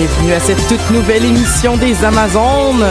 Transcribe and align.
Bienvenue 0.00 0.32
à 0.32 0.40
cette 0.40 0.66
toute 0.66 0.90
nouvelle 0.92 1.26
émission 1.26 1.76
des 1.76 2.04
Amazones. 2.06 2.86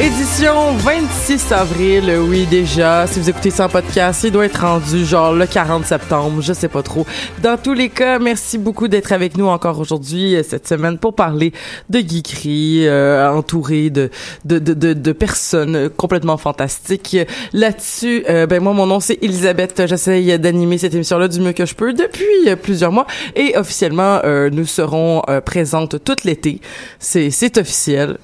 Édition 0.00 0.72
26 0.72 1.52
avril, 1.52 2.12
oui 2.28 2.46
déjà. 2.50 3.06
Si 3.06 3.20
vous 3.20 3.30
écoutez 3.30 3.50
ça 3.50 3.66
en 3.66 3.68
podcast, 3.68 4.24
il 4.24 4.32
doit 4.32 4.46
être 4.46 4.60
rendu 4.60 5.04
genre 5.04 5.32
le 5.32 5.46
40 5.46 5.86
septembre, 5.86 6.42
je 6.42 6.52
sais 6.52 6.66
pas 6.66 6.82
trop. 6.82 7.06
Dans 7.44 7.56
tous 7.56 7.74
les 7.74 7.90
cas, 7.90 8.18
merci 8.18 8.58
beaucoup 8.58 8.88
d'être 8.88 9.12
avec 9.12 9.36
nous 9.36 9.46
encore 9.46 9.78
aujourd'hui, 9.78 10.34
euh, 10.34 10.42
cette 10.42 10.66
semaine, 10.66 10.98
pour 10.98 11.14
parler 11.14 11.52
de 11.90 12.00
geekerie, 12.00 12.88
euh, 12.88 13.30
entouré 13.30 13.90
de, 13.90 14.10
de, 14.44 14.58
de, 14.58 14.94
de, 14.94 15.12
personnes 15.12 15.88
complètement 15.90 16.38
fantastiques. 16.38 17.16
Là-dessus, 17.52 18.24
euh, 18.28 18.46
ben 18.46 18.60
moi, 18.60 18.72
mon 18.72 18.86
nom 18.86 18.98
c'est 18.98 19.22
Elisabeth. 19.22 19.86
J'essaye 19.86 20.36
d'animer 20.40 20.76
cette 20.76 20.94
émission-là 20.94 21.28
du 21.28 21.38
mieux 21.38 21.52
que 21.52 21.66
je 21.66 21.74
peux 21.76 21.92
depuis 21.92 22.48
euh, 22.48 22.56
plusieurs 22.56 22.90
mois. 22.90 23.06
Et 23.36 23.56
officiellement, 23.56 24.20
nous 24.50 24.66
serons 24.66 25.22
présentes 25.44 26.02
tout 26.02 26.16
l'été. 26.24 26.60
C'est, 26.98 27.30
c'est 27.30 27.58
officiel. 27.58 28.18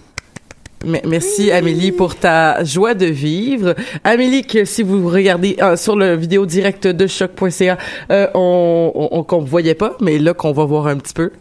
Me- 0.85 1.01
Merci 1.07 1.51
Amélie 1.51 1.93
pour 1.93 2.17
ta 2.17 2.65
joie 2.65 2.95
de 2.95 3.05
vivre. 3.07 3.75
Amélie, 4.03 4.45
que 4.45 4.65
si 4.65 4.83
vous 4.83 5.09
regardez 5.09 5.57
euh, 5.61 5.77
sur 5.77 5.95
le 5.95 6.17
vidéo 6.17 6.47
direct 6.47 6.87
de 6.87 7.07
choc.ca, 7.07 7.77
euh, 8.11 8.27
on, 8.35 8.91
on, 8.95 9.09
on- 9.19 9.23
qu'on 9.25 9.41
voyait 9.41 9.75
pas, 9.75 9.97
mais 10.01 10.19
là 10.19 10.33
qu'on 10.33 10.53
va 10.53 10.65
voir 10.65 10.87
un 10.87 10.97
petit 10.97 11.13
peu. 11.13 11.33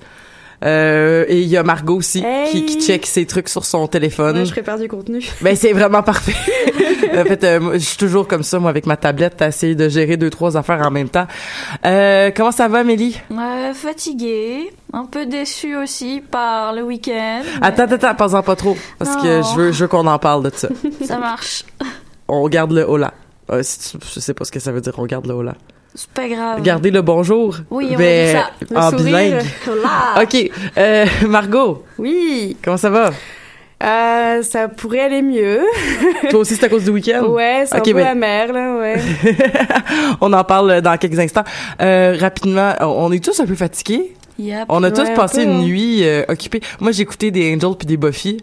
Euh, 0.66 1.24
et 1.30 1.40
il 1.40 1.48
y 1.48 1.56
a 1.56 1.64
Margot 1.64 1.96
aussi 1.98 2.24
qui, 2.52 2.66
qui 2.66 2.82
check 2.82 3.06
ses 3.06 3.26
trucs 3.26 3.48
sur 3.48 3.64
son 3.66 3.88
téléphone. 3.88 4.38
Ouais, 4.40 4.46
je 4.46 4.52
prépare 4.52 4.78
du 4.78 4.88
contenu. 4.88 5.24
Ben 5.42 5.56
c'est 5.56 5.72
vraiment 5.72 6.04
parfait. 6.04 6.36
en 7.18 7.24
fait, 7.24 7.44
euh, 7.46 7.74
je 7.74 7.78
suis 7.80 7.98
toujours 7.98 8.28
comme 8.28 8.44
ça, 8.44 8.60
moi, 8.60 8.70
avec 8.70 8.86
ma 8.86 8.98
tablette, 8.98 9.42
à 9.42 9.48
essayer 9.48 9.76
de 9.76 9.88
gérer 9.88 10.18
deux 10.18 10.30
trois 10.30 10.58
affaires 10.58 10.86
en 10.86 10.92
même 10.92 11.08
temps. 11.10 11.28
Euh, 11.86 12.32
comment 12.36 12.52
ça 12.52 12.68
va, 12.68 12.80
Amélie 12.80 13.20
Euh, 13.32 13.74
fatiguée, 13.74 14.72
un 14.92 15.06
peu 15.06 15.26
déçue 15.26 15.76
aussi 15.78 16.22
par 16.30 16.74
le 16.74 16.84
week-end. 16.84 17.42
Attends, 17.62 17.84
attends, 17.84 17.96
attends, 17.96 18.16
pas 18.16 18.36
en 18.36 18.44
pas 18.44 18.56
trop, 18.58 18.76
parce 18.98 19.16
que 19.16 19.42
je 19.42 19.56
veux, 19.58 19.72
je 19.72 19.82
veux 19.84 19.88
qu'on 19.88 20.08
en 20.08 20.20
parle 20.20 20.44
de 20.44 20.52
ça. 20.56 20.68
Ça 21.06 21.18
marche. 21.20 21.64
On 22.28 22.48
garde 22.50 22.72
le 22.74 22.84
hola. 22.84 23.14
Euh, 23.52 23.62
si 23.64 23.92
tu- 23.92 23.98
je 24.14 24.20
sais 24.20 24.34
pas 24.34 24.46
ce 24.46 24.52
que 24.52 24.60
ça 24.60 24.72
veut 24.72 24.82
dire, 24.82 24.94
on 24.98 25.06
garde 25.06 25.26
le 25.26 25.34
hola. 25.34 25.56
C'est 25.96 26.10
pas 26.12 26.28
grave. 26.28 26.62
Gardez 26.62 26.92
le 26.92 27.02
bonjour. 27.02 27.58
Oui, 27.72 27.90
on 27.94 27.98
Ben, 27.98 28.36
ça. 28.38 28.52
Le 28.70 28.78
en 28.78 28.90
sourire. 28.92 29.06
bilingue. 29.06 29.42
OK. 30.22 30.52
Euh, 30.78 31.06
Margot, 31.28 31.84
Oui. 31.98 32.56
comment 32.64 32.78
ça 32.78 32.90
va? 32.90 33.12
Euh, 33.82 34.44
ça 34.44 34.68
pourrait 34.68 35.00
aller 35.00 35.22
mieux. 35.22 35.62
Toi 36.30 36.40
aussi, 36.42 36.56
c'est 36.56 36.66
à 36.66 36.70
cause 36.70 36.84
du 36.84 36.90
week-end? 36.92 37.24
Ouais, 37.28 37.64
c'est 37.66 37.78
Ok, 37.78 37.88
un 37.88 37.92
peu 37.92 37.98
ben- 37.98 38.08
amer, 38.08 38.52
là, 38.54 38.78
ouais. 38.78 38.96
on 40.22 40.32
en 40.34 40.44
parle 40.44 40.82
dans 40.82 40.98
quelques 40.98 41.18
instants. 41.20 41.44
Euh, 41.82 42.16
rapidement, 42.20 42.74
on 42.82 43.12
est 43.12 43.24
tous 43.24 43.40
un 43.40 43.46
peu 43.46 43.56
fatigués. 43.56 44.16
Yep. 44.38 44.66
On 44.70 44.84
a 44.84 44.92
tous 44.92 45.02
Ouais, 45.04 45.14
passé 45.16 45.44
une 45.44 45.50
hein. 45.52 45.60
nuit 45.64 46.04
euh, 46.04 46.24
occupée. 46.30 46.62
Moi, 46.80 46.92
j'ai 46.92 47.02
écouté 47.04 47.32
des 47.32 47.54
Angels 47.56 47.76
puis 47.78 47.88
des 47.88 47.98
Buffy, 47.98 48.38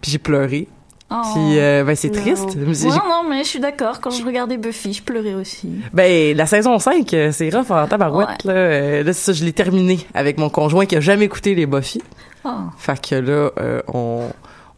puis 0.00 0.10
j'ai 0.10 0.18
pleuré. 0.18 0.68
Oh. 1.14 1.28
Puis, 1.34 1.58
euh, 1.58 1.84
ben, 1.84 1.94
c'est 1.94 2.08
Non. 2.14 2.20
triste. 2.22 2.50
J'ai- 2.56 2.88
Ouais, 2.88 2.94
non, 3.08 3.24
mais 3.28 3.44
je 3.44 3.48
suis 3.48 3.60
d'accord. 3.60 4.00
Quand 4.00 4.10
je 4.10 4.24
regardais 4.24 4.56
Buffy, 4.56 4.92
je 4.94 5.02
pleurais 5.02 5.34
aussi. 5.34 5.68
Ben, 5.92 6.36
la 6.36 6.46
saison 6.46 6.78
5, 6.78 7.12
euh, 7.14 7.30
c'est 7.32 7.50
rough 7.54 7.70
en 7.70 7.86
tabarouette, 7.86 8.28
Ouais. 8.44 8.52
là. 8.52 8.52
Euh, 8.52 9.02
là, 9.02 9.12
ça, 9.12 9.32
je 9.32 9.44
l'ai 9.44 9.52
terminé 9.52 9.98
avec 10.14 10.38
mon 10.38 10.48
conjoint 10.48 10.86
qui 10.86 10.96
a 10.96 11.00
jamais 11.00 11.26
écouté 11.26 11.54
les 11.54 11.66
Buffy. 11.66 12.00
Oh. 12.44 12.48
Fait 12.78 13.00
que 13.00 13.14
là, 13.16 13.50
euh, 13.58 13.82
on, 13.92 14.22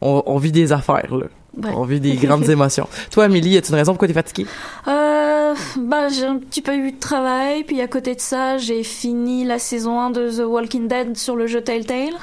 on, 0.00 0.22
on 0.26 0.36
vit 0.38 0.52
des 0.52 0.72
affaires, 0.72 1.14
là. 1.14 1.26
Ouais. 1.56 1.70
On 1.76 1.84
vit 1.84 2.00
des 2.00 2.14
grandes 2.16 2.48
émotions. 2.50 2.88
Toi, 3.12 3.24
Amélie, 3.24 3.56
as-tu 3.56 3.70
une 3.70 3.76
raison 3.76 3.92
pourquoi 3.92 4.08
t'es 4.08 4.14
fatiguée? 4.14 4.46
Euh, 4.88 5.54
bah, 5.78 6.08
j'ai 6.08 6.24
un 6.26 6.36
petit 6.38 6.60
peu 6.62 6.74
eu 6.74 6.90
de 6.92 6.98
travail, 6.98 7.62
puis 7.62 7.80
à 7.80 7.86
côté 7.86 8.14
de 8.16 8.20
ça, 8.20 8.58
j'ai 8.58 8.82
fini 8.82 9.44
la 9.44 9.60
saison 9.60 10.00
1 10.00 10.10
de 10.10 10.30
The 10.30 10.44
Walking 10.46 10.88
Dead 10.88 11.16
sur 11.16 11.36
le 11.36 11.46
jeu 11.46 11.60
Telltale. 11.60 12.14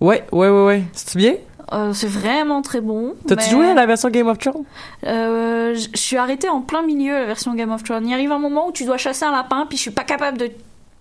Ouais, 0.00 0.22
ouais, 0.32 0.48
ouais, 0.50 0.64
ouais. 0.66 0.82
C'est-tu 0.92 1.16
bien? 1.18 1.34
Euh, 1.72 1.92
c'est 1.94 2.06
vraiment 2.08 2.60
très 2.62 2.80
bon. 2.80 3.14
T'as-tu 3.26 3.44
mais, 3.46 3.50
joué 3.50 3.66
à 3.70 3.74
la 3.74 3.86
version 3.86 4.10
Game 4.10 4.28
of 4.28 4.38
Thrones? 4.38 4.64
euh, 5.06 5.74
Je 5.74 5.88
suis 5.98 6.16
arrêtée 6.16 6.48
en 6.48 6.60
plein 6.60 6.82
milieu, 6.82 7.12
la 7.14 7.24
version 7.24 7.54
Game 7.54 7.72
of 7.72 7.82
Thrones. 7.84 8.06
Il 8.06 8.12
arrive 8.12 8.32
un 8.32 8.38
moment 8.38 8.68
où 8.68 8.72
tu 8.72 8.84
dois 8.84 8.98
chasser 8.98 9.24
un 9.24 9.32
lapin, 9.32 9.64
puis 9.68 9.76
je 9.78 9.82
suis 9.82 9.90
pas 9.90 10.04
capable 10.04 10.38
de 10.38 10.50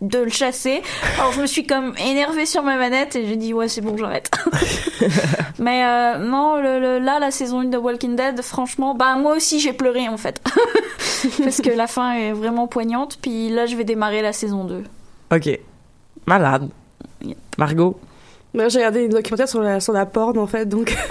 de 0.01 0.19
le 0.19 0.30
chasser. 0.30 0.81
Alors 1.18 1.31
je 1.31 1.39
me 1.42 1.45
suis 1.45 1.65
comme 1.65 1.94
énervée 1.98 2.45
sur 2.45 2.62
ma 2.62 2.75
manette 2.75 3.15
et 3.15 3.25
j'ai 3.25 3.38
dit 3.38 3.54
ouais 3.54 3.69
c'est 3.69 3.80
bon 3.80 3.95
j'arrête. 3.95 4.30
Mais 5.60 5.86
euh, 5.86 6.18
non 6.18 6.57
le, 6.57 6.80
le- 6.80 7.00
là 7.00 7.19
la 7.19 7.31
saison 7.31 7.62
1 7.62 7.65
de 7.65 7.77
Walking 7.77 8.18
Dead 8.18 8.42
franchement 8.42 8.95
bah 8.95 9.15
moi 9.15 9.33
aussi 9.38 9.62
j'ai 9.62 9.71
pleuré 9.71 10.10
en 10.10 10.18
fait 10.18 10.42
parce 11.44 11.62
que 11.62 11.69
la 11.69 11.88
fin 11.88 12.15
est 12.15 12.33
vraiment 12.33 12.68
poignante. 12.68 13.18
Puis 13.21 13.50
là 13.50 13.65
je 13.65 13.77
vais 13.77 13.86
démarrer 13.86 14.21
la 14.21 14.33
saison 14.33 14.65
2. 14.65 14.83
OK. 15.33 15.60
Malade. 16.25 16.69
Margot? 17.57 17.98
Moi, 18.53 18.67
j'ai 18.69 18.79
regardé 18.79 19.03
une 19.03 19.11
documentaire 19.11 19.50
sur 19.50 19.61
la, 19.61 19.79
sur 19.79 19.94
la 19.94 20.05
porn, 20.05 20.38
en 20.38 20.47
fait, 20.47 20.67
donc... 20.67 20.95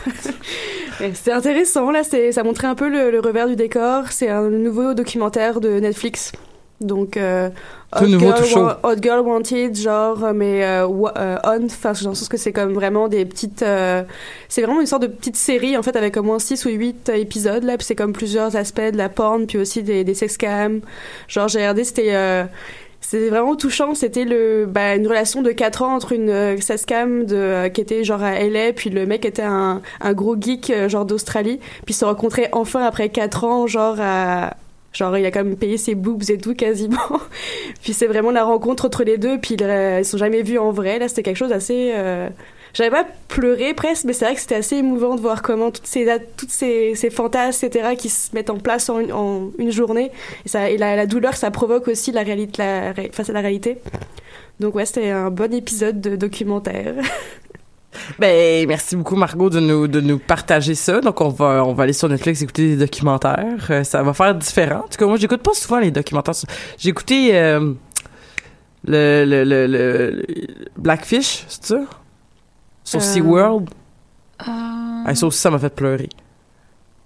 C'était 1.15 1.33
intéressant, 1.33 1.91
là, 1.91 2.03
ça 2.05 2.43
montrait 2.45 2.69
un 2.69 2.77
peu 2.77 2.89
le, 2.89 3.11
le 3.11 3.19
revers 3.19 3.49
du 3.49 3.57
décor. 3.57 4.05
C'est 4.11 4.29
un 4.29 4.49
nouveau 4.51 4.95
documentaire 4.95 5.61
de 5.61 5.81
Netflix. 5.81 6.31
Donc, 6.81 7.17
euh, 7.17 7.49
Hot, 8.01 8.07
nouveau, 8.07 8.33
Girl, 8.45 8.77
Hot 8.85 8.97
Girl 9.03 9.21
Wanted, 9.21 9.75
genre, 9.75 10.23
euh, 10.23 10.33
mais 10.33 10.65
euh, 10.65 10.87
euh, 10.87 11.39
on, 11.43 11.65
enfin, 11.65 11.93
dans 12.03 12.11
le 12.11 12.15
sens 12.15 12.29
que 12.29 12.37
c'est 12.37 12.53
comme 12.53 12.73
vraiment 12.73 13.09
des 13.09 13.25
petites... 13.25 13.63
euh, 13.63 14.03
c'est 14.49 14.63
vraiment 14.63 14.81
une 14.81 14.87
sorte 14.87 15.03
de 15.03 15.09
petite 15.09 15.37
série, 15.37 15.77
en 15.77 15.83
fait, 15.83 15.97
avec 15.97 16.17
au 16.17 16.23
moins 16.23 16.39
6 16.39 16.65
ou 16.67 16.69
8 16.71 17.09
épisodes, 17.17 17.65
là, 17.65 17.77
puis 17.77 17.85
c'est 17.87 17.97
comme 17.97 18.13
plusieurs 18.13 18.55
aspects 18.55 18.81
de 18.81 18.97
la 18.97 19.09
porn, 19.09 19.47
puis 19.47 19.59
aussi 19.59 19.83
des, 19.83 20.05
des 20.05 20.15
sex 20.15 20.37
cams. 20.37 20.81
Genre, 21.27 21.49
j'ai 21.49 21.59
regardé, 21.59 21.83
c'était... 21.85 22.47
c'était 23.13 23.29
vraiment 23.29 23.57
touchant. 23.57 23.95
C'était 23.95 24.25
le 24.25 24.65
bah, 24.65 24.97
une 24.97 25.07
relation 25.07 25.43
de 25.43 25.51
4 25.51 25.83
ans 25.83 25.95
entre 25.95 26.13
une 26.13 26.31
euh, 26.31 26.57
euh, 26.57 27.69
qui 27.69 27.81
était 27.83 28.05
genre 28.05 28.23
à 28.23 28.41
LA, 28.43 28.73
puis 28.73 28.89
le 28.89 29.05
mec 29.05 29.27
était 29.27 29.43
un, 29.43 29.83
gros 30.13 30.35
geek 30.41 30.71
euh, 30.71 30.89
genre 30.89 31.05
d'Australie, 31.05 31.59
puis 31.85 31.93
ils 31.93 31.95
se 31.95 32.07
rencontraient 32.07 32.49
enfin 32.53 32.83
après 32.83 33.11
4 33.11 33.45
ans, 33.45 33.67
genre 33.67 33.99
genre 34.95 35.17
il 35.17 35.25
a 35.27 35.31
quand 35.31 35.45
même 35.45 35.57
payé 35.57 35.77
ses 35.77 35.95
boobs 35.95 36.31
et 36.31 36.39
tout 36.39 36.55
quasiment. 36.55 37.21
puis 37.83 37.93
c'est 37.93 38.07
vraiment 38.07 38.31
la 38.31 38.45
rencontre 38.45 38.87
entre 38.87 39.05
les 39.05 39.19
deux, 39.19 39.39
puis 39.39 39.55
ils, 39.55 39.63
euh, 39.63 40.01
ils 40.01 40.05
sont 40.05 40.19
jamais 40.19 40.43
vus 40.43 40.59
en 40.59 40.71
vrai. 40.71 40.99
Là, 40.99 41.09
c'était 41.09 41.23
quelque 41.23 41.37
chose 41.37 41.51
d'assez 41.51 41.93
euh, 41.95 42.29
j'avais 42.75 42.91
pas 42.91 43.07
pleuré 43.29 43.75
presque, 43.75 44.05
mais 44.05 44.13
c'est 44.13 44.25
vrai 44.25 44.35
que 44.35 44.41
c'était 44.41 44.57
assez 44.57 44.77
émouvant 44.77 45.15
de 45.15 45.21
voir 45.21 45.43
comment 45.43 45.71
toutes 45.71 45.87
ces, 45.87 46.07
toutes 46.37 46.51
ces, 46.51 46.95
ces 46.95 47.11
fantasmes, 47.11 47.67
etc., 47.67 47.95
qui 47.97 48.09
se 48.09 48.35
mettent 48.35 48.51
en 48.51 48.59
place 48.59 48.89
en 48.89 49.01
une, 49.01 49.71
journée. 49.71 50.11
Et, 50.45 50.49
ça, 50.49 50.71
et 50.71 50.79
la, 50.79 50.97
la 50.97 51.07
douleur, 51.07 51.35
ça 51.37 51.51
provoque 51.51 51.89
aussi 51.89 52.13
la 52.13 52.23
réalité, 52.23 52.63
face 53.13 53.31
à 53.31 53.33
la 53.33 53.41
réalité. 53.41 53.79
Donc 54.61 54.75
ouais, 54.75 54.87
c'était 54.87 55.11
un 55.11 55.31
bon 55.31 55.53
épisode 55.53 56.01
de 56.01 56.17
documentaire. 56.17 56.95
Ben, 58.19 58.67
merci 58.67 58.97
beaucoup, 58.97 59.17
Margot, 59.17 59.51
de 59.51 59.61
nous, 59.61 59.87
de 59.87 60.01
nous 60.01 60.19
partager 60.19 60.75
ça. 60.75 61.01
Donc, 61.01 61.21
on 61.21 61.29
va, 61.29 61.63
on 61.65 61.75
va 61.75 61.83
aller 61.85 61.93
sur 61.93 62.09
Netflix 62.09 62.41
écouter 62.43 62.69
des 62.69 62.77
documentaires. 62.77 63.67
Euh, 63.71 63.85
ça 63.85 64.03
va 64.03 64.15
faire 64.15 64.35
différent. 64.35 64.81
En 64.85 64.89
tout 64.89 64.99
cas, 64.99 65.07
moi, 65.07 65.17
j'écoute 65.17 65.43
pas 65.43 65.53
souvent 65.53 65.79
les 65.79 65.91
documentaires. 65.91 66.35
J'ai 66.79 66.89
écouté 66.89 67.37
euh, 67.37 67.75
le, 68.85 69.25
le, 69.27 69.67
le 69.67 70.23
Blackfish, 70.79 71.45
c'est 71.49 71.65
ça? 71.65 71.81
Sur 72.85 73.01
Euh, 73.01 73.03
SeaWorld. 73.03 73.69
Euh, 74.43 74.45
Ah, 75.07 75.15
ça 75.15 75.27
aussi, 75.27 75.39
ça 75.39 75.51
m'a 75.51 75.59
fait 75.59 75.75
pleurer. 75.75 76.09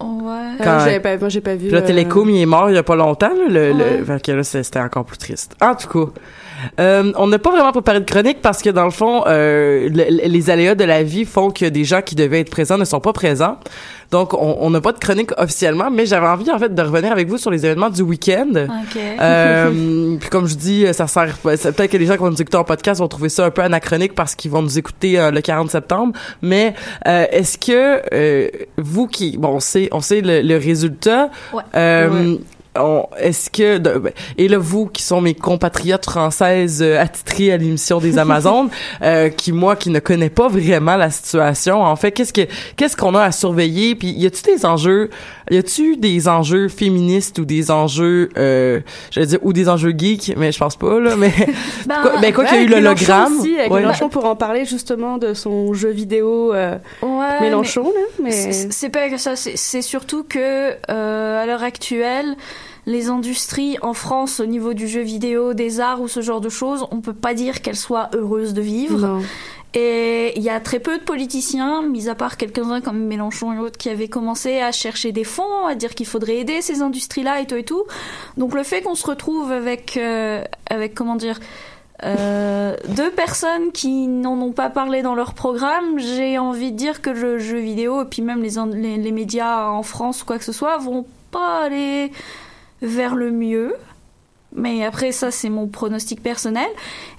ouais. 0.00 0.06
Quand- 0.58 0.70
Euh, 0.70 0.78
j'avais 0.84 1.00
pas, 1.00 1.16
moi, 1.18 1.28
j'ai 1.28 1.40
pas 1.40 1.54
vu. 1.54 1.68
Là, 1.70 1.78
euh, 1.78 1.86
Télécom, 1.86 2.28
il 2.30 2.40
est 2.40 2.46
mort 2.46 2.70
il 2.70 2.74
y 2.74 2.78
a 2.78 2.82
pas 2.82 2.96
longtemps. 2.96 3.28
Là, 3.28 3.48
le, 3.48 3.72
le- 3.72 3.74
Ouais. 3.74 4.02
fait 4.06 4.22
que 4.22 4.32
là, 4.32 4.42
c'était 4.42 4.80
encore 4.80 5.04
plus 5.04 5.18
triste. 5.18 5.54
En 5.60 5.74
tout 5.74 5.88
cas, 5.88 6.12
euh, 6.80 7.12
on 7.16 7.26
n'a 7.26 7.38
pas 7.38 7.50
vraiment 7.50 7.72
préparé 7.72 8.00
de 8.00 8.04
chronique 8.10 8.40
parce 8.42 8.62
que 8.62 8.70
dans 8.70 8.84
le 8.84 8.90
fond, 8.90 9.24
euh, 9.26 9.88
le- 9.90 10.26
les 10.28 10.50
aléas 10.50 10.74
de 10.74 10.84
la 10.84 11.02
vie 11.02 11.24
font 11.24 11.50
que 11.50 11.66
des 11.66 11.84
gens 11.84 12.00
qui 12.02 12.14
devaient 12.14 12.40
être 12.40 12.50
présents 12.50 12.78
ne 12.78 12.84
sont 12.84 13.00
pas 13.00 13.12
présents. 13.12 13.58
Donc, 14.10 14.34
on 14.34 14.70
n'a 14.70 14.80
pas 14.80 14.92
de 14.92 14.98
chronique 14.98 15.30
officiellement, 15.38 15.90
mais 15.90 16.06
j'avais 16.06 16.26
envie 16.26 16.50
en 16.50 16.58
fait 16.58 16.74
de 16.74 16.82
revenir 16.82 17.12
avec 17.12 17.28
vous 17.28 17.38
sur 17.38 17.50
les 17.50 17.64
événements 17.64 17.90
du 17.90 18.02
week-end. 18.02 18.50
Ok. 18.54 19.00
Euh, 19.20 20.16
puis 20.18 20.28
comme 20.28 20.46
je 20.46 20.54
dis, 20.54 20.86
ça 20.92 21.06
sert. 21.06 21.36
Peut-être 21.38 21.86
que 21.86 21.96
les 21.96 22.06
gens 22.06 22.14
qui 22.14 22.20
vont 22.20 22.30
nous 22.30 22.40
écouter 22.40 22.56
en 22.56 22.64
podcast 22.64 23.00
vont 23.00 23.08
trouver 23.08 23.28
ça 23.28 23.46
un 23.46 23.50
peu 23.50 23.62
anachronique 23.62 24.14
parce 24.14 24.34
qu'ils 24.34 24.50
vont 24.50 24.62
nous 24.62 24.78
écouter 24.78 25.18
euh, 25.18 25.30
le 25.30 25.40
40 25.40 25.70
septembre. 25.70 26.12
Mais 26.42 26.74
euh, 27.06 27.26
est-ce 27.30 27.58
que 27.58 28.00
euh, 28.12 28.48
vous 28.78 29.06
qui, 29.06 29.36
bon, 29.38 29.48
on 29.56 29.60
sait, 29.60 29.88
on 29.92 30.00
sait 30.00 30.20
le, 30.20 30.42
le 30.42 30.56
résultat. 30.56 31.30
Ouais. 31.52 31.62
Euh, 31.74 32.36
Est-ce 33.18 33.50
que 33.50 33.78
de- 33.78 33.98
ben, 33.98 34.12
et 34.38 34.48
là 34.48 34.58
vous 34.58 34.86
qui 34.86 35.02
sont 35.02 35.20
mes 35.20 35.34
compatriotes 35.34 36.04
françaises 36.04 36.82
euh, 36.82 37.00
attitrées 37.00 37.52
à 37.52 37.56
l'émission 37.56 37.98
des 37.98 38.18
Amazones, 38.18 38.68
euh, 39.02 39.28
qui 39.28 39.52
moi 39.52 39.76
qui 39.76 39.90
ne 39.90 39.98
connais 39.98 40.30
pas 40.30 40.48
vraiment 40.48 40.96
la 40.96 41.10
situation, 41.10 41.82
en 41.82 41.96
fait 41.96 42.12
qu'est-ce 42.12 42.32
que 42.32 42.46
qu'est-ce 42.76 42.96
qu'on 42.96 43.14
a 43.14 43.22
à 43.22 43.32
surveiller? 43.32 43.94
Puis 43.94 44.08
y 44.10 44.26
a-tu 44.26 44.42
des 44.42 44.64
enjeux 44.66 45.10
Y 45.50 45.58
a-tu 45.58 45.96
des 45.96 46.28
enjeux 46.28 46.68
féministes 46.68 47.38
ou 47.38 47.44
des 47.44 47.70
enjeux 47.70 48.30
euh, 48.36 48.80
j'allais 49.10 49.26
dire 49.28 49.38
ou 49.42 49.52
des 49.52 49.68
enjeux 49.68 49.94
geeks, 49.96 50.32
mais 50.36 50.50
je 50.52 50.58
pense 50.58 50.76
pas 50.76 50.98
là, 51.00 51.16
mais 51.16 51.32
Ben, 51.86 51.94
quoi, 52.02 52.12
ben 52.20 52.32
quoi 52.32 52.44
ouais, 52.44 52.50
qu'il 52.50 52.58
y 52.58 52.60
a 52.60 52.64
eu 52.64 52.68
l'hologramme. 52.68 53.38
aussi, 53.38 53.56
avec 53.58 53.70
Ouais. 53.72 53.80
Mélenchon 53.80 54.08
pour 54.08 54.24
en 54.24 54.36
parler 54.36 54.64
justement 54.64 55.18
de 55.18 55.34
son 55.34 55.72
jeu 55.74 55.90
vidéo 55.90 56.52
euh, 56.54 56.76
ouais, 57.02 57.40
Mélenchon, 57.40 57.84
là. 57.84 58.00
mais 58.22 58.30
c'est 58.32 58.72
c'est 58.72 58.88
pas 58.90 59.08
que 59.08 59.16
ça. 59.18 59.36
C'est 59.36 59.56
c'est 59.56 59.82
surtout 59.82 60.24
que 60.24 60.70
euh, 60.90 61.42
à 61.42 61.46
l'heure 61.46 61.62
actuelle, 61.62 62.34
les 62.86 63.08
industries 63.08 63.76
en 63.82 63.92
France 63.94 64.40
au 64.40 64.46
niveau 64.46 64.72
du 64.72 64.86
jeu 64.88 65.02
vidéo, 65.02 65.54
des 65.54 65.80
arts 65.80 66.00
ou 66.00 66.08
ce 66.08 66.20
genre 66.20 66.40
de 66.40 66.48
choses, 66.48 66.86
on 66.92 67.00
peut 67.00 67.12
pas 67.12 67.34
dire 67.34 67.60
qu'elles 67.60 67.76
soient 67.76 68.08
heureuses 68.14 68.54
de 68.54 68.62
vivre. 68.62 68.98
non. 69.06 69.22
Et 69.78 70.32
il 70.38 70.42
y 70.42 70.48
a 70.48 70.58
très 70.58 70.78
peu 70.78 70.96
de 70.96 71.02
politiciens, 71.02 71.82
mis 71.82 72.08
à 72.08 72.14
part 72.14 72.38
quelques-uns 72.38 72.80
comme 72.80 72.98
Mélenchon 72.98 73.52
et 73.52 73.58
autres, 73.58 73.76
qui 73.76 73.90
avaient 73.90 74.08
commencé 74.08 74.60
à 74.60 74.72
chercher 74.72 75.12
des 75.12 75.24
fonds, 75.24 75.66
à 75.66 75.74
dire 75.74 75.94
qu'il 75.94 76.06
faudrait 76.06 76.36
aider 76.36 76.62
ces 76.62 76.80
industries-là 76.80 77.42
et 77.42 77.46
tout 77.46 77.56
et 77.56 77.62
tout. 77.62 77.82
Donc 78.38 78.54
le 78.54 78.62
fait 78.62 78.80
qu'on 78.80 78.94
se 78.94 79.06
retrouve 79.06 79.52
avec, 79.52 79.98
euh, 79.98 80.42
avec 80.70 80.94
comment 80.94 81.16
dire, 81.16 81.38
euh, 82.04 82.74
deux 82.88 83.10
personnes 83.10 83.70
qui 83.72 84.06
n'en 84.06 84.40
ont 84.40 84.52
pas 84.52 84.70
parlé 84.70 85.02
dans 85.02 85.14
leur 85.14 85.34
programme, 85.34 85.98
j'ai 85.98 86.38
envie 86.38 86.72
de 86.72 86.76
dire 86.78 87.02
que 87.02 87.10
le 87.10 87.38
jeu 87.38 87.58
vidéo 87.58 88.02
et 88.02 88.06
puis 88.06 88.22
même 88.22 88.42
les, 88.42 88.56
in- 88.56 88.68
les, 88.68 88.96
les 88.96 89.12
médias 89.12 89.66
en 89.68 89.82
France 89.82 90.22
ou 90.22 90.24
quoi 90.24 90.38
que 90.38 90.44
ce 90.44 90.52
soit 90.52 90.78
vont 90.78 91.04
pas 91.30 91.64
aller 91.64 92.12
vers 92.86 93.14
le 93.14 93.30
mieux. 93.30 93.74
Mais 94.58 94.84
après, 94.84 95.12
ça, 95.12 95.30
c'est 95.30 95.50
mon 95.50 95.66
pronostic 95.66 96.22
personnel. 96.22 96.68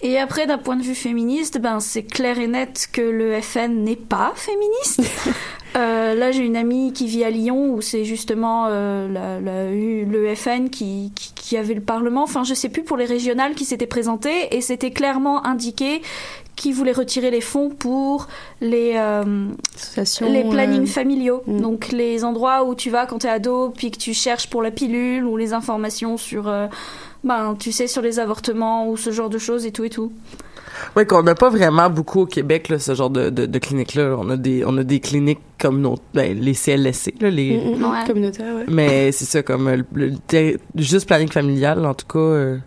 Et 0.01 0.17
après, 0.17 0.47
d'un 0.47 0.57
point 0.57 0.75
de 0.75 0.81
vue 0.81 0.95
féministe, 0.95 1.59
ben, 1.59 1.79
c'est 1.79 2.01
clair 2.01 2.39
et 2.39 2.47
net 2.47 2.87
que 2.91 3.01
le 3.01 3.39
FN 3.41 3.83
n'est 3.83 3.95
pas 3.95 4.33
féministe. 4.35 5.01
Euh, 5.75 6.15
là, 6.15 6.31
j'ai 6.31 6.43
une 6.43 6.55
amie 6.57 6.91
qui 6.91 7.05
vit 7.05 7.23
à 7.23 7.29
Lyon 7.29 7.71
où 7.73 7.81
c'est 7.81 8.03
justement 8.03 8.65
euh, 8.67 9.07
la- 9.09 9.39
la- 9.39 9.69
le 9.69 10.33
FN 10.33 10.69
qui, 10.69 11.11
qui, 11.13 11.33
qui 11.35 11.55
avait 11.57 11.75
le 11.75 11.81
Parlement. 11.81 12.23
Enfin, 12.23 12.43
je 12.43 12.55
sais 12.55 12.69
plus 12.69 12.81
pour 12.83 12.97
les 12.97 13.05
régionales 13.05 13.53
qui 13.53 13.63
s'étaient 13.63 13.85
présentées 13.85 14.55
et 14.55 14.61
c'était 14.61 14.89
clairement 14.89 15.45
indiqué 15.45 16.01
qu'ils 16.57 16.74
voulaient 16.74 16.92
retirer 16.92 17.31
les 17.31 17.39
fonds 17.39 17.69
pour 17.69 18.27
les 18.59 18.94
euh, 18.98 19.24
les 20.21 20.44
plannings 20.50 20.83
euh, 20.83 20.86
familiaux. 20.88 21.42
mm. 21.48 21.62
Donc 21.62 21.92
les 21.94 22.25
endroits 22.25 22.65
où 22.65 22.75
tu 22.75 22.89
vas 22.89 23.06
quand 23.06 23.19
t'es 23.19 23.30
ado 23.30 23.69
puis 23.69 23.92
que 23.92 23.98
tu 23.98 24.13
cherches 24.13 24.50
pour 24.50 24.62
la 24.62 24.71
pilule 24.71 25.24
ou 25.24 25.38
les 25.38 25.54
informations 25.54 26.18
sur 26.18 26.50
euh, 26.50 26.68
ben 27.24 27.56
tu 27.57 27.71
sais 27.71 27.88
sur 27.88 28.01
les 28.01 28.19
avortements 28.19 28.89
ou 28.89 28.98
ce 28.98 29.12
genre 29.12 29.29
de 29.29 29.38
choses 29.38 29.65
et 29.65 29.72
tout 29.72 29.86
et 29.86 29.89
tout. 29.89 30.12
Ouais, 30.96 31.08
qu'on 31.08 31.24
n'a 31.24 31.34
pas 31.34 31.50
vraiment 31.50 31.89
beaucoup 31.89 32.22
au 32.22 32.25
Québec 32.27 32.70
là, 32.70 32.77
ce 32.77 32.93
genre 32.93 33.10
de, 33.10 33.31
de, 33.31 33.48
de 33.48 33.60
cliniques 33.60 33.96
là. 33.96 34.15
On 34.20 34.29
a 34.29 34.38
des 34.38 34.63
on 34.65 34.77
a 34.77 34.84
des 34.84 35.00
cliniques 35.00 35.39
comme 35.60 35.81
nos 35.81 35.96
ben, 36.13 36.38
les 36.39 36.53
CLSC 36.53 37.15
là, 37.22 37.29
les 37.31 37.58
Mm, 37.58 37.70
mm, 37.70 37.79
mm, 37.79 37.84
Ouais. 37.91 38.08
communautaire, 38.08 38.55
ouais. 38.55 38.65
mais 38.67 39.12
c'est 39.12 39.25
ça 39.25 39.41
comme 39.41 39.70
le, 39.93 40.12
juste 40.75 41.08
planning 41.08 41.29
familial 41.31 41.84
en 41.86 41.93
tout 41.96 42.05
cas 42.05 42.20
euh, 42.20 42.58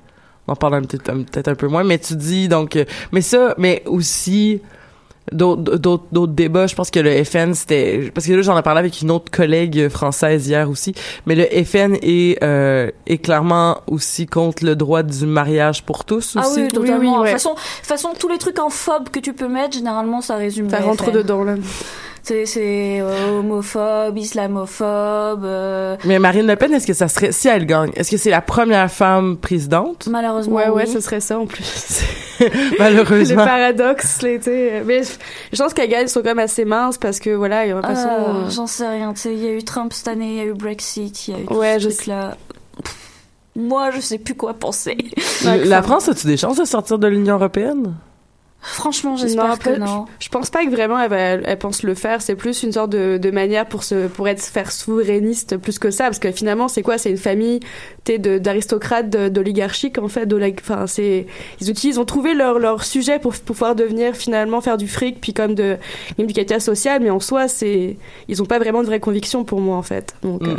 on 0.51 0.55
en 0.55 0.57
parle 0.57 0.83
peut-être 0.87 1.49
un- 1.49 1.55
peu 1.55 1.69
moins 1.69 1.85
mais 1.85 1.99
tu 1.99 2.17
dis 2.17 2.49
donc 2.49 2.75
euh, 2.77 2.85
mais 3.13 3.21
ça 3.23 3.55
mais 3.57 3.83
aussi 3.87 4.61
d'autres 5.33 6.27
débats 6.33 6.67
je 6.67 6.75
pense 6.75 6.91
que 6.91 6.99
le 6.99 7.23
FN 7.25 7.55
c'était 7.55 8.11
parce 8.13 8.27
que 8.27 8.33
là 8.33 8.43
j'en 8.43 8.59
ai 8.59 8.63
parlé 8.63 8.81
avec 8.81 9.01
une 9.01 9.13
autre 9.13 9.31
collègue 9.31 9.89
française 9.89 10.49
hier 10.49 10.69
aussi 10.69 10.93
mais 11.27 11.37
le 11.37 11.45
FN 11.65 11.95
est 12.03 12.43
euh, 12.43 12.91
est 13.07 13.19
clairement 13.19 13.79
aussi 13.87 14.27
contre 14.27 14.65
le 14.65 14.75
droit 14.75 15.03
du 15.05 15.27
mariage 15.27 15.85
pour 15.85 16.05
tous 16.05 16.35
Ah 16.37 16.41
aussi 16.49 16.63
oui, 16.63 16.69
totalement. 16.69 16.99
oui, 16.99 17.07
De 17.07 17.11
ouais. 17.13 17.19
toute 17.21 17.33
façon, 17.33 17.51
de 17.51 17.55
toute 17.55 17.87
façon, 17.87 18.09
tous 18.19 18.29
les 18.29 18.39
trucs 18.39 18.59
en 18.59 18.71
phobe 18.71 19.09
que 19.11 19.21
tu 19.21 19.33
peux 19.33 19.49
mettre, 19.49 19.75
généralement, 19.77 20.21
ça 20.21 20.37
résume. 20.37 20.69
Ça 20.71 20.81
le 20.81 20.87
rentre 20.87 21.05
FN. 21.05 21.13
dedans, 21.13 21.45
là. 21.45 21.55
C'est 22.23 23.01
euh, 23.01 23.39
homophobe, 23.39 24.17
islamophobe. 24.19 25.45
euh, 25.45 25.97
mais 26.05 26.19
Marine 26.19 26.47
Le 26.47 26.57
Pen 26.57 26.73
est-ce 26.75 26.87
que 26.87 26.93
ça 26.93 27.09
serait 27.09 27.33
si 27.33 27.49
elle 27.49 27.67
gagne 27.67 27.91
est-ce 27.97 28.11
que 28.11 28.17
c'est 28.17 28.31
la 28.31 28.41
première 28.43 28.91
femme 28.91 29.37
présidente? 29.37 30.07
Malheureusement. 30.11 30.55
Ouais, 30.57 30.69
ouais, 30.69 30.85
oui. 30.87 30.93
ce 30.93 31.01
serait 31.01 31.21
ça 31.21 31.39
en 31.39 31.47
plus. 31.47 32.03
le 32.41 32.79
malheureusement 32.79 33.45
paradoxe, 33.45 34.23
là, 34.23 34.37
tu 34.39 34.45
sais. 34.45 34.83
Mais 34.87 35.03
je 35.53 35.63
pense 35.63 35.75
Gaël, 35.75 36.07
ils 36.07 36.09
sont 36.09 36.21
quand 36.21 36.29
même 36.29 36.39
assez 36.39 36.65
minces 36.65 36.97
parce 36.99 37.21
que, 37.21 37.31
voilà, 37.31 37.67
il 37.67 37.69
y 37.69 37.73
a 37.73 37.83
façon. 37.83 38.09
Euh, 38.09 38.47
euh, 38.47 38.51
J'en 38.51 38.67
sais 38.67 38.89
rien. 38.89 39.13
Tu 39.13 39.21
sais, 39.21 39.35
il 39.35 39.45
y 39.45 39.47
a 39.47 39.53
eu 39.53 39.63
Trump 39.63 39.93
cette 39.93 40.09
année, 40.09 40.31
il 40.31 40.37
y 40.37 40.41
a 40.41 40.45
eu 40.45 40.55
Brexit, 40.55 41.29
il 41.29 41.35
y 41.35 41.37
a 41.37 41.41
eu 41.41 41.47
tout 41.47 41.55
Ouais, 41.55 41.79
ce 41.79 41.91
je. 41.91 42.33
Pff, 42.83 42.97
Moi, 43.57 43.91
je 43.91 44.01
sais 44.01 44.19
plus 44.19 44.35
quoi 44.35 44.55
penser. 44.55 44.97
la 45.45 45.83
France 45.83 46.09
a-tu 46.09 46.27
des 46.27 46.37
chances 46.37 46.57
de 46.59 46.65
sortir 46.65 46.99
de 46.99 47.09
l'Union 47.09 47.35
européenne? 47.35 47.95
Franchement, 48.63 49.17
j'espère 49.17 49.59
que 49.59 49.71
non. 49.79 50.05
Je, 50.19 50.27
je 50.27 50.29
pense 50.29 50.51
pas 50.51 50.65
que 50.67 50.71
vraiment 50.71 51.01
elle, 51.01 51.09
va- 51.09 51.17
elle, 51.19 51.43
elle 51.47 51.59
pense 51.59 51.83
le 51.83 51.95
faire. 51.95 52.21
C'est 52.21 52.35
plus 52.35 52.63
une 52.63 52.73
sorte 52.73 52.91
de, 52.91 53.17
de 53.17 53.31
manière 53.31 53.65
pour 53.67 53.83
se 53.85 54.07
pour 54.07 54.29
être 54.29 54.43
faire 54.43 54.71
souverainiste 54.71 55.57
plus 55.57 55.79
que 55.79 55.91
ça, 55.91 56.05
parce 56.05 56.19
que 56.19 56.31
finalement 56.31 56.69
c'est 56.69 56.83
quoi? 56.83 56.99
C'est 56.99 57.11
une 57.11 57.17
famille, 57.17 57.61
t'es 58.05 58.19
d'aristocrates, 58.19 59.09
d'oligarchiques 59.09 59.97
en 59.99 60.09
fait. 60.09 60.29
Enfin 60.61 60.87
c'est 60.87 61.27
ils 61.61 61.71
utilisent, 61.71 61.97
ont 61.99 62.05
trouvé 62.05 62.35
leur 62.35 62.59
leur 62.59 62.85
sujet 62.85 63.19
pour, 63.19 63.33
pour 63.33 63.57
pouvoir 63.57 63.75
devenir 63.75 64.15
finalement 64.15 64.61
faire 64.61 64.77
du 64.77 64.89
fric 64.89 65.21
puis 65.23 65.33
comme 65.33 65.55
de 65.55 65.79
capital 66.19 66.61
social, 66.61 67.01
mais 67.03 67.09
en 67.11 67.21
soi 67.21 67.49
c'est 67.49 67.97
ils 68.29 68.43
ont 68.43 68.47
pas 68.47 68.59
vraiment 68.59 68.83
de 68.83 68.87
vraie 68.87 69.01
conviction 69.01 69.43
pour 69.45 69.61
moi 69.63 69.77
en 69.79 69.83
fait. 69.83 70.15
Donc 70.23 70.43
Mm. 70.43 70.47
euh, 70.51 70.55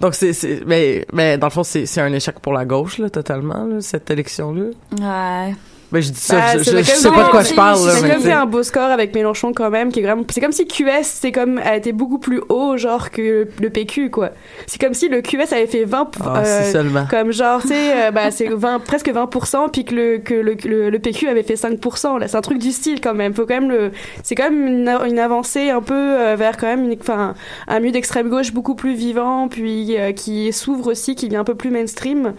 Donc 0.00 0.14
c'est 0.16 0.32
c'est 0.32 0.62
mais 0.66 1.06
mais 1.12 1.38
dans 1.38 1.46
le 1.46 1.52
fond 1.52 1.62
c'est 1.62 1.86
c'est 1.86 2.00
un 2.00 2.12
échec 2.12 2.40
pour 2.40 2.52
la 2.52 2.64
gauche 2.64 2.98
là 2.98 3.08
totalement 3.08 3.64
là, 3.66 3.80
cette 3.80 4.10
élection 4.10 4.52
là. 4.52 5.46
Ouais. 5.48 5.54
Ben 5.92 6.00
je 6.00 6.10
dis 6.10 6.20
ça, 6.20 6.36
Bah, 6.36 6.58
je, 6.58 6.62
je, 6.62 6.82
sais 6.82 7.10
pas 7.10 7.24
de 7.24 7.30
quoi 7.30 7.42
je 7.42 7.54
parle 7.54 7.80
mais 8.02 8.08
comme 8.10 8.18
tu 8.18 8.24
fait 8.26 8.32
un 8.32 8.46
beau 8.46 8.62
score 8.62 8.90
avec 8.90 9.14
Mélenchon 9.14 9.52
quand 9.52 9.70
même, 9.70 9.90
qui 9.90 10.00
est 10.00 10.02
vraiment. 10.02 10.22
C'est 10.30 10.40
comme 10.40 10.52
si 10.52 10.66
QS, 10.66 11.02
c'est 11.02 11.32
comme 11.32 11.58
a 11.58 11.76
été 11.76 11.92
beaucoup 11.92 12.18
plus 12.18 12.40
haut 12.48 12.76
genre 12.76 13.10
que 13.10 13.48
le 13.60 13.70
PQ 13.70 14.10
quoi. 14.10 14.30
C'est 14.66 14.80
comme 14.80 14.94
si 14.94 15.08
le 15.08 15.20
QS 15.20 15.52
avait 15.52 15.66
fait 15.66 15.84
20 15.84 16.10
Ah, 16.24 16.38
euh, 16.38 16.72
seulement. 16.72 17.06
comme 17.10 17.32
genre 17.32 17.60
tu 17.62 17.68
sais 17.68 18.06
euh, 18.06 18.10
bah 18.10 18.30
c'est 18.30 18.48
20 18.48 18.78
presque 18.80 19.08
20% 19.08 19.70
puis 19.72 19.84
que 19.84 19.94
le 19.94 20.18
que 20.18 20.34
le, 20.34 20.54
le, 20.64 20.90
le 20.90 20.98
PQ 20.98 21.28
avait 21.28 21.42
fait 21.42 21.54
5% 21.54 22.18
là 22.18 22.28
c'est 22.28 22.36
un 22.36 22.40
truc 22.40 22.58
du 22.58 22.70
style 22.72 23.00
quand 23.00 23.14
même 23.14 23.34
faut 23.34 23.46
quand 23.46 23.60
même 23.60 23.70
le 23.70 23.90
c'est 24.22 24.34
quand 24.34 24.50
même 24.50 24.66
une, 24.66 24.88
une 25.06 25.18
avancée 25.18 25.70
un 25.70 25.82
peu 25.82 25.94
euh, 25.94 26.36
vers 26.36 26.56
quand 26.56 26.66
même 26.66 26.84
une 26.90 26.96
enfin 27.00 27.34
un 27.68 27.80
milieu 27.80 27.92
d'extrême 27.92 28.28
gauche 28.28 28.52
beaucoup 28.52 28.74
plus 28.74 28.94
vivant 28.94 29.48
puis 29.48 29.96
euh, 29.98 30.12
qui 30.12 30.52
s'ouvre 30.52 30.90
aussi 30.90 31.14
qui 31.14 31.26
devient 31.26 31.38
un 31.38 31.44
peu 31.44 31.54
plus 31.54 31.70
mainstream 31.70 32.34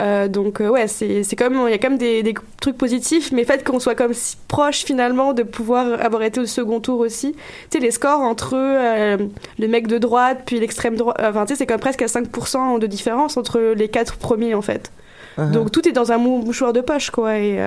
euh, 0.00 0.28
donc 0.28 0.60
euh, 0.60 0.68
ouais, 0.68 0.88
c'est 0.88 1.22
c'est 1.22 1.36
comme 1.36 1.54
il 1.68 1.70
y 1.70 1.74
a 1.74 1.78
quand 1.78 1.90
même 1.90 1.98
des, 1.98 2.22
des 2.22 2.34
trucs 2.60 2.76
positifs, 2.78 3.30
mais 3.32 3.42
le 3.42 3.46
fait 3.46 3.62
qu'on 3.64 3.78
soit 3.78 3.94
comme 3.94 4.14
si 4.14 4.36
proche 4.48 4.84
finalement 4.84 5.32
de 5.32 5.42
pouvoir 5.42 6.00
avoir 6.02 6.22
été 6.22 6.40
au 6.40 6.46
second 6.46 6.80
tour 6.80 6.98
aussi. 7.00 7.32
Tu 7.32 7.38
sais 7.72 7.78
les 7.78 7.90
scores 7.90 8.20
entre 8.20 8.54
euh, 8.56 9.16
le 9.58 9.68
mec 9.68 9.86
de 9.86 9.98
droite 9.98 10.42
puis 10.46 10.58
l'extrême 10.58 10.96
droite, 10.96 11.16
enfin 11.20 11.44
tu 11.46 11.52
sais 11.52 11.58
c'est 11.58 11.66
comme 11.66 11.80
presque 11.80 12.02
à 12.02 12.06
5% 12.06 12.78
de 12.78 12.86
différence 12.86 13.36
entre 13.36 13.60
les 13.76 13.88
quatre 13.88 14.16
premiers 14.16 14.54
en 14.54 14.62
fait. 14.62 14.90
Uh-huh. 15.38 15.50
Donc 15.52 15.70
tout 15.70 15.86
est 15.88 15.92
dans 15.92 16.10
un 16.12 16.18
mou- 16.18 16.42
mouchoir 16.42 16.72
de 16.72 16.80
poche 16.80 17.10
quoi 17.10 17.38
et 17.38 17.58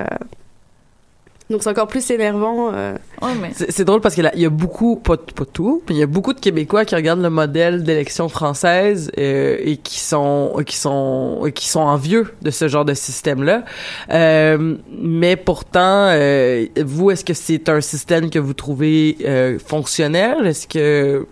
donc 1.50 1.62
c'est 1.62 1.68
encore 1.68 1.88
plus 1.88 2.10
énervant. 2.10 2.70
euh. 2.72 2.94
Ouais, 3.20 3.32
mais. 3.40 3.50
C'est 3.54 3.84
drôle 3.84 4.00
parce 4.00 4.14
qu'il 4.14 4.30
y 4.34 4.44
a 4.46 4.50
beaucoup, 4.50 4.96
pas, 4.96 5.16
pas 5.16 5.44
tout, 5.44 5.82
mais 5.88 5.94
il 5.94 5.98
y 5.98 6.02
a 6.02 6.06
beaucoup 6.06 6.32
de 6.32 6.40
Québécois 6.40 6.84
qui 6.84 6.94
regardent 6.94 7.22
le 7.22 7.30
modèle 7.30 7.82
d'élection 7.84 8.28
française 8.28 9.10
euh, 9.18 9.56
et 9.60 9.76
qui 9.76 10.00
sont 10.00 10.62
qui 10.66 10.76
sont 10.76 11.50
qui 11.54 11.68
sont 11.68 11.80
envieux 11.80 12.32
de 12.42 12.50
ce 12.50 12.66
genre 12.68 12.84
de 12.84 12.94
système-là. 12.94 13.64
Euh, 14.10 14.76
mais 15.00 15.36
pourtant, 15.36 16.08
euh, 16.10 16.66
vous, 16.84 17.10
est-ce 17.10 17.24
que 17.24 17.34
c'est 17.34 17.68
un 17.68 17.80
système 17.80 18.30
que 18.30 18.38
vous 18.38 18.54
trouvez 18.54 19.16
euh, 19.24 19.58
fonctionnel? 19.58 20.46
Est-ce 20.46 20.66
que 20.66 21.26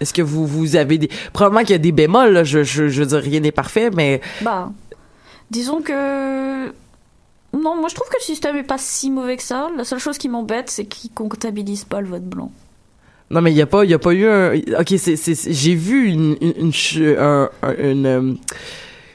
est-ce 0.00 0.14
que 0.14 0.22
vous 0.22 0.46
vous 0.46 0.76
avez 0.76 0.96
des 0.98 1.10
probablement 1.32 1.60
qu'il 1.62 1.72
y 1.72 1.74
a 1.74 1.78
des 1.78 1.92
bémols 1.92 2.32
là, 2.32 2.44
je, 2.44 2.62
je 2.62 2.88
je 2.88 3.00
veux 3.02 3.06
dire 3.06 3.18
rien 3.18 3.40
n'est 3.40 3.52
parfait 3.52 3.90
mais 3.94 4.20
Bah, 4.42 4.70
disons 5.50 5.82
que. 5.82 6.72
Non, 7.60 7.76
moi 7.76 7.88
je 7.88 7.94
trouve 7.94 8.08
que 8.08 8.16
le 8.18 8.22
système 8.24 8.56
est 8.56 8.62
pas 8.62 8.78
si 8.78 9.10
mauvais 9.10 9.36
que 9.36 9.42
ça. 9.42 9.68
La 9.76 9.84
seule 9.84 9.98
chose 9.98 10.18
qui 10.18 10.28
m'embête, 10.28 10.70
c'est 10.70 10.84
qu'ils 10.86 11.10
comptabilisent 11.10 11.84
pas 11.84 12.00
le 12.00 12.06
vote 12.08 12.24
blanc. 12.24 12.50
Non, 13.30 13.40
mais 13.42 13.52
il 13.52 13.56
y 13.56 13.62
a 13.62 13.66
pas, 13.66 13.84
il 13.84 13.90
y 13.90 13.94
a 13.94 13.98
pas 13.98 14.12
eu 14.12 14.26
un. 14.26 14.54
Ok, 14.80 14.94
c'est, 14.98 15.16
c'est, 15.16 15.34
c'est- 15.34 15.52
j'ai 15.52 15.74
vu 15.74 16.08
une, 16.08 16.36
une, 16.40 16.52
une, 16.56 16.72
ch- 16.72 17.16
un- 17.18 17.48
un- 17.62 17.74
une, 17.78 18.06
euh, 18.06 18.32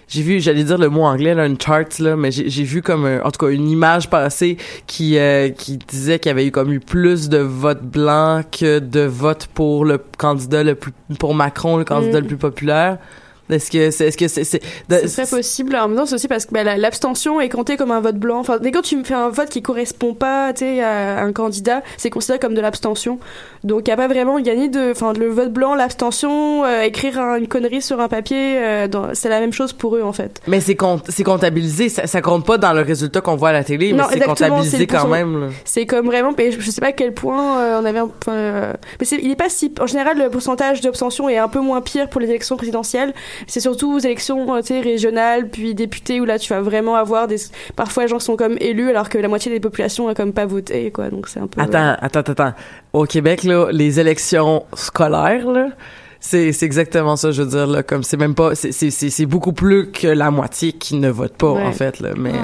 j'ai 0.07 0.21
vu, 0.21 0.39
j'allais 0.39 0.63
dire 0.63 0.77
le 0.77 0.87
mot 0.89 1.01
anglais, 1.03 1.33
là, 1.33 1.45
une 1.47 1.59
chart 1.59 1.99
là, 1.99 2.15
mais 2.15 2.31
j'ai, 2.31 2.63
vu 2.63 2.81
comme, 2.81 3.05
un- 3.05 3.21
en 3.23 3.31
tout 3.31 3.45
cas, 3.45 3.51
une 3.51 3.69
image 3.69 4.09
passée 4.09 4.55
qui, 4.87 5.17
euh, 5.17 5.49
qui 5.49 5.77
disait 5.77 6.19
qu'il 6.19 6.29
y 6.29 6.31
avait 6.31 6.45
eu 6.45 6.51
comme 6.51 6.71
eu 6.71 6.79
plus 6.79 7.27
de 7.27 7.39
votes 7.39 7.83
blancs 7.83 8.45
que 8.57 8.79
de 8.79 9.01
votes 9.01 9.47
pour 9.47 9.83
le 9.83 9.97
candidat 10.17 10.63
le 10.63 10.75
plus, 10.75 10.93
pour 11.19 11.33
Macron, 11.35 11.75
le 11.77 11.83
candidat 11.83 12.19
Mm. 12.19 12.21
le 12.21 12.27
plus 12.27 12.37
populaire. 12.37 12.97
Est-ce 13.49 13.69
que 13.69 13.91
c'est, 13.91 14.07
est-ce 14.07 14.17
que 14.17 14.27
c'est, 14.27 14.43
c'est, 14.43 14.59
très 14.89 15.27
possible. 15.27 15.75
En 15.75 15.87
même 15.87 15.97
temps, 15.97 16.05
c'est 16.07 16.15
aussi 16.15 16.27
parce 16.27 16.45
que 16.47 16.51
bah, 16.53 16.63
la- 16.63 16.77
l'abstention 16.77 17.39
est 17.39 17.49
comptée 17.49 17.77
comme 17.77 17.91
un 17.91 17.99
vote 18.01 18.15
blanc. 18.17 18.39
Enfin, 18.39 18.57
dès 18.59 18.71
quand 18.71 18.81
tu 18.81 18.97
me 18.97 19.03
fais 19.03 19.13
un 19.13 19.29
vote 19.29 19.49
qui 19.49 19.61
correspond 19.61 20.13
pas, 20.15 20.51
tu 20.53 20.59
sais, 20.65 20.81
à 20.81 21.21
un 21.21 21.31
candidat, 21.31 21.83
c'est 21.97 22.09
considéré 22.09 22.39
comme 22.39 22.55
de 22.55 22.61
l'abstention. 22.61 23.19
Donc, 23.63 23.87
il 23.87 23.89
y 23.89 23.93
a 23.93 23.97
pas 23.97 24.07
vraiment 24.07 24.39
gagné 24.39 24.67
de, 24.67 24.91
enfin, 24.91 25.13
le 25.13 25.27
vote 25.29 25.51
blanc, 25.53 25.75
l'abstention, 25.75 26.65
euh, 26.65 26.81
écrire 26.81 27.19
un- 27.19 27.35
une 27.37 27.47
connerie 27.47 27.81
sur 27.81 27.99
un 27.99 28.07
papier, 28.07 28.57
euh, 28.57 28.87
c'est 29.13 29.29
la 29.29 29.39
même 29.39 29.53
chose 29.53 29.73
pour 29.73 29.95
eux 29.95 30.03
en 30.03 30.13
fait. 30.13 30.41
mais 30.47 30.59
c'est 30.59 30.77
c'est 31.09 31.23
comptabilisé, 31.23 31.89
ça, 31.89 32.05
ça 32.07 32.21
compte 32.21 32.45
pas 32.45 32.57
dans 32.57 32.73
le 32.73 32.81
résultat 32.81 33.21
qu'on 33.21 33.35
voit 33.35 33.49
à 33.49 33.53
la 33.53 33.63
télé, 33.63 33.91
mais 33.93 33.99
Non, 33.99 34.05
c'est 34.09 34.17
exactement, 34.17 34.35
c'est 34.37 34.49
comptabilisé 34.49 34.87
quand 34.87 35.07
même. 35.07 35.51
C'est 35.65 35.85
comme 35.85 36.05
vraiment, 36.05 36.33
mais 36.37 36.51
je, 36.51 36.59
je 36.59 36.69
sais 36.71 36.81
pas 36.81 36.87
à 36.87 36.91
quel 36.91 37.13
point 37.13 37.59
euh, 37.59 37.79
on 37.81 37.85
avait 37.85 37.99
un, 37.99 38.09
euh, 38.27 38.73
mais 38.99 39.05
c'est, 39.05 39.17
il 39.21 39.31
est 39.31 39.35
pas 39.35 39.49
si, 39.49 39.73
en 39.79 39.87
général, 39.87 40.17
le 40.17 40.29
pourcentage 40.29 40.81
d'abstention 40.81 41.29
est 41.29 41.37
un 41.37 41.47
peu 41.47 41.59
moins 41.59 41.81
pire 41.81 42.09
pour 42.09 42.21
les 42.21 42.27
élections 42.29 42.57
présidentielles. 42.57 43.13
C'est 43.47 43.59
surtout 43.59 43.93
aux 43.95 43.99
élections, 43.99 44.53
euh, 44.55 44.61
tu 44.61 44.67
sais, 44.67 44.81
régionales, 44.81 45.49
puis 45.49 45.75
députés, 45.75 46.19
où 46.21 46.25
là, 46.25 46.39
tu 46.39 46.49
vas 46.53 46.61
vraiment 46.61 46.95
avoir 46.95 47.27
des, 47.27 47.37
parfois, 47.75 48.03
les 48.03 48.09
gens 48.09 48.19
sont 48.19 48.35
comme 48.35 48.57
élus, 48.59 48.89
alors 48.89 49.09
que 49.09 49.17
la 49.17 49.27
moitié 49.27 49.51
des 49.51 49.59
populations 49.59 50.07
a 50.07 50.13
comme 50.15 50.33
pas 50.33 50.45
voté, 50.45 50.91
quoi. 50.91 51.09
Donc, 51.09 51.27
c'est 51.27 51.39
un 51.39 51.47
peu. 51.47 51.61
Attends, 51.61 51.95
attends, 51.99 52.19
attends, 52.19 52.31
attends. 52.31 52.53
Au 52.93 53.05
Québec, 53.05 53.43
là, 53.43 53.67
les 53.71 53.99
élections 53.99 54.63
scolaires, 54.73 55.49
là, 55.49 55.69
c'est, 56.19 56.51
c'est 56.53 56.65
exactement 56.65 57.15
ça, 57.15 57.31
je 57.31 57.43
veux 57.43 57.49
dire, 57.49 57.67
là, 57.67 57.83
comme 57.83 58.01
c'est 58.03 58.17
même 58.17 58.33
pas, 58.35 58.55
c'est, 58.55 58.71
c'est, 58.71 58.89
c'est, 58.89 59.09
c'est 59.09 59.25
beaucoup 59.25 59.53
plus 59.53 59.91
que 59.91 60.07
la 60.07 60.31
moitié 60.31 60.71
qui 60.71 60.95
ne 60.95 61.09
vote 61.09 61.35
pas, 61.37 61.51
Ouais. 61.51 61.63
en 61.63 61.71
fait, 61.71 61.99
là, 61.99 62.09
mais 62.17 62.31
Ouais. 62.31 62.37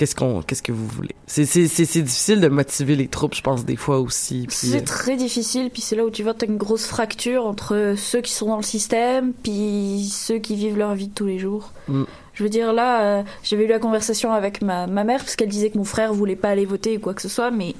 Euh, 0.00 0.06
qu'est-ce 0.06 0.14
qu'on, 0.14 0.42
qu'est-ce 0.42 0.62
que 0.62 0.72
vous 0.72 0.86
voulez? 0.86 1.14
C'est, 1.26 1.44
c'est, 1.44 1.68
c'est, 1.68 1.84
c'est 1.84 2.02
difficile 2.02 2.40
de 2.40 2.48
motiver 2.48 2.96
les 2.96 3.08
troupes, 3.08 3.34
je 3.34 3.42
pense, 3.42 3.64
des 3.64 3.76
fois 3.76 4.00
aussi, 4.00 4.46
C'est 4.48 4.84
très 4.84 5.16
difficile, 5.16 5.70
puis 5.70 5.82
c'est 5.82 5.96
là 5.96 6.04
où 6.04 6.10
tu 6.10 6.22
vois 6.22 6.34
t'as 6.34 6.46
une 6.46 6.56
grosse 6.56 6.86
fracture 6.86 7.46
entre 7.46 7.94
ceux 7.96 8.20
qui 8.20 8.32
sont 8.32 8.46
dans 8.46 8.56
le 8.56 8.62
système, 8.62 9.32
puis 9.32 10.08
ceux 10.10 10.38
qui 10.38 10.56
vivent 10.56 10.78
leur 10.78 10.94
vie 10.94 11.08
de 11.08 11.14
tous 11.14 11.26
les 11.26 11.38
jours. 11.38 11.72
Mm. 11.88 12.04
Je 12.34 12.42
veux 12.42 12.48
dire, 12.48 12.72
là, 12.72 13.02
euh, 13.02 13.22
j'avais 13.42 13.64
eu 13.64 13.68
la 13.68 13.78
conversation 13.78 14.32
avec 14.32 14.62
ma, 14.62 14.86
ma 14.86 15.04
mère, 15.04 15.20
parce 15.20 15.36
qu'elle 15.36 15.48
disait 15.48 15.70
que 15.70 15.78
mon 15.78 15.84
frère 15.84 16.14
voulait 16.14 16.36
pas 16.36 16.48
aller 16.48 16.64
voter 16.64 16.96
ou 16.96 17.00
quoi 17.00 17.14
que 17.14 17.22
ce 17.22 17.28
soit, 17.28 17.50
mais 17.50 17.74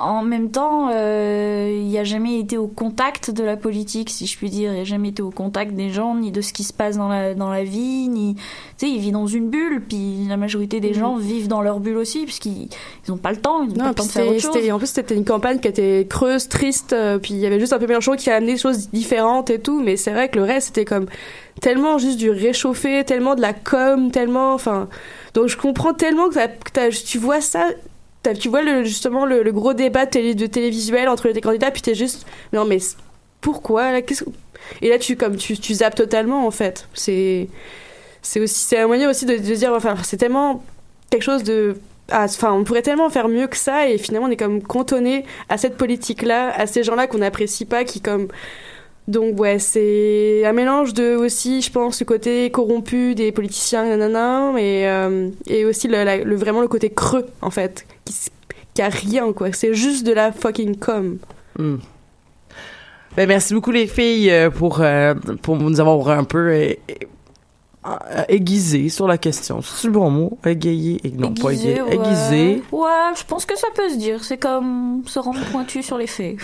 en 0.00 0.22
même 0.22 0.50
temps, 0.50 0.90
euh, 0.92 1.82
il 1.86 1.96
a 1.98 2.04
jamais 2.04 2.38
été 2.40 2.56
au 2.56 2.66
contact 2.66 3.30
de 3.30 3.42
la 3.44 3.56
politique, 3.56 4.10
si 4.10 4.26
je 4.26 4.36
puis 4.36 4.50
dire. 4.50 4.72
Il 4.74 4.80
a 4.80 4.84
jamais 4.84 5.08
été 5.08 5.22
au 5.22 5.30
contact 5.30 5.74
des 5.74 5.90
gens, 5.90 6.14
ni 6.14 6.30
de 6.32 6.40
ce 6.40 6.52
qui 6.52 6.64
se 6.64 6.72
passe 6.72 6.96
dans 6.96 7.08
la, 7.08 7.34
dans 7.34 7.50
la 7.50 7.64
vie, 7.64 8.08
ni... 8.08 8.34
Tu 8.34 8.86
sais, 8.86 8.88
il 8.90 9.00
vit 9.00 9.12
dans 9.12 9.26
une 9.26 9.48
bulle, 9.50 9.82
puis 9.88 10.24
la 10.28 10.36
majorité 10.36 10.80
des 10.80 10.88
Mhm. 10.90 10.94
gens 10.94 11.16
vivent 11.16 11.48
dans 11.48 11.62
leur 11.62 11.80
bulle 11.80 11.96
aussi, 11.96 12.24
puisqu'ils 12.24 12.68
ils 13.06 13.12
ont 13.12 13.16
pas 13.16 13.30
le 13.32 13.38
temps, 13.38 13.62
ils 13.64 13.70
ont 13.70 13.74
pas 13.74 13.82
Non, 13.82 13.88
le 13.88 13.94
temps 13.94 14.04
de 14.04 14.08
faire 14.10 14.24
c'était, 14.24 14.46
autre 14.46 14.54
chose. 14.60 14.70
en 14.72 14.78
plus 14.78 14.86
c'était 14.86 15.14
une 15.14 15.24
campagne 15.24 15.58
qui 15.58 15.68
était 15.68 16.06
creuse, 16.08 16.48
triste, 16.48 16.92
euh, 16.92 17.18
puis 17.18 17.34
il 17.34 17.40
y 17.40 17.46
avait 17.46 17.58
juste 17.60 17.72
un 17.72 17.78
peu 17.78 17.86
Mélenchon 17.86 18.16
qui 18.16 18.30
a 18.30 18.36
amené 18.36 18.52
des 18.52 18.58
choses 18.58 18.88
différentes 18.90 19.50
et 19.50 19.58
tout, 19.60 19.80
mais 19.82 19.96
c'est 19.96 20.12
vrai 20.12 20.28
que 20.28 20.36
le 20.38 20.44
reste 20.44 20.68
c'était 20.68 20.84
comme 20.84 21.06
tellement 21.60 21.98
juste 21.98 22.18
du 22.18 22.30
réchauffé, 22.30 23.02
tellement 23.04 23.34
de 23.34 23.40
la 23.40 23.52
com, 23.52 24.10
tellement, 24.12 24.54
enfin, 24.54 24.88
donc 25.34 25.48
je 25.48 25.56
comprends 25.56 25.92
tellement 25.92 26.28
que, 26.28 26.34
que 26.36 27.04
tu 27.04 27.18
vois 27.18 27.40
ça, 27.40 27.64
tu 28.38 28.48
vois 28.48 28.62
le, 28.62 28.84
justement 28.84 29.24
le, 29.24 29.50
gros 29.52 29.74
débat 29.74 30.04
de, 30.06 30.10
télé, 30.10 30.34
de 30.34 30.46
télévisuel 30.46 31.08
entre 31.08 31.28
les 31.28 31.40
candidats, 31.40 31.70
puis 31.70 31.82
t'es 31.82 31.94
juste, 31.94 32.26
non 32.52 32.64
mais 32.64 32.78
pourquoi 33.40 33.92
et 34.82 34.88
là 34.88 34.98
tu 34.98 35.16
comme 35.16 35.36
tu, 35.36 35.58
tu 35.58 35.74
zappes 35.74 35.94
totalement 35.94 36.46
en 36.46 36.50
fait, 36.50 36.88
c'est 36.94 37.48
c'est 38.22 38.40
aussi 38.40 38.60
c'est 38.60 38.78
un 38.78 38.86
moyen 38.86 39.08
aussi 39.08 39.26
de, 39.26 39.36
de 39.36 39.54
dire 39.54 39.72
enfin 39.72 39.96
c'est 40.02 40.16
tellement 40.16 40.62
quelque 41.10 41.22
chose 41.22 41.42
de 41.42 41.76
ah, 42.10 42.24
enfin 42.24 42.52
on 42.52 42.64
pourrait 42.64 42.82
tellement 42.82 43.10
faire 43.10 43.28
mieux 43.28 43.46
que 43.46 43.56
ça 43.56 43.88
et 43.88 43.98
finalement 43.98 44.28
on 44.28 44.30
est 44.30 44.36
comme 44.36 44.62
cantonné 44.62 45.24
à 45.48 45.58
cette 45.58 45.76
politique 45.76 46.22
là 46.22 46.52
à 46.54 46.66
ces 46.66 46.82
gens 46.82 46.94
là 46.94 47.06
qu'on 47.06 47.18
n'apprécie 47.18 47.64
pas 47.64 47.84
qui 47.84 48.00
comme 48.00 48.28
donc 49.08 49.40
ouais 49.40 49.58
c'est 49.58 50.44
un 50.44 50.52
mélange 50.52 50.94
de 50.94 51.16
aussi 51.16 51.60
je 51.62 51.72
pense 51.72 51.98
le 51.98 52.06
côté 52.06 52.50
corrompu 52.50 53.16
des 53.16 53.32
politiciens 53.32 53.84
nanana 53.84 54.52
mais 54.54 54.86
euh, 54.86 55.28
et 55.48 55.64
aussi 55.64 55.88
le, 55.88 56.36
vraiment 56.36 56.60
le 56.60 56.68
côté 56.68 56.90
creux 56.90 57.26
en 57.42 57.50
fait 57.50 57.86
qui, 58.04 58.14
qui 58.74 58.82
a 58.82 58.88
rien 58.88 59.32
quoi 59.32 59.52
c'est 59.52 59.74
juste 59.74 60.06
de 60.06 60.12
la 60.12 60.30
fucking 60.30 60.76
com 60.76 61.18
Hmm. 61.58 61.78
Ben, 63.16 63.26
merci 63.26 63.52
beaucoup 63.52 63.72
les 63.72 63.88
filles 63.88 64.30
euh, 64.30 64.48
pour 64.48 64.80
euh, 64.80 65.14
pour 65.42 65.56
nous 65.56 65.80
avoir 65.80 66.16
un 66.16 66.22
peu 66.22 66.76
aiguisé 68.28 68.88
sur 68.88 69.06
la 69.08 69.18
question. 69.18 69.60
C'est 69.62 69.86
le 69.88 69.92
bon 69.92 70.10
mot, 70.10 70.38
égayé, 70.44 71.00
et 71.04 71.10
non 71.10 71.32
pas 71.34 71.50
Aiguisé, 71.50 71.70
égayé, 71.72 71.82
ouais. 71.82 71.94
aiguisé. 71.94 72.62
Ouais, 72.72 72.88
je 73.18 73.24
pense 73.24 73.44
que 73.46 73.56
ça 73.58 73.68
peut 73.74 73.88
se 73.90 73.96
dire. 73.96 74.22
C'est 74.24 74.36
comme 74.38 75.02
se 75.06 75.18
rendre 75.18 75.40
pointu 75.52 75.82
sur 75.82 75.98
les 75.98 76.06
faits. 76.06 76.36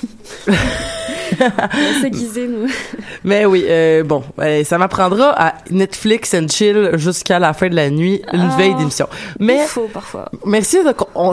c'est 2.01 2.07
aiguisé 2.07 2.47
nous 2.49 2.67
Mais 3.25 3.45
oui, 3.47 3.65
euh, 3.69 4.03
bon, 4.05 4.23
ben, 4.37 4.65
ça 4.65 4.79
m'apprendra 4.79 5.31
à 5.41 5.55
Netflix 5.71 6.35
and 6.35 6.49
chill 6.49 6.91
jusqu'à 6.95 7.39
la 7.39 7.53
fin 7.53 7.69
de 7.69 7.75
la 7.75 7.91
nuit, 7.91 8.23
une 8.33 8.49
Ah. 8.53 8.57
veille 8.57 8.75
d'émission. 8.75 9.07
Mais 9.41 9.57
Il 9.63 9.67
faut 9.69 9.89
parfois. 9.93 10.31
merci, 10.45 10.79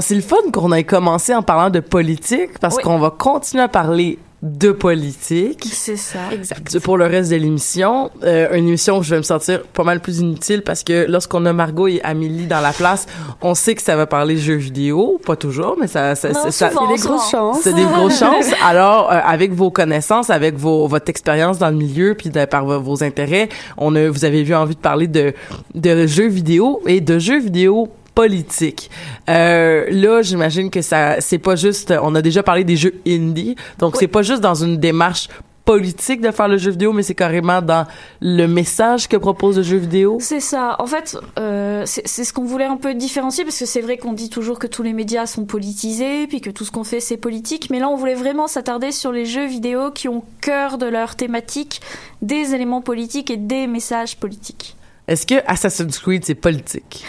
c'est 0.02 0.16
le 0.16 0.22
fun 0.22 0.36
qu'on 0.54 0.72
ait 0.74 0.84
commencé 0.84 1.34
en 1.36 1.42
parlant 1.44 1.70
de 1.70 1.80
politique 1.80 2.58
parce 2.60 2.76
Oui. 2.78 2.84
qu'on 2.84 3.00
va 3.00 3.10
continuer 3.10 3.64
à 3.64 3.68
parler 3.68 4.18
de 4.42 4.72
politique. 4.72 5.68
C'est 5.72 5.98
ça. 5.98 6.20
Exact. 6.32 6.80
Pour 6.80 6.98
le 6.98 7.06
reste 7.06 7.30
de 7.30 7.36
l'émission, 7.36 8.10
euh, 8.24 8.56
une 8.56 8.68
émission 8.68 8.98
où 8.98 9.04
je 9.04 9.12
vais 9.12 9.18
me 9.18 9.24
sentir 9.24 9.62
pas 9.62 9.84
mal 9.84 10.00
plus 10.00 10.20
inutile 10.20 10.64
parce 10.64 10.84
que 10.84 11.06
lorsqu'on 11.08 11.46
a 11.46 11.54
Margot 11.54 11.88
et 11.88 12.02
Amélie 12.04 12.48
dans 12.48 12.60
la 12.60 12.74
place, 12.74 13.06
on 13.42 13.54
sait 13.54 13.76
que 13.76 13.84
ça 13.84 13.96
va 13.96 14.08
parler 14.08 14.38
jeux 14.38 14.56
vidéo, 14.56 15.22
pas 15.24 15.36
toujours, 15.36 15.78
mais 15.80 15.88
ça, 15.88 16.16
ça, 16.16 16.30
Non, 16.30 16.50
ça, 16.50 16.70
souvent, 16.72 16.86
Il 16.86 16.90
y 16.90 16.94
a 16.94 16.98
des 16.98 17.04
grosses 17.04 17.30
chances. 17.30 17.60
c'est 17.62 17.74
des 17.74 17.84
grosses 17.84 18.20
chances. 18.20 18.52
Alors, 18.66 19.12
euh, 19.12 19.20
avec 19.24 19.54
vos 19.54 19.70
connaissances, 19.70 20.32
avec 20.32 20.56
vos, 20.56 20.88
votre 20.88 21.10
expérience 21.10 21.60
dans 21.60 21.70
le 21.70 21.76
milieu, 21.76 22.16
puis 22.16 22.30
de, 22.32 22.46
par 22.46 22.66
vos, 22.66 22.80
vos 22.80 23.04
intérêts, 23.04 23.48
on 23.78 23.96
a, 23.96 24.10
vous 24.10 24.26
avez 24.26 24.42
eu 24.42 24.56
envie 24.56 24.76
de 24.76 24.82
parler 24.82 25.08
de, 25.08 25.34
de 25.76 26.08
jeux 26.08 26.30
vidéo 26.30 26.82
et 26.88 27.00
de 27.00 27.20
jeux 27.20 27.40
vidéo 27.40 27.90
politiques. 28.16 28.90
Euh, 29.30 29.86
là, 29.90 30.22
j'imagine 30.22 30.70
que 30.70 30.82
ça, 30.82 31.22
c'est 31.22 31.40
pas 31.40 31.56
juste. 31.56 31.94
On 32.02 32.16
a 32.16 32.22
déjà 32.22 32.44
parlé 32.44 32.64
des 32.64 32.78
jeux 32.78 32.96
indie, 33.08 33.56
donc 33.80 33.96
c'est 33.98 34.08
pas 34.08 34.22
juste 34.22 34.42
dans 34.42 34.56
une 34.56 34.78
démarche 34.78 35.28
politique 35.66 36.22
de 36.22 36.32
faire 36.32 36.48
le 36.48 36.58
jeu 36.58 36.72
vidéo, 36.72 36.92
mais 36.92 37.04
c'est 37.04 37.16
carrément 37.16 37.62
dans 37.62 37.86
le 38.20 38.48
message 38.48 39.08
que 39.08 39.18
propose 39.18 39.58
le 39.58 39.64
jeu 39.64 39.78
vidéo. 39.78 40.18
C'est 40.20 40.40
ça. 40.40 40.76
En 40.80 40.88
fait, 40.88 41.18
euh, 41.40 41.84
c'est 41.86 42.08
c'est 42.08 42.24
ce 42.24 42.34
qu'on 42.34 42.46
voulait 42.46 42.66
un 42.66 42.78
peu 42.78 42.94
différencier 42.94 43.44
parce 43.44 43.60
que 43.60 43.66
c'est 43.66 43.82
vrai 43.82 43.98
qu'on 43.98 44.14
dit 44.14 44.30
toujours 44.30 44.60
que 44.60 44.68
tous 44.68 44.84
les 44.84 44.94
médias 44.94 45.26
sont 45.26 45.46
politisés, 45.46 46.28
puis 46.28 46.42
que 46.42 46.50
tout 46.50 46.66
ce 46.66 46.72
qu'on 46.72 46.84
fait 46.84 47.00
c'est 47.00 47.18
politique. 47.18 47.70
Mais 47.70 47.80
là, 47.80 47.90
on 47.90 47.96
voulait 47.96 48.16
vraiment 48.16 48.48
s'attarder 48.48 48.92
sur 48.92 49.12
les 49.12 49.26
jeux 49.26 49.48
vidéo 49.48 49.92
qui 49.92 50.10
ont 50.10 50.18
au 50.18 50.26
cœur 50.42 50.78
de 50.78 50.86
leur 50.86 51.16
thématique 51.16 51.82
des 52.22 52.54
éléments 52.54 52.82
politiques 52.82 53.30
et 53.32 53.38
des 53.38 53.68
messages 53.68 54.18
politiques. 54.18 54.76
Est-ce 55.08 55.26
que 55.26 55.36
Assassin's 55.46 56.00
Creed 56.00 56.26
c'est 56.26 56.36
politique? 56.36 57.04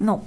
Non. 0.00 0.20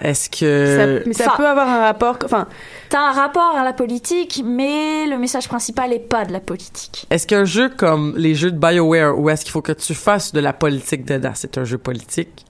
Est-ce 0.00 0.24
Ça- 0.24 0.28
que 0.38 1.02
mais 1.06 1.12
ça 1.12 1.24
Enfin- 1.26 1.36
peut 1.36 1.46
avoir 1.46 1.68
un 1.68 1.80
rapport. 1.80 2.18
Enfin, 2.24 2.46
T'as 2.88 3.00
un 3.00 3.12
rapport 3.12 3.54
à 3.56 3.62
la 3.64 3.72
politique, 3.72 4.42
mais 4.44 5.06
le 5.06 5.16
message 5.18 5.46
principal 5.48 5.92
est 5.92 5.98
pas 6.00 6.24
de 6.24 6.32
la 6.32 6.40
politique. 6.40 7.06
Est-ce 7.10 7.26
qu'un 7.26 7.44
jeu 7.44 7.68
comme 7.68 8.14
les 8.16 8.34
jeux 8.34 8.50
de 8.50 8.58
BioWare, 8.58 9.18
où 9.18 9.30
est-ce 9.30 9.44
qu'il 9.44 9.52
faut 9.52 9.62
que 9.62 9.72
tu 9.72 9.94
fasses 9.94 10.32
de 10.32 10.40
la 10.40 10.52
politique 10.52 11.04
dedans, 11.04 11.32
c'est 11.34 11.56
un 11.58 11.64
jeu 11.64 11.78
politique? 11.78 12.44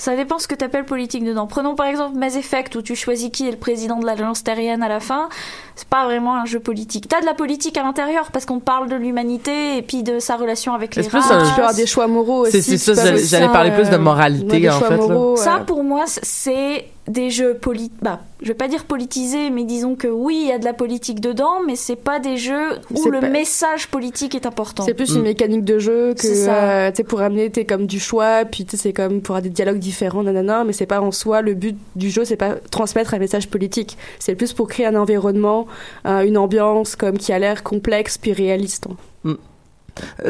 Ça 0.00 0.14
dépend 0.14 0.38
ce 0.38 0.46
que 0.46 0.54
t'appelles 0.54 0.84
politique 0.84 1.24
dedans. 1.24 1.48
Prenons 1.48 1.74
par 1.74 1.86
exemple 1.86 2.16
Mass 2.16 2.36
Effect 2.36 2.76
où 2.76 2.82
tu 2.82 2.94
choisis 2.94 3.30
qui 3.30 3.48
est 3.48 3.50
le 3.50 3.56
président 3.56 3.98
de 3.98 4.06
l'Alliance 4.06 4.44
terrienne 4.44 4.82
à 4.84 4.88
la 4.88 5.00
fin. 5.00 5.28
C'est 5.74 5.88
pas 5.88 6.04
vraiment 6.04 6.36
un 6.36 6.44
jeu 6.44 6.60
politique. 6.60 7.08
T'as 7.08 7.20
de 7.20 7.26
la 7.26 7.34
politique 7.34 7.76
à 7.76 7.82
l'intérieur 7.82 8.30
parce 8.32 8.44
qu'on 8.46 8.60
parle 8.60 8.88
de 8.88 8.94
l'humanité 8.94 9.76
et 9.76 9.82
puis 9.82 10.04
de 10.04 10.20
sa 10.20 10.36
relation 10.36 10.72
avec 10.72 10.94
les 10.94 11.02
C'est 11.02 11.08
plus 11.08 11.18
races. 11.18 11.30
un- 11.32 11.44
tu 11.48 11.54
peux 11.54 11.60
avoir 11.62 11.74
des 11.74 11.86
choix 11.86 12.06
moraux 12.06 12.46
aussi. 12.46 12.62
C'est- 12.62 12.72
tu 12.78 12.78
ça, 12.78 13.16
j'allais- 13.16 13.48
parler 13.48 13.72
plus 13.72 13.88
de 13.90 13.94
euh, 13.94 13.98
moralité, 13.98 14.60
ouais, 14.60 14.70
en 14.70 14.78
choix 14.78 14.88
fait, 14.88 14.96
là. 14.98 15.06
moraux, 15.08 15.36
Ça, 15.36 15.58
pour 15.66 15.82
moi, 15.82 16.04
c'est 16.06 16.84
des 17.08 17.30
jeux 17.30 17.54
poli... 17.54 17.90
Bah, 18.02 18.20
je 18.42 18.48
vais 18.48 18.54
pas 18.54 18.68
dire 18.68 18.84
politisés, 18.84 19.50
mais 19.50 19.64
disons 19.64 19.96
que 19.96 20.06
oui, 20.06 20.40
il 20.42 20.48
y 20.48 20.52
a 20.52 20.58
de 20.58 20.64
la 20.64 20.72
politique 20.74 21.20
dedans, 21.20 21.60
mais 21.66 21.74
c'est 21.74 21.96
pas 21.96 22.20
des 22.20 22.36
jeux 22.36 22.78
où 22.94 23.10
le 23.10 23.20
pas- 23.20 23.28
message 23.28 23.88
politique 23.88 24.34
est 24.34 24.46
important. 24.46 24.84
C'est 24.84 24.94
plus 24.94 25.12
Mm. 25.14 25.16
une 25.16 25.22
mécanique 25.22 25.64
de 25.64 25.78
jeu 25.78 26.14
que 26.14 26.20
C'est 26.20 26.34
ça. 26.44 26.54
euh, 26.70 26.90
tu 26.90 26.98
sais 26.98 27.04
pour 27.04 27.20
amener 27.20 27.50
t'es 27.50 27.64
comme 27.64 27.86
du 27.86 27.98
choix 27.98 28.44
puis 28.44 28.64
tu 28.64 28.72
sais 28.76 28.82
c'est 28.84 28.92
comme 28.92 29.20
pour 29.22 29.34
avoir 29.34 29.42
des 29.42 29.48
dialogues 29.50 29.78
différents 29.80 30.22
nanana 30.22 30.62
mais 30.64 30.72
c'est 30.72 30.86
pas 30.86 31.00
en 31.00 31.10
soi 31.10 31.42
le 31.42 31.54
but 31.54 31.76
du 31.96 32.10
jeu 32.10 32.24
c'est 32.24 32.36
pas 32.36 32.54
transmettre 32.70 33.14
un 33.14 33.18
message 33.18 33.48
politique 33.48 33.96
c'est 34.20 34.34
plus 34.36 34.52
pour 34.52 34.68
créer 34.68 34.86
un 34.86 34.94
environnement 34.94 35.66
euh, 36.06 36.20
une 36.22 36.36
ambiance 36.38 36.94
comme 36.94 37.18
qui 37.18 37.32
a 37.32 37.38
l'air 37.40 37.62
complexe 37.64 38.18
puis 38.18 38.32
réaliste 38.32 38.86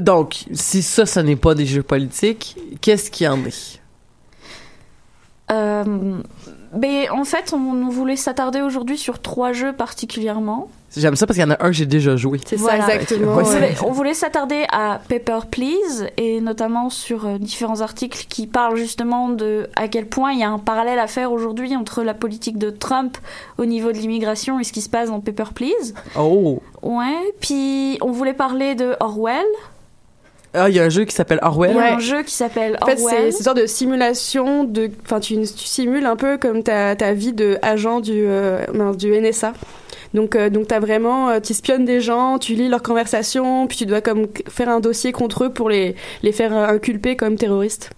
Donc, 0.01 0.45
si 0.55 0.81
ça, 0.83 1.05
ce 1.05 1.21
n'est 1.21 1.37
pas 1.37 1.55
des 1.55 1.67
jeux 1.67 1.83
politiques, 1.83 2.57
qu'est-ce 2.81 3.11
qu'il 3.11 3.27
y 3.27 3.29
en 3.29 3.45
est? 3.45 3.81
Euh, 5.51 6.21
mais 6.77 7.09
en 7.11 7.25
fait, 7.25 7.53
on, 7.53 7.57
on 7.57 7.89
voulait 7.89 8.17
s'attarder 8.17 8.61
aujourd'hui 8.61 8.99
sur 8.99 9.21
trois 9.21 9.53
jeux 9.53 9.73
particulièrement. 9.73 10.69
J'aime 10.97 11.17
ça 11.17 11.27
parce 11.27 11.37
qu'il 11.39 11.47
y 11.47 11.51
en 11.51 11.55
a 11.55 11.63
un 11.63 11.67
que 11.69 11.73
j'ai 11.73 11.85
déjà 11.87 12.17
joué. 12.17 12.41
c'est 12.47 12.57
Voilà. 12.57 12.87
ça 12.87 12.95
exactement 12.95 13.37
Ouais, 13.37 13.75
on 13.85 13.93
voulait 13.93 14.15
s'attarder 14.15 14.65
à 14.73 15.01
Paper 15.09 15.41
Please 15.51 16.09
et 16.17 16.41
notamment 16.41 16.89
sur 16.89 17.27
euh, 17.27 17.39
différents 17.39 17.83
articles 17.83 18.25
qui 18.29 18.47
parlent 18.47 18.77
justement 18.77 19.29
de 19.29 19.69
à 19.77 19.87
quel 19.89 20.07
point 20.07 20.33
il 20.33 20.41
y 20.41 20.45
a 20.45 20.49
un 20.51 20.59
parallèle 20.59 20.99
à 20.99 21.07
faire 21.07 21.31
aujourd'hui 21.31 21.77
entre 21.77 22.03
la 22.03 22.15
politique 22.15 22.57
de 22.57 22.71
Trump 22.71 23.19
au 23.59 23.67
niveau 23.67 23.93
de 23.93 23.99
l'immigration 23.99 24.59
et 24.61 24.65
ce 24.65 24.73
qui 24.73 24.81
se 24.81 24.89
passe 24.89 25.11
dans 25.11 25.21
Paper 25.21 25.53
Please. 25.55 25.93
Oh! 26.19 26.61
Ouais. 26.83 27.35
Puis 27.41 27.99
on 28.01 28.11
voulait 28.11 28.33
parler 28.35 28.75
de 28.75 28.97
Orwell. 29.01 29.45
Ah, 30.59 30.69
il 30.69 30.77
y 30.77 30.81
a 30.81 30.85
un 30.85 30.89
jeu 30.89 31.05
qui 31.05 31.15
s'appelle 31.15 31.39
Orwell. 31.43 31.73
Il 31.73 31.77
y 31.77 31.81
a 31.81 31.95
un 31.95 31.99
jeu 31.99 32.23
qui 32.23 32.35
s'appelle 32.35 32.77
En 32.81 32.87
fait, 32.87 32.97
c'est 32.97 33.05
Orwell. 33.05 33.27
une 33.27 33.33
sorte 33.33 33.57
de 33.59 33.67
simulation 33.67 34.65
de. 34.65 34.91
Enfin, 35.05 35.21
tu, 35.21 35.37
tu 35.37 35.65
simules 35.65 36.07
un 36.07 36.17
peu 36.17 36.39
comme 36.39 36.63
ta, 36.63 36.97
ta 36.97 37.13
vie 37.13 37.33
de 37.33 37.59
agent 37.63 38.01
du, 38.01 38.13
euh, 38.27 38.65
du 38.95 39.19
NSA. 39.19 39.53
Donc, 40.15 40.37
euh, 40.37 40.49
donc 40.49 40.69
t'as 40.69 40.81
vraiment, 40.81 41.29
euh, 41.29 41.41
tu 41.41 41.53
espionnes 41.53 41.85
des 41.85 42.01
gens, 42.01 42.39
tu 42.39 42.55
lis 42.55 42.69
leurs 42.69 42.83
conversations, 42.83 43.67
puis 43.67 43.77
tu 43.77 43.87
dois 43.87 44.01
comme 44.01 44.27
faire 44.49 44.69
un 44.69 44.81
dossier 44.81 45.13
contre 45.13 45.45
eux 45.45 45.51
pour 45.51 45.69
les, 45.69 45.95
les 46.23 46.33
faire 46.33 46.53
inculper 46.55 47.15
comme 47.17 47.37
terroristes. 47.37 47.91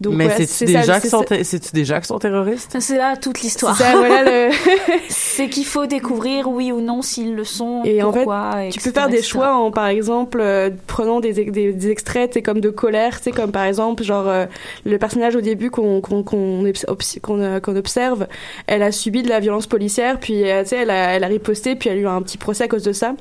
Donc, 0.00 0.14
mais 0.14 0.26
ouais, 0.26 0.34
c'est-tu 0.38 0.52
c'est 0.52 0.64
des, 0.64 0.72
c'est 0.72 1.74
des 1.74 1.84
gens 1.84 2.00
qui 2.00 2.06
sont 2.06 2.18
terroristes? 2.18 2.74
C'est 2.80 2.96
là 2.96 3.16
toute 3.16 3.36
c'est 3.36 3.44
l'histoire. 3.44 3.76
ça, 3.76 3.96
voilà 3.96 4.22
le. 4.22 4.50
C'est 5.08 5.48
qu'il 5.48 5.64
faut 5.64 5.86
découvrir 5.86 6.48
oui 6.48 6.72
ou 6.72 6.80
non 6.80 7.02
s'ils 7.02 7.34
le 7.34 7.44
sont, 7.44 7.82
Et 7.84 8.02
en 8.02 8.12
fait. 8.12 8.24
Tu 8.70 8.80
peux 8.80 8.90
faire 8.90 9.08
des 9.08 9.18
etc. 9.18 9.28
choix 9.28 9.54
en, 9.54 9.70
par 9.70 9.86
exemple, 9.86 10.38
euh, 10.40 10.70
prenant 10.86 11.20
des, 11.20 11.32
des, 11.32 11.72
des 11.72 11.90
extraits, 11.90 12.30
c'est 12.32 12.42
comme 12.42 12.60
de 12.60 12.70
colère, 12.70 13.18
c'est 13.20 13.30
comme 13.30 13.52
par 13.52 13.64
exemple, 13.64 14.02
genre 14.02 14.28
euh, 14.28 14.46
le 14.84 14.98
personnage 14.98 15.36
au 15.36 15.40
début 15.40 15.70
qu'on 15.70 16.00
qu'on, 16.00 16.64
euh, 16.64 17.60
qu'on 17.60 17.76
observe, 17.76 18.26
elle 18.66 18.82
a 18.82 18.92
subi 18.92 19.22
de 19.22 19.28
la 19.28 19.40
violence 19.40 19.66
policière, 19.66 20.18
puis 20.18 20.50
euh, 20.50 20.62
tu 20.62 20.70
sais, 20.70 20.76
elle 20.76 20.90
a, 20.90 21.14
elle 21.14 21.24
a 21.24 21.26
riposté, 21.26 21.76
puis 21.76 21.88
elle 21.88 21.98
a 21.98 22.00
eu 22.00 22.06
un 22.06 22.22
petit 22.22 22.38
procès 22.38 22.64
à 22.64 22.68
cause 22.68 22.82
de 22.82 22.92
ça. 22.92 23.14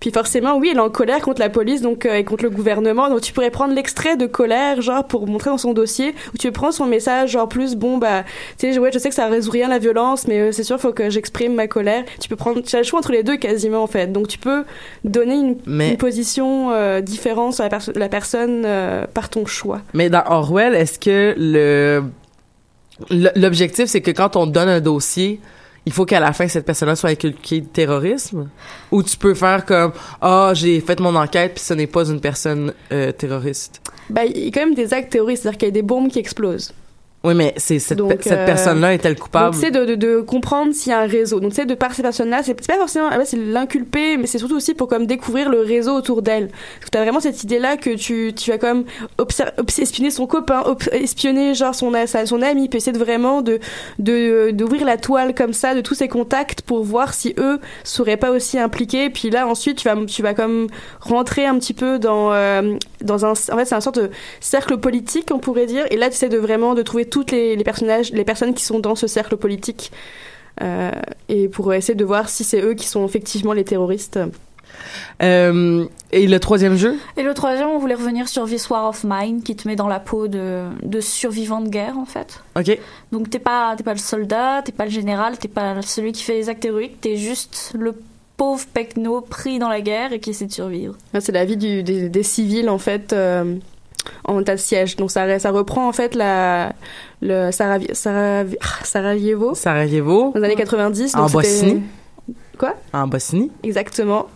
Puis 0.00 0.10
forcément, 0.10 0.56
oui, 0.56 0.68
elle 0.72 0.78
est 0.78 0.80
en 0.80 0.90
colère 0.90 1.20
contre 1.20 1.40
la 1.40 1.48
police, 1.48 1.80
donc 1.80 2.06
euh, 2.06 2.14
et 2.14 2.24
contre 2.24 2.44
le 2.44 2.50
gouvernement, 2.50 3.08
donc 3.08 3.20
tu 3.20 3.32
pourrais 3.32 3.50
prendre 3.50 3.74
l'extrait 3.74 4.16
de 4.16 4.26
colère, 4.26 4.80
genre 4.80 5.04
pour 5.04 5.26
montrer 5.26 5.50
dans 5.50 5.58
son 5.58 5.72
dossier, 5.72 6.14
ou 6.34 6.38
tu 6.38 6.50
prendre 6.52 6.72
son 6.74 6.86
message, 6.86 7.30
genre 7.32 7.48
plus 7.48 7.74
bon 7.76 7.98
bah, 7.98 8.24
tu 8.58 8.72
sais, 8.72 8.78
ouais, 8.78 8.90
je 8.92 8.98
sais 8.98 9.08
que 9.08 9.14
ça 9.14 9.26
résout 9.26 9.50
rien 9.50 9.68
la 9.68 9.78
violence, 9.78 10.26
mais 10.26 10.38
euh, 10.40 10.52
c'est 10.52 10.64
sûr, 10.64 10.78
faut 10.80 10.92
que 10.92 11.10
j'exprime 11.10 11.54
ma 11.54 11.66
colère. 11.66 12.04
Tu 12.20 12.28
peux 12.28 12.36
prendre, 12.36 12.60
tu 12.62 12.74
as 12.74 12.78
le 12.78 12.84
choix 12.84 12.98
entre 12.98 13.12
les 13.12 13.22
deux 13.22 13.36
quasiment 13.36 13.82
en 13.82 13.86
fait, 13.86 14.12
donc 14.12 14.28
tu 14.28 14.38
peux 14.38 14.64
donner 15.04 15.34
une, 15.34 15.56
Mais- 15.66 15.90
une 15.90 15.96
position 15.96 16.70
euh, 16.72 17.00
différente 17.00 17.54
sur 17.54 17.64
la, 17.64 17.70
perso- 17.70 17.92
la 17.94 18.08
personne 18.08 18.62
euh, 18.64 19.04
par 19.12 19.28
ton 19.28 19.46
choix. 19.46 19.80
Mais 19.94 20.10
dans 20.10 20.22
Orwell, 20.26 20.74
est-ce 20.74 20.98
que 20.98 21.34
le 21.38 22.02
l'objectif, 23.36 23.86
c'est 23.86 24.00
que 24.00 24.10
quand 24.10 24.36
on 24.36 24.46
donne 24.46 24.68
un 24.68 24.80
dossier, 24.80 25.40
il 25.88 25.92
faut 25.94 26.04
qu'à 26.04 26.20
la 26.20 26.34
fin, 26.34 26.46
cette 26.48 26.66
personne-là 26.66 26.96
soit 26.96 27.08
inculquée 27.08 27.62
de 27.62 27.66
terrorisme? 27.66 28.50
Ou 28.90 29.02
tu 29.02 29.16
peux 29.16 29.32
faire 29.32 29.64
comme, 29.64 29.92
ah, 30.20 30.52
j'ai 30.52 30.80
fait 30.82 31.00
mon 31.00 31.16
enquête, 31.16 31.54
puis 31.54 31.64
ce 31.64 31.72
n'est 31.72 31.86
pas 31.86 32.04
une 32.10 32.20
personne 32.20 32.74
euh, 32.92 33.10
terroriste? 33.10 33.80
Bah, 34.10 34.26
il 34.26 34.36
y 34.36 34.48
a 34.48 34.50
quand 34.50 34.66
même 34.66 34.74
des 34.74 34.92
actes 34.92 35.10
terroristes, 35.10 35.44
c'est-à-dire 35.44 35.58
qu'il 35.58 35.68
y 35.68 35.70
a 35.70 35.72
des 35.72 35.82
bombes 35.82 36.10
qui 36.10 36.18
explosent. 36.18 36.74
Oui, 37.28 37.34
mais 37.34 37.54
c'est 37.56 37.78
cette, 37.78 37.98
Donc, 37.98 38.16
pe- 38.16 38.22
cette 38.22 38.32
euh, 38.32 38.46
personne-là 38.46 38.94
est-elle 38.94 39.16
coupable? 39.18 39.52
Donc, 39.54 39.60
c'est 39.62 39.70
de, 39.70 39.84
de, 39.84 39.94
de 39.94 40.20
comprendre 40.20 40.72
s'il 40.74 40.90
y 40.90 40.94
a 40.94 41.00
un 41.00 41.06
réseau. 41.06 41.40
Donc, 41.40 41.50
tu 41.50 41.56
sais, 41.56 41.66
de 41.66 41.74
par 41.74 41.94
ces 41.94 42.02
personnes-là, 42.02 42.42
c'est 42.42 42.56
c'est 42.60 42.66
pas 42.72 42.78
forcément, 42.78 43.08
ah 43.10 43.18
ouais, 43.18 43.24
c'est 43.24 43.36
l'inculper, 43.36 44.16
mais 44.16 44.26
c'est 44.26 44.38
surtout 44.38 44.56
aussi 44.56 44.74
pour 44.74 44.88
comme 44.88 45.06
découvrir 45.06 45.48
le 45.50 45.60
réseau 45.60 45.94
autour 45.94 46.22
d'elle. 46.22 46.48
Parce 46.48 46.86
que 46.86 46.90
t'as 46.90 47.02
vraiment 47.02 47.20
cette 47.20 47.42
idée-là 47.44 47.76
que 47.76 47.90
tu, 47.94 48.32
tu 48.34 48.50
vas 48.50 48.58
comme 48.58 48.84
espionner 49.78 50.10
son 50.10 50.26
copain, 50.26 50.62
espionner 50.92 51.54
genre 51.54 51.74
son, 51.74 51.92
ami, 51.94 52.68
puis 52.68 52.78
essayer 52.78 52.92
de 52.92 52.98
vraiment 52.98 53.42
de, 53.42 53.58
de, 53.98 54.50
d'ouvrir 54.52 54.84
la 54.84 54.96
toile 54.96 55.34
comme 55.34 55.52
ça 55.52 55.74
de 55.74 55.80
tous 55.80 55.94
ses 55.94 56.08
contacts 56.08 56.62
pour 56.62 56.82
voir 56.82 57.14
si 57.14 57.34
eux 57.38 57.58
seraient 57.84 58.16
pas 58.16 58.30
aussi 58.30 58.58
impliqués. 58.58 59.10
Puis 59.10 59.30
là, 59.30 59.46
ensuite, 59.46 59.78
tu 59.78 59.88
vas, 59.88 59.96
tu 60.06 60.22
vas 60.22 60.34
comme 60.34 60.68
rentrer 61.00 61.46
un 61.46 61.58
petit 61.58 61.74
peu 61.74 61.98
dans, 61.98 62.32
euh, 62.32 62.76
dans 63.02 63.24
un, 63.26 63.30
en 63.32 63.34
fait, 63.34 63.64
c'est 63.64 63.74
un 63.74 63.80
sorte 63.80 63.98
de 63.98 64.10
cercle 64.40 64.78
politique, 64.78 65.28
on 65.32 65.38
pourrait 65.38 65.66
dire. 65.66 65.84
Et 65.90 65.96
là, 65.96 66.06
tu 66.08 66.14
essaies 66.14 66.28
de 66.28 66.38
vraiment 66.38 66.74
de 66.74 66.82
trouver 66.82 67.04
toutes 67.18 67.32
les, 67.32 67.56
les 67.56 67.64
personnages, 67.64 68.12
les 68.12 68.24
personnes 68.24 68.54
qui 68.54 68.64
sont 68.64 68.78
dans 68.78 68.94
ce 68.94 69.06
cercle 69.06 69.36
politique. 69.36 69.90
Euh, 70.62 70.90
et 71.28 71.48
pour 71.48 71.72
essayer 71.74 71.94
de 71.94 72.04
voir 72.04 72.28
si 72.28 72.42
c'est 72.44 72.60
eux 72.60 72.74
qui 72.74 72.86
sont 72.86 73.04
effectivement 73.06 73.52
les 73.52 73.64
terroristes. 73.64 74.18
Euh, 75.22 75.84
et 76.12 76.26
le 76.26 76.38
troisième 76.40 76.76
jeu? 76.76 76.96
Et 77.16 77.22
le 77.22 77.34
troisième, 77.34 77.68
on 77.68 77.78
voulait 77.78 77.94
revenir 77.94 78.28
sur 78.28 78.44
This 78.46 78.68
War 78.70 78.88
of 78.88 79.04
Mine, 79.04 79.42
qui 79.42 79.56
te 79.56 79.66
met 79.66 79.76
dans 79.76 79.88
la 79.88 80.00
peau 80.00 80.28
de, 80.28 80.64
de 80.82 81.00
survivant 81.00 81.60
de 81.60 81.68
guerre, 81.68 81.98
en 81.98 82.04
fait. 82.04 82.40
OK. 82.56 82.78
Donc 83.12 83.30
t'es 83.30 83.38
pas, 83.38 83.74
t'es 83.76 83.82
pas 83.84 83.92
le 83.94 83.98
soldat, 83.98 84.62
t'es 84.64 84.72
pas 84.72 84.84
le 84.84 84.90
général, 84.90 85.38
t'es 85.38 85.48
pas 85.48 85.80
celui 85.82 86.12
qui 86.12 86.22
fait 86.22 86.34
les 86.34 86.48
actes 86.48 86.64
héroïques, 86.64 87.00
t'es 87.00 87.16
juste 87.16 87.72
le 87.78 87.94
pauvre 88.36 88.64
pecno 88.72 89.20
pris 89.20 89.58
dans 89.58 89.68
la 89.68 89.80
guerre 89.80 90.12
et 90.12 90.20
qui 90.20 90.30
essaie 90.30 90.46
de 90.46 90.52
survivre. 90.52 90.94
Là, 91.12 91.20
C'est 91.20 91.32
la 91.32 91.44
vie 91.44 91.56
du- 91.56 91.82
des, 91.82 92.08
des 92.08 92.22
civils, 92.22 92.68
en 92.68 92.78
fait, 92.78 93.12
euh, 93.12 93.56
en 94.24 94.40
état 94.40 94.54
de 94.54 94.60
siège. 94.60 94.96
Donc 94.96 95.10
ça, 95.10 95.38
ça 95.38 95.50
reprend, 95.50 95.88
en 95.88 95.92
fait, 95.92 96.14
la, 96.14 96.72
le 97.22 97.50
Saravi- 97.50 97.92
Saravi- 97.92 98.56
ah, 98.60 98.84
Sarajevo, 98.84 99.54
Sarajevo, 99.54 100.32
dans 100.34 100.40
les 100.40 100.44
années 100.46 100.54
90. 100.56 101.14
En 101.14 101.26
Bosnie. 101.28 101.82
Quoi? 102.58 102.74
En 102.92 103.06
Bosnie. 103.06 103.50
Exactement. 103.62 104.26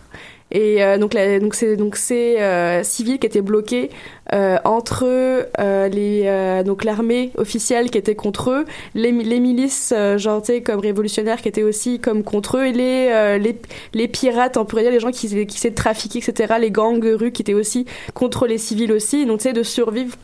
Et 0.53 0.83
euh, 0.83 0.99
donc, 0.99 1.15
donc 1.41 1.55
c'est 1.55 1.75
donc 1.75 1.95
c'est 1.95 2.39
euh, 2.41 2.83
civils 2.83 3.17
qui 3.17 3.25
étaient 3.25 3.41
bloqués 3.41 3.89
euh, 4.33 4.57
entre 4.63 5.05
euh, 5.05 5.87
les 5.89 6.63
donc 6.63 6.83
l'armée 6.83 7.31
officielle 7.37 7.89
qui 7.89 7.97
était 7.97 8.15
contre 8.15 8.51
eux, 8.51 8.65
les, 8.93 9.11
les 9.11 9.39
milices 9.39 9.93
sais 10.43 10.61
comme 10.61 10.79
révolutionnaires 10.79 11.41
qui 11.41 11.47
étaient 11.47 11.63
aussi 11.63 11.99
comme 11.99 12.23
contre 12.23 12.57
eux, 12.57 12.67
et 12.67 12.71
les 12.71 13.39
les, 13.39 13.59
les 13.93 14.07
pirates, 14.07 14.57
on 14.57 14.65
pourrait 14.65 14.83
dire 14.83 14.91
les 14.91 14.99
gens 14.99 15.11
qui 15.11 15.27
qui 15.47 15.57
essaient 15.57 15.71
de 15.71 15.75
trafiquer 15.75 16.19
etc. 16.19 16.53
Les 16.59 16.69
gangs 16.69 16.99
de 16.99 17.13
rue 17.13 17.31
qui 17.31 17.41
étaient 17.41 17.55
aussi 17.55 17.85
contre 18.13 18.45
les 18.45 18.59
civils 18.59 18.91
aussi. 18.91 19.25
Donc 19.25 19.39
tu 19.39 19.51
de 19.51 19.63
survivre 19.63 20.15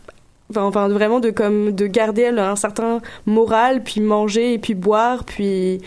Enfin, 0.51 0.63
enfin, 0.63 0.87
vraiment 0.87 1.19
de 1.19 1.29
comme 1.29 1.73
de 1.73 1.85
garder 1.85 2.25
un 2.25 2.55
certain 2.55 3.01
moral, 3.27 3.83
puis 3.83 4.01
manger 4.01 4.53
et 4.53 4.57
puis 4.57 4.73
boire, 4.73 5.23
puis 5.23 5.79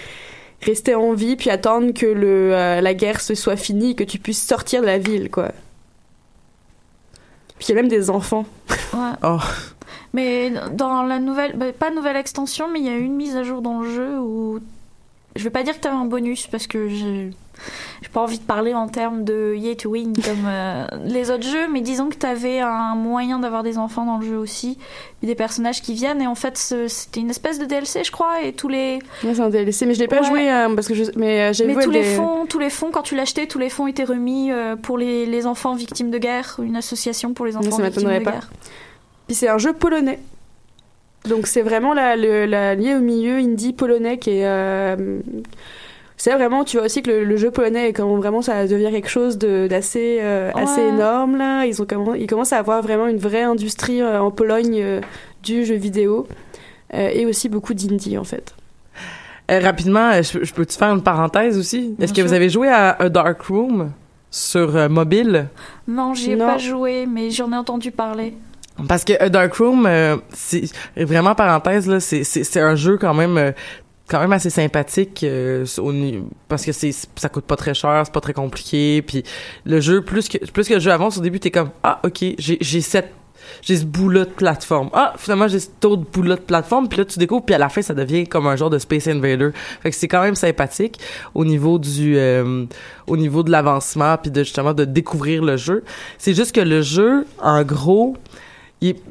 rester 0.62 0.94
en 0.94 1.12
vie, 1.12 1.36
puis 1.36 1.50
attendre 1.50 1.92
que 1.92 2.06
le 2.06 2.54
euh, 2.54 2.80
la 2.80 2.94
guerre 2.94 3.20
se 3.20 3.34
soit 3.34 3.56
finie, 3.56 3.96
que 3.96 4.04
tu 4.04 4.18
puisses 4.18 4.44
sortir 4.44 4.80
de 4.80 4.86
la 4.86 4.98
ville, 4.98 5.30
quoi. 5.30 5.50
Puis 7.58 7.68
il 7.68 7.70
y 7.70 7.72
a 7.72 7.76
même 7.76 7.88
des 7.88 8.10
enfants. 8.10 8.46
Ouais. 8.92 9.12
Oh. 9.22 9.38
Mais 10.12 10.52
dans 10.72 11.02
la 11.02 11.18
nouvelle, 11.18 11.56
bah, 11.56 11.72
pas 11.72 11.90
nouvelle 11.90 12.16
extension, 12.16 12.68
mais 12.70 12.80
il 12.80 12.86
y 12.86 12.90
a 12.90 12.96
une 12.96 13.14
mise 13.14 13.36
à 13.36 13.42
jour 13.42 13.62
dans 13.62 13.80
le 13.80 13.90
jeu 13.90 14.18
où 14.18 14.60
je 15.36 15.44
vais 15.44 15.50
pas 15.50 15.62
dire 15.62 15.74
que 15.74 15.80
t'avais 15.80 15.96
un 15.96 16.04
bonus 16.04 16.46
parce 16.46 16.66
que 16.66 16.88
j'ai 16.88 17.30
j'ai 18.02 18.08
pas 18.08 18.20
envie 18.22 18.38
de 18.38 18.44
parler 18.44 18.74
en 18.74 18.88
termes 18.88 19.24
de 19.24 19.54
yay 19.56 19.76
to 19.76 19.90
win 19.90 20.12
comme 20.14 20.44
euh, 20.46 20.84
les 21.04 21.30
autres 21.30 21.44
jeux, 21.46 21.68
mais 21.70 21.80
disons 21.80 22.08
que 22.08 22.16
t'avais 22.16 22.60
un 22.60 22.94
moyen 22.94 23.38
d'avoir 23.38 23.62
des 23.62 23.78
enfants 23.78 24.04
dans 24.04 24.18
le 24.18 24.26
jeu 24.26 24.36
aussi, 24.36 24.78
des 25.22 25.34
personnages 25.34 25.80
qui 25.82 25.94
viennent 25.94 26.20
et 26.20 26.26
en 26.26 26.34
fait 26.34 26.56
c'était 26.88 27.20
une 27.20 27.30
espèce 27.30 27.58
de 27.58 27.64
DLC 27.64 28.02
je 28.04 28.10
crois 28.10 28.42
et 28.42 28.52
tous 28.52 28.68
les 28.68 28.98
Ouais, 29.22 29.34
c'est 29.34 29.40
un 29.40 29.50
DLC, 29.50 29.86
mais 29.86 29.94
je 29.94 30.00
l'ai 30.00 30.08
pas 30.08 30.20
Ouais. 30.20 30.26
joué 30.26 30.50
euh, 30.52 30.74
parce 30.74 30.88
que 30.88 30.94
je, 30.94 31.04
mais 31.16 31.40
euh, 31.42 31.52
j'ai 31.52 31.64
mais 31.66 31.74
tous 31.82 31.90
les 31.90 32.00
des- 32.02 32.14
fonds, 32.16 32.46
tous 32.46 32.58
les 32.58 32.70
fonds 32.70 32.90
quand 32.90 33.02
tu 33.02 33.14
l'achetais, 33.14 33.46
tous 33.46 33.58
les 33.58 33.68
fonds 33.70 33.86
étaient 33.86 34.04
remis 34.04 34.50
pour 34.82 34.98
les, 34.98 35.26
les 35.26 35.46
enfants 35.46 35.74
victimes 35.74 36.10
de 36.10 36.18
guerre, 36.18 36.58
une 36.62 36.76
association 36.76 37.32
pour 37.34 37.46
les 37.46 37.56
enfants 37.56 37.76
victimes 37.78 38.08
de 38.08 38.18
pas. 38.24 38.32
guerre. 38.32 38.50
Puis 39.28 39.36
c'est 39.36 39.48
un 39.48 39.58
jeu 39.58 39.72
polonais. 39.72 40.18
Donc 41.28 41.46
c'est 41.46 41.62
vraiment 41.62 41.94
la 41.94 42.16
lié 42.16 42.94
au 42.96 43.00
milieu 43.00 43.36
indie 43.36 43.72
polonais 43.72 44.18
qui 44.18 44.30
est. 44.30 44.96
c'est 46.22 46.32
vraiment, 46.34 46.62
tu 46.62 46.76
vois 46.76 46.86
aussi 46.86 47.02
que 47.02 47.10
le, 47.10 47.24
le 47.24 47.36
jeu 47.36 47.50
polonais 47.50 47.88
est 47.88 47.98
vraiment 48.00 48.42
ça 48.42 48.64
devient 48.68 48.92
quelque 48.92 49.08
chose 49.08 49.38
de- 49.38 49.66
d'assez 49.66 50.18
euh, 50.20 50.52
assez 50.54 50.80
énorme 50.82 51.36
là. 51.36 51.64
Ils 51.66 51.82
ont 51.82 51.84
comment, 51.84 52.14
ils 52.14 52.28
commencent 52.28 52.52
à 52.52 52.58
avoir 52.58 52.80
vraiment 52.80 53.08
une 53.08 53.16
vraie 53.18 53.42
industrie 53.42 54.00
euh, 54.00 54.20
en 54.20 54.30
Pologne 54.30 54.78
euh, 54.80 55.00
du 55.42 55.64
jeu 55.64 55.74
vidéo 55.74 56.28
euh, 56.94 57.08
et 57.12 57.26
aussi 57.26 57.48
beaucoup 57.48 57.74
d'indie 57.74 58.16
en 58.18 58.22
fait. 58.22 58.54
Euh, 59.50 59.58
rapidement, 59.58 60.12
je, 60.22 60.44
je 60.44 60.54
peux-tu 60.54 60.78
faire 60.78 60.94
une 60.94 61.02
parenthèse 61.02 61.58
aussi? 61.58 61.96
Est-ce 62.00 62.12
que 62.14 62.22
vous 62.22 62.32
avez 62.34 62.48
joué 62.48 62.68
à 62.68 62.90
A 63.00 63.08
Dark 63.08 63.42
Room 63.42 63.90
sur 64.30 64.76
euh, 64.76 64.88
mobile? 64.88 65.48
Non, 65.88 66.14
j'y 66.14 66.30
ai 66.30 66.36
Non. 66.36 66.46
pas 66.46 66.58
joué, 66.58 67.04
mais 67.06 67.30
j'en 67.30 67.50
ai 67.52 67.56
entendu 67.56 67.90
parler. 67.90 68.34
Parce 68.88 69.02
que 69.04 69.14
A 69.20 69.28
Dark 69.28 69.52
Room, 69.54 69.86
euh, 69.86 70.16
c'est 70.30 70.62
vraiment 70.96 71.34
parenthèse 71.34 71.88
là, 71.88 71.98
c'est 71.98 72.22
c'est 72.22 72.44
c'est 72.44 72.60
un 72.60 72.76
jeu 72.76 72.96
quand 72.96 73.12
même 73.12 73.36
euh, 73.36 73.50
quand 74.12 74.20
même 74.20 74.32
assez 74.32 74.50
sympathique 74.50 75.24
euh, 75.24 75.64
parce 76.48 76.64
que 76.64 76.72
c'est 76.72 76.92
ça 76.92 77.28
coûte 77.28 77.44
pas 77.44 77.56
très 77.56 77.74
cher, 77.74 78.02
c'est 78.04 78.12
pas 78.12 78.20
très 78.20 78.34
compliqué, 78.34 79.02
puis 79.02 79.24
le 79.64 79.80
jeu 79.80 80.02
plus 80.02 80.28
que 80.28 80.38
plus 80.50 80.68
que 80.68 80.74
le 80.74 80.80
jeu 80.80 80.92
avance 80.92 81.16
au 81.16 81.22
début 81.22 81.40
t'es 81.40 81.50
comme 81.50 81.70
ah 81.82 81.98
ok 82.04 82.22
j'ai 82.38 82.58
j'ai 82.60 82.80
j'ai 83.60 83.76
ce 83.76 83.84
bout-là 83.84 84.24
de 84.24 84.30
plateforme. 84.30 84.88
Ah, 84.92 85.14
finalement, 85.16 85.48
j'ai 85.48 85.58
cet 85.58 85.84
autre 85.84 86.04
bout-là 86.12 86.36
de 86.36 86.40
plateforme. 86.40 86.88
Puis 86.88 86.98
là, 86.98 87.04
tu 87.04 87.18
découvres, 87.18 87.44
puis 87.44 87.54
à 87.54 87.58
la 87.58 87.68
fin, 87.68 87.82
ça 87.82 87.92
devient 87.92 88.26
comme 88.26 88.46
un 88.46 88.56
genre 88.56 88.70
de 88.70 88.78
Space 88.78 89.08
Invader. 89.08 89.50
Fait 89.82 89.90
que 89.90 89.96
c'est 89.96 90.08
quand 90.08 90.22
même 90.22 90.34
sympathique 90.34 90.98
au 91.34 91.44
niveau 91.44 91.78
du... 91.78 92.16
euh, 92.16 92.64
au 93.06 93.16
niveau 93.16 93.42
de 93.42 93.50
l'avancement, 93.50 94.16
puis 94.16 94.30
de 94.30 94.42
justement 94.42 94.74
de 94.74 94.84
découvrir 94.84 95.42
le 95.42 95.56
jeu. 95.56 95.84
C'est 96.18 96.34
juste 96.34 96.54
que 96.54 96.60
le 96.60 96.82
jeu, 96.82 97.26
en 97.40 97.62
gros, 97.62 98.16
il 98.80 98.90
est 98.90 99.02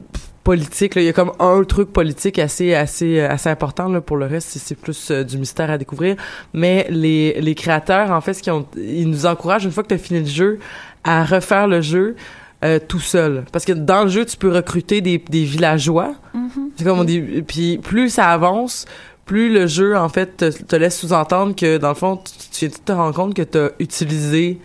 politique. 0.43 0.95
Là. 0.95 1.01
Il 1.01 1.05
y 1.05 1.09
a 1.09 1.13
comme 1.13 1.31
un 1.39 1.63
truc 1.63 1.91
politique 1.93 2.39
assez 2.39 2.73
assez 2.73 3.19
euh, 3.19 3.29
assez 3.29 3.49
important. 3.49 3.87
Là. 3.89 4.01
Pour 4.01 4.17
le 4.17 4.25
reste, 4.25 4.49
c'est- 4.57 4.75
plus 4.75 5.11
euh, 5.11 5.23
du 5.23 5.37
mystère 5.37 5.69
à 5.69 5.77
découvrir. 5.77 6.15
Mais 6.53 6.87
les, 6.89 7.39
les 7.41 7.55
créateurs, 7.55 8.11
en 8.11 8.21
fait, 8.21 8.33
ce 8.33 8.41
qu'ils 8.43 8.53
ont, 8.53 8.65
ils 8.75 9.09
nous 9.09 9.25
encouragent, 9.25 9.65
une 9.65 9.71
fois 9.71 9.83
que 9.83 9.89
tu 9.89 9.95
as 9.95 9.97
fini 9.99 10.19
le 10.21 10.25
jeu, 10.25 10.59
à 11.03 11.23
refaire 11.23 11.67
le 11.67 11.81
jeu 11.81 12.15
euh, 12.63 12.79
tout 12.85 12.99
seul. 12.99 13.43
Parce 13.51 13.65
que 13.65 13.73
dans 13.73 14.03
le 14.03 14.09
jeu, 14.09 14.25
tu 14.25 14.37
peux 14.37 14.49
recruter 14.49 15.01
des, 15.01 15.17
des 15.17 15.43
villageois. 15.43 16.13
Mhm. 16.33 16.49
C'est 16.75 16.83
comme 16.83 16.99
on 16.99 17.03
dit. 17.03 17.21
Puis 17.47 17.77
plus 17.79 18.09
ça 18.09 18.29
avance, 18.29 18.85
plus 19.25 19.51
le 19.53 19.67
jeu, 19.67 19.95
en 19.97 20.09
fait, 20.09 20.37
te, 20.37 20.51
te 20.63 20.75
laisse 20.75 20.99
sous-entendre 20.99 21.55
que, 21.55 21.77
dans 21.77 21.89
le 21.89 21.95
fond, 21.95 22.17
tu, 22.51 22.69
tu 22.69 22.79
te 22.79 22.91
rends 22.91 23.11
compte 23.13 23.33
que 23.33 23.41
tu 23.43 23.57
as 23.57 23.71
utilisé 23.79 24.59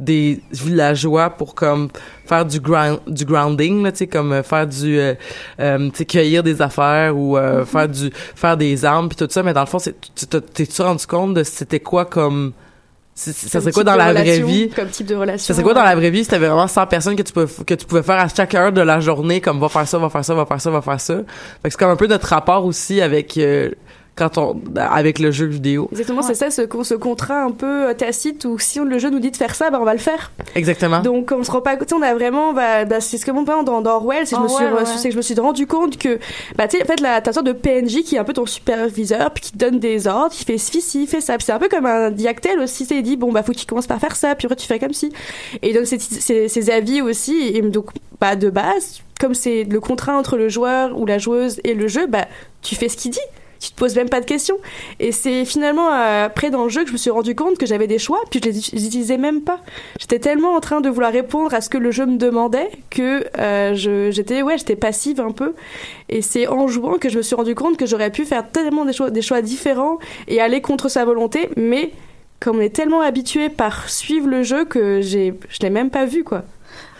des 0.00 0.40
villageois 0.50 1.30
pour 1.30 1.54
comme 1.54 1.88
faire 2.26 2.44
du 2.46 2.58
ground 2.58 2.98
du 3.06 3.24
grounding 3.24 3.82
là 3.84 3.92
tu 3.92 3.98
sais 3.98 4.06
comme 4.06 4.32
euh, 4.32 4.42
faire 4.42 4.66
du 4.66 4.98
euh, 4.98 5.14
euh, 5.60 5.90
tu 5.90 5.98
sais 5.98 6.04
cueillir 6.06 6.42
des 6.42 6.60
affaires 6.62 7.16
ou 7.16 7.36
euh, 7.36 7.64
faire 7.64 7.88
du 7.88 8.10
faire 8.34 8.56
des 8.56 8.84
armes 8.84 9.08
puis 9.08 9.16
tout 9.16 9.28
ça. 9.30 9.42
Mais 9.42 9.52
dans 9.52 9.60
le 9.60 9.66
fond 9.66 9.78
c'est 9.78 9.94
tu 10.14 10.26
t'es- 10.26 10.40
t'es-tu 10.40 10.82
rendu 10.82 11.06
compte 11.06 11.34
de 11.34 11.42
c'était 11.44 11.80
quoi 11.80 12.04
comme 12.06 12.52
ça 13.14 13.32
serait 13.60 13.72
quoi 13.72 13.84
dans 13.84 13.96
la 13.96 14.12
vraie 14.14 14.40
vie? 14.40 14.70
Comme 14.70 14.88
type 14.88 15.06
de 15.06 15.14
relation. 15.14 15.46
ça 15.46 15.52
serait 15.52 15.62
quoi 15.62 15.74
dans 15.74 15.82
la 15.82 15.94
vraie 15.94 16.08
vie? 16.10 16.24
Si 16.24 16.30
t'avais 16.30 16.46
vraiment 16.46 16.66
100 16.66 16.86
personnes 16.86 17.16
que 17.16 17.22
tu 17.22 17.34
peux 17.34 17.46
que 17.66 17.74
tu 17.74 17.84
pouvais 17.84 18.02
faire 18.02 18.18
à 18.18 18.28
chaque 18.28 18.54
heure 18.54 18.72
de 18.72 18.80
la 18.80 18.98
journée 19.00 19.42
comme 19.42 19.60
va 19.60 19.68
faire 19.68 19.86
ça 19.86 19.98
va 19.98 20.08
faire 20.08 20.24
ça 20.24 20.34
va 20.34 20.46
faire 20.46 20.60
ça 20.60 20.70
va 20.70 20.80
faire 20.80 21.00
ça. 21.00 21.16
Fait 21.16 21.22
que 21.64 21.70
c'est 21.70 21.76
comme 21.78 21.90
un 21.90 21.96
peu 21.96 22.06
notre 22.06 22.28
rapport 22.28 22.64
aussi 22.64 23.02
avec 23.02 23.36
euh, 23.36 23.70
quand 24.16 24.38
on 24.38 24.60
avec 24.76 25.18
le 25.18 25.30
jeu 25.30 25.46
vidéo 25.46 25.88
Exactement, 25.92 26.22
c'est 26.22 26.34
ça, 26.34 26.50
ce, 26.50 26.62
ce 26.82 26.94
contrat 26.94 27.42
un 27.42 27.50
peu 27.50 27.88
euh, 27.88 27.94
tacite 27.94 28.44
où 28.44 28.58
si 28.58 28.78
le 28.78 28.98
jeu 28.98 29.10
nous 29.10 29.18
dit 29.18 29.30
de 29.30 29.36
faire 29.36 29.54
ça, 29.54 29.70
bah, 29.70 29.78
on 29.80 29.84
va 29.84 29.92
le 29.92 29.98
faire. 29.98 30.32
exactement 30.54 31.00
Donc 31.00 31.32
on 31.32 31.42
se 31.42 31.50
rend 31.50 31.60
pas 31.60 31.76
compte, 31.76 31.92
on 31.92 32.02
a 32.02 32.14
vraiment, 32.14 32.52
bah, 32.52 32.84
bah, 32.84 33.00
c'est 33.00 33.18
ce 33.18 33.24
que 33.24 33.30
mon 33.30 33.44
père 33.44 33.64
dans, 33.64 33.80
dans 33.80 33.96
Orwell, 33.96 34.26
c'est 34.26 34.36
que 34.36 34.42
je 34.42 34.54
ouais. 34.54 35.10
je 35.10 35.16
me 35.16 35.22
suis 35.22 35.34
rendu 35.38 35.66
compte 35.66 35.96
que, 35.96 36.18
bah, 36.56 36.68
tu 36.68 36.76
sais, 36.76 36.82
en 36.82 36.86
fait, 36.86 37.00
la, 37.00 37.20
t'as 37.20 37.30
une 37.30 37.34
sorte 37.34 37.46
de 37.46 37.52
PNJ 37.52 38.02
qui 38.02 38.16
est 38.16 38.18
un 38.18 38.24
peu 38.24 38.32
ton 38.32 38.46
superviseur, 38.46 39.30
puis 39.32 39.44
qui 39.44 39.52
te 39.52 39.58
donne 39.58 39.78
des 39.78 40.06
ordres, 40.06 40.34
qui 40.34 40.44
fait 40.44 40.58
ci, 40.58 40.80
ci, 40.80 41.06
fait 41.06 41.20
ça. 41.20 41.36
Puis 41.36 41.46
c'est 41.46 41.52
un 41.52 41.58
peu 41.58 41.68
comme 41.68 41.86
un 41.86 42.10
diactel 42.10 42.60
aussi, 42.60 42.84
c'est 42.84 42.96
il 42.96 43.02
dit, 43.02 43.16
bon, 43.16 43.32
bah, 43.32 43.42
faut 43.42 43.52
que 43.52 43.58
tu 43.58 43.66
commences 43.66 43.86
par 43.86 44.00
faire 44.00 44.16
ça, 44.16 44.34
puis 44.34 44.46
après 44.46 44.56
tu 44.56 44.66
fais 44.66 44.78
comme 44.78 44.92
si. 44.92 45.12
Et 45.62 45.70
il 45.70 45.74
donne 45.74 45.86
ses, 45.86 45.98
ses, 45.98 46.48
ses 46.48 46.70
avis 46.70 47.00
aussi, 47.00 47.52
et 47.54 47.62
donc, 47.62 47.90
bah, 48.20 48.36
de 48.36 48.50
base, 48.50 49.00
comme 49.18 49.34
c'est 49.34 49.64
le 49.64 49.80
contrat 49.80 50.16
entre 50.16 50.36
le 50.36 50.48
joueur 50.48 50.98
ou 50.98 51.06
la 51.06 51.18
joueuse 51.18 51.60
et 51.64 51.74
le 51.74 51.88
jeu, 51.88 52.06
bah, 52.06 52.26
tu 52.62 52.74
fais 52.74 52.88
ce 52.88 52.96
qu'il 52.96 53.12
dit. 53.12 53.18
Tu 53.60 53.70
te 53.70 53.76
poses 53.76 53.94
même 53.94 54.08
pas 54.08 54.20
de 54.20 54.26
questions. 54.26 54.56
Et 54.98 55.12
c'est 55.12 55.44
finalement 55.44 55.92
euh, 55.92 56.24
après 56.24 56.50
dans 56.50 56.64
le 56.64 56.70
jeu 56.70 56.82
que 56.82 56.88
je 56.88 56.92
me 56.92 56.98
suis 56.98 57.10
rendu 57.10 57.34
compte 57.34 57.58
que 57.58 57.66
j'avais 57.66 57.86
des 57.86 57.98
choix, 57.98 58.20
puis 58.30 58.40
je 58.42 58.48
les 58.48 58.86
utilisais 58.86 59.18
même 59.18 59.42
pas. 59.42 59.60
J'étais 59.98 60.18
tellement 60.18 60.54
en 60.54 60.60
train 60.60 60.80
de 60.80 60.88
vouloir 60.88 61.12
répondre 61.12 61.52
à 61.52 61.60
ce 61.60 61.68
que 61.68 61.78
le 61.78 61.90
jeu 61.90 62.06
me 62.06 62.16
demandait 62.16 62.70
que 62.88 63.26
euh, 63.38 64.10
j'étais 64.10 64.42
ouais, 64.42 64.56
j'étais 64.56 64.76
passive 64.76 65.20
un 65.20 65.32
peu. 65.32 65.54
Et 66.08 66.22
c'est 66.22 66.48
en 66.48 66.66
jouant 66.68 66.98
que 66.98 67.08
je 67.08 67.18
me 67.18 67.22
suis 67.22 67.36
rendu 67.36 67.54
compte 67.54 67.76
que 67.76 67.86
j'aurais 67.86 68.10
pu 68.10 68.24
faire 68.24 68.48
tellement 68.50 68.84
des 68.84 68.92
choix, 68.92 69.10
des 69.10 69.22
choix 69.22 69.42
différents 69.42 69.98
et 70.26 70.40
aller 70.40 70.62
contre 70.62 70.88
sa 70.88 71.04
volonté, 71.04 71.50
mais 71.56 71.92
comme 72.40 72.56
on 72.56 72.60
est 72.60 72.74
tellement 72.74 73.02
habitué 73.02 73.50
par 73.50 73.90
suivre 73.90 74.26
le 74.26 74.42
jeu 74.42 74.64
que 74.64 75.02
je 75.02 75.32
l'ai 75.60 75.70
même 75.70 75.90
pas 75.90 76.06
vu 76.06 76.24
quoi. 76.24 76.44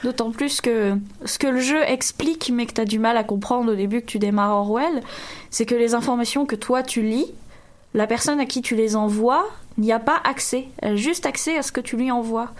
D'autant 0.05 0.31
plus 0.31 0.61
que 0.61 0.97
ce 1.25 1.39
que 1.39 1.47
le 1.47 1.61
jeu 1.61 1.83
explique, 1.83 2.51
mais 2.53 2.67
que 2.67 2.73
tu 2.73 2.81
as 2.81 2.87
du 2.87 2.99
mal 2.99 3.17
à 3.17 3.25
comprendre 3.25 3.73
au 3.73 3.75
début 3.75 4.01
que 4.01 4.07
tu 4.07 4.19
démarres 4.19 4.57
Orwell, 4.57 5.03
c'est 5.51 5.67
que 5.67 5.75
les 5.75 5.95
informations 5.95 6.47
que 6.47 6.57
toi 6.57 6.83
tu 6.83 7.03
lis, 7.03 7.27
la 7.93 8.07
personne 8.07 8.41
à 8.41 8.47
qui 8.47 8.63
tu 8.63 8.77
les 8.77 8.97
envoies 8.97 9.47
n'y 9.79 9.93
a 9.93 9.99
pas 9.99 10.21
accès. 10.25 10.69
Elle 10.79 10.93
a 10.93 10.97
juste 10.97 11.27
accès 11.27 11.57
à 11.57 11.63
ce 11.63 11.73
que 11.73 11.81
tu 11.81 11.97
lui 11.97 12.11
envoies. 12.11 12.51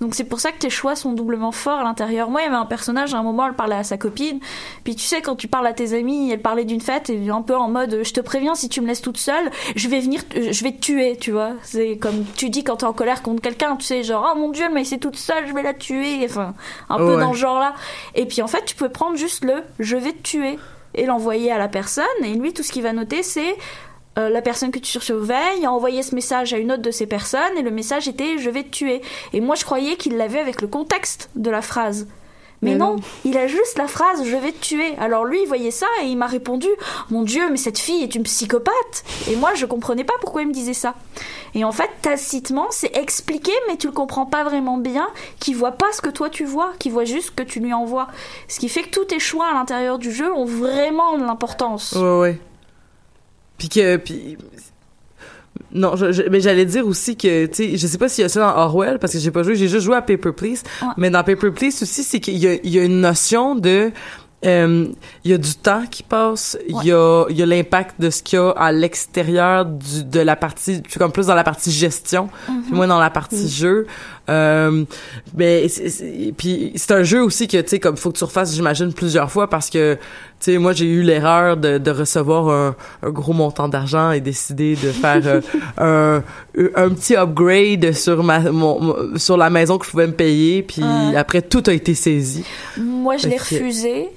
Donc 0.00 0.14
c'est 0.14 0.24
pour 0.24 0.40
ça 0.40 0.50
que 0.50 0.58
tes 0.58 0.70
choix 0.70 0.96
sont 0.96 1.12
doublement 1.12 1.52
forts 1.52 1.80
à 1.80 1.84
l'intérieur. 1.84 2.30
Moi, 2.30 2.40
il 2.40 2.44
y 2.44 2.46
avait 2.46 2.56
un 2.56 2.64
personnage, 2.64 3.12
à 3.14 3.18
un 3.18 3.22
moment, 3.22 3.46
elle 3.46 3.52
parlait 3.54 3.76
à 3.76 3.84
sa 3.84 3.98
copine. 3.98 4.40
Puis 4.82 4.96
tu 4.96 5.04
sais, 5.04 5.20
quand 5.20 5.36
tu 5.36 5.46
parles 5.46 5.66
à 5.66 5.72
tes 5.74 5.92
amis, 5.92 6.30
elle 6.32 6.40
parlait 6.40 6.64
d'une 6.64 6.80
fête, 6.80 7.10
et 7.10 7.28
un 7.28 7.42
peu 7.42 7.54
en 7.54 7.68
mode, 7.68 8.00
je 8.02 8.12
te 8.12 8.20
préviens, 8.20 8.54
si 8.54 8.68
tu 8.68 8.80
me 8.80 8.86
laisses 8.86 9.02
toute 9.02 9.18
seule, 9.18 9.50
je 9.76 9.88
vais 9.88 10.00
venir, 10.00 10.22
je 10.34 10.64
vais 10.64 10.72
te 10.72 10.80
tuer, 10.80 11.16
tu 11.20 11.32
vois. 11.32 11.52
C'est 11.62 11.98
comme 11.98 12.24
tu 12.36 12.48
dis 12.48 12.64
quand 12.64 12.76
t'es 12.76 12.86
en 12.86 12.92
colère 12.94 13.22
contre 13.22 13.42
quelqu'un, 13.42 13.76
tu 13.76 13.84
sais, 13.84 14.02
genre, 14.02 14.32
oh 14.34 14.38
mon 14.38 14.48
dieu, 14.50 14.64
elle 14.66 14.72
m'a 14.72 14.78
laissé 14.80 14.98
toute 14.98 15.16
seule, 15.16 15.46
je 15.46 15.52
vais 15.52 15.62
la 15.62 15.74
tuer. 15.74 16.24
Enfin, 16.24 16.54
un 16.88 16.96
peu 16.96 17.16
Ouais. 17.16 17.20
dans 17.20 17.32
ce 17.34 17.38
genre-là. 17.38 17.74
Et 18.14 18.24
puis 18.26 18.40
en 18.42 18.46
fait, 18.48 18.64
tu 18.64 18.76
peux 18.76 18.88
prendre 18.88 19.16
juste 19.16 19.44
le, 19.44 19.62
je 19.78 19.96
vais 19.96 20.12
te 20.12 20.22
tuer, 20.22 20.58
et 20.94 21.04
l'envoyer 21.06 21.52
à 21.52 21.58
la 21.58 21.68
personne. 21.68 22.04
Et 22.24 22.34
lui, 22.34 22.52
tout 22.52 22.62
ce 22.62 22.72
qu'il 22.72 22.82
va 22.82 22.92
noter, 22.92 23.22
c'est 23.22 23.54
euh, 24.18 24.28
la 24.28 24.42
personne 24.42 24.72
que 24.72 24.78
tu 24.78 24.98
surveilles 25.00 25.64
a 25.64 25.70
envoyé 25.70 26.02
ce 26.02 26.14
message 26.14 26.52
à 26.52 26.58
une 26.58 26.72
autre 26.72 26.82
de 26.82 26.90
ces 26.90 27.06
personnes 27.06 27.56
et 27.56 27.62
le 27.62 27.70
message 27.70 28.08
était 28.08 28.38
je 28.38 28.50
vais 28.50 28.64
te 28.64 28.70
tuer. 28.70 29.02
Et 29.32 29.40
moi 29.40 29.54
je 29.54 29.64
croyais 29.64 29.96
qu'il 29.96 30.16
l'avait 30.16 30.40
avec 30.40 30.60
le 30.62 30.68
contexte 30.68 31.30
de 31.36 31.50
la 31.50 31.62
phrase. 31.62 32.08
Mais, 32.62 32.72
Mais 32.72 32.76
non, 32.76 32.96
non. 32.96 33.02
il 33.24 33.38
a 33.38 33.46
juste 33.46 33.78
la 33.78 33.86
phrase 33.86 34.24
je 34.24 34.36
vais 34.36 34.50
te 34.50 34.60
tuer. 34.60 34.94
Alors 34.98 35.24
lui 35.24 35.40
il 35.42 35.46
voyait 35.46 35.70
ça 35.70 35.86
et 36.02 36.06
il 36.06 36.16
m'a 36.16 36.26
répondu 36.26 36.66
mon 37.10 37.22
dieu 37.22 37.48
mais 37.50 37.56
cette 37.56 37.78
fille 37.78 38.02
est 38.02 38.16
une 38.16 38.24
psychopathe. 38.24 39.04
Et 39.30 39.36
moi 39.36 39.54
je 39.54 39.64
comprenais 39.64 40.04
pas 40.04 40.14
pourquoi 40.20 40.42
il 40.42 40.48
me 40.48 40.52
disait 40.52 40.74
ça. 40.74 40.94
Et 41.54 41.62
en 41.62 41.72
fait 41.72 41.90
tacitement 42.02 42.66
c'est 42.70 42.96
expliqué 42.96 43.52
mais 43.68 43.76
tu 43.76 43.86
le 43.86 43.92
comprends 43.92 44.26
pas 44.26 44.42
vraiment 44.42 44.76
bien 44.76 45.08
qu'il 45.38 45.54
voit 45.54 45.72
pas 45.72 45.92
ce 45.92 46.02
que 46.02 46.10
toi 46.10 46.28
tu 46.28 46.44
vois, 46.44 46.72
qu'il 46.80 46.90
voit 46.90 47.04
juste 47.04 47.26
ce 47.28 47.30
que 47.30 47.44
tu 47.44 47.60
lui 47.60 47.72
envoies. 47.72 48.08
Ce 48.48 48.58
qui 48.58 48.68
fait 48.68 48.82
que 48.82 48.90
tous 48.90 49.04
tes 49.04 49.20
choix 49.20 49.46
à 49.46 49.54
l'intérieur 49.54 50.00
du 50.00 50.10
jeu 50.10 50.32
ont 50.32 50.44
vraiment 50.44 51.16
de 51.16 51.22
l'importance. 51.24 51.92
Ouais, 51.92 52.18
ouais. 52.18 52.40
Puis 53.60 53.68
que, 53.68 53.96
puis 53.98 54.36
Non, 55.72 55.94
je, 55.96 56.10
je- 56.10 56.22
mais 56.30 56.40
j'allais 56.40 56.64
dire 56.64 56.86
aussi 56.86 57.16
que, 57.16 57.46
tu 57.46 57.54
sais, 57.54 57.76
je 57.76 57.86
sais 57.86 57.98
pas 57.98 58.08
s'il 58.08 58.22
y 58.22 58.24
a 58.24 58.28
ça 58.28 58.40
dans 58.40 58.56
Orwell, 58.60 58.98
parce 58.98 59.12
que 59.12 59.18
j'ai 59.20 59.30
pas 59.30 59.42
joué, 59.44 59.54
j'ai 59.54 59.68
juste 59.68 59.84
joué 59.84 59.94
à 59.96 60.02
Paper 60.02 60.32
Please. 60.32 60.62
Ouais. 60.82 60.88
Mais 60.96 61.10
dans 61.10 61.22
Paper 61.22 61.50
Please 61.52 61.82
aussi, 61.82 62.02
c'est 62.02 62.18
qu'il 62.20 62.38
y 62.38 62.46
a, 62.48 62.54
il 62.54 62.70
y 62.70 62.78
a 62.78 62.82
une 62.84 63.00
notion 63.00 63.54
de, 63.54 63.92
euh, 64.46 64.86
il 65.24 65.30
y 65.30 65.34
a 65.34 65.38
du 65.38 65.54
temps 65.54 65.84
qui 65.90 66.02
passe, 66.02 66.56
il 66.68 66.82
y 66.84 66.92
a, 66.92 67.26
il 67.28 67.36
y 67.36 67.42
a 67.42 67.46
l'impact 67.46 68.00
de 68.00 68.10
ce 68.10 68.22
qu'il 68.22 68.38
y 68.38 68.42
a 68.42 68.50
à 68.50 68.72
l'extérieur 68.72 69.66
du, 69.66 70.02
de 70.04 70.20
la 70.20 70.34
partie, 70.34 70.82
comme 70.98 71.12
plus 71.12 71.26
dans 71.26 71.34
la 71.34 71.44
partie 71.44 71.70
gestion, 71.70 72.28
puis 72.46 72.72
moins 72.72 72.86
dans 72.88 72.98
la 72.98 73.10
partie 73.10 73.48
jeu. 73.48 73.86
Euh, 74.30 74.84
mais 75.36 75.66
puis 76.38 76.72
c'est 76.76 76.92
un 76.92 77.02
jeu 77.02 77.22
aussi 77.22 77.48
que 77.48 77.56
tu 77.60 77.68
sais 77.68 77.80
comme 77.80 77.96
faut 77.96 78.10
que 78.12 78.18
tu 78.18 78.24
refasses 78.24 78.54
j'imagine 78.54 78.92
plusieurs 78.92 79.30
fois 79.30 79.50
parce 79.50 79.68
que 79.68 79.94
tu 79.94 80.52
sais 80.52 80.58
moi 80.58 80.72
j'ai 80.72 80.86
eu 80.86 81.02
l'erreur 81.02 81.56
de, 81.56 81.78
de 81.78 81.90
recevoir 81.90 82.48
un, 82.48 82.76
un 83.02 83.10
gros 83.10 83.32
montant 83.32 83.68
d'argent 83.68 84.12
et 84.12 84.20
décider 84.20 84.76
de 84.76 84.92
faire 84.92 85.20
euh, 85.26 85.40
un, 85.78 86.22
un 86.76 86.88
petit 86.90 87.16
upgrade 87.16 87.92
sur 87.92 88.22
ma 88.22 88.38
mon- 88.38 88.80
mon- 88.80 89.18
sur 89.18 89.36
la 89.36 89.50
maison 89.50 89.78
que 89.78 89.84
je 89.86 89.90
pouvais 89.90 90.06
me 90.06 90.12
payer. 90.12 90.62
Puis 90.62 90.82
après 91.16 91.42
tout 91.42 91.62
a 91.66 91.72
été 91.72 91.94
saisi. 91.94 92.44
Moi, 92.78 93.16
je 93.16 93.26
l'ai 93.28 93.36
refusé. 93.56 94.08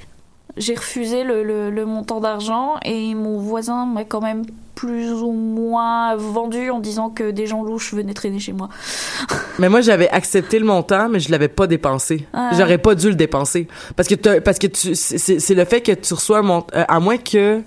J'ai 0.58 0.76
refusé 0.76 1.24
le, 1.24 1.44
le, 1.44 1.72
le 1.72 1.86
montant 1.86 2.20
d'argent 2.20 2.76
et 2.86 3.16
mon 3.16 3.40
voisin 3.40 3.86
m'a 3.88 4.04
quand 4.04 4.22
même 4.22 4.44
plus 4.76 5.12
ou 5.12 5.32
moins 5.32 6.16
vendu 6.16 6.70
en 6.70 6.80
disant 6.80 7.10
que 7.10 7.32
des 7.32 7.46
gens 7.48 7.64
louches 7.64 7.94
venaient 7.94 8.14
traîner 8.14 8.40
chez 8.40 8.54
moi. 8.54 8.70
mais 9.60 9.70
moi 9.70 9.82
j'avais 9.82 10.10
accepté 10.10 10.60
le 10.60 10.66
montant 10.66 11.10
mais 11.10 11.20
je 11.20 11.32
l'avais 11.32 11.48
pas 11.48 11.68
dépensé 11.68 12.28
Ah. 12.34 12.52
j'aurais 12.58 12.78
pas 12.80 12.94
dû 12.96 13.10
le 13.10 13.16
dépenser 13.16 13.68
parce 13.96 14.08
que 14.10 14.40
parce 14.40 14.58
que 14.60 14.68
tu 14.68 14.94
c'est 14.96 15.54
le 15.56 15.66
fait 15.66 15.82
que 15.82 15.92
tu 15.92 16.14
reçois 16.14 16.40
un 16.40 16.42
mont- 16.42 16.66
euh, 16.76 16.84
à 16.88 17.00
moins 17.00 17.18
que 17.18 17.62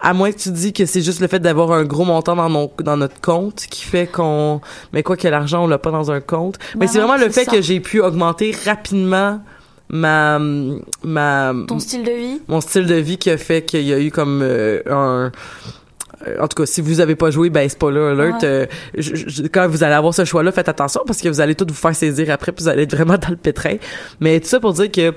à 0.00 0.12
moins 0.14 0.32
que 0.32 0.38
tu 0.38 0.50
dis 0.50 0.72
que 0.72 0.84
c'est 0.86 1.02
juste 1.02 1.20
le 1.20 1.28
fait 1.28 1.38
d'avoir 1.40 1.72
un 1.72 1.84
gros 1.84 2.04
montant 2.04 2.34
dans 2.36 2.48
mon 2.48 2.70
dans 2.82 2.96
notre 2.96 3.20
compte 3.20 3.66
qui 3.70 3.82
fait 3.84 4.06
qu'on 4.06 4.60
mais 4.92 5.02
quoi 5.02 5.16
que 5.16 5.28
l'argent 5.28 5.64
on 5.64 5.68
l'a 5.68 5.78
pas 5.78 5.90
dans 5.92 6.10
un 6.10 6.20
compte 6.20 6.56
mais 6.74 6.86
Bah 6.86 6.92
c'est 6.92 6.98
vraiment 6.98 7.16
le 7.16 7.30
fait 7.30 7.44
ça. 7.44 7.50
que 7.52 7.60
j'ai 7.62 7.80
pu 7.80 8.00
augmenter 8.00 8.54
rapidement 8.64 9.40
ma 9.90 10.38
ma 11.04 11.52
Ton 11.66 11.78
style 11.78 12.02
de 12.04 12.12
vie? 12.12 12.40
mon 12.48 12.60
style 12.60 12.86
de 12.86 12.94
vie 12.94 13.18
qui 13.18 13.30
a 13.30 13.36
fait 13.36 13.62
qu'il 13.62 13.82
y 13.82 13.92
a 13.92 13.98
eu 14.00 14.10
comme 14.10 14.40
euh, 14.42 14.80
un 14.88 15.32
euh, 16.26 16.36
en 16.38 16.48
tout 16.48 16.62
cas, 16.62 16.66
si 16.66 16.82
vous 16.82 17.00
avez 17.00 17.16
pas 17.16 17.30
joué, 17.30 17.48
ben 17.48 17.66
spoiler 17.68 18.00
alert. 18.00 18.42
Ouais. 18.42 18.48
euh, 18.48 18.66
je- 18.98 19.14
je- 19.16 19.42
quand 19.44 19.66
vous 19.68 19.82
allez 19.82 19.94
avoir 19.94 20.12
ce 20.12 20.26
choix-là, 20.26 20.52
faites 20.52 20.68
attention 20.68 21.00
parce 21.06 21.20
que 21.22 21.28
vous 21.30 21.40
allez 21.40 21.54
tout 21.54 21.64
vous 21.66 21.72
faire 21.74 21.94
saisir 21.96 22.30
après, 22.30 22.52
puis 22.52 22.62
vous 22.62 22.68
allez 22.68 22.82
être 22.82 22.94
vraiment 22.94 23.16
dans 23.16 23.30
le 23.30 23.36
pétrin. 23.36 23.76
Mais 24.20 24.38
tout 24.38 24.48
ça 24.48 24.60
pour 24.60 24.74
dire 24.74 24.90
que 24.92 25.14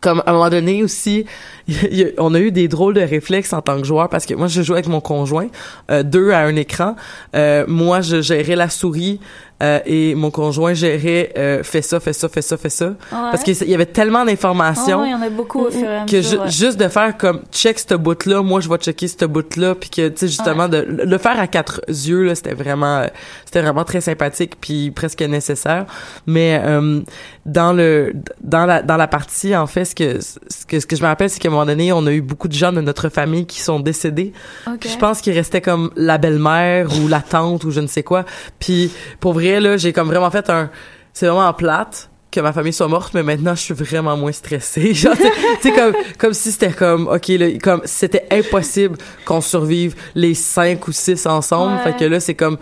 comme 0.00 0.20
à 0.26 0.30
un 0.30 0.32
moment 0.32 0.50
donné 0.50 0.82
aussi, 0.84 1.26
il 1.68 1.94
y 1.96 2.04
a- 2.04 2.08
on 2.18 2.34
a 2.34 2.38
eu 2.40 2.52
des 2.52 2.68
drôles 2.68 2.94
de 2.94 3.00
réflexes 3.00 3.52
en 3.52 3.62
tant 3.62 3.78
que 3.80 3.84
joueur 3.84 4.08
parce 4.08 4.24
que 4.26 4.34
moi 4.34 4.46
je 4.46 4.62
jouais 4.62 4.76
avec 4.76 4.88
mon 4.88 5.00
conjoint, 5.00 5.48
euh, 5.90 6.04
deux 6.04 6.30
à 6.30 6.38
un 6.40 6.54
écran. 6.54 6.94
Euh, 7.34 7.64
moi 7.66 8.00
je 8.00 8.20
gérais 8.20 8.54
la 8.56 8.68
souris 8.68 9.18
euh, 9.62 9.78
et 9.86 10.14
mon 10.14 10.30
conjoint 10.30 10.74
gérait 10.74 11.32
euh, 11.38 11.62
fais 11.62 11.82
ça, 11.82 12.00
fais 12.00 12.12
ça, 12.12 12.28
fais 12.28 12.42
ça, 12.42 12.56
fais 12.56 12.68
ça. 12.68 12.94
Parce 13.10 13.42
qu'il 13.42 13.56
y 13.68 13.74
avait 13.74 13.86
tellement 13.86 14.24
d'informations 14.24 15.00
Ah, 15.02 15.06
il 15.06 15.10
y 15.12 15.14
en 15.14 15.22
a 15.22 15.30
beaucoup 15.30 15.60
au 15.60 15.70
fur 15.70 15.88
et 15.88 15.96
à 15.98 16.04
que 16.04 16.16
mesure. 16.16 16.30
ju- 16.30 16.38
ouais. 16.44 16.50
juste 16.50 16.78
de 16.80 16.88
faire 16.88 17.16
comme 17.16 17.40
check 17.52 17.78
ce 17.78 17.94
bout 17.94 18.26
là 18.26 18.42
moi 18.42 18.60
je 18.60 18.68
vais 18.68 18.76
checker 18.76 19.08
ce 19.08 19.24
bout 19.24 19.56
là 19.56 19.74
puis 19.74 19.90
que 19.90 20.08
tu 20.08 20.18
sais 20.18 20.26
justement 20.28 20.68
de 20.68 20.78
le 21.04 21.18
faire 21.18 21.38
à 21.38 21.46
quatre 21.46 21.80
yeux 21.88 22.24
là 22.24 22.34
c'était 22.34 22.54
vraiment 22.54 22.98
euh, 22.98 23.06
c'était 23.44 23.62
vraiment 23.62 23.84
très 23.84 24.00
sympathique 24.00 24.54
puis 24.60 24.90
presque 24.90 25.22
nécessaire 25.22 25.86
mais 26.26 26.60
euh, 26.64 27.00
dans 27.46 27.72
le 27.72 28.12
dans 28.42 28.66
la 28.66 28.82
dans 28.82 28.96
la 28.96 29.06
partie 29.08 29.54
en 29.56 29.66
fait 29.66 29.84
ce 29.84 29.94
que 29.94 30.20
ce 30.20 30.66
que 30.66 30.80
ce 30.80 30.86
que 30.86 30.96
je 30.96 31.02
me 31.02 31.06
rappelle 31.08 31.30
c'est 31.30 31.38
qu'à 31.40 31.48
un 31.48 31.52
moment 31.52 31.66
donné 31.66 31.92
on 31.92 32.06
a 32.06 32.12
eu 32.12 32.20
beaucoup 32.20 32.48
de 32.48 32.52
gens 32.54 32.72
de 32.72 32.80
notre 32.80 33.08
famille 33.08 33.46
qui 33.46 33.60
sont 33.60 33.80
décédés 33.80 34.32
Ok. 34.66 34.78
puis 34.80 34.88
je 34.90 34.98
pense 34.98 35.20
qu'il 35.20 35.34
restait 35.34 35.60
comme 35.60 35.90
la 35.96 36.18
belle-mère 36.18 36.88
ou 37.02 37.08
la 37.08 37.20
tante 37.20 37.64
ou 37.64 37.70
je 37.70 37.80
ne 37.80 37.86
sais 37.86 38.02
quoi. 38.02 38.24
Puis 38.58 38.90
pour 39.20 39.32
vrai 39.34 39.51
là, 39.60 39.76
j'ai 39.76 39.92
comme 39.92 40.08
vraiment 40.08 40.30
fait 40.30 40.48
un 40.50 40.70
c'est 41.12 41.26
vraiment 41.26 41.52
plate 41.52 42.08
que 42.30 42.40
ma 42.40 42.54
famille 42.54 42.72
soit 42.72 42.88
morte 42.88 43.12
mais 43.12 43.22
maintenant 43.22 43.54
je 43.54 43.60
suis 43.60 43.74
vraiment 43.74 44.16
moins 44.16 44.32
stressée. 44.32 44.94
Genre 44.94 45.14
tu 45.16 45.24
sais- 45.60 45.72
comme 45.72 45.92
comme 46.18 46.32
si 46.32 46.50
c'était 46.52 46.72
comme 46.72 47.06
OK 47.08 47.28
là, 47.28 47.46
comme 47.62 47.82
c'était 47.84 48.26
impossible 48.30 48.96
qu'on 49.26 49.40
survive 49.42 49.94
les 50.14 50.32
cinq 50.34 50.88
ou 50.88 50.92
six 50.92 51.26
ensemble. 51.26 51.74
Ouais. 51.74 51.82
Fait 51.92 51.96
que 51.98 52.04
là 52.06 52.20
c'est 52.20 52.34
comme 52.34 52.56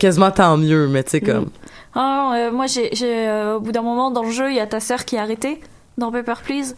quasiment 0.00 0.30
tant 0.30 0.56
mieux 0.56 0.88
mais 0.88 1.02
tu 1.04 1.10
sais 1.10 1.20
comme 1.20 1.50
Ah, 1.94 2.32
euh, 2.36 2.50
moi, 2.50 2.66
j'ai, 2.66 2.88
j'ai, 2.92 3.28
euh, 3.28 3.56
au 3.56 3.60
bout 3.60 3.72
d'un 3.72 3.82
moment 3.82 4.10
dans 4.10 4.22
le 4.22 4.30
jeu, 4.30 4.50
il 4.50 4.56
y 4.56 4.60
a 4.60 4.66
ta 4.66 4.80
sœur 4.80 5.04
qui 5.04 5.16
est 5.16 5.18
arrêtée 5.18 5.60
dans 5.98 6.10
Paper 6.10 6.34
Please. 6.42 6.74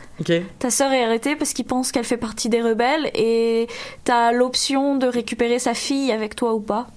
Ta 0.58 0.70
sœur 0.70 0.92
est 0.92 1.04
arrêtée 1.04 1.36
parce 1.36 1.52
qu'il 1.52 1.64
pense 1.64 1.92
qu'elle 1.92 2.04
fait 2.04 2.16
partie 2.18 2.48
des 2.48 2.60
rebelles 2.60 3.10
et 3.14 3.66
t'as 4.04 4.32
l'option 4.32 4.96
de 4.96 5.06
récupérer 5.06 5.58
sa 5.58 5.72
fille 5.74 6.10
avec 6.12 6.34
toi 6.36 6.52
ou 6.54 6.60
pas. 6.60 6.88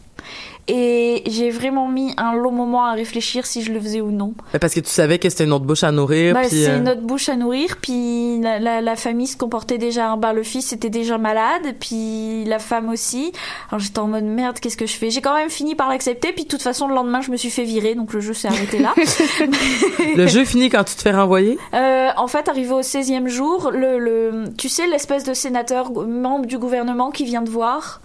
Et 0.72 1.24
j'ai 1.26 1.50
vraiment 1.50 1.88
mis 1.88 2.14
un 2.18 2.34
long 2.34 2.52
moment 2.52 2.86
à 2.86 2.94
réfléchir 2.94 3.46
si 3.46 3.64
je 3.64 3.72
le 3.72 3.80
faisais 3.82 4.02
ou 4.02 4.12
non. 4.12 4.34
Parce 4.62 4.74
que 4.74 4.80
tu 4.80 4.90
savais 4.90 5.18
que 5.18 5.28
c'était 5.30 5.46
une 5.46 5.52
autre 5.54 5.66
bouche 5.66 5.84
à 5.84 5.92
nourrir 5.92 6.36
Bah, 6.36 6.42
puis 6.42 6.52
c'est 6.52 6.70
euh, 6.70 6.80
notre 6.80 7.02
bouche 7.02 7.28
à 7.28 7.36
nourrir, 7.36 7.78
puis 7.82 8.40
la, 8.40 8.60
la, 8.60 8.80
la 8.82 8.96
famille 8.96 9.26
se 9.28 9.36
comportait 9.36 9.80
déjà, 9.80 10.16
bah, 10.16 10.32
le 10.32 10.44
fils 10.44 10.72
était 10.72 10.92
déjà 10.92 11.18
malade, 11.18 11.76
puis 11.80 12.46
la 12.46 12.60
femme 12.60 12.90
aussi. 12.90 13.32
Alors 13.70 13.80
j'étais 13.80 14.00
en 14.00 14.08
mode 14.08 14.24
merde, 14.26 14.60
qu'est-ce 14.60 14.78
que 14.78 14.86
je 14.86 14.94
fais? 14.94 15.10
J'ai 15.10 15.22
quand 15.22 15.36
même 15.36 15.50
fini 15.50 15.74
par 15.76 15.90
l'accepter, 15.90 16.32
puis 16.34 16.44
de 16.44 16.50
toute 16.50 16.62
façon 16.62 16.88
le 16.88 16.94
lendemain 16.94 17.22
je 17.22 17.32
me 17.32 17.38
suis 17.38 17.50
fait 17.50 17.64
virer, 17.64 17.96
donc 17.96 18.14
le 18.14 18.20
jeu 18.20 18.34
s'est 18.34 18.48
arrêté 18.48 18.78
là. 18.80 18.94
le 20.16 20.28
jeu 20.28 20.46
finit 20.46 20.70
quand 20.70 20.84
tu 20.84 20.96
te 20.96 21.02
fais 21.02 21.12
renvoyer? 21.12 21.58
Euh, 21.74 22.10
en 22.16 22.28
fait, 22.28 22.48
arrivé 22.48 22.72
au 22.74 22.82
16e 22.82 23.28
jour, 23.28 23.72
le, 23.74 23.98
le, 24.00 24.44
tu 24.58 24.70
sais, 24.70 24.88
l'espèce 24.88 25.24
de 25.24 25.34
sénateur, 25.34 25.92
membre 25.92 26.46
du 26.46 26.58
gouvernement 26.58 27.10
qui 27.12 27.26
vient 27.26 27.44
te 27.44 27.50
voir, 27.50 28.02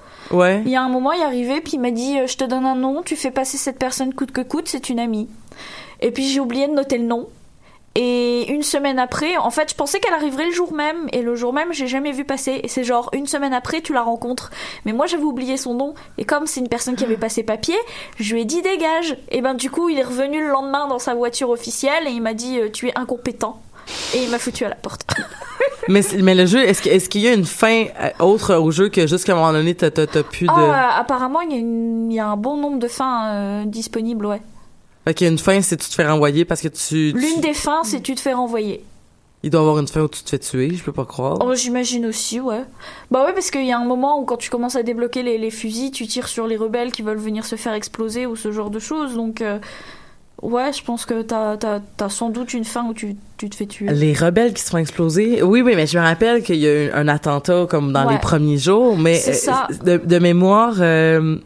Il 0.64 0.70
y 0.70 0.76
a 0.76 0.82
un 0.82 0.88
moment, 0.88 1.12
il 1.12 1.20
est 1.20 1.24
arrivé, 1.24 1.60
puis 1.60 1.74
il 1.74 1.80
m'a 1.80 1.90
dit 1.90 2.18
euh, 2.18 2.26
Je 2.26 2.36
te 2.36 2.44
donne 2.44 2.66
un 2.66 2.76
nom, 2.76 3.02
tu 3.02 3.16
fais 3.16 3.30
passer 3.30 3.56
cette 3.56 3.78
personne 3.78 4.14
coûte 4.14 4.32
que 4.32 4.40
coûte, 4.40 4.68
c'est 4.68 4.88
une 4.88 5.00
amie. 5.00 5.28
Et 6.00 6.10
puis 6.10 6.28
j'ai 6.28 6.40
oublié 6.40 6.66
de 6.66 6.72
noter 6.72 6.98
le 6.98 7.04
nom. 7.04 7.28
Et 7.96 8.50
une 8.52 8.64
semaine 8.64 8.98
après, 8.98 9.36
en 9.36 9.50
fait, 9.50 9.70
je 9.70 9.76
pensais 9.76 10.00
qu'elle 10.00 10.14
arriverait 10.14 10.46
le 10.46 10.52
jour 10.52 10.72
même, 10.72 11.06
et 11.12 11.22
le 11.22 11.36
jour 11.36 11.52
même, 11.52 11.72
j'ai 11.72 11.86
jamais 11.86 12.10
vu 12.10 12.24
passer. 12.24 12.60
Et 12.64 12.68
c'est 12.68 12.82
genre, 12.82 13.08
une 13.12 13.28
semaine 13.28 13.54
après, 13.54 13.82
tu 13.82 13.92
la 13.92 14.02
rencontres. 14.02 14.50
Mais 14.84 14.92
moi, 14.92 15.06
j'avais 15.06 15.22
oublié 15.22 15.56
son 15.56 15.74
nom, 15.74 15.94
et 16.18 16.24
comme 16.24 16.48
c'est 16.48 16.58
une 16.58 16.68
personne 16.68 16.96
qui 16.96 17.04
avait 17.04 17.16
passé 17.16 17.44
papier, 17.44 17.76
je 18.18 18.34
lui 18.34 18.42
ai 18.42 18.44
dit 18.44 18.62
dégage. 18.62 19.16
Et 19.30 19.42
ben, 19.42 19.54
du 19.54 19.70
coup, 19.70 19.90
il 19.90 19.98
est 19.98 20.02
revenu 20.02 20.40
le 20.40 20.48
lendemain 20.48 20.88
dans 20.88 20.98
sa 20.98 21.14
voiture 21.14 21.50
officielle, 21.50 22.08
et 22.08 22.10
il 22.10 22.20
m'a 22.20 22.34
dit 22.34 22.58
euh, 22.58 22.68
Tu 22.68 22.88
es 22.88 22.98
incompétent. 22.98 23.60
Et 24.14 24.22
il 24.24 24.30
m'a 24.30 24.38
foutu 24.38 24.64
à 24.64 24.68
la 24.68 24.74
porte. 24.76 25.04
Mais 25.88 26.00
mais 26.22 26.34
le 26.34 26.46
jeu 26.46 26.60
est-ce 26.62 26.80
que- 26.80 26.88
est-ce 26.88 27.10
qu'il 27.10 27.20
y 27.20 27.28
a 27.28 27.34
une 27.34 27.44
fin 27.44 27.84
euh, 28.00 28.08
autre 28.24 28.54
au 28.54 28.70
jeu 28.70 28.88
que 28.88 29.06
jusqu'à 29.06 29.32
un 29.32 29.36
moment 29.36 29.52
donné 29.52 29.74
t'as 29.74 29.90
plus 29.90 30.46
de 30.46 30.50
Ah, 30.50 30.98
apparemment, 30.98 31.42
il 31.42 31.50
y, 31.52 31.54
a 31.56 31.58
une- 31.58 32.10
il 32.10 32.14
y 32.14 32.20
a 32.20 32.26
un 32.26 32.38
bon 32.38 32.56
nombre 32.56 32.78
de 32.78 32.88
fins 32.88 33.26
euh, 33.34 33.64
disponibles, 33.66 34.24
ouais. 34.24 34.40
Fait 35.04 35.12
qu'il 35.12 35.26
y 35.26 35.28
a 35.28 35.32
une 35.32 35.38
fin, 35.38 35.60
c'est 35.60 35.76
tu 35.76 35.86
te 35.90 35.94
fais 35.94 36.06
renvoyer 36.08 36.46
parce 36.46 36.62
que 36.62 36.68
tu... 36.68 37.12
tu- 37.12 37.18
L'une 37.18 37.40
des 37.42 37.52
fins, 37.52 37.84
c'est 37.84 38.00
tu 38.00 38.14
te 38.14 38.20
fais 38.20 38.32
renvoyer. 38.32 38.82
Il 39.42 39.50
doit 39.50 39.60
y 39.60 39.62
avoir 39.64 39.78
une 39.78 39.86
fin 39.88 40.00
où 40.00 40.08
tu 40.08 40.22
te 40.22 40.30
fais 40.30 40.38
tuer, 40.38 40.74
je 40.74 40.82
peux 40.82 40.92
pas 40.92 41.04
croire. 41.04 41.36
Oh, 41.44 41.54
j'imagine 41.54 42.06
aussi, 42.06 42.40
ouais. 42.40 42.62
Bah 43.10 43.26
ouais, 43.26 43.34
parce 43.34 43.50
qu'il 43.50 43.66
y 43.66 43.72
a 43.72 43.78
un 43.78 43.84
moment 43.84 44.18
où 44.18 44.24
quand 44.24 44.38
tu 44.38 44.48
commences 44.48 44.76
à 44.76 44.82
débloquer 44.82 45.22
les, 45.22 45.36
les 45.36 45.50
fusils, 45.50 45.90
tu 45.90 46.06
tires 46.06 46.28
sur 46.28 46.46
les 46.46 46.56
rebelles 46.56 46.92
qui 46.92 47.02
veulent 47.02 47.18
venir 47.18 47.44
se 47.44 47.56
faire 47.56 47.74
exploser 47.74 48.24
ou 48.24 48.36
ce 48.36 48.52
genre 48.52 48.70
de 48.70 48.78
choses. 48.78 49.16
Donc, 49.16 49.42
euh, 49.42 49.58
ouais, 50.44 50.72
je 50.72 50.82
pense 50.84 51.04
que 51.06 51.22
t'as 51.22 51.56
as, 52.00 52.08
sans 52.08 52.28
doute 52.30 52.54
une 52.54 52.64
fin 52.64 52.84
où 52.86 52.94
tu, 52.94 53.16
tu 53.38 53.50
te 53.50 53.56
fais 53.56 53.66
tuer. 53.66 53.88
Les 53.92 54.12
rebelles 54.12 54.52
qui 54.54 54.62
se 54.62 54.70
font 54.70 54.78
exploser. 54.78 55.42
Oui, 55.42 55.62
oui, 55.62 55.72
mais 55.74 55.86
je 55.86 55.98
me 55.98 56.02
rappelle 56.04 56.42
qu'il 56.42 56.56
y 56.56 56.66
a 56.68 56.84
eu 56.86 56.90
un 56.92 57.08
attentat 57.08 57.66
comme 57.68 57.92
dans 57.92 58.06
Ouais. 58.06 58.12
les 58.14 58.18
premiers 58.20 58.58
jours, 58.58 58.96
mais 58.96 59.16
C'est 59.16 59.32
ça. 59.32 59.66
euh, 59.70 59.98
de, 59.98 60.04
de 60.04 60.18
mémoire, 60.18 60.74
euh, 60.78 61.36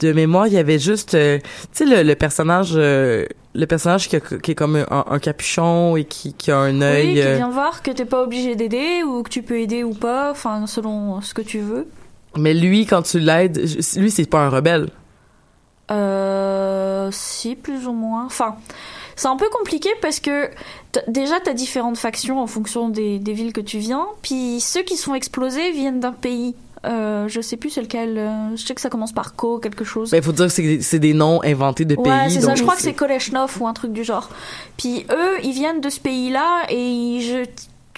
de 0.00 0.12
mémoire, 0.12 0.46
il 0.48 0.52
y 0.52 0.58
avait 0.58 0.78
juste, 0.78 1.14
euh, 1.14 1.38
tu 1.72 1.84
sais, 1.84 1.84
le, 1.86 2.02
le 2.02 2.14
personnage, 2.14 2.72
euh, 2.74 3.24
le 3.54 3.66
personnage 3.66 4.08
qui, 4.08 4.16
a- 4.16 4.20
qui 4.20 4.50
est 4.50 4.54
comme 4.54 4.76
un, 4.76 5.04
un 5.10 5.18
capuchon 5.18 5.96
et 5.96 6.04
qui, 6.04 6.34
qui 6.34 6.50
a 6.50 6.58
un 6.58 6.80
œil. 6.82 7.06
Oui, 7.08 7.14
qui 7.14 7.22
euh, 7.22 7.36
vient 7.36 7.50
voir 7.50 7.82
que 7.82 7.90
t'es 7.90 8.04
pas 8.04 8.22
obligé 8.22 8.54
d'aider 8.56 9.02
ou 9.06 9.22
que 9.22 9.30
tu 9.30 9.42
peux 9.42 9.58
aider 9.58 9.82
ou 9.84 9.94
pas, 9.94 10.30
enfin, 10.30 10.66
selon 10.66 11.20
ce 11.20 11.34
que 11.34 11.42
tu 11.42 11.60
veux. 11.60 11.86
Mais 12.36 12.54
lui, 12.54 12.86
quand 12.86 13.02
tu 13.02 13.18
l'aides, 13.18 13.58
lui, 13.96 14.10
c'est 14.10 14.28
pas 14.30 14.40
un 14.40 14.48
rebelle. 14.50 14.88
Euh, 15.90 16.79
si, 17.10 17.54
plus 17.56 17.86
ou 17.86 17.92
moins. 17.92 18.24
Enfin, 18.26 18.56
c'est 19.16 19.28
un 19.28 19.36
peu 19.36 19.48
compliqué 19.50 19.88
parce 20.02 20.20
que 20.20 20.48
déjà, 21.08 21.40
t'as 21.40 21.52
différentes 21.54 21.96
factions 21.98 22.40
en 22.40 22.46
fonction 22.46 22.88
des, 22.88 23.18
des 23.18 23.32
villes 23.32 23.52
que 23.52 23.60
tu 23.60 23.78
viens. 23.78 24.06
Puis 24.22 24.60
ceux 24.60 24.82
qui 24.82 24.96
sont 24.96 25.14
explosés 25.14 25.72
viennent 25.72 26.00
d'un 26.00 26.12
pays. 26.12 26.54
Euh, 26.86 27.28
je 27.28 27.42
sais 27.42 27.58
plus 27.58 27.68
c'est 27.68 27.82
lequel. 27.82 28.16
euh, 28.16 28.56
je 28.56 28.64
sais 28.64 28.74
que 28.74 28.80
ça 28.80 28.88
commence 28.88 29.12
par 29.12 29.34
Co, 29.36 29.58
quelque 29.58 29.84
chose. 29.84 30.10
Ben, 30.12 30.16
il 30.16 30.22
faut 30.22 30.32
dire 30.32 30.46
que 30.46 30.80
c'est 30.80 30.98
des 30.98 31.12
noms 31.12 31.42
inventés 31.44 31.84
de 31.84 31.94
Ouais, 31.94 32.02
pays. 32.24 32.30
c'est 32.32 32.40
ça. 32.40 32.54
Je 32.54 32.62
crois 32.62 32.74
que 32.74 32.80
c'est 32.80 32.94
Koleshnov 32.94 33.58
ou 33.60 33.66
un 33.66 33.74
truc 33.74 33.92
du 33.92 34.02
genre. 34.02 34.30
Puis 34.78 35.04
eux, 35.10 35.36
ils 35.44 35.52
viennent 35.52 35.82
de 35.82 35.90
ce 35.90 36.00
pays-là 36.00 36.62
et 36.70 37.18
je, 37.20 37.44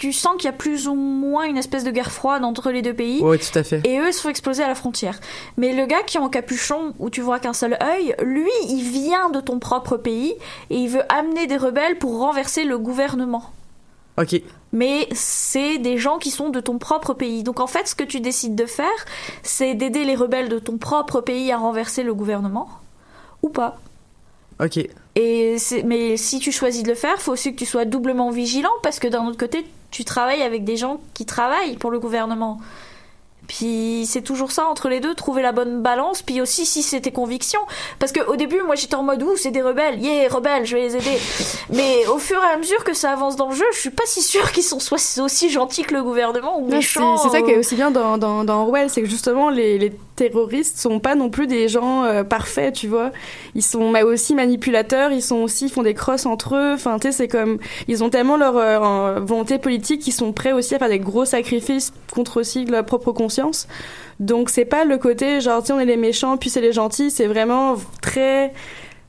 tu 0.03 0.13
sens 0.13 0.33
qu'il 0.37 0.47
y 0.47 0.49
a 0.49 0.53
plus 0.53 0.89
ou 0.89 0.97
moins 0.97 1.45
une 1.45 1.57
espèce 1.57 1.85
de 1.85 1.93
guerre 1.93 2.11
froide 2.11 2.43
entre 2.43 2.73
les 2.73 2.83
deux 2.83 2.93
pays. 2.93 3.21
Oui, 3.23 3.39
tout 3.39 3.57
à 3.57 3.63
fait. 3.63 3.87
Et 3.87 4.01
eux, 4.01 4.09
ils 4.09 4.13
se 4.13 4.21
font 4.21 4.31
exploser 4.31 4.61
à 4.61 4.67
la 4.67 4.75
frontière. 4.75 5.21
Mais 5.57 5.73
le 5.73 5.87
gars 5.87 6.03
qui 6.03 6.17
est 6.17 6.21
en 6.21 6.29
capuchon, 6.29 6.93
où 6.99 7.09
tu 7.09 7.21
vois 7.21 7.39
qu'un 7.39 7.53
seul 7.53 7.79
œil, 7.81 8.17
lui, 8.21 8.51
il 8.69 8.83
vient 8.83 9.31
de 9.31 9.39
ton 9.39 9.61
propre 9.61 9.97
pays 9.97 10.35
et 10.71 10.77
il 10.77 10.89
veut 10.89 11.05
amener 11.09 11.47
des 11.47 11.57
rebelles 11.57 11.99
pour 11.99 12.19
renverser 12.19 12.65
le 12.65 12.79
gouvernement. 12.79 13.45
OK. 14.19 14.43
mais 14.73 15.09
c'est 15.13 15.79
des 15.79 15.99
gens 15.99 16.19
qui 16.19 16.33
sont 16.33 16.51
de 16.51 16.59
ton 16.59 16.79
propre 16.79 17.15
pays. 17.15 17.45
Donc 17.45 17.61
en 17.61 17.69
fait, 17.69 17.87
ce 17.87 17.95
que 17.95 18.03
tu 18.03 18.19
décides 18.19 18.57
de 18.57 18.67
faire, 18.67 18.89
c'est 19.45 19.75
d'aider 19.75 20.05
les 20.05 20.17
rebelles 20.17 20.49
de 20.49 20.59
ton 20.59 20.79
propre 20.79 21.21
pays 21.21 21.53
à 21.53 21.59
renverser 21.59 22.03
le 22.03 22.13
gouvernement 22.13 22.69
ou 23.43 23.51
pas. 23.51 23.79
Et 25.15 25.57
mais 25.85 26.17
si 26.17 26.39
tu 26.39 26.53
choisis 26.53 26.83
de 26.83 26.89
le 26.89 26.95
faire, 26.95 27.21
faut 27.21 27.33
aussi 27.33 27.53
que 27.53 27.59
tu 27.59 27.67
sois 27.67 27.85
doublement 27.85 28.31
vigilant 28.31 28.73
parce 28.83 28.99
que 28.99 29.09
d'un 29.09 29.27
autre 29.27 29.39
côté, 29.39 29.65
tu 29.91 30.05
travailles 30.05 30.43
avec 30.43 30.65
des 30.65 30.77
gens 30.77 31.01
qui 31.15 31.27
travaillent 31.27 31.77
pour 31.77 31.91
le 31.91 32.01
gouvernement. 32.01 32.61
Puis 33.59 34.07
c'est 34.07 34.23
toujours 34.23 34.51
ça 34.51 34.65
entre 34.67 34.89
les 34.89 35.01
deux, 35.01 35.15
trouver 35.15 35.43
la 35.43 35.53
bonne 35.53 35.83
balance. 35.83 36.23
Puis 36.23 36.41
aussi 36.41 36.65
si 36.65 36.83
c'est 36.83 37.03
tes 37.03 37.11
convictions, 37.13 37.61
parce 37.99 38.11
que 38.11 38.21
au 38.27 38.37
début, 38.37 38.63
moi 38.65 38.77
j'étais 38.77 38.95
en 38.95 39.03
mode 39.03 39.23
ouh 39.23 39.37
c'est 39.37 39.51
des 39.51 39.61
rebelles, 39.61 39.99
yeah 40.01 40.27
rebelles, 40.31 40.65
je 40.65 40.75
vais 40.75 40.83
les 40.89 40.97
aider. 40.97 41.19
Mais 41.71 42.07
au 42.07 42.17
fur 42.17 42.39
et 42.43 42.55
à 42.55 42.57
mesure 42.57 42.83
que 42.83 42.95
ça 42.95 43.11
avance 43.13 43.37
dans 43.37 43.51
le 43.51 43.55
jeu, 43.55 43.67
je 43.75 43.79
suis 43.79 43.91
pas 43.91 44.05
si 44.07 44.23
sûre 44.23 44.53
qu'ils 44.53 44.63
sont 44.63 44.81
soit 44.81 44.99
aussi 45.23 45.51
gentils 45.51 45.83
que 45.83 45.93
le 45.93 46.03
gouvernement 46.03 46.59
ou 46.59 46.67
méchants. 46.67 47.19
c'est 47.19 47.29
ça 47.29 47.43
qui 47.43 47.51
est 47.51 47.57
ou- 47.57 47.61
aussi 47.61 47.75
bien 47.75 47.91
dans, 47.91 48.17
dans, 48.17 48.43
dans 48.45 48.63
Orwell, 48.63 48.89
c'est 48.89 49.03
que 49.03 49.09
justement 49.09 49.51
les, 49.51 49.77
les 49.77 49.93
terroristes 50.17 50.79
sont 50.79 50.99
pas 50.99 51.15
non 51.15 51.29
plus 51.29 51.47
des 51.47 51.69
gens 51.69 52.05
euh, 52.05 52.25
parfaits, 52.25 52.73
tu 52.75 52.87
vois. 52.89 53.11
Ils 53.55 53.63
sont 53.63 53.91
mais 53.91 54.03
aussi 54.03 54.35
manipulateurs, 54.35 55.13
ils 55.13 55.23
sont 55.23 55.37
aussi 55.43 55.67
ils 55.67 55.71
font 55.71 55.83
des 55.83 55.95
crosses 55.95 56.25
entre 56.27 56.57
eux. 56.57 56.73
Enfin, 56.75 56.99
tu 56.99 57.09
sais, 57.09 57.13
c'est 57.13 57.29
comme 57.29 57.59
ils 57.89 58.03
ont 58.03 58.09
tellement 58.09 58.37
leur 58.39 58.57
euh, 58.57 59.21
volonté 59.21 59.59
politique 59.59 60.01
qu'ils 60.01 60.13
sont 60.15 60.33
prêts 60.33 60.53
aussi 60.53 60.75
à 60.75 60.79
faire 60.79 60.89
des 60.89 60.99
gros 61.01 61.25
sacrifices 61.27 61.93
contre 62.15 62.41
aussi 62.41 62.65
leur 62.65 62.85
propre 62.85 63.13
conscience. 63.13 63.42
Donc 64.21 64.51
c'est 64.51 64.65
pas 64.65 64.85
le 64.85 64.99
côté 64.99 65.41
genre 65.41 65.63
tu 65.63 65.73
on 65.73 65.81
est 65.81 65.85
les 65.85 65.97
méchants 65.97 66.37
puis 66.37 66.51
c'est 66.51 66.61
les 66.61 66.73
gentils, 66.73 67.11
c'est 67.11 67.27
vraiment 67.27 67.77
très 68.01 68.53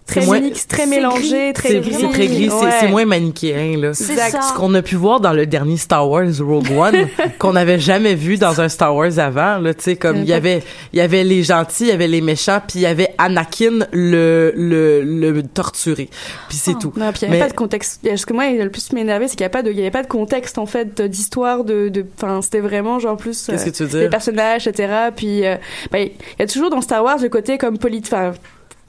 très 0.06 0.22
C'est 0.22 0.26
moins- 0.28 0.38
unique, 0.38 0.68
très 0.68 0.86
mélangé, 0.86 1.54
très 1.54 1.70
C'est 1.70 1.80
gris. 1.80 1.94
c'est 2.00 2.10
très 2.10 2.28
gris, 2.28 2.50
c'est 2.50 2.66
Ouais. 2.66 2.72
c'est 2.80 2.88
moins 2.88 3.06
manichéen, 3.06 3.78
là. 3.78 3.94
C'est 3.94 4.12
Exact. 4.13 4.44
Ce 4.44 4.54
qu'on 4.54 4.74
a 4.74 4.82
pu 4.82 4.96
voir 4.96 5.20
dans 5.20 5.34
le 5.34 5.46
dernier 5.46 5.78
Star 5.78 6.10
Wars 6.10 6.26
Rogue 6.39 6.72
One, 6.78 7.08
qu'on 7.39 7.54
n'avait 7.54 7.80
jamais 7.80 8.16
vu 8.16 8.38
dans 8.38 8.62
un 8.62 8.70
Star 8.70 8.96
Wars 8.96 9.18
avant, 9.20 9.58
là, 9.60 9.74
tu 9.74 9.84
sais, 9.84 9.96
comme 9.96 10.18
il 10.18 10.26
y 10.26 10.34
avait, 10.34 10.63
il 10.94 10.98
y 11.00 11.02
avait 11.02 11.24
les 11.24 11.44
gentils, 11.44 11.84
il 11.86 11.89
y 11.89 11.92
avait 11.92 12.08
les 12.08 12.22
méchants, 12.22 12.60
puis 12.68 12.80
il 12.80 12.82
y 12.82 12.86
avait 12.86 13.10
Anakin 13.18 13.86
le, 13.92 14.54
le, 14.56 15.02
le 15.02 15.44
torturé. 15.44 16.10
Puis 16.50 16.58
c'est 16.58 16.72
Oh. 16.76 16.80
tout. 16.82 16.94
Non, 16.98 17.12
puis 17.12 17.22
il 17.22 17.26
n'y 17.26 17.30
avait 17.30 17.39
Mais- 17.39 17.46
pas 17.46 17.52
de 17.52 17.56
contexte. 17.58 18.02
Ce 18.16 18.26
que 18.26 18.34
moi, 18.34 18.50
le 18.52 18.70
plus 18.70 18.92
m'énervait, 18.94 19.28
c'est 19.28 19.36
qu'il 19.36 19.42
n'y 19.44 19.46
avait 19.46 19.52
pas 19.52 19.63
de, 19.63 19.72
il 19.72 19.78
y 19.78 19.82
avait 19.82 19.92
pas 19.92 20.04
de 20.04 20.08
contexte, 20.08 20.58
en 20.58 20.66
fait, 20.66 21.02
d'histoire, 21.02 21.63
de, 21.63 21.89
de, 21.89 22.06
enfin, 22.18 22.42
c'était 22.42 22.60
vraiment, 22.60 23.00
genre, 23.00 23.18
plus, 23.18 23.46
Qu'est-ce 23.46 23.62
euh, 23.63 23.66
que 23.72 23.76
tu 23.76 23.84
veux 23.86 23.94
les 24.00 24.00
dire? 24.06 24.10
personnages, 24.10 24.68
etc. 24.68 24.92
Puis, 25.16 25.46
euh, 25.46 25.56
bah, 25.92 26.00
il 26.00 26.12
y 26.39 26.44
a 26.44 26.48
toujours 26.48 26.70
dans 26.70 26.82
Star 26.82 27.04
Wars 27.04 27.18
le 27.22 27.30
côté 27.30 27.58
comme 27.58 27.78
politique, 27.78 28.13
enfin, 28.13 28.34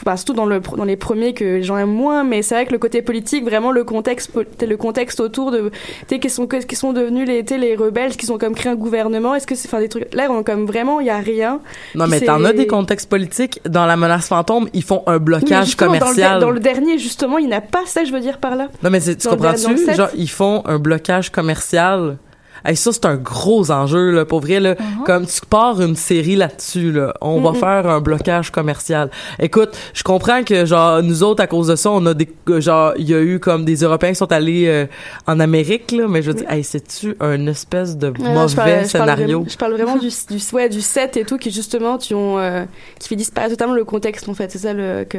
bah, 0.04 0.16
surtout 0.16 0.34
dans, 0.34 0.46
le, 0.46 0.60
dans 0.60 0.84
les 0.84 0.96
premiers 0.96 1.34
que 1.34 1.44
les 1.44 1.62
gens 1.62 1.78
aiment 1.78 1.92
moins, 1.92 2.24
mais 2.24 2.42
c'est 2.42 2.54
vrai 2.54 2.66
que 2.66 2.72
le 2.72 2.78
côté 2.78 3.00
politique, 3.00 3.44
vraiment 3.44 3.70
le 3.70 3.84
contexte, 3.84 4.32
le 4.60 4.76
contexte 4.76 5.20
autour 5.20 5.50
de, 5.50 5.70
tu 6.08 6.18
qui 6.18 6.28
sont, 6.28 6.46
qui 6.46 6.76
sont 6.76 6.92
devenus 6.92 7.26
les, 7.26 7.42
les 7.42 7.76
rebelles, 7.76 8.16
qui 8.16 8.26
sont 8.26 8.36
comme 8.36 8.54
créé 8.54 8.72
un 8.72 8.76
gouvernement, 8.76 9.34
est-ce 9.34 9.46
que 9.46 9.54
c'est, 9.54 9.68
enfin, 9.68 9.80
des 9.80 9.88
trucs, 9.88 10.12
là, 10.12 10.26
on, 10.30 10.42
comme 10.42 10.66
vraiment, 10.66 11.00
il 11.00 11.06
y 11.06 11.10
a 11.10 11.18
rien. 11.18 11.60
Non, 11.94 12.06
mais 12.06 12.20
t'en 12.20 12.44
as 12.44 12.52
des 12.52 12.66
contextes 12.66 13.08
politiques. 13.08 13.60
Dans 13.68 13.86
La 13.86 13.96
menace 13.96 14.28
fantôme, 14.28 14.68
ils 14.74 14.82
font 14.82 15.02
un 15.06 15.18
blocage 15.18 15.66
justement, 15.66 15.92
dans 15.92 15.94
le, 15.94 16.00
commercial. 16.00 16.40
dans 16.40 16.50
le 16.50 16.60
dernier, 16.60 16.98
justement, 16.98 17.38
il 17.38 17.48
n'a 17.48 17.60
pas 17.60 17.82
ça, 17.86 18.04
je 18.04 18.12
veux 18.12 18.20
dire 18.20 18.38
par 18.38 18.56
là. 18.56 18.68
Non, 18.82 18.90
mais 18.90 19.00
tu 19.00 19.28
comprends-tu? 19.28 19.94
Genre, 19.94 20.10
ils 20.16 20.30
font 20.30 20.62
un 20.66 20.78
blocage 20.78 21.30
commercial. 21.30 22.18
Hey, 22.64 22.76
ça, 22.76 22.92
c'est 22.92 23.04
un 23.06 23.16
gros 23.16 23.70
enjeu, 23.70 24.10
là, 24.10 24.24
pour 24.24 24.40
vrai, 24.40 24.58
là. 24.60 24.74
Uh-huh. 24.74 25.04
Comme 25.04 25.26
tu 25.26 25.40
pars 25.48 25.80
une 25.80 25.96
série 25.96 26.36
là-dessus, 26.36 26.92
là. 26.92 27.12
On 27.20 27.40
va 27.40 27.52
faire 27.52 27.86
un 27.88 28.00
blocage 28.00 28.50
commercial. 28.50 29.10
Écoute, 29.38 29.76
je 29.92 30.02
comprends 30.02 30.42
que, 30.44 30.64
genre, 30.64 31.02
nous 31.02 31.22
autres, 31.22 31.42
à 31.42 31.46
cause 31.46 31.68
de 31.68 31.76
ça, 31.76 31.90
on 31.90 32.04
a 32.06 32.14
des, 32.14 32.28
euh, 32.48 32.60
genre, 32.60 32.92
il 32.96 33.08
y 33.08 33.14
a 33.14 33.20
eu 33.20 33.38
comme 33.38 33.64
des 33.64 33.76
Européens 33.82 34.10
qui 34.10 34.16
sont 34.16 34.32
allés 34.32 34.66
euh, 34.66 34.86
en 35.26 35.40
Amérique, 35.40 35.92
là, 35.92 36.06
mais 36.08 36.22
je 36.22 36.30
veux 36.30 36.38
dire, 36.38 36.50
hey, 36.50 36.64
c'est-tu 36.64 37.16
un 37.20 37.46
espèce 37.46 37.96
de 37.98 38.08
mauvais 38.08 38.32
non, 38.34 38.48
je 38.48 38.56
parle- 38.56 38.70
je 38.70 38.74
parle 38.76 38.86
scénario? 38.86 39.24
vraiment- 39.40 39.44
Je 39.50 39.56
parle 39.58 39.72
vraiment 39.74 39.96
du, 39.96 40.08
du, 40.08 40.42
ouais, 40.54 40.68
du 40.68 40.80
set 40.80 41.16
et 41.16 41.24
tout 41.24 41.36
qui 41.36 41.50
justement 41.50 41.98
tu 41.98 42.14
ont, 42.14 42.38
euh, 42.38 42.64
qui 42.98 43.08
fait 43.08 43.16
disparaître 43.16 43.52
totalement 43.52 43.74
le 43.74 43.84
contexte 43.84 44.28
en 44.28 44.34
fait. 44.34 44.50
C'est 44.50 44.58
ça 44.58 44.72
le 44.72 45.04
que. 45.04 45.18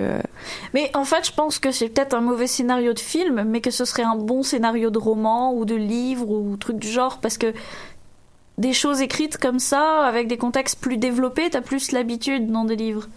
Mais 0.74 0.90
en 0.96 1.04
fait, 1.04 1.26
je 1.28 1.32
pense 1.32 1.60
que 1.60 1.72
c'est 1.72 1.90
peut-être 1.90 2.16
un 2.16 2.22
mauvais 2.22 2.48
scénario 2.48 2.94
de 2.94 3.00
film, 3.00 3.44
mais 3.48 3.62
que 3.62 3.72
ce 3.72 3.86
serait 3.86 4.04
un 4.04 4.16
bon 4.16 4.42
scénario 4.44 4.90
de 4.90 4.98
roman 4.98 5.54
ou 5.54 5.66
de 5.66 5.76
livre 5.76 6.28
ou 6.30 6.58
truc 6.58 6.78
du 6.80 6.88
genre, 6.88 7.20
parce 7.22 7.35
que 7.38 7.54
des 8.58 8.74
choses 8.74 9.02
écrites 9.02 9.38
comme 9.38 9.60
ça, 9.60 10.06
avec 10.06 10.28
des 10.28 10.38
contextes 10.38 10.80
plus 10.80 10.98
développés, 10.98 11.50
t'as 11.50 11.62
plus 11.62 11.92
l'habitude 11.92 12.52
dans 12.52 12.66
des 12.66 12.76
livres. 12.76 13.08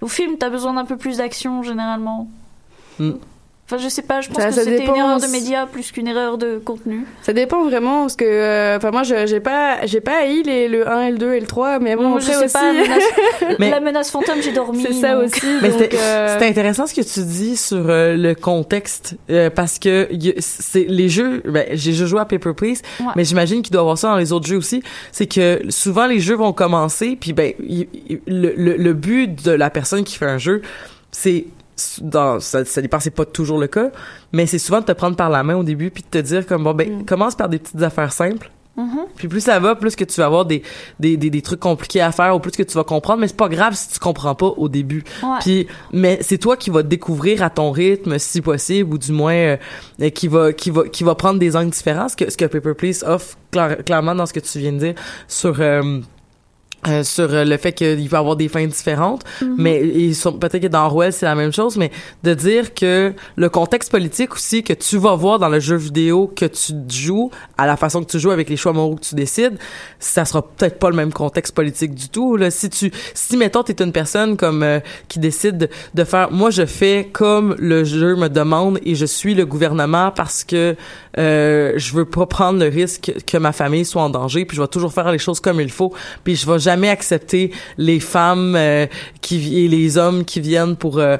Au 0.00 0.08
film, 0.08 0.36
t'as 0.38 0.50
besoin 0.50 0.74
d'un 0.74 0.84
peu 0.84 0.96
plus 0.96 1.18
d'action 1.18 1.62
généralement. 1.62 2.28
Mm. 2.98 3.12
Enfin, 3.66 3.78
je 3.82 3.88
sais 3.88 4.02
pas, 4.02 4.20
je 4.20 4.28
pense 4.28 4.42
Ça- 4.42 4.48
que 4.48 4.54
c'était 4.56 4.84
une 4.84 4.94
erreur 4.94 5.18
de 5.18 5.26
média 5.28 5.66
plus 5.66 5.90
qu'une 5.90 6.06
erreur 6.06 6.36
de 6.36 6.58
contenu. 6.62 7.06
Ça 7.22 7.32
dépend 7.32 7.64
vraiment 7.64 8.02
parce 8.02 8.14
que 8.14 8.24
euh, 8.26 8.76
enfin 8.76 8.90
moi 8.90 9.04
je- 9.04 9.24
j'ai 9.26 9.40
pas 9.40 9.86
j'ai 9.86 10.02
pas 10.02 10.18
haï 10.20 10.42
les, 10.42 10.68
le 10.68 10.86
1 10.86 11.02
et 11.06 11.10
le 11.12 11.16
2 11.16 11.32
et 11.32 11.40
le 11.40 11.46
3 11.46 11.78
mais 11.78 11.96
bon 11.96 12.10
Moi, 12.10 12.20
je 12.20 12.26
sais 12.26 12.36
aussi 12.44 12.52
pas, 12.52 12.72
la 12.74 12.82
menace, 12.82 13.02
Mais- 13.58 13.70
la 13.70 13.80
menace 13.80 14.10
fantôme, 14.10 14.42
j'ai 14.42 14.52
dormi. 14.52 14.82
c'est 14.86 14.92
ça 14.92 15.14
donc- 15.14 15.24
aussi. 15.34 15.46
Mais 15.62 15.70
c'était 15.70 15.96
euh, 15.98 16.38
intéressant 16.42 16.86
ce 16.86 16.92
que 16.92 17.00
tu 17.00 17.20
dis 17.24 17.56
sur 17.56 17.88
euh, 17.88 18.16
le 18.18 18.34
contexte 18.34 19.16
euh, 19.30 19.48
parce 19.48 19.78
que 19.78 20.08
c'est 20.40 20.84
les 20.86 21.08
jeux 21.08 21.40
ben, 21.46 21.64
j'ai 21.72 21.92
déjà 21.92 22.04
joué 22.04 22.20
à 22.20 22.26
Paper 22.26 22.52
Please 22.54 22.82
Ouais. 23.00 23.06
mais 23.16 23.24
j'imagine 23.24 23.62
qu'il 23.62 23.72
doit 23.72 23.80
y 23.80 23.84
avoir 23.84 23.96
ça 23.96 24.08
dans 24.08 24.18
les 24.18 24.32
autres 24.32 24.46
jeux 24.46 24.58
aussi 24.58 24.82
c'est 25.10 25.26
que 25.26 25.62
souvent 25.70 26.06
les 26.06 26.20
jeux 26.20 26.36
vont 26.36 26.52
commencer 26.52 27.16
puis 27.18 27.32
ben 27.32 27.54
y- 27.66 27.88
y- 28.10 28.20
le, 28.26 28.52
le, 28.56 28.76
le 28.76 28.92
but 28.92 29.42
de 29.42 29.52
la 29.52 29.70
personne 29.70 30.04
qui 30.04 30.16
fait 30.18 30.26
un 30.26 30.36
jeu 30.38 30.60
c'est 31.12 31.46
dans 32.02 32.40
ça, 32.40 32.64
ça 32.64 32.80
dépend 32.82 33.00
c'est 33.00 33.10
pas 33.10 33.24
toujours 33.24 33.58
le 33.58 33.66
cas 33.66 33.90
mais 34.32 34.46
c'est 34.46 34.58
souvent 34.58 34.80
de 34.80 34.84
te 34.86 34.92
prendre 34.92 35.16
par 35.16 35.28
la 35.30 35.42
main 35.42 35.56
au 35.56 35.62
début 35.64 35.90
puis 35.90 36.02
de 36.02 36.08
te 36.08 36.18
dire 36.24 36.46
comme 36.46 36.64
bon 36.64 36.74
ben 36.74 37.00
Mm. 37.00 37.04
commence 37.04 37.34
par 37.34 37.48
des 37.48 37.58
petites 37.58 37.82
affaires 37.82 38.12
simples 38.12 38.50
Mhm. 38.76 39.06
puis 39.14 39.28
plus 39.28 39.40
ça 39.40 39.60
va, 39.60 39.76
plus 39.76 39.94
que 39.94 40.02
tu 40.02 40.20
vas 40.20 40.26
avoir 40.26 40.44
des, 40.46 40.62
des, 40.98 41.16
des, 41.16 41.30
des 41.30 41.42
trucs 41.42 41.60
compliqués 41.60 42.00
à 42.00 42.10
faire, 42.10 42.34
ou 42.34 42.40
plus 42.40 42.50
que 42.50 42.64
tu 42.64 42.74
vas 42.74 42.82
comprendre. 42.82 43.20
Mais 43.20 43.28
c'est 43.28 43.36
pas 43.36 43.48
grave 43.48 43.74
si 43.76 43.88
tu 43.88 44.00
comprends 44.00 44.34
pas 44.34 44.46
au 44.48 44.68
début. 44.68 45.04
Ouais. 45.22 45.28
Puis, 45.42 45.68
mais 45.92 46.18
c'est 46.22 46.38
toi 46.38 46.56
qui 46.56 46.70
vas 46.70 46.82
découvrir 46.82 47.44
à 47.44 47.50
ton 47.50 47.70
rythme, 47.70 48.18
si 48.18 48.40
possible, 48.40 48.92
ou 48.92 48.98
du 48.98 49.12
moins 49.12 49.32
euh, 50.00 50.10
qui 50.12 50.26
va 50.26 50.52
qui 50.52 50.70
va 50.72 50.88
qui 50.88 51.04
va 51.04 51.14
prendre 51.14 51.38
des 51.38 51.54
angles 51.54 51.70
différents. 51.70 52.08
Ce 52.08 52.16
que 52.16 52.28
ce 52.28 52.36
que 52.36 52.46
Paper 52.46 52.74
Please 52.74 53.04
offre 53.06 53.36
clair- 53.52 53.84
clairement 53.84 54.16
dans 54.16 54.26
ce 54.26 54.32
que 54.32 54.40
tu 54.40 54.58
viens 54.58 54.72
de 54.72 54.78
dire 54.78 54.94
sur 55.28 55.54
euh, 55.60 56.00
euh, 56.86 57.02
sur 57.02 57.32
euh, 57.32 57.44
le 57.44 57.56
fait 57.56 57.72
qu'il 57.72 58.08
peut 58.08 58.16
avoir 58.16 58.36
des 58.36 58.48
fins 58.48 58.66
différentes, 58.66 59.22
Mhm. 59.40 59.54
mais 59.58 59.80
ils 59.86 60.14
sont 60.14 60.32
peut-être 60.32 60.60
que 60.62 60.66
dans 60.68 60.86
Orwell 60.86 61.12
c'est 61.12 61.26
la 61.26 61.34
même 61.34 61.52
chose, 61.52 61.76
mais 61.76 61.90
de 62.22 62.34
dire 62.34 62.74
que 62.74 63.12
le 63.36 63.48
contexte 63.48 63.90
politique 63.90 64.34
aussi 64.34 64.62
que 64.62 64.72
tu 64.72 64.98
vas 64.98 65.14
voir 65.14 65.38
dans 65.38 65.48
le 65.48 65.60
jeu 65.60 65.76
vidéo 65.76 66.30
que 66.34 66.44
tu 66.46 66.72
joues, 66.88 67.30
à 67.58 67.66
la 67.66 67.76
façon 67.76 68.02
que 68.04 68.10
tu 68.10 68.18
joues 68.18 68.30
avec 68.30 68.48
les 68.48 68.56
choix 68.56 68.72
moraux 68.72 68.96
que 68.96 69.04
tu 69.04 69.14
décides, 69.14 69.56
ça 69.98 70.24
sera 70.24 70.42
peut-être 70.42 70.78
pas 70.78 70.90
le 70.90 70.96
même 70.96 71.12
contexte 71.12 71.54
politique 71.54 71.94
du 71.94 72.08
tout. 72.08 72.36
Là, 72.36 72.50
si 72.50 72.68
tu, 72.70 72.90
si 73.14 73.36
mettons 73.36 73.62
t'es 73.62 73.82
une 73.82 73.92
personne 73.92 74.36
comme 74.36 74.62
euh, 74.62 74.80
qui 75.08 75.18
décide 75.18 75.58
de, 75.58 75.68
de 75.94 76.04
faire, 76.04 76.30
moi 76.30 76.50
je 76.50 76.66
fais 76.66 77.08
comme 77.12 77.54
le 77.58 77.84
jeu 77.84 78.16
me 78.16 78.28
demande 78.28 78.78
et 78.84 78.94
je 78.94 79.06
suis 79.06 79.34
le 79.34 79.46
gouvernement 79.46 80.10
parce 80.10 80.44
que 80.44 80.76
euh, 81.18 81.72
je 81.76 81.92
veux 81.92 82.04
pas 82.04 82.26
prendre 82.26 82.58
le 82.58 82.68
risque 82.68 83.12
que 83.26 83.38
ma 83.38 83.52
famille 83.52 83.84
soit 83.84 84.02
en 84.02 84.10
danger, 84.10 84.44
puis 84.44 84.56
je 84.56 84.62
vais 84.62 84.68
toujours 84.68 84.92
faire 84.92 85.10
les 85.12 85.18
choses 85.18 85.40
comme 85.40 85.60
il 85.60 85.70
faut, 85.70 85.92
puis 86.24 86.36
je 86.36 86.50
vais 86.50 86.58
jamais 86.58 86.88
accepter 86.88 87.50
les 87.78 88.00
femmes 88.00 88.54
euh, 88.56 88.86
qui 89.20 89.64
et 89.64 89.68
les 89.68 89.96
hommes 89.98 90.24
qui 90.24 90.40
viennent 90.40 90.76
pour 90.76 90.98
euh, 90.98 91.16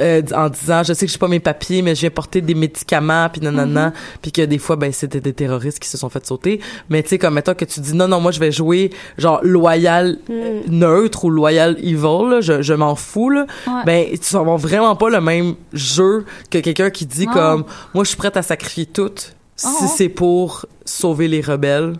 euh, 0.00 0.22
en 0.34 0.48
disant 0.48 0.82
je 0.82 0.92
sais 0.92 1.06
que 1.06 1.12
j'ai 1.12 1.18
pas 1.18 1.28
mes 1.28 1.40
papiers 1.40 1.82
mais 1.82 1.94
je 1.94 2.00
viens 2.00 2.10
porter 2.10 2.40
des 2.40 2.54
médicaments 2.54 3.28
puis 3.30 3.40
nanana. 3.40 3.92
Puis 4.22 4.32
que 4.32 4.42
des 4.42 4.58
fois 4.58 4.76
ben 4.76 4.92
c'était 4.92 5.20
des 5.20 5.32
terroristes 5.32 5.78
qui 5.78 5.88
se 5.88 5.96
sont 5.98 6.08
fait 6.08 6.24
sauter. 6.26 6.60
Mais 6.88 7.02
tu 7.02 7.10
sais 7.10 7.18
comme 7.18 7.34
mettons 7.34 7.54
que 7.54 7.64
tu 7.64 7.80
dis 7.80 7.94
non 7.94 8.08
non 8.08 8.20
moi 8.20 8.32
je 8.32 8.40
vais 8.40 8.52
jouer 8.52 8.90
genre 9.18 9.40
loyal 9.42 10.18
euh, 10.30 10.60
neutre 10.68 11.24
ou 11.24 11.30
loyal 11.30 11.76
evil 11.82 12.28
là, 12.30 12.40
je, 12.40 12.62
je 12.62 12.74
m'en 12.74 12.94
fous 12.94 13.30
là. 13.30 13.46
Ouais. 13.66 13.72
ben 13.86 14.06
tu 14.18 14.34
vas 14.34 14.56
vraiment 14.56 14.96
pas 14.96 15.10
le 15.10 15.20
même 15.20 15.54
jeu 15.72 16.24
que 16.50 16.58
quelqu'un 16.58 16.90
qui 16.90 17.06
dit 17.06 17.26
comme 17.26 17.64
moi 17.94 18.04
je 18.04 18.08
suis 18.08 18.16
prête 18.16 18.36
à 18.36 18.42
sacrifier 18.42 18.86
tout 18.86 19.12
si 19.56 19.66
Oh. 19.82 19.86
c'est 19.94 20.08
pour 20.08 20.64
sauver 20.86 21.28
les 21.28 21.42
rebelles 21.42 21.92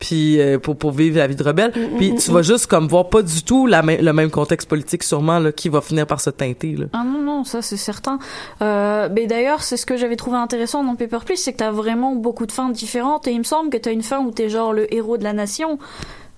puis 0.00 0.40
euh, 0.40 0.58
pour 0.58 0.76
pour 0.76 0.90
vivre 0.90 1.18
la 1.18 1.28
vie 1.28 1.36
de 1.36 1.44
rebelle. 1.44 1.70
Mm, 1.70 1.96
puis 1.96 2.14
tu 2.16 2.32
vas 2.32 2.42
juste 2.42 2.66
comme 2.66 2.88
voir 2.88 3.08
pas 3.08 3.22
du 3.22 3.42
tout 3.44 3.66
la 3.66 3.82
même 3.82 4.00
le 4.02 4.12
même 4.12 4.30
contexte 4.30 4.68
politique 4.68 5.04
sûrement 5.04 5.38
là 5.38 5.52
qui 5.52 5.68
va 5.68 5.80
finir 5.80 6.06
par 6.06 6.20
se 6.20 6.30
teinter 6.30 6.74
là. 6.76 6.86
Ah 6.92 7.04
non, 7.04 7.20
non, 7.20 7.44
ça 7.44 7.62
c'est 7.62 7.76
certain. 7.76 8.18
Euh, 8.62 9.08
mais 9.12 9.26
d'ailleurs, 9.26 9.62
c'est 9.62 9.76
ce 9.76 9.86
que 9.86 9.96
j'avais 9.96 10.16
trouvé 10.16 10.38
intéressant 10.38 10.82
dans 10.82 10.96
Paper 10.96 11.18
Please, 11.24 11.36
c'est 11.36 11.52
que 11.52 11.58
t'as 11.58 11.70
vraiment 11.70 12.16
beaucoup 12.16 12.46
de 12.46 12.52
fins 12.52 12.70
différentes 12.70 13.28
et 13.28 13.32
il 13.32 13.38
me 13.38 13.44
semble 13.44 13.70
que 13.70 13.76
t'as 13.76 13.92
une 13.92 14.02
fin 14.02 14.20
où 14.20 14.30
t'es 14.30 14.48
genre 14.48 14.72
le 14.72 14.92
héros 14.92 15.18
de 15.18 15.24
la 15.24 15.32
nation, 15.32 15.78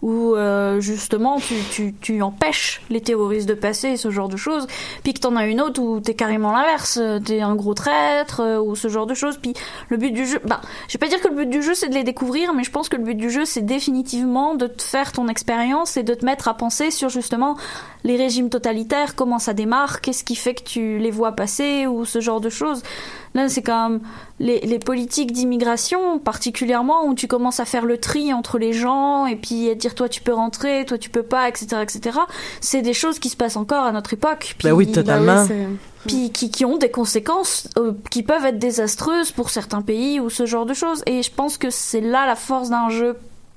où 0.02 0.34
euh, 0.34 0.80
justement 0.80 1.38
tu, 1.38 1.54
tu, 1.70 1.94
tu 2.00 2.22
empêches 2.22 2.82
les 2.90 3.00
terroristes 3.00 3.48
de 3.48 3.54
passer, 3.54 3.96
ce 3.96 4.10
genre 4.10 4.28
de 4.28 4.36
choses, 4.36 4.66
puis 5.04 5.14
que 5.14 5.20
t'en 5.20 5.36
as 5.36 5.46
une 5.46 5.60
autre 5.60 5.80
où 5.80 6.00
t'es 6.00 6.14
carrément 6.14 6.52
l'inverse, 6.52 6.98
euh, 7.00 7.20
t'es 7.20 7.40
un 7.40 7.54
gros 7.54 7.74
traître, 7.74 8.40
euh, 8.40 8.60
ou 8.60 8.74
ce 8.74 8.88
genre 8.88 9.06
de 9.06 9.14
choses. 9.14 9.38
Puis 9.38 9.54
le 9.88 9.96
but 9.96 10.10
du 10.10 10.26
jeu, 10.26 10.40
bah, 10.44 10.60
je 10.88 10.94
vais 10.94 10.98
pas 10.98 11.08
dire 11.08 11.20
que 11.20 11.28
le 11.28 11.36
but 11.36 11.48
du 11.48 11.62
jeu 11.62 11.74
c'est 11.74 11.88
de 11.88 11.94
les 11.94 12.02
découvrir, 12.02 12.52
mais 12.52 12.64
je 12.64 12.70
pense 12.72 12.88
que 12.88 12.96
le 12.96 13.04
but 13.04 13.14
du 13.14 13.30
jeu 13.30 13.44
c'est 13.44 13.64
définitivement 13.64 14.56
de 14.56 14.66
te 14.66 14.82
faire 14.82 15.12
ton 15.12 15.28
expérience 15.28 15.96
et 15.96 16.02
de 16.02 16.14
te 16.14 16.24
mettre 16.24 16.48
à 16.48 16.54
penser 16.54 16.90
sur 16.90 17.08
justement 17.08 17.56
les 18.04 18.16
régimes 18.16 18.50
totalitaires, 18.50 19.14
comment 19.14 19.38
ça 19.38 19.54
démarre, 19.54 20.00
qu'est-ce 20.00 20.24
qui 20.24 20.34
fait 20.34 20.54
que 20.54 20.64
tu 20.64 20.98
les 20.98 21.12
vois 21.12 21.32
passer 21.32 21.86
ou 21.86 22.04
ce 22.04 22.20
genre 22.20 22.40
de 22.40 22.48
choses. 22.48 22.82
Là, 23.34 23.48
c'est 23.48 23.62
comme 23.62 24.00
les, 24.40 24.60
les 24.60 24.78
politiques 24.78 25.32
d'immigration, 25.32 26.18
particulièrement 26.18 27.06
où 27.06 27.14
tu 27.14 27.26
commences 27.28 27.60
à 27.60 27.64
faire 27.64 27.84
le 27.86 27.96
tri 27.98 28.32
entre 28.34 28.58
les 28.58 28.72
gens 28.72 29.26
et 29.26 29.36
puis 29.36 29.70
à 29.70 29.74
dire 29.74 29.94
toi 29.94 30.08
tu 30.08 30.20
peux 30.20 30.34
rentrer, 30.34 30.84
toi 30.84 30.98
tu 30.98 31.08
peux 31.10 31.22
pas, 31.22 31.48
etc., 31.48 31.78
etc. 31.82 32.18
C'est 32.60 32.82
des 32.82 32.92
choses 32.92 33.18
qui 33.18 33.28
se 33.30 33.36
passent 33.36 33.56
encore 33.56 33.84
à 33.84 33.92
notre 33.92 34.12
époque. 34.12 34.56
Ben 34.62 34.72
oui, 34.72 34.84
Puis- 34.84 34.94
totalement. 34.94 35.46
puis 36.06 36.30
qui, 36.30 36.50
qui 36.50 36.64
ont 36.64 36.76
des 36.78 36.90
conséquences 36.90 37.68
euh, 37.78 37.92
qui 38.10 38.22
peuvent 38.22 38.44
être 38.44 38.58
désastreuses 38.58 39.30
pour 39.30 39.50
certains 39.50 39.82
pays 39.82 40.20
ou 40.20 40.28
ce 40.30 40.44
genre 40.46 40.66
de 40.66 40.74
choses. 40.74 41.02
Et 41.06 41.22
je 41.22 41.30
pense 41.30 41.56
que 41.58 41.70
c'est 41.70 42.00
là 42.00 42.26
la 42.26 42.36
force 42.36 42.68
d'un 42.70 42.90
jeu 42.90 43.16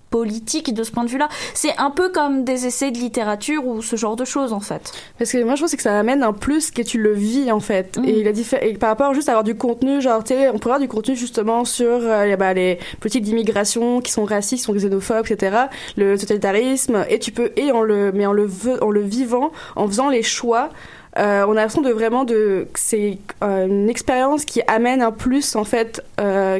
politique 0.09 0.73
de 0.73 0.83
ce 0.83 0.91
point 0.91 1.03
de 1.03 1.09
vue-là. 1.09 1.27
C'est 1.53 1.75
un 1.77 1.89
peu 1.91 2.09
comme 2.09 2.43
des 2.43 2.65
essais 2.65 2.91
de 2.91 2.97
littérature 2.97 3.65
ou 3.67 3.81
ce 3.81 3.95
genre 3.95 4.15
de 4.15 4.25
choses 4.25 4.53
en 4.53 4.59
fait. 4.59 4.91
Parce 5.17 5.31
que 5.31 5.43
moi, 5.43 5.55
je 5.55 5.61
pense 5.61 5.75
que 5.75 5.81
ça 5.81 5.97
amène 5.97 6.23
un 6.23 6.33
plus 6.33 6.71
que 6.71 6.81
tu 6.81 6.97
le 6.99 7.13
vis, 7.13 7.51
en 7.51 7.59
fait. 7.59 7.97
Mm. 7.97 8.05
Et, 8.05 8.31
diffé- 8.31 8.63
et 8.63 8.73
par 8.77 8.89
rapport 8.89 9.13
juste 9.13 9.29
à 9.29 9.33
avoir 9.33 9.43
du 9.43 9.55
contenu, 9.55 10.01
genre, 10.01 10.23
tu 10.23 10.33
sais, 10.33 10.49
on 10.49 10.59
peut 10.59 10.69
avoir 10.69 10.79
du 10.79 10.87
contenu 10.87 11.15
justement 11.15 11.65
sur 11.65 11.87
euh, 11.89 12.35
bah, 12.37 12.53
les 12.53 12.79
politiques 12.99 13.23
d'immigration 13.23 14.01
qui 14.01 14.11
sont 14.11 14.25
racistes, 14.25 14.61
qui 14.63 14.65
sont 14.65 14.73
xénophobes, 14.73 15.25
etc., 15.29 15.57
le 15.97 16.17
totalitarisme, 16.17 17.05
et 17.09 17.19
tu 17.19 17.31
peux, 17.31 17.51
et 17.55 17.71
en 17.71 17.81
le, 17.81 18.11
mais 18.11 18.25
en 18.25 18.33
le, 18.33 18.49
en 18.81 18.89
le 18.91 19.01
vivant, 19.01 19.51
en 19.75 19.87
faisant 19.87 20.09
les 20.09 20.23
choix, 20.23 20.69
euh, 21.17 21.45
on 21.47 21.51
a 21.51 21.55
l'impression 21.55 21.81
de 21.81 21.91
vraiment 21.91 22.25
de 22.25 22.67
que 22.73 22.79
c'est 22.79 23.19
euh, 23.43 23.67
une 23.67 23.89
expérience 23.89 24.43
qui 24.43 24.61
amène 24.67 25.01
un 25.01 25.13
plus 25.13 25.55
en 25.55 25.63
fait 25.63 26.03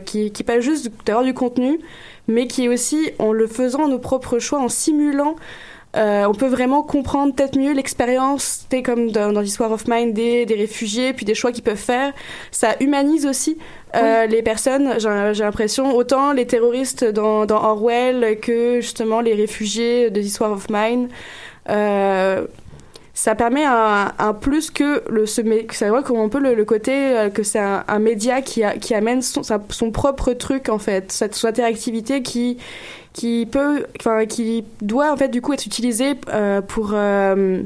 qui 0.06 0.32
qui 0.32 0.44
est 0.44 0.46
pas 0.46 0.62
juste 0.62 0.90
d'avoir 1.06 1.26
du 1.26 1.34
contenu 1.34 1.80
mais 2.28 2.48
qui 2.48 2.66
est 2.66 2.68
aussi 2.68 3.12
en 3.20 3.32
le 3.32 3.48
faisant 3.48 3.88
nos 3.88 4.00
propres 4.00 4.40
choix 4.40 4.60
en 4.60 4.70
simulant 4.70 5.36
euh, 5.96 6.26
on 6.26 6.34
peut 6.34 6.48
vraiment 6.48 6.84
comprendre 6.84 7.34
peut-être 7.34 7.58
mieux 7.58 7.72
l'expérience, 7.72 8.66
t'es 8.68 8.82
comme 8.82 9.12
dans, 9.12 9.32
dans 9.32 9.40
l'histoire 9.40 9.72
of 9.72 9.88
Mind 9.88 10.14
des, 10.14 10.46
des 10.46 10.56
réfugiés, 10.56 11.14
puis 11.14 11.26
des 11.26 11.36
choix 11.36 11.54
qu'ils 11.54 11.64
peuvent 11.64 11.78
faire. 11.78 12.12
Ça 12.52 12.76
humanise 12.82 13.26
aussi 13.26 13.58
euh, 13.96 14.26
les 14.26 14.42
personnes. 14.42 14.96
J'ai 15.00 15.34
j'ai 15.34 15.44
l'impression 15.44 15.96
autant 15.96 16.34
les 16.34 16.46
terroristes 16.46 17.06
dans, 17.06 17.46
dans 17.46 17.64
Orwell 17.64 18.40
que 18.42 18.82
justement 18.82 19.22
les 19.22 19.34
réfugiés 19.34 20.10
de 20.10 20.20
l'histoire 20.20 20.52
of 20.52 20.68
Mine. 20.70 21.08
Euh, 21.70 22.46
ça 23.16 23.34
permet 23.34 23.64
un, 23.66 24.12
plus 24.40 24.70
que 24.70 25.02
le 25.10 25.26
ce 25.26 25.42
mé- 25.42 25.66
que 25.66 25.74
ça 25.74 25.90
voit 25.90 26.04
comme 26.04 26.18
un 26.18 26.28
peu 26.28 26.38
le, 26.38 26.66
côté 26.66 26.92
euh, 26.94 27.30
que 27.30 27.44
c'est 27.44 27.60
un, 27.60 28.00
média 28.00 28.42
qui 28.42 28.94
amène 28.94 29.22
son, 29.22 29.92
propre 29.92 30.34
truc 30.34 30.68
en 30.70 30.78
fait 30.78 31.12
cette 31.12 31.44
interactivité 31.44 32.22
qui 32.22 32.60
peut 33.50 33.86
enfin 34.00 34.26
qui 34.26 34.66
doit 34.82 35.12
en 35.12 35.18
fait 35.18 35.30
du 35.30 35.42
coup 35.42 35.54
être 35.54 35.66
utilisé 35.66 36.16
euh, 36.28 36.60
pour 36.62 36.92
euh, 36.94 37.64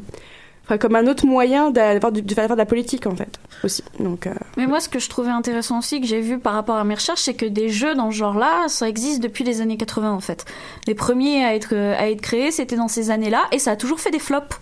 comme 0.79 0.95
un 0.95 1.07
autre 1.07 1.25
moyen 1.25 1.71
d'avoir 1.71 2.11
de 2.11 2.33
faire 2.33 2.47
de 2.47 2.53
la 2.53 2.65
politique 2.67 3.07
en 3.07 3.15
fait 3.15 3.39
aussi 3.63 3.83
donc 3.99 4.27
euh, 4.27 4.33
Mais 4.55 4.67
moi, 4.67 4.79
ce 4.79 4.87
que 4.87 4.99
je 4.99 5.09
trouvais 5.09 5.31
intéressant 5.31 5.79
aussi, 5.79 5.99
que 5.99 6.05
j'ai 6.05 6.21
vu 6.21 6.37
par 6.37 6.53
rapport 6.53 6.75
à 6.75 6.83
mes 6.83 6.93
recherches, 6.93 7.21
c'est 7.23 7.33
que 7.33 7.47
des 7.47 7.69
jeux 7.69 7.95
dans 7.95 8.11
ce 8.11 8.17
genre-là, 8.17 8.67
ça 8.67 8.87
existe 8.87 9.21
depuis 9.21 9.43
les 9.43 9.61
années 9.61 9.77
80 9.77 10.13
en 10.13 10.19
fait. 10.19 10.45
Les 10.87 10.95
premiers 10.95 11.43
à 11.43 11.55
être, 11.55 11.75
à 11.75 12.09
être 12.09 12.21
créés, 12.21 12.51
c'était 12.51 12.77
dans 12.77 12.87
ces 12.87 13.11
années-là, 13.11 13.47
et 13.51 13.59
ça 13.59 13.71
a 13.71 13.75
toujours 13.75 13.99
fait 13.99 14.11
des 14.11 14.19
flops. 14.19 14.55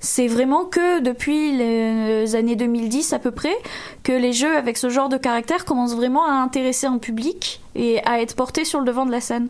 C'est 0.00 0.28
vraiment 0.28 0.64
que 0.64 1.00
depuis 1.00 1.56
les 1.56 2.36
années 2.36 2.56
2010 2.56 3.12
à 3.12 3.18
peu 3.18 3.30
près 3.30 3.56
que 4.02 4.12
les 4.12 4.32
jeux 4.32 4.56
avec 4.56 4.76
ce 4.76 4.88
genre 4.88 5.08
de 5.08 5.16
caractère 5.16 5.64
commencent 5.64 5.96
vraiment 5.96 6.26
à 6.26 6.32
intéresser 6.32 6.86
un 6.86 6.98
public 6.98 7.60
et 7.74 8.04
à 8.04 8.20
être 8.20 8.36
portés 8.36 8.64
sur 8.64 8.78
le 8.80 8.86
devant 8.86 9.06
de 9.06 9.10
la 9.10 9.20
scène. 9.20 9.48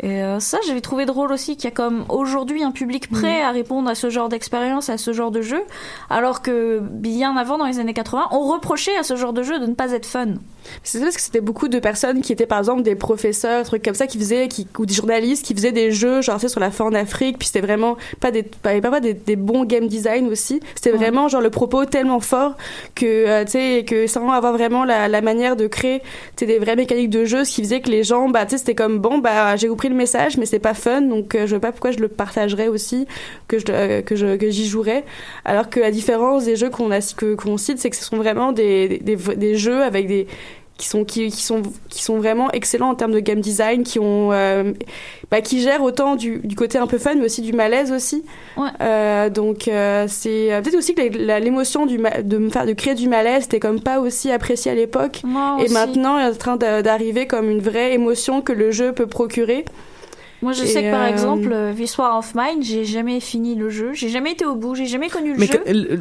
Et 0.00 0.22
euh, 0.22 0.40
ça, 0.40 0.58
j'avais 0.66 0.80
trouvé 0.80 1.06
drôle 1.06 1.32
aussi 1.32 1.56
qu'il 1.56 1.64
y 1.66 1.68
a 1.68 1.74
comme 1.74 2.04
aujourd'hui 2.08 2.64
un 2.64 2.72
public 2.72 3.08
prêt 3.08 3.42
à 3.42 3.50
répondre 3.50 3.88
à 3.88 3.94
ce 3.94 4.10
genre 4.10 4.28
d'expérience, 4.28 4.88
à 4.88 4.98
ce 4.98 5.12
genre 5.12 5.30
de 5.30 5.42
jeu, 5.42 5.62
alors 6.10 6.42
que 6.42 6.80
bien 6.80 7.36
avant, 7.36 7.56
dans 7.56 7.66
les 7.66 7.78
années 7.78 7.94
80, 7.94 8.28
on 8.32 8.40
reprochait 8.40 8.96
à 8.96 9.04
ce 9.04 9.14
genre 9.14 9.32
de 9.32 9.44
jeu 9.44 9.60
de 9.60 9.66
ne 9.66 9.74
pas 9.74 9.92
être 9.92 10.06
fun. 10.06 10.34
C'est 10.82 11.00
parce 11.00 11.16
que 11.16 11.20
c'était 11.22 11.40
beaucoup 11.40 11.68
de 11.68 11.78
personnes 11.78 12.20
qui 12.22 12.32
étaient 12.32 12.46
par 12.46 12.58
exemple 12.58 12.82
des 12.82 12.94
professeurs, 12.94 13.64
trucs 13.64 13.82
comme 13.84 13.94
ça, 13.94 14.06
qui 14.06 14.18
faisaient, 14.18 14.48
qui, 14.48 14.66
ou 14.78 14.86
des 14.86 14.94
journalistes 14.94 15.44
qui 15.44 15.54
faisaient 15.54 15.72
des 15.72 15.90
jeux, 15.92 16.22
genre 16.22 16.36
tu 16.36 16.42
sais, 16.42 16.48
sur 16.48 16.60
la 16.60 16.70
fin 16.70 16.84
en 16.84 16.94
Afrique, 16.94 17.38
puis 17.38 17.46
c'était 17.48 17.60
vraiment 17.66 17.96
pas 18.20 18.30
des, 18.30 18.42
pas, 18.42 18.80
pas 18.80 19.00
des, 19.00 19.14
des 19.14 19.36
bons 19.36 19.64
game 19.64 19.86
design 19.88 20.28
aussi. 20.28 20.60
C'était 20.74 20.92
Ouais. 20.92 20.98
vraiment 20.98 21.28
genre 21.28 21.40
le 21.40 21.50
propos 21.50 21.84
tellement 21.84 22.20
fort 22.20 22.56
que, 22.94 23.06
euh, 23.06 23.44
tu 23.44 23.52
sais, 23.52 23.84
que 23.86 24.06
sans 24.06 24.30
avoir 24.30 24.52
vraiment 24.52 24.84
la, 24.84 25.08
la 25.08 25.20
manière 25.20 25.56
de 25.56 25.66
créer, 25.66 26.00
tu 26.00 26.06
sais, 26.40 26.46
des 26.46 26.58
vraies 26.58 26.76
mécaniques 26.76 27.10
de 27.10 27.24
jeu, 27.24 27.44
ce 27.44 27.52
qui 27.54 27.62
faisait 27.62 27.80
que 27.80 27.90
les 27.90 28.02
gens, 28.02 28.28
bah, 28.28 28.44
tu 28.44 28.52
sais, 28.52 28.58
c'était 28.58 28.74
comme 28.74 28.98
bon, 28.98 29.18
bah, 29.18 29.56
j'ai 29.56 29.68
compris 29.68 29.88
le 29.88 29.94
message, 29.94 30.36
mais 30.36 30.46
c'est 30.46 30.58
pas 30.58 30.74
fun, 30.74 31.00
donc 31.02 31.34
euh, 31.34 31.46
je 31.46 31.54
sais 31.54 31.60
pas 31.60 31.72
pourquoi 31.72 31.90
je 31.92 31.98
le 31.98 32.08
partagerais 32.08 32.68
aussi, 32.68 33.06
que 33.48 33.58
je, 33.58 33.64
euh, 33.70 34.02
que 34.02 34.16
je, 34.16 34.36
que 34.36 34.50
j'y 34.50 34.66
jouerais. 34.68 35.04
Alors 35.44 35.70
que 35.70 35.80
la 35.80 35.90
différence 35.90 36.44
des 36.44 36.56
jeux 36.56 36.70
qu'on 36.70 36.90
a, 36.90 37.00
que, 37.16 37.34
qu'on 37.34 37.56
cite, 37.56 37.78
c'est 37.78 37.90
que 37.90 37.96
ce 37.96 38.04
sont 38.04 38.16
vraiment 38.16 38.52
des, 38.52 38.98
des 38.98 39.54
jeux 39.56 39.82
avec 39.82 40.06
des, 40.06 40.26
qui 40.82 40.88
sont 40.88 41.04
qui, 41.04 41.30
qui 41.30 41.42
sont 41.44 41.62
qui 41.88 42.02
sont 42.02 42.18
vraiment 42.18 42.50
excellents 42.50 42.88
en 42.88 42.96
termes 42.96 43.12
de 43.12 43.20
game 43.20 43.40
design 43.40 43.84
qui 43.84 44.00
ont 44.00 44.32
euh, 44.32 44.72
bah, 45.30 45.40
qui 45.40 45.60
gèrent 45.60 45.84
autant 45.84 46.16
du, 46.16 46.40
du 46.42 46.56
côté 46.56 46.76
un 46.76 46.88
peu 46.88 46.98
fun 46.98 47.14
mais 47.14 47.26
aussi 47.26 47.40
du 47.40 47.52
malaise 47.52 47.92
aussi. 47.92 48.24
Ouais. 48.56 48.68
Euh, 48.80 49.30
donc 49.30 49.68
euh, 49.68 50.06
c'est 50.08 50.48
peut-être 50.60 50.74
aussi 50.74 50.96
que 50.96 51.02
l'émotion 51.38 51.86
du 51.86 51.98
de 51.98 52.48
faire 52.50 52.66
de 52.66 52.72
créer 52.72 52.96
du 52.96 53.08
malaise 53.08 53.44
c'était 53.44 53.60
comme 53.60 53.80
pas 53.80 54.00
aussi 54.00 54.32
apprécié 54.32 54.72
à 54.72 54.74
l'époque. 54.74 55.22
Et 55.64 55.68
maintenant 55.68 56.18
est 56.18 56.26
en 56.26 56.34
train 56.34 56.56
d'arriver 56.56 57.28
comme 57.28 57.48
une 57.48 57.60
vraie 57.60 57.94
émotion 57.94 58.42
que 58.42 58.52
le 58.52 58.72
jeu 58.72 58.92
peut 58.92 59.06
procurer 59.06 59.64
Moi, 60.42 60.52
je 60.52 60.64
Et, 60.64 60.66
sais 60.66 60.82
que 60.82 60.90
par 60.90 61.02
euh, 61.02 61.06
exemple, 61.08 61.48
euh, 61.52 61.72
This 61.72 61.96
War 61.98 62.18
of 62.18 62.34
Mine, 62.34 62.62
j'ai 62.62 62.84
jamais 62.84 63.20
fini 63.20 63.54
le 63.54 63.70
jeu, 63.70 63.92
j'ai 63.94 64.08
jamais 64.08 64.32
été 64.32 64.44
au 64.44 64.56
bout, 64.56 64.74
j'ai 64.74 64.86
jamais 64.86 65.08
connu 65.08 65.32
le 65.34 65.38
Mais 65.38 65.46
jeu. 65.46 65.58
que- 65.58 65.70
le- 65.72 66.00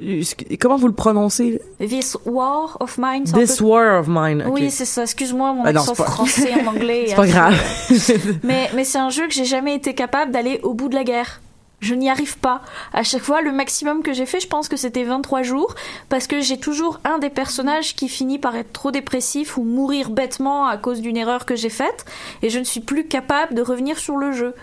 le- 0.00 0.56
comment 0.60 0.76
vous 0.76 0.86
le 0.86 0.92
prononcez? 0.94 1.60
This 1.80 2.16
War 2.24 2.76
of 2.80 2.96
Mine, 2.98 3.24
This 3.24 3.56
peu- 3.56 3.64
War 3.64 4.00
of 4.00 4.06
Mine. 4.08 4.44
Oui, 4.48 4.70
c'est 4.70 4.84
ça. 4.84 5.02
Excuse-moi, 5.02 5.52
mon 5.52 5.64
Ah 5.64 5.70
accent 5.70 5.94
pas- 5.96 6.04
français 6.04 6.50
en 6.64 6.68
anglais. 6.70 7.04
C'est 7.08 7.16
pas 7.16 7.26
grave. 7.26 7.54
Mais, 8.44 8.70
mais 8.74 8.84
c'est 8.84 8.98
un 8.98 9.10
jeu 9.10 9.26
que 9.26 9.34
j'ai 9.34 9.44
jamais 9.44 9.74
été 9.74 9.92
capable 9.94 10.30
d'aller 10.32 10.60
au 10.62 10.72
bout 10.74 10.88
de 10.88 10.94
la 10.94 11.04
guerre. 11.04 11.40
Je 11.80 11.94
n'y 11.94 12.10
arrive 12.10 12.38
pas. 12.38 12.62
À 12.92 13.02
chaque 13.02 13.22
fois, 13.22 13.40
le 13.40 13.52
maximum 13.52 14.02
que 14.02 14.12
j'ai 14.12 14.26
fait, 14.26 14.40
je 14.40 14.46
pense 14.46 14.68
que 14.68 14.76
c'était 14.76 15.04
23 15.04 15.42
jours, 15.42 15.74
parce 16.10 16.26
que 16.26 16.40
j'ai 16.40 16.60
toujours 16.60 17.00
un 17.04 17.18
des 17.18 17.30
personnages 17.30 17.96
qui 17.96 18.08
finit 18.08 18.38
par 18.38 18.54
être 18.54 18.72
trop 18.72 18.90
dépressif 18.90 19.56
ou 19.56 19.64
mourir 19.64 20.10
bêtement 20.10 20.66
à 20.66 20.76
cause 20.76 21.00
d'une 21.00 21.16
erreur 21.16 21.46
que 21.46 21.56
j'ai 21.56 21.70
faite, 21.70 22.04
et 22.42 22.50
je 22.50 22.58
ne 22.58 22.64
suis 22.64 22.80
plus 22.80 23.06
capable 23.06 23.54
de 23.54 23.62
revenir 23.62 23.98
sur 23.98 24.16
le 24.16 24.32
jeu. 24.32 24.54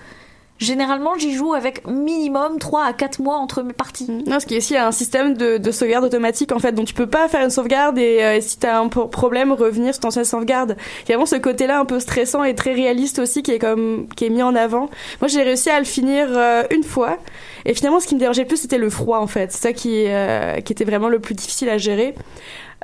Généralement, 0.60 1.12
j'y 1.18 1.34
joue 1.36 1.53
avec 1.53 1.86
minimum 1.88 2.58
3 2.60 2.84
à 2.86 2.93
4 2.93 3.20
mois 3.20 3.36
entre 3.38 3.62
mes 3.62 3.74
parties. 3.74 4.08
Non, 4.26 4.39
ce 4.39 4.45
qui 4.47 4.55
est 4.55 4.58
aussi 4.58 4.76
un 4.76 4.91
système 4.91 5.36
de, 5.36 5.58
de 5.58 5.72
sauvegarde 5.72 6.03
automatique 6.05 6.51
en 6.51 6.58
fait, 6.60 6.72
donc 6.72 6.88
tu 6.88 6.95
peux 6.95 7.05
pas 7.05 7.28
faire 7.28 7.43
une 7.43 7.51
sauvegarde 7.51 7.97
et, 7.99 8.24
euh, 8.24 8.36
et 8.38 8.41
si 8.41 8.58
t'as 8.58 8.80
un 8.80 8.88
pro- 8.88 9.08
problème 9.08 9.51
revenir 9.51 9.93
sur 9.93 10.01
ton 10.01 10.10
sauvegarde. 10.12 10.76
Il 11.05 11.10
y 11.10 11.12
a 11.14 11.16
vraiment 11.16 11.28
ce 11.28 11.36
côté-là 11.36 11.80
un 11.80 11.86
peu 11.86 11.99
stressant 11.99 12.43
et 12.43 12.55
très 12.55 12.74
réaliste 12.74 13.20
aussi 13.20 13.43
qui 13.43 13.51
est 13.51 13.60
comme 13.60 14.08
qui 14.16 14.26
est 14.26 14.30
mis 14.30 14.41
en 14.41 14.55
avant. 14.55 14.89
Moi, 15.22 15.28
j'ai 15.28 15.43
réussi 15.43 15.70
à 15.70 15.78
le 15.78 15.86
finir 15.86 16.28
euh, 16.32 16.64
une 16.72 16.84
fois 16.84 17.18
et 17.66 17.74
finalement, 17.76 17.99
ce 17.99 18.08
qui 18.08 18.16
me 18.16 18.20
dérangeait 18.20 18.41
le 18.43 18.47
plus, 18.47 18.58
c'était 18.58 18.80
le 18.80 18.89
froid 18.89 19.20
en 19.20 19.28
fait. 19.28 19.51
C'est 19.51 19.62
ça 19.62 19.74
qui 19.74 20.05
euh, 20.08 20.60
qui 20.62 20.74
était 20.74 20.86
vraiment 20.86 21.10
le 21.10 21.20
plus 21.20 21.36
difficile 21.36 21.70
à 21.70 21.78
gérer. 21.78 22.16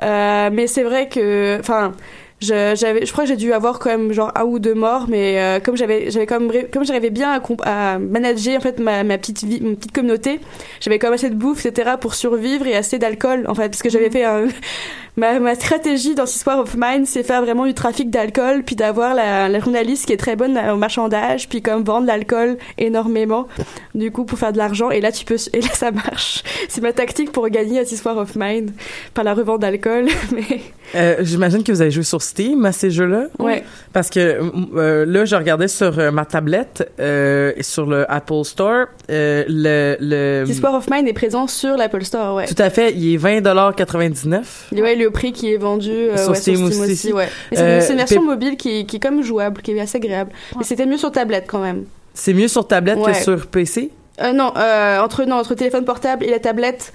Euh, 0.02 0.50
mais 0.52 0.66
c'est 0.68 0.82
vrai 0.84 1.08
que, 1.08 1.56
enfin. 1.60 1.92
Je, 2.40 2.74
j'avais, 2.76 3.06
je 3.06 3.12
crois 3.12 3.24
que 3.24 3.28
j'ai 3.28 3.36
dû 3.36 3.52
avoir 3.52 3.78
quand 3.78 3.90
même 3.90 4.12
genre 4.12 4.30
un 4.34 4.44
ou 4.44 4.58
deux 4.58 4.74
morts, 4.74 5.06
mais 5.08 5.40
euh, 5.40 5.60
comme 5.60 5.76
j'avais, 5.76 6.10
j'avais 6.10 6.26
comme, 6.26 6.52
comme 6.72 6.84
j'arrivais 6.84 7.10
bien 7.10 7.30
à, 7.30 7.94
à 7.94 7.98
manager 7.98 8.58
en 8.58 8.60
fait 8.60 8.80
ma, 8.80 9.02
ma 9.04 9.16
petite 9.18 9.44
vie, 9.44 9.60
ma 9.60 9.76
petite 9.76 9.92
communauté, 9.92 10.40
j'avais 10.80 10.98
quand 10.98 11.06
même 11.06 11.14
assez 11.14 11.30
de 11.30 11.36
bouffe, 11.36 11.64
etc. 11.64 11.92
pour 11.98 12.14
survivre 12.14 12.66
et 12.66 12.74
assez 12.74 12.98
d'alcool 12.98 13.44
en 13.48 13.54
fait, 13.54 13.68
parce 13.70 13.82
que 13.82 13.88
j'avais 13.88 14.10
fait 14.10 14.24
un, 14.24 14.48
ma, 15.16 15.38
ma 15.38 15.54
stratégie 15.54 16.14
dans 16.14 16.24
Histoire 16.24 16.58
of 16.60 16.74
Mine, 16.76 17.06
c'est 17.06 17.22
faire 17.22 17.42
vraiment 17.42 17.66
du 17.66 17.74
trafic 17.74 18.10
d'alcool, 18.10 18.62
puis 18.64 18.76
d'avoir 18.76 19.14
la, 19.14 19.48
la 19.48 19.60
journaliste 19.60 20.06
qui 20.06 20.12
est 20.12 20.16
très 20.16 20.36
bonne 20.36 20.58
au 20.72 20.76
marchandage, 20.76 21.48
puis 21.48 21.62
comme 21.62 21.84
vendre 21.84 22.06
l'alcool 22.06 22.56
énormément, 22.78 23.46
du 23.94 24.10
coup 24.10 24.24
pour 24.24 24.38
faire 24.38 24.52
de 24.52 24.58
l'argent. 24.58 24.90
Et 24.90 25.00
là 25.00 25.12
tu 25.12 25.24
peux, 25.24 25.36
et 25.52 25.60
là 25.60 25.68
ça 25.72 25.90
marche. 25.90 26.42
C'est 26.68 26.80
ma 26.82 26.92
tactique 26.92 27.32
pour 27.32 27.48
gagner 27.48 27.78
à 27.80 27.82
Histoire 27.82 28.16
of 28.18 28.34
Mine 28.36 28.72
par 29.14 29.24
la 29.24 29.34
revente 29.34 29.60
d'alcool, 29.60 30.06
mais 30.32 30.60
Euh, 30.94 31.16
J'imagine 31.22 31.64
que 31.64 31.72
vous 31.72 31.80
avez 31.80 31.90
joué 31.90 32.02
sur 32.04 32.20
Steam 32.22 32.64
à 32.66 32.72
ces 32.72 32.90
jeux-là. 32.90 33.26
ouais. 33.38 33.64
Parce 33.92 34.10
que 34.10 34.38
euh, 34.76 35.06
là, 35.06 35.24
je 35.24 35.34
regardais 35.34 35.66
sur 35.68 35.98
euh, 35.98 36.10
ma 36.10 36.24
tablette, 36.24 36.90
euh, 37.00 37.52
et 37.56 37.62
sur 37.62 37.86
le 37.86 38.04
Apple 38.10 38.44
Store, 38.44 38.86
le... 39.08 39.96
le 40.00 40.44
Histoire 40.48 40.74
of 40.74 40.88
Mine 40.90 41.08
est 41.08 41.12
présent 41.12 41.46
sur 41.46 41.76
l'Apple 41.76 42.04
Store, 42.04 42.34
ouais. 42.36 42.46
Tout 42.46 42.60
à 42.62 42.70
fait, 42.70 42.92
il 42.92 43.14
est 43.14 43.16
20,99 43.18 44.42
Et 44.76 44.82
ouais, 44.82 44.94
le 44.96 45.03
prix 45.10 45.32
qui 45.32 45.52
est 45.52 45.56
vendu 45.56 45.90
euh, 45.90 46.16
Sur 46.16 46.30
ouais, 46.30 46.36
Steam 46.36 46.64
aussi. 46.64 46.80
aussi, 46.80 47.12
ouais. 47.12 47.28
Mais 47.50 47.56
c'est 47.56 47.62
Euh, 47.62 47.80
c'est 47.80 47.92
une 47.92 47.98
version 47.98 48.22
mobile 48.24 48.56
qui, 48.56 48.80
est- 48.80 48.84
qui 48.84 48.96
est 48.96 49.00
comme 49.00 49.22
jouable, 49.22 49.62
qui 49.62 49.72
est 49.72 49.80
assez 49.80 49.96
agréable. 49.98 50.30
Ouais. 50.52 50.58
Mais 50.58 50.64
c'était 50.64 50.86
mieux 50.86 50.96
sur 50.98 51.10
tablette 51.12 51.44
quand 51.48 51.60
même. 51.60 51.84
C'est 52.14 52.32
mieux 52.34 52.48
sur 52.48 52.66
tablette 52.66 52.98
Ouais. 52.98 53.12
que 53.12 53.18
sur 53.18 53.46
PC? 53.46 53.90
Euh, 54.22 54.32
non, 54.32 54.52
euh, 54.56 55.00
entre 55.00 55.24
non 55.24 55.36
entre 55.36 55.54
téléphone 55.54 55.84
portable 55.84 56.24
et 56.24 56.30
la 56.30 56.38
tablette, 56.38 56.92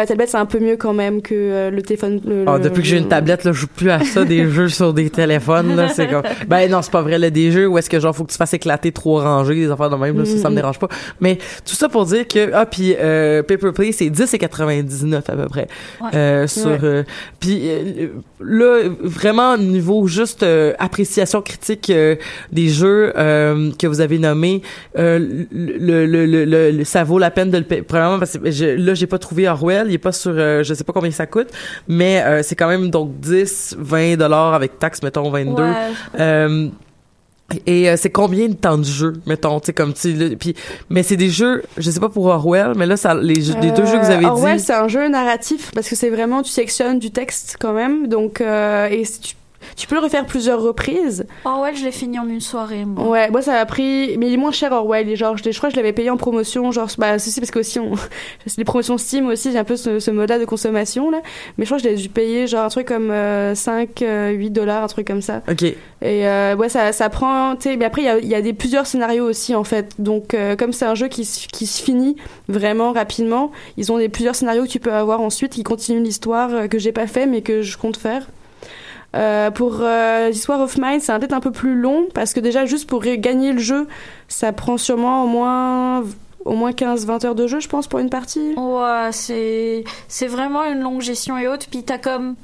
la 0.00 0.06
tablette, 0.06 0.28
c'est 0.30 0.36
un 0.36 0.46
peu 0.46 0.58
mieux 0.60 0.76
quand 0.76 0.92
même 0.94 1.22
que 1.22 1.34
euh, 1.34 1.70
le 1.70 1.82
téléphone. 1.82 2.20
le- 2.26 2.44
Ah, 2.46 2.56
le- 2.58 2.64
depuis 2.64 2.82
que 2.82 2.88
j'ai 2.88 2.98
une 2.98 3.08
tablette, 3.08 3.44
là, 3.44 3.52
je 3.52 3.60
joue 3.60 3.66
plus 3.66 3.90
à 3.90 4.00
ça, 4.00 4.24
des 4.24 4.46
jeux 4.50 4.68
sur 4.68 4.92
des 4.94 5.10
téléphones, 5.10 5.76
là, 5.76 5.88
c'est 5.88 6.06
comme, 6.08 6.22
ben 6.48 6.70
non, 6.70 6.82
c'est 6.82 6.90
pas 6.90 7.02
vrai, 7.02 7.18
là, 7.18 7.30
des 7.30 7.50
jeux 7.50 7.66
où 7.66 7.78
est-ce 7.78 7.90
que 7.90 7.98
genre, 8.00 8.14
faut 8.14 8.24
que 8.24 8.32
tu 8.32 8.36
fasses 8.38 8.54
éclater 8.54 8.92
trois 8.92 9.22
rangées, 9.22 9.54
des 9.54 9.70
affaires 9.70 9.90
de 9.90 9.96
même, 9.96 10.18
là, 10.18 10.24
ça, 10.24 10.36
ça 10.38 10.48
me 10.48 10.54
Mhm. 10.54 10.60
dérange 10.60 10.78
pas. 10.78 10.88
Mais, 11.20 11.36
tout 11.66 11.74
ça 11.74 11.88
pour 11.88 12.04
dire 12.06 12.26
que, 12.26 12.50
ah, 12.52 12.66
puis 12.66 12.94
euh, 12.98 13.42
Paper 13.42 13.72
Play, 13.72 13.92
c'est 13.92 14.10
10 14.10 14.32
et 14.34 14.38
99 14.38 15.24
à 15.28 15.32
peu 15.36 15.46
près, 15.46 15.66
Ouais. 16.00 16.08
euh, 16.14 16.46
sur, 16.46 16.66
Ouais. 16.66 16.78
euh, 16.82 17.02
puis 17.40 17.60
euh, 17.64 18.06
là, 18.40 18.82
vraiment, 19.02 19.56
niveau 19.58 20.06
juste 20.06 20.42
euh, 20.42 20.72
appréciation 20.78 21.42
critique 21.42 21.90
euh, 21.90 22.16
des 22.52 22.68
jeux 22.68 23.12
euh, 23.16 23.70
que 23.78 23.86
vous 23.86 24.00
avez 24.00 24.18
nommés, 24.18 24.62
euh, 24.98 25.18
le, 25.52 26.06
le, 26.06 26.26
le, 26.26 26.44
le, 26.44 26.70
le- 26.70 26.84
ça 26.84 27.04
vaut 27.04 27.18
la 27.18 27.30
peine 27.30 27.50
de 27.50 27.58
le 27.58 27.64
payer. 27.64 27.82
Premièrement, 27.82 28.18
parce 28.18 28.38
que 28.38 28.50
je, 28.50 28.64
là, 28.64 28.94
j'ai 28.94 29.06
pas 29.06 29.18
trouvé 29.18 29.48
Orwell, 29.48 29.87
il 29.88 29.94
est 29.94 29.98
pas 29.98 30.12
sur, 30.12 30.32
euh, 30.34 30.62
je 30.62 30.74
sais 30.74 30.84
pas 30.84 30.92
combien 30.92 31.10
ça 31.10 31.26
coûte, 31.26 31.48
mais 31.88 32.22
euh, 32.24 32.42
c'est 32.42 32.54
quand 32.56 32.68
même 32.68 32.90
donc 32.90 33.18
10, 33.20 33.76
20 33.78 34.16
dollars 34.16 34.54
avec 34.54 34.78
taxe, 34.78 35.02
mettons 35.02 35.30
22. 35.30 35.62
Ouais. 35.62 35.72
Euh, 36.20 36.68
et 37.64 37.88
euh, 37.88 37.96
c'est 37.96 38.10
combien 38.10 38.46
de 38.48 38.52
temps 38.54 38.76
de 38.76 38.84
jeu, 38.84 39.14
mettons, 39.24 39.58
tu 39.58 39.66
sais, 39.66 39.72
comme 39.72 39.94
tu 39.94 40.36
puis 40.38 40.54
mais 40.90 41.02
c'est 41.02 41.16
des 41.16 41.30
jeux, 41.30 41.62
je 41.78 41.90
sais 41.90 41.98
pas 42.00 42.10
pour 42.10 42.26
Orwell, 42.26 42.72
mais 42.76 42.84
là 42.84 42.98
ça 42.98 43.14
les, 43.14 43.40
jeux- 43.40 43.54
les 43.62 43.70
deux 43.70 43.86
jeux 43.86 43.98
que 43.98 44.04
vous 44.04 44.10
avez 44.10 44.26
Orwell, 44.26 44.58
dit. 44.58 44.62
c'est 44.62 44.74
un 44.74 44.86
jeu 44.88 45.08
narratif 45.08 45.70
parce 45.74 45.88
que 45.88 45.96
c'est 45.96 46.10
vraiment 46.10 46.42
tu 46.42 46.50
sectionnes 46.50 46.98
du 46.98 47.10
texte 47.10 47.56
quand 47.58 47.72
même, 47.72 48.06
donc 48.06 48.42
euh, 48.42 48.88
et 48.90 49.02
si 49.06 49.20
tu, 49.20 49.34
tu 49.76 49.86
peux 49.86 49.94
le 49.96 50.00
refaire 50.00 50.26
plusieurs 50.26 50.60
reprises. 50.62 51.26
Orwell, 51.44 51.76
je 51.76 51.84
l'ai 51.84 51.92
fini 51.92 52.18
en 52.18 52.28
une 52.28 52.40
soirée, 52.40 52.84
moi. 52.84 53.08
Ouais, 53.08 53.30
moi 53.30 53.42
ça 53.42 53.54
a 53.54 53.66
pris, 53.66 54.16
mais 54.18 54.28
il 54.28 54.34
est 54.34 54.36
moins 54.38 54.52
cher 54.52 54.72
Orwell. 54.72 55.08
Et 55.08 55.16
genre, 55.16 55.36
je, 55.36 55.42
crois 55.56 55.68
que 55.68 55.74
je 55.74 55.80
l'avais 55.80 55.92
payé 55.92 56.10
en 56.10 56.16
promotion, 56.16 56.70
genre, 56.72 56.88
bah 56.98 57.18
ceci 57.18 57.40
parce 57.40 57.50
que 57.50 57.58
aussi 57.60 57.78
on, 57.78 57.92
c'est 58.46 58.58
les 58.58 58.64
promotions 58.64 58.98
Steam 58.98 59.26
aussi, 59.28 59.52
j'ai 59.52 59.58
un 59.58 59.64
peu 59.64 59.76
ce, 59.76 59.98
ce 59.98 60.10
mode-là 60.10 60.38
de 60.38 60.44
consommation 60.44 61.10
là. 61.10 61.20
Mais 61.56 61.64
je 61.64 61.68
crois 61.70 61.78
que 61.78 61.84
je 61.84 61.88
l'ai 61.88 61.96
dû 61.96 62.08
payer 62.08 62.46
genre 62.46 62.64
un 62.64 62.68
truc 62.68 62.86
comme 62.88 63.10
euh, 63.10 63.54
5, 63.54 64.02
euh, 64.02 64.30
8 64.30 64.50
dollars, 64.50 64.84
un 64.84 64.88
truc 64.88 65.06
comme 65.06 65.22
ça. 65.22 65.42
OK. 65.50 65.62
Et 65.62 65.76
euh, 66.02 66.54
ouais, 66.56 66.68
ça, 66.68 66.92
ça 66.92 67.08
prend, 67.08 67.54
mais 67.66 67.84
après 67.84 68.02
il 68.02 68.04
y 68.04 68.08
a, 68.08 68.18
il 68.18 68.28
y 68.28 68.34
a 68.34 68.40
des 68.42 68.52
plusieurs 68.52 68.86
scénarios 68.86 69.24
aussi 69.24 69.54
en 69.54 69.64
fait. 69.64 69.94
Donc 69.98 70.34
euh, 70.34 70.54
comme 70.56 70.72
c'est 70.72 70.84
un 70.86 70.94
jeu 70.94 71.08
qui, 71.08 71.24
se- 71.24 71.48
qui 71.48 71.66
se 71.66 71.82
finit 71.82 72.16
vraiment 72.48 72.92
rapidement, 72.92 73.50
ils 73.76 73.90
ont 73.92 73.98
des 73.98 74.08
plusieurs 74.08 74.34
scénarios 74.36 74.62
que 74.64 74.68
tu 74.68 74.80
peux 74.80 74.92
avoir 74.92 75.20
ensuite 75.20 75.52
qui 75.52 75.62
continuent 75.64 76.02
l'histoire 76.02 76.50
euh, 76.54 76.66
que 76.68 76.78
j'ai 76.78 76.92
pas 76.92 77.06
fait 77.06 77.26
mais 77.26 77.42
que 77.42 77.62
je 77.62 77.76
compte 77.76 77.96
faire. 77.96 78.28
Euh, 79.18 79.50
pour 79.50 79.78
euh, 79.80 80.28
l'histoire 80.28 80.60
of 80.60 80.78
Mine, 80.78 81.00
c'est 81.00 81.12
un- 81.12 81.18
peut-être 81.18 81.32
un 81.32 81.40
peu 81.40 81.50
plus 81.50 81.74
long 81.74 82.06
parce 82.14 82.32
que 82.32 82.40
déjà 82.40 82.64
juste 82.66 82.88
pour 82.88 83.02
gagner 83.02 83.52
le 83.52 83.58
jeu, 83.58 83.86
ça 84.28 84.52
prend 84.52 84.76
sûrement 84.78 85.24
au 85.24 85.26
moins 85.26 86.04
au 86.44 86.54
moins 86.54 86.70
15-20 86.72 87.26
heures 87.26 87.34
de 87.34 87.46
jeu, 87.46 87.60
je 87.60 87.68
pense, 87.68 87.88
pour 87.88 87.98
une 87.98 88.08
partie. 88.10 88.54
Ouais, 88.56 89.08
c'est 89.12 89.84
c'est 90.06 90.28
vraiment 90.28 90.64
une 90.64 90.80
longue 90.80 91.02
gestion 91.02 91.36
et 91.36 91.46
autres. 91.48 91.66
Puis 91.70 91.82
t'as 91.82 91.98
comme, 91.98 92.36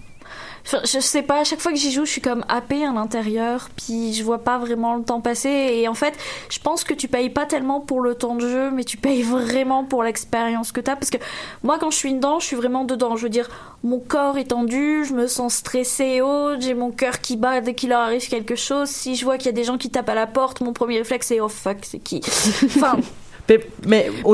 je 0.64 0.98
sais 1.00 1.22
pas, 1.22 1.40
à 1.40 1.44
chaque 1.44 1.60
fois 1.60 1.72
que 1.72 1.78
j'y 1.78 1.92
joue, 1.92 2.04
je 2.04 2.10
suis 2.10 2.20
comme 2.20 2.44
happée 2.48 2.84
à 2.84 2.92
l'intérieur. 2.92 3.68
Puis 3.76 4.14
je 4.14 4.24
vois 4.24 4.38
pas 4.38 4.58
vraiment 4.58 4.96
le 4.96 5.04
temps 5.04 5.20
passer. 5.20 5.48
Et 5.48 5.88
en 5.88 5.94
fait, 5.94 6.14
je 6.48 6.58
pense 6.58 6.84
que 6.84 6.94
tu 6.94 7.08
payes 7.08 7.30
pas 7.30 7.46
tellement 7.46 7.80
pour 7.80 8.00
le 8.00 8.14
temps 8.14 8.34
de 8.34 8.48
jeu, 8.48 8.70
mais 8.70 8.84
tu 8.84 8.96
payes 8.96 9.22
vraiment 9.22 9.84
pour 9.84 10.02
l'expérience 10.02 10.72
que 10.72 10.80
t'as. 10.80 10.96
Parce 10.96 11.10
que 11.10 11.18
moi, 11.62 11.78
quand 11.78 11.90
je 11.90 11.96
suis 11.96 12.14
dedans, 12.14 12.40
je 12.40 12.46
suis 12.46 12.56
vraiment 12.56 12.84
dedans. 12.84 13.16
Je 13.16 13.22
veux 13.24 13.30
dire, 13.30 13.48
mon 13.82 13.98
corps 13.98 14.38
est 14.38 14.46
tendu, 14.46 15.04
je 15.04 15.12
me 15.12 15.26
sens 15.26 15.56
stressée 15.56 16.04
et 16.04 16.22
autres. 16.22 16.62
J'ai 16.62 16.74
mon 16.74 16.90
cœur 16.90 17.20
qui 17.20 17.36
bat 17.36 17.60
dès 17.60 17.74
qu'il 17.74 17.90
leur 17.90 18.00
arrive 18.00 18.26
quelque 18.26 18.56
chose. 18.56 18.88
Si 18.88 19.16
je 19.16 19.24
vois 19.24 19.36
qu'il 19.36 19.46
y 19.46 19.50
a 19.50 19.52
des 19.52 19.64
gens 19.64 19.78
qui 19.78 19.90
tapent 19.90 20.08
à 20.08 20.14
la 20.14 20.26
porte, 20.26 20.60
mon 20.60 20.72
premier 20.72 20.98
réflexe 20.98 21.28
c'est 21.28 21.40
oh 21.40 21.48
fuck, 21.48 21.78
c'est 21.82 21.98
qui? 21.98 22.20
Enfin. 22.64 22.98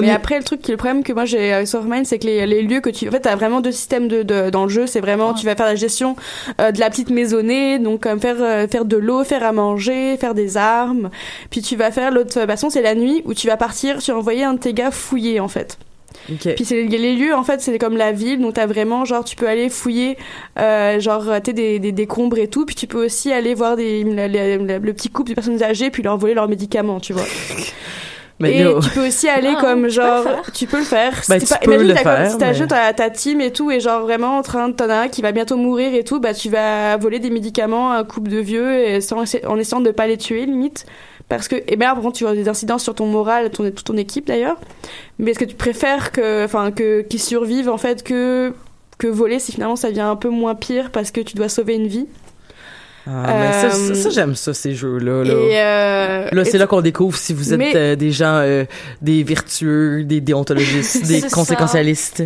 Mais 0.02 0.10
après, 0.14 0.38
le 0.38 0.44
truc, 0.44 0.60
qui 0.62 0.70
est 0.70 0.74
le 0.74 0.78
problème 0.78 1.02
que 1.02 1.12
moi 1.12 1.24
j'ai 1.24 1.52
avec 1.52 1.68
Mine, 1.84 2.04
c'est 2.04 2.18
que 2.20 2.26
les, 2.26 2.46
les 2.46 2.62
lieux 2.62 2.80
que 2.80 2.90
tu. 2.90 3.08
En 3.08 3.10
fait, 3.10 3.20
t'as 3.20 3.34
vraiment 3.34 3.60
deux 3.60 3.72
systèmes 3.72 4.06
de, 4.06 4.22
de- 4.22 4.50
dans 4.50 4.64
le 4.64 4.68
jeu. 4.68 4.86
C'est 4.86 5.00
vraiment, 5.00 5.34
tu 5.34 5.46
vas 5.46 5.56
faire 5.56 5.66
la 5.66 5.74
gestion 5.74 6.14
euh, 6.60 6.70
de 6.70 6.78
la 6.78 6.90
petite 6.90 7.10
maisonnée, 7.10 7.78
donc 7.80 8.02
comme 8.04 8.20
faire, 8.20 8.36
euh, 8.40 8.68
faire 8.68 8.84
de 8.84 8.96
l'eau, 8.96 9.24
faire 9.24 9.44
à 9.44 9.52
manger, 9.52 10.16
faire 10.16 10.34
des 10.34 10.56
armes. 10.56 11.10
Puis 11.50 11.60
tu 11.62 11.74
vas 11.76 11.90
faire 11.90 12.12
l'autre 12.12 12.32
façon, 12.46 12.70
c'est 12.70 12.82
la 12.82 12.94
nuit, 12.94 13.22
où 13.24 13.34
tu 13.34 13.48
vas 13.48 13.56
partir, 13.56 13.98
tu 13.98 14.12
vas 14.12 14.18
envoyer 14.18 14.44
un 14.44 14.54
de 14.54 14.58
tes 14.60 14.72
gars 14.74 14.90
fouiller, 14.92 15.40
en 15.40 15.48
fait. 15.48 15.76
Puis 16.54 16.64
c'est 16.64 16.82
les 16.82 17.14
lieux 17.16 17.34
en 17.34 17.44
fait 17.44 17.60
c'est 17.60 17.78
comme 17.78 17.96
la 17.96 18.12
ville 18.12 18.40
donc 18.40 18.54
t'as 18.54 18.66
vraiment 18.66 19.04
genre 19.04 19.24
tu 19.24 19.36
peux 19.36 19.48
aller 19.48 19.68
fouiller 19.70 20.18
euh, 20.58 21.00
genre 21.00 21.24
t'es 21.42 21.52
des, 21.52 21.78
des 21.78 21.92
décombres 21.92 22.36
et 22.38 22.48
tout 22.48 22.66
puis 22.66 22.74
tu 22.74 22.86
peux 22.86 23.04
aussi 23.06 23.32
aller 23.32 23.54
voir 23.54 23.76
des 23.76 24.04
la- 24.04 24.28
la- 24.28 24.56
la- 24.58 24.78
le 24.78 24.92
petit 24.92 25.08
couple 25.08 25.30
de 25.30 25.34
personnes 25.34 25.62
âgées 25.62 25.88
puis 25.90 26.02
leur 26.02 26.18
voler 26.18 26.34
leurs 26.34 26.48
médicaments 26.48 27.00
tu 27.00 27.12
vois 27.12 27.24
Mais 28.40 28.58
et 28.58 28.64
tu 28.82 28.90
peux 28.90 29.06
aussi 29.06 29.28
aller 29.28 29.52
Ah, 29.56 29.60
comme 29.60 29.76
tu 29.76 29.80
peux 29.80 29.82
le 29.82 29.88
genre 29.90 30.22
faire. 30.24 30.52
tu 30.52 30.66
peux 30.66 30.78
le 30.78 30.84
faire. 30.84 31.12
Ben, 31.28 31.38
C'est 31.38 31.46
tu 31.46 31.46
pas- 31.46 31.58
peux 31.58 31.74
imagine 31.74 31.88
le 31.88 31.94
comme- 32.02 32.30
si 32.30 32.36
mais- 32.38 32.54
jeu, 32.54 32.66
t'as 32.66 32.92
ta 32.94 33.10
team 33.10 33.40
et 33.40 33.52
tout 33.52 33.70
et 33.70 33.80
genre 33.80 34.00
vraiment 34.02 34.38
en 34.38 34.42
train 34.42 34.68
de 34.68 34.74
t'en 34.74 34.88
as 34.88 34.96
un 35.02 35.08
qui 35.08 35.20
va 35.22 35.32
bientôt 35.32 35.56
mourir 35.56 35.94
et 35.94 36.02
tout 36.04 36.18
bah 36.20 36.32
tu 36.34 36.48
vas 36.48 36.96
voler 36.96 37.18
des 37.18 37.30
médicaments 37.30 37.92
à 37.92 37.96
un 37.98 38.04
couple 38.04 38.30
de 38.30 38.38
vieux 38.38 38.72
et 38.88 39.00
sans, 39.00 39.18
en 39.46 39.56
essayant 39.58 39.80
de 39.80 39.90
pas 39.90 40.06
les 40.06 40.16
tuer 40.16 40.46
limite. 40.46 40.86
Parce 41.28 41.46
que 41.46 41.56
et 41.68 41.76
bien 41.76 41.94
par 41.94 42.02
contre 42.02 42.16
tu 42.18 42.26
as 42.26 42.34
des 42.34 42.48
incidences 42.48 42.82
sur 42.82 42.94
ton 42.94 43.06
moral 43.06 43.50
ton 43.50 43.64
toute 43.70 43.84
ton 43.84 43.96
équipe 43.96 44.26
d'ailleurs. 44.26 44.56
Mais 45.18 45.30
est-ce 45.30 45.38
que 45.38 45.44
tu 45.44 45.54
préfères 45.54 46.10
que 46.10 46.44
enfin 46.44 46.72
que 46.72 47.02
qu'ils 47.02 47.20
survivent 47.22 47.68
en 47.68 47.78
fait 47.78 48.02
que 48.02 48.52
que 48.98 49.06
voler 49.06 49.38
si 49.38 49.52
finalement 49.52 49.76
ça 49.76 49.88
devient 49.90 50.00
un 50.00 50.16
peu 50.16 50.28
moins 50.28 50.54
pire 50.54 50.90
parce 50.90 51.10
que 51.10 51.20
tu 51.20 51.36
dois 51.36 51.48
sauver 51.48 51.74
une 51.74 51.86
vie? 51.86 52.06
Ah, 53.06 53.34
mais 53.34 53.52
ça, 53.52 53.70
ça, 53.70 53.76
Euh, 53.78 53.94
ça, 53.94 54.10
j'aime 54.10 54.34
ça 54.34 54.52
ces 54.52 54.74
jeux-là 54.74 55.24
là. 55.24 55.32
et 55.32 55.58
euh, 55.58 56.28
Là, 56.32 56.44
c'est 56.44 56.58
là 56.58 56.66
qu'on 56.66 56.82
découvre 56.82 57.16
si 57.16 57.32
vous 57.32 57.52
êtes 57.52 57.58
Mais- 57.58 57.74
euh, 57.74 57.96
des 57.96 58.10
gens, 58.10 58.36
euh, 58.42 58.64
des 59.00 59.22
vertueux, 59.22 60.04
des 60.04 60.20
déontologistes, 60.20 61.06
des 61.08 61.22
conséquentialistes. 61.22 62.22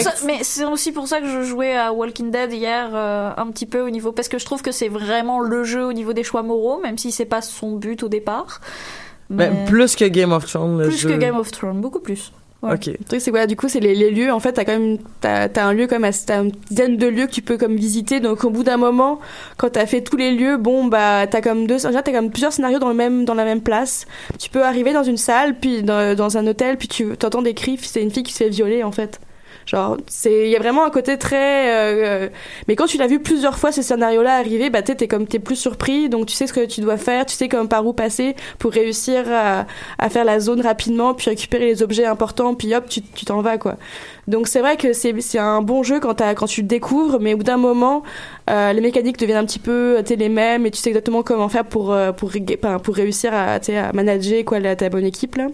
Ça- 0.00 0.14
mais 0.26 0.38
c'est 0.42 0.64
aussi 0.66 0.92
pour 0.92 1.08
ça 1.08 1.20
que 1.20 1.26
je 1.28 1.42
jouais 1.42 1.74
à 1.76 1.92
Walking 1.92 2.30
Dead 2.30 2.52
hier 2.52 2.90
euh, 2.94 3.30
un 3.36 3.46
petit 3.50 3.66
peu 3.66 3.80
au 3.80 3.90
niveau 3.90 4.12
parce 4.12 4.28
que 4.28 4.38
je 4.38 4.44
trouve 4.44 4.60
que 4.62 4.70
c'est 4.72 4.88
vraiment 4.88 5.40
le 5.40 5.64
jeu 5.64 5.84
au 5.86 5.92
niveau 5.92 6.12
des 6.12 6.22
choix 6.24 6.42
moraux 6.42 6.78
même 6.82 6.98
si 6.98 7.10
c'est 7.10 7.24
pas 7.24 7.40
son 7.42 7.72
but 7.76 8.02
au 8.02 8.08
départ 8.08 8.60
mais 9.30 9.48
Ben, 9.48 9.64
plus 9.66 9.96
que 9.96 10.04
Game 10.04 10.30
of 10.32 10.46
Thrones, 10.46 10.78
le 10.78 10.88
plus 10.88 10.98
jeu. 10.98 11.08
que 11.10 11.14
Game 11.16 11.36
of 11.36 11.50
Thrones 11.50 11.80
beaucoup 11.80 12.00
plus 12.00 12.32
Ouais. 12.66 12.74
Ok. 12.74 12.86
Le 12.86 13.04
truc, 13.04 13.20
c'est 13.20 13.30
quoi, 13.30 13.46
du 13.46 13.56
coup, 13.56 13.68
c'est 13.68 13.80
les, 13.80 13.94
les 13.94 14.10
lieux. 14.10 14.32
En 14.32 14.40
fait, 14.40 14.52
t'as 14.52 14.64
quand 14.64 14.78
même, 14.78 14.98
t'as, 15.20 15.48
t'as 15.48 15.64
un 15.64 15.72
lieu 15.72 15.86
comme, 15.86 16.06
t'as 16.26 16.42
une 16.42 16.52
dizaine 16.70 16.96
de 16.96 17.06
lieux 17.06 17.26
que 17.26 17.32
tu 17.32 17.42
peux 17.42 17.58
comme 17.58 17.76
visiter. 17.76 18.20
Donc, 18.20 18.44
au 18.44 18.50
bout 18.50 18.62
d'un 18.62 18.76
moment, 18.76 19.20
quand 19.56 19.70
t'as 19.70 19.86
fait 19.86 20.02
tous 20.02 20.16
les 20.16 20.32
lieux, 20.32 20.56
bon, 20.56 20.84
bah, 20.86 21.26
t'as 21.26 21.40
comme 21.40 21.66
deux, 21.66 21.76
déjà, 21.76 22.02
t'as 22.02 22.12
comme 22.12 22.30
plusieurs 22.30 22.52
scénarios 22.52 22.78
dans 22.78 22.88
le 22.88 22.94
même, 22.94 23.24
dans 23.24 23.34
la 23.34 23.44
même 23.44 23.62
place. 23.62 24.06
Tu 24.38 24.50
peux 24.50 24.64
arriver 24.64 24.92
dans 24.92 25.04
une 25.04 25.16
salle, 25.16 25.54
puis 25.58 25.82
dans, 25.82 26.16
dans 26.16 26.36
un 26.38 26.46
hôtel, 26.46 26.76
puis 26.76 26.88
tu 26.88 27.16
t'entends 27.16 27.42
des 27.42 27.54
cris. 27.54 27.78
C'est 27.80 28.02
une 28.02 28.10
fille 28.10 28.22
qui 28.22 28.32
se 28.32 28.38
fait 28.38 28.48
violer, 28.48 28.82
en 28.82 28.92
fait. 28.92 29.20
Genre, 29.66 29.96
c'est, 30.06 30.44
il 30.46 30.50
y 30.50 30.54
a 30.56 30.60
vraiment 30.60 30.84
un 30.84 30.90
côté 30.90 31.18
très, 31.18 31.70
euh, 31.74 32.04
euh, 32.06 32.28
mais 32.68 32.76
quand 32.76 32.86
tu 32.86 32.98
l'as 32.98 33.08
vu 33.08 33.18
plusieurs 33.18 33.58
fois 33.58 33.72
ce 33.72 33.82
scénario-là 33.82 34.36
arriver, 34.36 34.70
bah, 34.70 34.82
t'es, 34.82 34.94
t'es 34.94 35.08
comme, 35.08 35.26
t'es 35.26 35.40
plus 35.40 35.56
surpris, 35.56 36.08
donc 36.08 36.26
tu 36.26 36.34
sais 36.34 36.46
ce 36.46 36.52
que 36.52 36.64
tu 36.64 36.80
dois 36.80 36.96
faire, 36.96 37.26
tu 37.26 37.34
sais 37.34 37.48
comme 37.48 37.68
par 37.68 37.84
où 37.84 37.92
passer 37.92 38.36
pour 38.60 38.70
réussir 38.70 39.24
à, 39.28 39.66
à 39.98 40.08
faire 40.08 40.24
la 40.24 40.38
zone 40.38 40.60
rapidement, 40.60 41.14
puis 41.14 41.30
récupérer 41.30 41.66
les 41.66 41.82
objets 41.82 42.06
importants, 42.06 42.54
puis 42.54 42.72
hop, 42.76 42.88
tu, 42.88 43.02
tu 43.02 43.24
t'en 43.24 43.40
vas, 43.40 43.58
quoi. 43.58 43.74
Donc 44.28 44.46
c'est 44.46 44.60
vrai 44.60 44.76
que 44.76 44.92
c'est, 44.92 45.20
c'est 45.20 45.38
un 45.38 45.62
bon 45.62 45.82
jeu 45.82 45.98
quand, 45.98 46.22
quand 46.36 46.46
tu 46.46 46.60
le 46.60 46.68
découvres, 46.68 47.18
mais 47.20 47.34
au 47.34 47.38
bout 47.38 47.42
d'un 47.44 47.56
moment, 47.56 48.04
euh, 48.48 48.72
les 48.72 48.80
mécaniques 48.80 49.18
deviennent 49.18 49.38
un 49.38 49.46
petit 49.46 49.58
peu, 49.58 49.96
tu 50.00 50.10
sais, 50.10 50.16
les 50.16 50.28
mêmes, 50.28 50.64
et 50.66 50.70
tu 50.70 50.78
sais 50.78 50.90
exactement 50.90 51.24
comment 51.24 51.48
faire 51.48 51.64
pour, 51.64 51.92
euh, 51.92 52.12
pour, 52.12 52.30
pour 52.84 52.94
réussir 52.94 53.34
à, 53.34 53.54
à 53.56 53.92
manager, 53.92 54.44
quoi, 54.44 54.60
la, 54.60 54.76
ta 54.76 54.88
bonne 54.88 55.04
équipe, 55.04 55.34
là. 55.34 55.48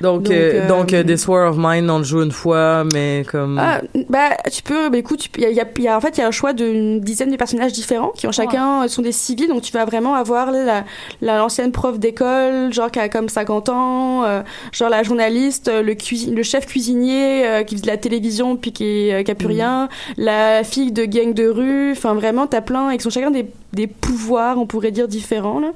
Donc, 0.00 0.24
Donc, 0.24 0.32
euh, 0.32 0.62
euh, 0.62 0.68
donc 0.68 0.92
euh, 0.92 1.04
This 1.04 1.28
War 1.28 1.50
of 1.50 1.56
Mine, 1.58 1.88
on 1.90 1.98
le 1.98 2.04
joue 2.04 2.22
une 2.22 2.32
fois, 2.32 2.82
mais 2.92 3.24
comme... 3.30 3.58
Ah, 3.60 3.80
bah, 4.08 4.30
tu 4.50 4.62
peux, 4.62 4.88
bah, 4.88 4.98
écoute, 4.98 5.28
il 5.36 5.42
y 5.42 5.46
a, 5.46 5.50
y 5.50 5.60
a- 5.60 5.66
y 5.78 5.86
a- 5.88 5.96
en 5.96 6.00
fait, 6.00 6.16
il 6.16 6.20
y 6.20 6.24
a 6.24 6.26
un 6.26 6.32
choix 6.32 6.52
d'une 6.52 7.00
dizaine 7.00 7.30
de 7.30 7.36
personnages 7.36 7.72
différents 7.72 8.08
qui 8.10 8.26
ont 8.26 8.32
chacun, 8.32 8.88
sont 8.88 9.02
des 9.02 9.12
civils, 9.12 9.48
donc 9.48 9.62
tu 9.62 9.72
vas 9.72 9.84
vraiment 9.84 10.14
avoir 10.14 10.50
là, 10.50 10.84
la, 11.20 11.36
l'ancienne 11.38 11.70
prof 11.70 11.98
d'école, 12.00 12.72
genre 12.72 12.90
qui 12.90 12.98
a 12.98 13.08
comme 13.08 13.28
50 13.28 13.68
ans, 13.68 14.24
euh, 14.24 14.42
genre 14.72 14.88
la 14.88 15.02
journaliste, 15.04 15.68
euh, 15.68 15.82
le, 15.82 15.94
le 16.34 16.42
chef 16.42 16.66
cuisinier 16.66 17.46
euh, 17.46 17.62
qui 17.62 17.74
faisait 17.76 17.82
de 17.86 17.90
la 17.90 17.96
télévision 17.96 18.56
puis 18.56 18.72
qui, 18.72 19.12
euh, 19.12 19.22
qui 19.22 19.30
a 19.30 19.34
plus 19.36 19.46
rien, 19.46 19.88
la 20.16 20.64
fille 20.64 20.90
de 20.92 21.04
gang 21.04 21.32
de 21.32 21.46
rue, 21.46 21.92
enfin 21.92 22.14
vraiment, 22.14 22.46
t'as 22.48 22.60
plein, 22.60 22.90
et 22.90 22.96
qui 22.96 23.02
sont 23.04 23.10
chacun 23.10 23.30
des, 23.30 23.46
des 23.72 23.86
pouvoirs, 23.86 24.58
on 24.58 24.66
pourrait 24.66 24.90
dire, 24.90 25.06
différents, 25.06 25.60
là. 25.60 25.68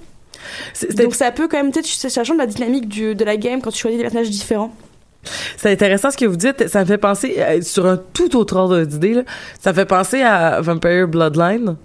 Donc 0.97 1.14
ça 1.14 1.30
peut 1.32 1.49
quand 1.49 1.57
même, 1.57 1.72
peut-être, 1.72 1.87
ça 1.87 2.24
change 2.24 2.37
la 2.37 2.47
dynamique 2.47 2.89
du, 2.89 3.14
de 3.14 3.24
la 3.24 3.37
game 3.37 3.61
quand 3.61 3.70
tu 3.70 3.78
choisis 3.78 3.99
des 3.99 4.05
personnages 4.05 4.30
différents. 4.30 4.74
C'est 5.57 5.72
intéressant 5.72 6.11
ce 6.11 6.16
que 6.16 6.24
vous 6.24 6.37
dites. 6.37 6.68
Ça 6.68 6.80
me 6.80 6.84
fait 6.84 6.99
penser, 6.99 7.34
euh, 7.39 7.61
sur 7.61 7.84
un 7.87 7.97
tout 8.12 8.37
autre 8.37 8.57
ordre 8.57 8.82
d'idée, 8.84 9.22
ça 9.61 9.70
me 9.72 9.74
fait 9.76 9.84
penser 9.84 10.22
à 10.22 10.61
Vampire 10.61 11.09
Bloodline. 11.09 11.76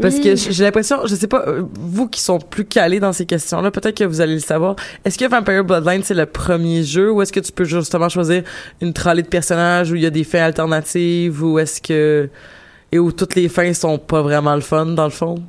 Parce 0.00 0.14
Oui. 0.16 0.22
que 0.22 0.36
j'ai 0.36 0.62
l'impression, 0.64 0.98
je 1.06 1.14
sais 1.16 1.26
pas, 1.26 1.44
euh, 1.48 1.62
vous 1.74 2.08
qui 2.08 2.20
sont 2.20 2.38
plus 2.38 2.64
calés 2.64 3.00
dans 3.00 3.12
ces 3.12 3.26
questions-là, 3.26 3.70
peut-être 3.72 3.96
que 3.96 4.04
vous 4.04 4.20
allez 4.20 4.34
le 4.34 4.40
savoir. 4.40 4.76
Est-ce 5.04 5.18
que 5.18 5.24
Vampire 5.28 5.64
Bloodline, 5.64 6.02
c'est 6.04 6.14
le 6.14 6.26
premier 6.26 6.84
jeu 6.84 7.10
ou 7.10 7.20
est-ce 7.22 7.32
que 7.32 7.40
tu 7.40 7.50
peux 7.50 7.64
justement 7.64 8.08
choisir 8.08 8.42
une 8.80 8.92
trolley 8.92 9.22
de 9.22 9.28
personnages 9.28 9.90
où 9.90 9.96
il 9.96 10.02
y 10.02 10.06
a 10.06 10.10
des 10.10 10.22
fins 10.24 10.42
alternatives 10.44 11.42
ou 11.42 11.58
est-ce 11.58 11.80
que... 11.80 12.28
et 12.92 12.98
où 12.98 13.10
toutes 13.10 13.34
les 13.34 13.48
fins 13.48 13.72
sont 13.74 13.98
pas 13.98 14.22
vraiment 14.22 14.54
le 14.54 14.60
fun, 14.60 14.86
dans 14.86 15.04
le 15.04 15.10
fond? 15.10 15.42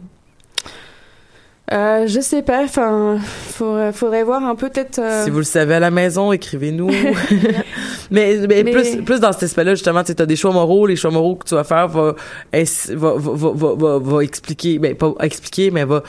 Euh, 1.71 2.07
je 2.07 2.19
sais 2.19 2.41
pas, 2.41 2.63
enfin, 2.63 3.19
faudrait, 3.21 3.91
faudrait 3.93 4.23
voir 4.23 4.43
un 4.43 4.55
peu 4.55 4.69
peut-être. 4.69 4.97
euh, 4.99 5.23
Si 5.23 5.29
vous 5.29 5.37
le 5.37 5.43
savez 5.43 5.75
à 5.75 5.79
la 5.79 5.91
maison, 5.91 6.31
écrivez-nous. 6.31 6.89
Mais, 8.11 8.37
mais, 8.47 8.63
Mais- 8.63 8.71
plus, 8.71 9.03
plus 9.03 9.19
dans 9.19 9.31
cet 9.31 9.43
aspect-là, 9.43 9.75
justement, 9.75 10.03
tu 10.03 10.13
as 10.17 10.25
des 10.25 10.35
choix 10.35 10.51
moraux, 10.51 10.87
les 10.87 10.95
choix 10.95 11.11
moraux 11.11 11.35
que 11.35 11.45
tu 11.47 11.53
vas 11.53 11.63
faire 11.63 11.87
va, 11.87 12.15
va, 12.51 13.13
va, 13.15 13.51
va, 13.53 13.73
va, 13.75 13.99
va 13.99 14.23
expliquer, 14.23 14.79
ben, 14.79 14.95
pas 14.95 15.13
expliquer, 15.21 15.69
mais 15.69 15.85
va, 15.85 16.01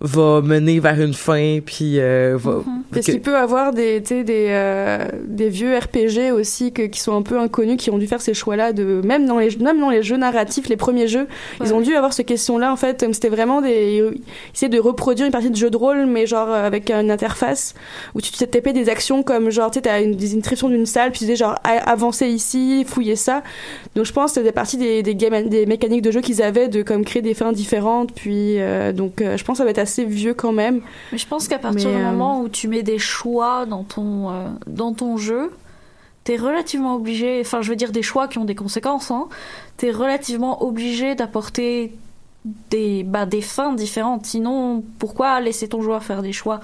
va 0.00 0.42
mener 0.42 0.78
vers 0.78 1.00
une 1.00 1.14
fin, 1.14 1.58
puis 1.64 1.98
euh, 1.98 2.36
va... 2.38 2.62
Parce 2.92 3.06
que- 3.06 3.12
qu'il 3.12 3.20
peut 3.22 3.36
avoir 3.36 3.72
des, 3.72 4.00
des, 4.00 4.24
euh, 4.28 4.98
des 5.26 5.48
vieux 5.48 5.76
RPG 5.76 6.32
aussi 6.32 6.72
que, 6.72 6.82
qui 6.82 7.00
sont 7.00 7.16
un 7.16 7.22
peu 7.22 7.38
inconnus, 7.38 7.76
qui 7.78 7.90
ont 7.90 7.98
dû 7.98 8.06
faire 8.06 8.20
ces 8.20 8.34
choix-là 8.34 8.72
de 8.72 9.00
même 9.04 9.26
dans 9.26 9.38
les 9.38 9.56
même 9.56 9.80
dans 9.80 9.90
les 9.90 10.02
jeux 10.02 10.16
narratifs, 10.18 10.68
les 10.68 10.76
premiers 10.76 11.08
jeux, 11.08 11.26
ils 11.64 11.72
ont 11.74 11.80
dû 11.80 11.94
avoir 11.94 12.12
cette 12.12 12.26
question-là 12.26 12.72
en 12.72 12.76
fait. 12.76 13.04
C'était 13.12 13.28
vraiment 13.30 13.62
des 13.62 14.02
ils 14.14 14.20
essayaient 14.54 14.68
de 14.68 14.78
reproduire 14.78 15.26
une 15.26 15.32
partie 15.32 15.50
de 15.50 15.56
jeu 15.56 15.70
de 15.70 15.76
rôle, 15.76 16.06
mais 16.06 16.26
genre 16.26 16.48
euh, 16.50 16.66
avec 16.66 16.90
une 16.90 17.10
interface 17.10 17.74
où 18.14 18.20
tu 18.20 18.30
te 18.32 18.44
tapais 18.44 18.72
des 18.72 18.88
actions 18.88 19.22
comme 19.22 19.50
genre 19.50 19.70
tu 19.70 19.78
sais 19.78 19.82
t'as 19.82 20.02
une, 20.02 20.14
des- 20.14 20.32
une 20.34 20.40
description 20.40 20.68
d'une 20.68 20.86
salle, 20.86 21.10
puis 21.10 21.20
tu 21.20 21.24
disais 21.24 21.36
genre 21.36 21.56
a- 21.64 21.90
avancer 21.90 22.26
ici, 22.28 22.84
fouiller 22.86 23.16
ça. 23.16 23.42
Donc 23.94 24.04
je 24.04 24.12
pense 24.12 24.32
que 24.32 24.40
c'était 24.40 24.52
partie 24.52 24.76
des 24.76 25.02
des, 25.02 25.14
game- 25.14 25.48
des 25.48 25.64
mécaniques 25.66 26.02
de 26.02 26.10
jeu 26.10 26.20
qu'ils 26.20 26.42
avaient 26.42 26.68
de 26.68 26.82
comme 26.82 27.04
créer 27.04 27.22
des 27.22 27.34
fins 27.34 27.52
différentes. 27.52 28.12
Puis 28.12 28.60
euh, 28.60 28.92
donc 28.92 29.20
euh, 29.22 29.36
je 29.36 29.44
pense 29.44 29.54
que 29.54 29.58
ça 29.58 29.64
va 29.64 29.70
être 29.70 29.78
assez 29.86 30.04
vieux 30.04 30.34
quand 30.34 30.52
même. 30.52 30.80
Mais 31.12 31.18
je 31.18 31.26
pense 31.26 31.46
qu'à 31.46 31.60
partir 31.60 31.90
Mais, 31.90 31.96
du 31.96 32.02
euh, 32.02 32.10
moment 32.10 32.40
où 32.40 32.48
tu 32.48 32.66
mets 32.66 32.82
des 32.82 32.98
choix 32.98 33.66
dans 33.66 33.84
ton, 33.84 34.30
euh, 34.30 34.48
dans 34.66 34.92
ton 34.92 35.16
jeu, 35.16 35.52
t'es 36.24 36.36
relativement 36.36 36.96
obligé, 36.96 37.40
enfin 37.40 37.62
je 37.62 37.70
veux 37.70 37.76
dire 37.76 37.92
des 37.92 38.02
choix 38.02 38.26
qui 38.26 38.38
ont 38.38 38.44
des 38.44 38.56
conséquences, 38.56 39.12
hein, 39.12 39.28
t'es 39.76 39.92
relativement 39.92 40.64
obligé 40.64 41.14
d'apporter 41.14 41.92
des, 42.70 43.04
bah, 43.04 43.26
des 43.26 43.40
fins 43.40 43.74
différentes. 43.74 44.26
Sinon, 44.26 44.82
pourquoi 44.98 45.40
laisser 45.40 45.68
ton 45.68 45.82
joueur 45.82 46.02
faire 46.02 46.22
des 46.22 46.32
choix? 46.32 46.60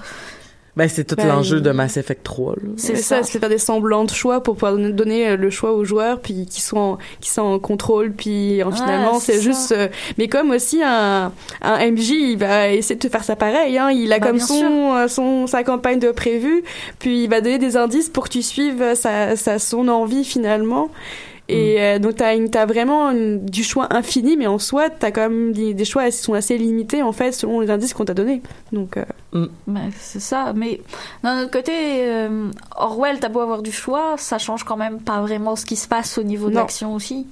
Ben, 0.75 0.89
c'est 0.89 1.03
tout 1.03 1.15
Ben, 1.15 1.27
l'enjeu 1.27 1.61
de 1.61 1.69
il- 1.69 1.75
Mass 1.75 1.97
Effect 1.97 2.23
3, 2.23 2.53
là. 2.55 2.69
C'est 2.77 2.93
Mais 2.93 2.99
ça. 2.99 3.21
c'est 3.21 3.37
faire 3.39 3.47
des 3.49 3.59
semblants 3.59 4.05
de 4.05 4.09
choix 4.09 4.41
pour 4.41 4.55
pouvoir 4.55 4.75
donner- 4.75 5.29
euh, 5.29 5.37
le 5.37 5.51
choix 5.51 5.71
aux 5.73 5.83
joueurs, 5.85 6.19
puis 6.19 6.47
qui 6.49 6.61
sont 6.61 6.77
en, 6.77 6.97
qui 7.21 7.29
sont 7.29 7.43
en 7.43 7.59
contrôle, 7.59 8.11
puis 8.11 8.63
en, 8.63 8.69
Ouais, 8.71 8.75
finalement 8.75 9.19
c'est 9.19 9.33
ça. 9.33 9.39
juste. 9.41 9.71
euh, 9.71 9.87
mais 10.17 10.27
comme 10.27 10.49
aussi 10.49 10.81
un, 10.83 11.31
un 11.61 11.77
MJ, 11.91 12.09
il 12.31 12.37
va 12.37 12.69
essayer 12.69 12.95
de 12.95 12.99
te 12.99 13.09
faire 13.09 13.23
ça 13.23 13.35
pareil. 13.35 13.77
Hein, 13.77 13.91
il 13.91 14.11
a 14.11 14.17
Bah, 14.17 14.27
comme 14.27 14.39
son, 14.39 14.95
euh, 14.95 15.07
son 15.07 15.45
sa 15.45 15.63
campagne 15.63 15.99
de 15.99 16.09
prévu, 16.09 16.63
puis 16.97 17.25
il 17.25 17.29
va 17.29 17.39
donner 17.41 17.59
des 17.59 17.77
indices 17.77 18.09
pour 18.09 18.23
que 18.23 18.29
tu 18.29 18.41
suives 18.41 18.81
euh, 18.81 18.95
sa, 18.95 19.35
sa 19.35 19.59
son 19.59 19.87
envie 19.89 20.23
finalement. 20.25 20.89
Et 21.53 21.81
euh, 21.81 21.99
donc 21.99 22.15
t'as 22.17 22.35
une- 22.35 22.49
t'as 22.49 22.65
vraiment 22.65 23.11
une- 23.11 23.45
du 23.45 23.63
choix 23.63 23.87
infini, 23.93 24.35
mais 24.37 24.47
en 24.47 24.59
soi 24.59 24.89
t'as 24.89 25.11
quand 25.11 25.21
même 25.29 25.51
des, 25.53 25.73
des 25.73 25.85
choix 25.85 26.05
qui 26.05 26.11
sont 26.17 26.33
assez 26.33 26.57
limités 26.57 27.01
en 27.01 27.11
fait 27.11 27.31
selon 27.31 27.59
les 27.59 27.69
indices 27.69 27.93
qu'on 27.93 28.05
t'a 28.05 28.13
donnés. 28.13 28.41
Donc 28.71 28.97
euh, 28.97 29.47
Mais 29.67 29.89
c'est 29.99 30.19
ça. 30.19 30.53
Mais 30.55 30.81
d'un 31.23 31.41
autre 31.41 31.51
côté, 31.51 31.71
euh, 31.73 32.49
Orwell, 32.75 33.19
t'as 33.19 33.29
beau 33.29 33.39
avoir 33.41 33.61
du 33.61 33.71
choix, 33.71 34.15
ça 34.17 34.37
change 34.37 34.63
quand 34.63 34.77
même 34.77 34.99
pas 34.99 35.21
vraiment 35.21 35.55
ce 35.55 35.65
qui 35.65 35.75
se 35.75 35.87
passe 35.87 36.17
au 36.17 36.23
niveau 36.23 36.49
de 36.49 36.55
l'action 36.55 36.93
aussi. 36.93 37.27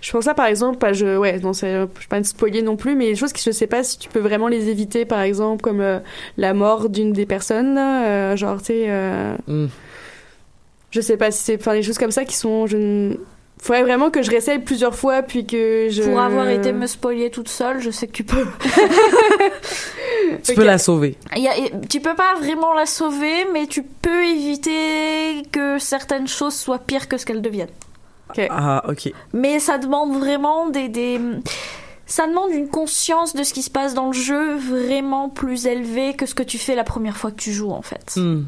Je 0.00 0.12
pense 0.12 0.24
ça 0.26 0.34
par 0.34 0.46
exemple, 0.46 0.92
je 0.94 1.16
ouais, 1.16 1.40
non 1.40 1.52
c'est 1.52 1.72
je 1.72 1.80
vais 1.80 1.88
pas 2.08 2.20
te 2.20 2.26
spoiler 2.28 2.62
non 2.62 2.76
plus, 2.76 2.94
mais 2.94 3.06
des 3.06 3.16
choses 3.16 3.32
que 3.32 3.40
je 3.40 3.50
sais 3.50 3.66
pas 3.66 3.82
si 3.82 3.98
tu 3.98 4.08
peux 4.08 4.20
vraiment 4.20 4.46
les 4.46 4.68
éviter 4.68 5.04
par 5.04 5.20
exemple 5.22 5.60
comme 5.60 5.80
euh, 5.80 5.98
la 6.36 6.54
mort 6.54 6.88
d'une 6.88 7.12
des 7.12 7.26
personnes, 7.26 7.74
là, 7.74 8.04
euh, 8.06 8.36
genre 8.36 8.58
tu 8.60 8.66
sais, 8.66 8.84
euh, 8.88 9.34
Mm. 9.48 9.66
je 10.92 11.00
sais 11.00 11.16
pas 11.16 11.30
si 11.32 11.42
c'est, 11.42 11.56
enfin 11.60 11.72
des 11.74 11.82
choses 11.82 11.98
comme 11.98 12.12
ça 12.12 12.24
qui 12.24 12.36
sont, 12.36 12.66
je 12.68 12.76
ne- 12.76 13.16
faudrait 13.60 13.82
vraiment 13.82 14.10
que 14.10 14.22
je 14.22 14.30
réessaye 14.30 14.58
plusieurs 14.60 14.94
fois 14.94 15.22
puis 15.22 15.46
que 15.46 15.88
je. 15.90 16.02
Pour 16.02 16.20
avoir 16.20 16.48
été 16.48 16.72
me 16.72 16.86
spoiler 16.86 17.30
toute 17.30 17.48
seule, 17.48 17.80
je 17.80 17.90
sais 17.90 18.06
que 18.06 18.12
tu 18.12 18.24
peux. 18.24 18.46
Tu 20.44 20.54
peux 20.54 20.64
la 20.64 20.78
sauver. 20.78 21.16
Il 21.36 21.42
y 21.42 21.48
a- 21.48 21.54
tu 21.88 22.00
peux 22.00 22.14
pas 22.14 22.34
vraiment 22.36 22.74
la 22.74 22.86
sauver, 22.86 23.46
mais 23.52 23.66
tu 23.66 23.82
peux 23.82 24.24
éviter 24.26 25.42
que 25.50 25.78
certaines 25.78 26.28
choses 26.28 26.54
soient 26.54 26.78
pires 26.78 27.08
que 27.08 27.16
ce 27.16 27.24
qu'elles 27.26 27.42
deviennent. 27.42 27.68
Ah, 28.50 28.82
ok. 28.88 29.10
Mais 29.32 29.58
ça 29.58 29.78
demande 29.78 30.18
vraiment 30.18 30.68
des, 30.68 30.88
des... 30.88 31.18
Ça 32.06 32.26
demande 32.26 32.50
une 32.50 32.68
conscience 32.68 33.34
de 33.34 33.42
ce 33.42 33.52
qui 33.54 33.62
se 33.62 33.70
passe 33.70 33.94
dans 33.94 34.06
le 34.08 34.12
jeu 34.12 34.56
vraiment 34.56 35.28
plus 35.28 35.66
élevée 35.66 36.14
que 36.14 36.26
ce 36.26 36.34
que 36.34 36.42
tu 36.42 36.58
fais 36.58 36.74
la 36.74 36.84
première 36.84 37.16
fois 37.16 37.30
que 37.30 37.36
tu 37.40 37.52
joues, 37.52 37.70
en 37.70 37.82
fait. 37.82 38.14
Hmm. 38.16 38.42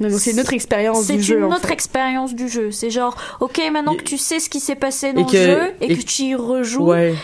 Donc 0.00 0.12
c'est 0.12 0.32
une 0.32 0.40
autre 0.40 0.52
expérience 0.52 1.04
C'est 1.04 1.16
du 1.16 1.22
jeu. 1.22 1.38
une 1.38 1.44
en 1.44 1.52
autre 1.56 1.70
expérience 1.70 2.34
du 2.34 2.48
jeu. 2.48 2.70
C'est 2.70 2.90
genre, 2.90 3.16
ok, 3.40 3.60
maintenant 3.72 3.94
que 3.94 4.02
tu 4.02 4.18
sais 4.18 4.40
ce 4.40 4.50
qui 4.50 4.60
s'est 4.60 4.74
passé 4.74 5.12
dans 5.12 5.20
et 5.22 5.24
le 5.24 5.30
que- 5.30 5.36
jeu 5.36 5.72
et, 5.80 5.92
et- 5.92 5.96
que 5.96 6.02
tu 6.02 6.22
y 6.24 6.34
rejoues, 6.34 6.88
Ouais. 6.90 7.14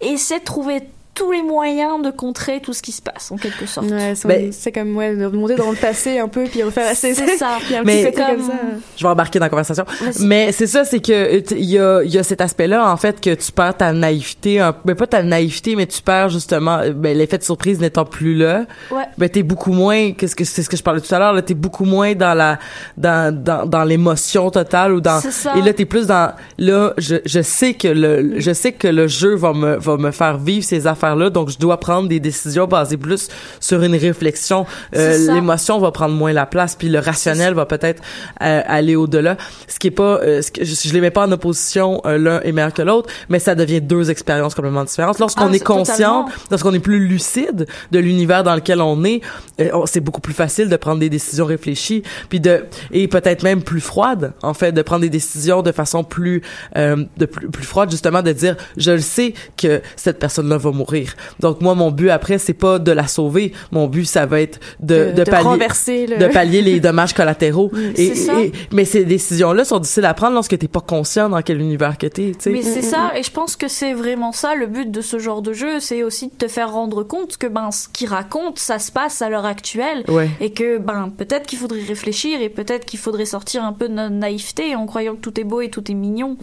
essaie 0.00 0.38
de 0.40 0.44
trouver 0.44 0.82
tous 1.18 1.30
les 1.32 1.42
moyens 1.42 2.02
de 2.02 2.10
contrer 2.10 2.60
tout 2.60 2.72
ce 2.72 2.82
qui 2.82 2.92
se 2.92 3.02
passe, 3.02 3.30
en 3.32 3.36
quelque 3.36 3.66
sorte. 3.66 3.90
Ouais, 3.90 4.14
c'est 4.14 4.28
Ben- 4.28 4.52
c'est 4.52 4.72
comme 4.72 4.96
ouais, 4.96 5.14
de 5.16 5.24
remonter 5.24 5.54
dans 5.56 5.70
le 5.70 5.76
passé 5.76 6.18
un 6.18 6.28
peu 6.28 6.44
puis 6.44 6.62
refaire 6.62 6.84
la 6.86 6.94
C'est 6.94 7.14
ça. 7.14 7.24
Il 7.68 7.72
y 7.72 7.76
a 7.76 7.80
un 7.80 7.84
Mais- 7.84 8.04
petit 8.04 8.12
côté 8.12 8.16
comme 8.32 8.36
Comme- 8.38 8.46
ça. 8.50 8.54
Je 8.96 9.02
vais 9.04 9.08
embarquer 9.10 9.38
dans 9.38 9.46
la 9.46 9.50
conversation. 9.50 9.84
Vas-y. 10.00 10.26
Mais 10.26 10.52
c'est 10.52 10.66
ça, 10.66 10.84
c'est 10.84 11.00
que 11.00 11.12
euh, 11.12 11.40
il 11.50 11.64
y 11.64 11.78
a, 11.78 12.02
il 12.02 12.10
y 12.10 12.18
a 12.18 12.22
cet 12.22 12.40
aspect-là 12.40 12.90
en 12.90 12.96
fait 12.96 13.20
que 13.20 13.34
tu 13.34 13.52
perds 13.52 13.76
ta 13.76 13.92
naïveté, 13.92 14.60
un, 14.60 14.74
ben 14.84 14.94
pas 14.94 15.06
ta 15.06 15.22
naïveté, 15.22 15.76
mais 15.76 15.86
tu 15.86 16.02
perds 16.02 16.28
justement 16.28 16.78
euh, 16.78 16.92
ben, 16.92 17.16
l'effet 17.16 17.38
de 17.38 17.42
surprise 17.42 17.80
n'étant 17.80 18.04
plus 18.04 18.34
là. 18.34 18.64
Ouais. 18.90 19.04
Ben 19.18 19.28
t'es 19.28 19.42
beaucoup 19.42 19.72
moins, 19.72 20.12
qu'est-ce 20.12 20.36
que 20.36 20.44
c'est 20.44 20.62
ce 20.62 20.68
que 20.68 20.76
je 20.76 20.82
parlais 20.82 21.00
tout 21.00 21.14
à 21.14 21.18
l'heure 21.18 21.32
là, 21.32 21.42
t'es 21.42 21.54
beaucoup 21.54 21.84
moins 21.84 22.14
dans 22.14 22.34
la 22.34 22.58
dans 22.96 23.34
dans, 23.34 23.66
dans 23.66 23.84
l'émotion 23.84 24.50
totale 24.50 24.92
ou 24.92 25.00
dans 25.00 25.20
C'est 25.20 25.30
ça. 25.30 25.54
et 25.56 25.62
là 25.62 25.72
t'es 25.72 25.84
plus 25.84 26.06
dans 26.06 26.32
là 26.58 26.92
je 26.98 27.16
je 27.24 27.40
sais 27.42 27.74
que 27.74 27.88
le 27.88 28.40
je 28.40 28.52
sais 28.52 28.72
que 28.72 28.88
le 28.88 29.06
jeu 29.08 29.34
va 29.36 29.52
me 29.52 29.76
va 29.76 29.96
me 29.96 30.10
faire 30.10 30.38
vivre 30.38 30.64
ces 30.64 30.86
affaires 30.86 31.07
donc 31.16 31.50
je 31.50 31.58
dois 31.58 31.78
prendre 31.80 32.08
des 32.08 32.20
décisions 32.20 32.66
basées 32.66 32.96
plus 32.96 33.28
sur 33.60 33.82
une 33.82 33.94
réflexion. 33.96 34.66
Euh, 34.96 35.32
l'émotion 35.34 35.78
va 35.78 35.90
prendre 35.90 36.14
moins 36.14 36.32
la 36.32 36.46
place 36.46 36.74
puis 36.76 36.88
le 36.88 36.98
rationnel 36.98 37.54
va 37.54 37.66
peut-être 37.66 38.02
euh, 38.42 38.62
aller 38.66 38.96
au-delà. 38.96 39.36
Ce 39.66 39.78
qui 39.78 39.88
est 39.88 39.92
pas 39.92 40.20
euh, 40.22 40.42
ce 40.42 40.50
que, 40.50 40.64
je, 40.64 40.74
je 40.74 40.92
les 40.92 41.00
mets 41.00 41.10
pas 41.10 41.26
en 41.26 41.32
opposition 41.32 42.00
euh, 42.06 42.18
l'un 42.18 42.40
est 42.40 42.52
meilleur 42.52 42.72
que 42.72 42.82
l'autre 42.82 43.08
mais 43.28 43.38
ça 43.38 43.54
devient 43.54 43.80
deux 43.80 44.10
expériences 44.10 44.54
complètement 44.54 44.84
différentes. 44.84 45.18
Lorsqu'on 45.18 45.50
Ah, 45.50 45.54
est 45.54 45.64
conscient 45.64 46.26
lorsqu'on 46.50 46.72
est 46.74 46.78
plus 46.80 47.06
lucide 47.06 47.66
de 47.90 47.98
l'univers 47.98 48.42
dans 48.44 48.54
lequel 48.54 48.80
on 48.80 49.04
est 49.04 49.20
euh, 49.60 49.70
c'est 49.86 50.00
beaucoup 50.00 50.20
plus 50.20 50.34
facile 50.34 50.68
de 50.68 50.76
prendre 50.76 51.00
des 51.00 51.10
décisions 51.10 51.46
réfléchies 51.46 52.02
puis 52.28 52.40
de 52.40 52.64
et 52.92 53.08
peut-être 53.08 53.42
même 53.42 53.62
plus 53.62 53.80
froides 53.80 54.32
en 54.42 54.54
fait 54.54 54.72
de 54.72 54.82
prendre 54.82 55.02
des 55.02 55.10
décisions 55.10 55.62
de 55.62 55.72
façon 55.72 56.04
plus 56.04 56.42
euh, 56.76 57.04
de 57.16 57.26
plus, 57.26 57.48
plus 57.48 57.64
froide 57.64 57.90
justement 57.90 58.22
de 58.22 58.32
dire 58.32 58.56
je 58.76 58.92
le 58.92 59.00
sais 59.00 59.34
que 59.56 59.80
cette 59.96 60.18
personne 60.18 60.48
là 60.48 60.58
va 60.58 60.70
mourir 60.70 60.97
donc 61.40 61.60
moi 61.60 61.74
mon 61.74 61.90
but 61.90 62.10
après 62.10 62.38
c'est 62.38 62.52
pas 62.54 62.78
de 62.78 62.92
la 62.92 63.06
sauver. 63.06 63.52
Mon 63.72 63.86
but 63.86 64.04
ça 64.04 64.26
va 64.26 64.40
être 64.40 64.60
de, 64.80 65.06
de, 65.06 65.12
de 65.12 65.24
pallier 65.24 65.44
renverser 65.44 66.06
le 66.06 66.16
de 66.18 66.26
pallier 66.26 66.62
les 66.62 66.80
dommages 66.80 67.12
collatéraux. 67.14 67.70
Et, 67.96 68.08
C'est 68.08 68.14
ça. 68.14 68.40
et- 68.40 68.52
mais 68.72 68.84
ces 68.84 69.04
décisions 69.04 69.52
là 69.52 69.64
sont 69.64 69.78
difficiles 69.78 70.04
à 70.04 70.14
prendre 70.14 70.34
lorsque 70.34 70.56
t'es 70.58 70.68
pas 70.68 70.80
conscient 70.80 71.28
dans 71.28 71.42
quel 71.42 71.60
univers 71.60 71.98
que 71.98 72.06
t'es 72.06 72.32
Mais 72.46 72.62
c'est 72.62 72.82
ça, 72.82 73.12
et 73.16 73.22
je 73.22 73.30
pense 73.30 73.56
que 73.56 73.68
c'est 73.68 73.92
vraiment 73.94 74.32
ça 74.32 74.54
le 74.54 74.66
but 74.66 74.90
de 74.90 75.00
ce 75.00 75.18
genre 75.18 75.42
de 75.42 75.52
jeu, 75.52 75.80
c'est 75.80 76.02
aussi 76.02 76.28
de 76.28 76.32
te 76.34 76.48
faire 76.48 76.72
rendre 76.72 77.02
compte 77.02 77.36
que 77.36 77.46
ben 77.46 77.70
ce 77.70 77.88
qu'il 77.88 78.08
raconte, 78.08 78.58
ça 78.58 78.78
se 78.78 78.90
passe 78.92 79.22
à 79.22 79.28
l'heure 79.28 79.46
actuelle, 79.46 80.04
ouais. 80.08 80.28
Et 80.40 80.52
que 80.52 80.78
ben 80.78 81.10
peut-être 81.16 81.46
qu'il 81.46 81.58
faudrait 81.58 81.82
réfléchir 81.82 82.40
et 82.40 82.48
peut-être 82.48 82.84
qu'il 82.84 82.98
faudrait 82.98 83.24
sortir 83.24 83.64
un 83.64 83.72
peu 83.72 83.88
de 83.88 83.94
notre 83.94 84.14
naïveté 84.14 84.74
en 84.76 84.86
croyant 84.86 85.14
que 85.14 85.20
tout 85.20 85.38
est 85.40 85.44
beau 85.44 85.60
et 85.60 85.70
tout 85.70 85.90
est 85.90 85.94
mignon. 85.94 86.36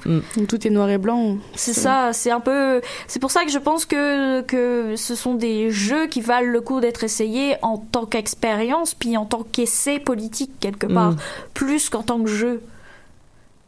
Tout 0.47 0.67
est 0.67 0.69
noir 0.69 0.89
et 0.89 0.97
blanc. 0.97 1.37
C'est 1.55 1.73
ça, 1.73 2.11
c'est 2.13 2.31
un 2.31 2.39
peu, 2.39 2.81
c'est 3.07 3.19
pour 3.19 3.31
ça 3.31 3.43
que 3.45 3.51
je 3.51 3.59
pense 3.59 3.85
que 3.85 4.41
que 4.45 4.95
ce 4.95 5.15
sont 5.15 5.33
des 5.35 5.71
jeux 5.71 6.07
qui 6.07 6.21
valent 6.21 6.51
le 6.51 6.61
coup 6.61 6.79
d'être 6.79 7.03
essayés 7.03 7.55
en 7.61 7.77
tant 7.77 8.05
qu'expérience, 8.05 8.93
puis 8.93 9.17
en 9.17 9.25
tant 9.25 9.43
qu'essai 9.51 9.99
politique 9.99 10.51
quelque 10.59 10.87
part, 10.87 11.11
Mm. 11.11 11.17
plus 11.53 11.89
qu'en 11.89 12.03
tant 12.03 12.21
que 12.23 12.29
jeu. 12.29 12.61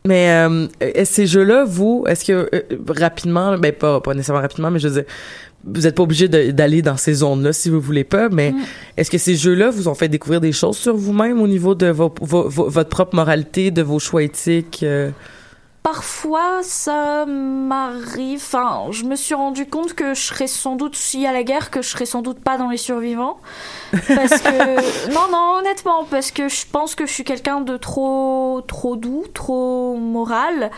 Mais 0.05 0.29
euh, 0.31 0.67
ces 1.03 1.27
jeux-là, 1.27 1.65
vous, 1.65 2.05
est-ce 2.07 2.23
que 2.23 2.49
euh, 2.53 2.61
rapidement, 2.87 3.57
ben 3.57 3.73
pas, 3.73 3.99
pas 3.99 4.13
nécessairement 4.13 4.41
rapidement, 4.41 4.71
mais 4.71 4.79
je 4.79 4.87
veux 4.87 5.01
dire, 5.01 5.11
vous 5.65 5.85
êtes 5.85 5.95
pas 5.95 6.03
obligé 6.03 6.29
d'aller 6.29 6.81
dans 6.81 6.95
ces 6.95 7.15
zones-là 7.15 7.51
si 7.51 7.69
vous 7.69 7.81
voulez 7.81 8.05
pas, 8.05 8.29
mais 8.29 8.51
Mm. 8.51 8.57
est-ce 8.95 9.11
que 9.11 9.17
ces 9.17 9.35
jeux-là 9.35 9.69
vous 9.69 9.89
ont 9.89 9.95
fait 9.95 10.07
découvrir 10.07 10.39
des 10.39 10.53
choses 10.53 10.77
sur 10.77 10.95
vous-même 10.95 11.41
au 11.41 11.47
niveau 11.47 11.75
de 11.75 11.87
vos, 11.87 12.13
vos- 12.21 12.47
vos- 12.47 12.69
votre 12.69 12.89
propre 12.89 13.15
moralité, 13.15 13.69
de 13.71 13.81
vos 13.81 13.99
choix 13.99 14.23
éthiques? 14.23 14.79
euh? 14.83 15.09
Parfois, 15.87 16.63
ça 16.63 17.25
m'arrive. 17.25 18.41
Enfin, 18.43 18.87
je 18.91 19.05
me 19.05 19.15
suis 19.15 19.33
rendu 19.33 19.65
compte 19.65 19.93
que 19.93 20.13
je 20.15 20.19
serais 20.19 20.47
sans 20.47 20.75
doute, 20.75 20.97
s'il 20.97 21.21
y 21.21 21.25
a 21.25 21.31
la 21.31 21.43
guerre, 21.43 21.71
que 21.71 21.81
je 21.81 21.87
serais 21.87 22.05
sans 22.05 22.21
doute 22.21 22.39
pas 22.39 22.57
dans 22.57 22.67
les 22.67 22.75
survivants. 22.75 23.37
Parce 23.91 24.41
que. 24.41 25.09
non, 25.13 25.31
non, 25.31 25.59
honnêtement, 25.59 26.03
parce 26.03 26.31
que 26.31 26.49
je 26.49 26.65
pense 26.69 26.93
que 26.93 27.05
je 27.05 27.13
suis 27.13 27.23
quelqu'un 27.23 27.61
de 27.61 27.77
trop, 27.77 28.65
trop 28.67 28.97
doux, 28.97 29.23
trop 29.33 29.95
moral. 29.95 30.71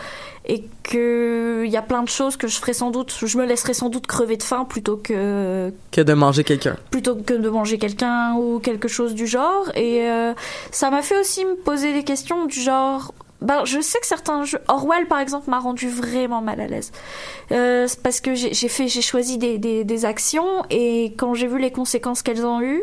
Et 0.46 0.64
que 0.84 1.64
il 1.66 1.70
y 1.70 1.76
a 1.76 1.82
plein 1.82 2.04
de 2.04 2.08
choses 2.08 2.36
que 2.36 2.46
je 2.46 2.56
ferais 2.56 2.72
sans 2.72 2.92
doute. 2.92 3.12
Je 3.20 3.36
me 3.36 3.44
laisserais 3.46 3.74
sans 3.74 3.88
doute 3.88 4.06
crever 4.06 4.36
de 4.36 4.44
faim 4.44 4.64
plutôt 4.64 4.96
que, 4.96 5.72
que 5.90 6.00
de 6.00 6.12
manger 6.12 6.44
quelqu'un. 6.44 6.76
plutôt 6.92 7.16
que 7.16 7.34
de 7.34 7.48
manger 7.48 7.78
quelqu'un 7.78 8.34
ou 8.34 8.60
quelque 8.60 8.86
chose 8.86 9.14
du 9.14 9.26
genre. 9.26 9.70
Et 9.74 10.08
euh, 10.08 10.34
ça 10.70 10.90
m'a 10.90 11.02
fait 11.02 11.18
aussi 11.18 11.44
me 11.44 11.56
poser 11.56 11.92
des 11.92 12.04
questions 12.04 12.46
du 12.46 12.60
genre. 12.60 13.12
Ben, 13.42 13.64
je 13.64 13.80
sais 13.80 13.98
que 14.00 14.06
certains 14.06 14.44
jeux, 14.44 14.58
Orwell 14.68 15.06
par 15.06 15.18
exemple, 15.20 15.48
m'a 15.48 15.58
rendu 15.58 15.88
vraiment 15.88 16.42
mal 16.42 16.60
à 16.60 16.66
l'aise. 16.66 16.92
Euh, 17.52 17.86
parce 18.02 18.20
que 18.20 18.34
j'ai 18.34 18.68
fait, 18.68 18.86
j'ai 18.88 19.02
choisi 19.02 19.38
des, 19.38 19.58
des, 19.58 19.82
des 19.84 20.04
actions 20.04 20.62
et 20.70 21.14
quand 21.16 21.34
j'ai 21.34 21.46
vu 21.46 21.58
les 21.58 21.70
conséquences 21.70 22.22
qu'elles 22.22 22.44
ont 22.44 22.60
eues, 22.60 22.82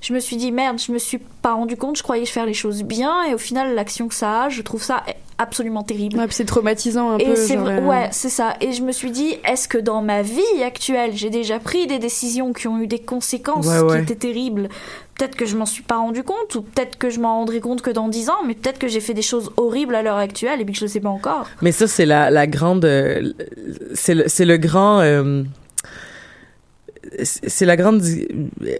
je 0.00 0.14
me 0.14 0.18
suis 0.20 0.36
dit 0.36 0.50
merde, 0.50 0.78
je 0.78 0.92
me 0.92 0.98
suis 0.98 1.18
pas 1.18 1.52
rendu 1.52 1.76
compte, 1.76 1.96
je 1.98 2.02
croyais 2.02 2.24
faire 2.26 2.46
les 2.46 2.54
choses 2.54 2.82
bien 2.84 3.24
et 3.24 3.34
au 3.34 3.38
final 3.38 3.74
l'action 3.74 4.08
que 4.08 4.14
ça 4.14 4.44
a, 4.44 4.48
je 4.48 4.62
trouve 4.62 4.82
ça 4.82 5.04
absolument 5.40 5.84
terrible. 5.84 6.18
Ouais, 6.18 6.26
puis 6.26 6.34
c'est 6.34 6.44
traumatisant 6.46 7.10
un 7.10 7.18
Et 7.18 7.24
peu. 7.26 7.36
c'est 7.36 7.54
genre, 7.54 7.62
vrai- 7.64 7.78
euh, 7.78 7.86
ouais, 7.86 8.08
c'est 8.10 8.28
ça. 8.28 8.54
Et 8.60 8.72
je 8.72 8.82
me 8.82 8.90
suis 8.90 9.12
dit, 9.12 9.36
est-ce 9.44 9.68
que 9.68 9.78
dans 9.78 10.02
ma 10.02 10.22
vie 10.22 10.42
actuelle, 10.64 11.12
j'ai 11.14 11.30
déjà 11.30 11.60
pris 11.60 11.86
des 11.86 12.00
décisions 12.00 12.52
qui 12.52 12.66
ont 12.66 12.80
eu 12.80 12.88
des 12.88 12.98
conséquences 12.98 13.66
Ouais, 13.68 13.78
ouais. 13.80 13.96
qui 13.98 14.02
étaient 14.02 14.16
terribles? 14.28 14.68
Peut-être 15.18 15.36
que 15.36 15.46
je 15.46 15.56
m'en 15.56 15.66
suis 15.66 15.82
pas 15.82 15.96
rendu 15.98 16.22
compte, 16.22 16.54
ou 16.54 16.62
peut-être 16.62 16.96
que 16.96 17.10
je 17.10 17.20
m'en 17.20 17.38
rendrai 17.38 17.60
compte 17.60 17.82
que 17.82 17.90
dans 17.90 18.08
10 18.08 18.30
ans, 18.30 18.44
mais 18.46 18.54
peut-être 18.54 18.78
que 18.78 18.88
j'ai 18.88 19.00
fait 19.00 19.14
des 19.14 19.22
choses 19.22 19.50
horribles 19.56 19.94
à 19.94 20.02
l'heure 20.02 20.16
actuelle 20.16 20.60
et 20.60 20.64
puis 20.64 20.72
que 20.72 20.78
je 20.78 20.84
le 20.84 20.90
sais 20.90 21.00
pas 21.00 21.08
encore. 21.08 21.46
Mais 21.60 21.72
ça, 21.72 21.86
c'est 21.86 22.06
la, 22.06 22.30
la 22.30 22.46
grande. 22.46 22.84
euh, 22.84 23.32
c'est 23.94 24.14
le, 24.14 24.24
c'est 24.28 24.44
le 24.44 24.56
grand. 24.56 25.00
euh, 25.00 25.42
c'est 27.22 27.64
la 27.64 27.76
grande 27.76 28.02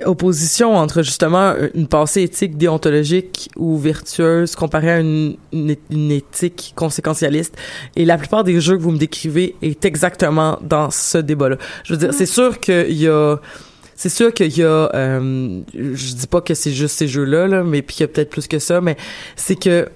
opposition 0.04 0.76
entre 0.76 1.02
justement 1.02 1.54
une 1.74 1.88
pensée 1.88 2.22
éthique 2.22 2.56
déontologique 2.56 3.50
ou 3.56 3.76
vertueuse 3.78 4.54
comparée 4.54 4.90
à 4.90 5.00
une, 5.00 5.36
une, 5.52 6.10
éthique 6.10 6.72
conséquentialiste. 6.76 7.56
Et 7.96 8.04
la 8.04 8.18
plupart 8.18 8.44
des 8.44 8.60
jeux 8.60 8.76
que 8.76 8.82
vous 8.82 8.90
me 8.90 8.98
décrivez 8.98 9.56
est 9.62 9.84
exactement 9.84 10.58
dans 10.62 10.90
ce 10.90 11.18
débat-là. 11.18 11.56
Je 11.84 11.94
veux 11.94 11.98
dire, 11.98 12.12
c'est 12.12 12.26
sûr 12.26 12.60
qu'il 12.60 12.92
y 12.92 13.08
a 13.08 13.36
c'est 13.98 14.08
sûr 14.08 14.32
qu'il 14.32 14.56
y 14.56 14.62
a 14.62 14.90
euh, 14.94 15.60
je 15.74 16.14
dis 16.14 16.26
pas 16.28 16.40
que 16.40 16.54
c'est 16.54 16.70
juste 16.70 16.96
ces 16.96 17.08
jeux-là 17.08 17.48
là, 17.48 17.64
mais 17.64 17.82
puis 17.82 17.96
qu'il 17.96 18.04
y 18.04 18.08
a 18.08 18.08
peut-être 18.08 18.30
plus 18.30 18.46
que 18.46 18.60
ça 18.60 18.80
mais 18.80 18.96
c'est 19.36 19.56
que 19.56 19.88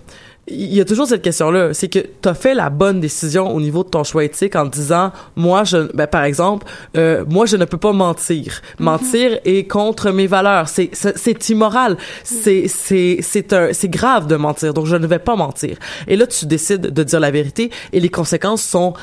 il 0.48 0.74
y 0.74 0.80
a 0.80 0.84
toujours 0.84 1.06
cette 1.06 1.22
question-là, 1.22 1.72
c'est 1.72 1.88
que 1.88 2.00
tu 2.00 2.28
as 2.28 2.34
fait 2.34 2.52
la 2.54 2.68
bonne 2.68 2.98
décision 2.98 3.54
au 3.54 3.60
niveau 3.60 3.84
de 3.84 3.88
ton 3.88 4.02
choix 4.02 4.24
éthique 4.24 4.56
en 4.56 4.64
disant, 4.64 5.12
moi, 5.36 5.62
je, 5.62 5.92
ben, 5.94 6.08
par 6.08 6.24
exemple, 6.24 6.66
euh, 6.96 7.24
moi, 7.28 7.46
je 7.46 7.56
ne 7.56 7.64
peux 7.64 7.78
pas 7.78 7.92
mentir. 7.92 8.60
Mentir 8.80 9.38
est 9.44 9.70
contre 9.70 10.10
mes 10.10 10.26
valeurs. 10.26 10.68
C'est, 10.68 10.90
c'est, 10.94 11.16
c'est 11.16 11.48
immoral. 11.50 11.96
C'est, 12.24 12.66
c'est, 12.66 13.18
c'est 13.22 13.52
un, 13.52 13.72
c'est 13.72 13.88
grave 13.88 14.26
de 14.26 14.34
mentir. 14.34 14.74
Donc, 14.74 14.86
je 14.86 14.96
ne 14.96 15.06
vais 15.06 15.20
pas 15.20 15.36
mentir. 15.36 15.78
Et 16.08 16.16
là, 16.16 16.26
tu 16.26 16.46
décides 16.46 16.88
de 16.88 17.02
dire 17.04 17.20
la 17.20 17.30
vérité 17.30 17.70
et 17.92 18.00
les 18.00 18.08
conséquences 18.08 18.64
sont 18.64 18.94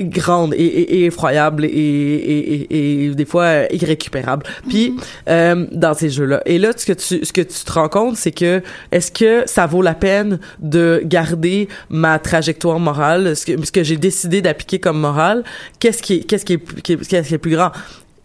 grandes 0.00 0.54
et, 0.54 0.64
et, 0.64 1.06
et 3.06 3.14
des 3.14 3.24
fois 3.24 3.72
irrécupérables. 3.72 4.44
Puis 4.68 4.94
euh, 5.28 5.66
dans 5.72 5.94
ces 5.94 6.10
jeux-là. 6.10 6.42
Et 6.46 6.58
là, 6.58 6.70
ce 6.76 6.86
que 6.86 6.92
tu 6.92 7.24
ce 7.24 7.32
que 7.32 7.40
tu 7.40 7.64
te 7.64 7.72
rends 7.72 7.88
compte, 7.88 8.16
c'est 8.16 8.32
que 8.32 8.62
est-ce 8.90 9.10
que 9.12 9.42
ça 9.46 9.66
vaut 9.66 9.82
la 9.82 9.94
peine 9.94 10.38
de 10.60 11.02
garder 11.04 11.68
ma 11.90 12.18
trajectoire 12.18 12.78
morale, 12.78 13.36
ce 13.36 13.46
que, 13.46 13.64
ce 13.64 13.72
que 13.72 13.82
j'ai 13.82 13.96
décidé 13.96 14.42
d'appliquer 14.42 14.78
comme 14.78 14.98
morale? 15.00 15.44
Qu'est-ce 15.78 16.02
qui 16.02 16.14
est 16.14 16.20
qu'est-ce 16.24 16.44
qui 16.44 16.54
est- 16.54 16.80
qu'est-ce 16.82 17.28
qui 17.28 17.34
est 17.34 17.38
plus 17.38 17.52
grand? 17.52 17.72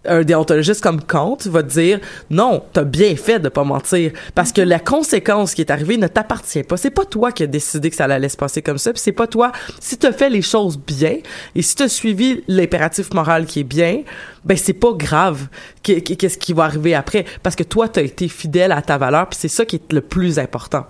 Un 0.08 0.24
déontologiste 0.24 0.82
comme 0.82 1.02
Kant 1.02 1.38
va 1.46 1.62
dire 1.64 2.00
non, 2.30 2.64
t'as 2.74 2.84
bien 2.84 3.16
fait 3.16 3.40
de 3.40 3.50
pas 3.50 3.64
mentir 3.64 4.12
parce 4.36 4.52
que 4.52 4.62
la 4.62 4.80
conséquence 4.80 5.54
qui 5.54 5.62
est 5.62 5.72
arrivée 5.72 5.98
ne 5.98 6.08
t'appartient 6.08 6.64
pas. 6.64 6.78
C'est 6.78 6.90
pas 6.92 7.06
toi 7.06 7.32
qui 7.32 7.44
as 7.44 7.48
décidé 7.48 7.90
que 7.90 7.96
ça 7.96 8.06
allait 8.06 8.30
se 8.30 8.38
passer 8.38 8.62
comme 8.62 8.78
ça, 8.78 8.92
puis 8.94 9.02
c'est 9.02 9.12
pas 9.12 9.28
toi. 9.28 9.52
Si 9.80 9.98
t'as 9.98 10.12
fait 10.12 10.30
les 10.30 10.42
choses 10.42 10.78
bien 10.78 11.18
et 11.56 11.62
si 11.62 11.76
t'as 11.76 11.88
suivi 11.88 12.44
l'impératif 12.48 13.14
moral 13.14 13.46
qui 13.46 13.62
est 13.62 13.64
bien, 13.64 14.02
ben 14.46 14.58
c'est 14.58 14.74
pas 14.74 14.94
grave 14.94 15.48
qu'est- 15.84 16.02
qu'est-ce 16.02 16.38
qui 16.38 16.54
va 16.54 16.64
arriver 16.64 16.96
après 16.96 17.26
parce 17.44 17.56
que 17.56 17.64
toi 17.64 17.88
t'as 17.90 18.02
été 18.04 18.28
fidèle 18.28 18.72
à 18.72 18.82
ta 18.82 18.98
valeur, 18.98 19.28
puis 19.30 19.38
c'est 19.40 19.48
ça 19.48 19.66
qui 19.66 19.78
est 19.78 19.94
le 19.94 20.02
plus 20.02 20.40
important. 20.40 20.86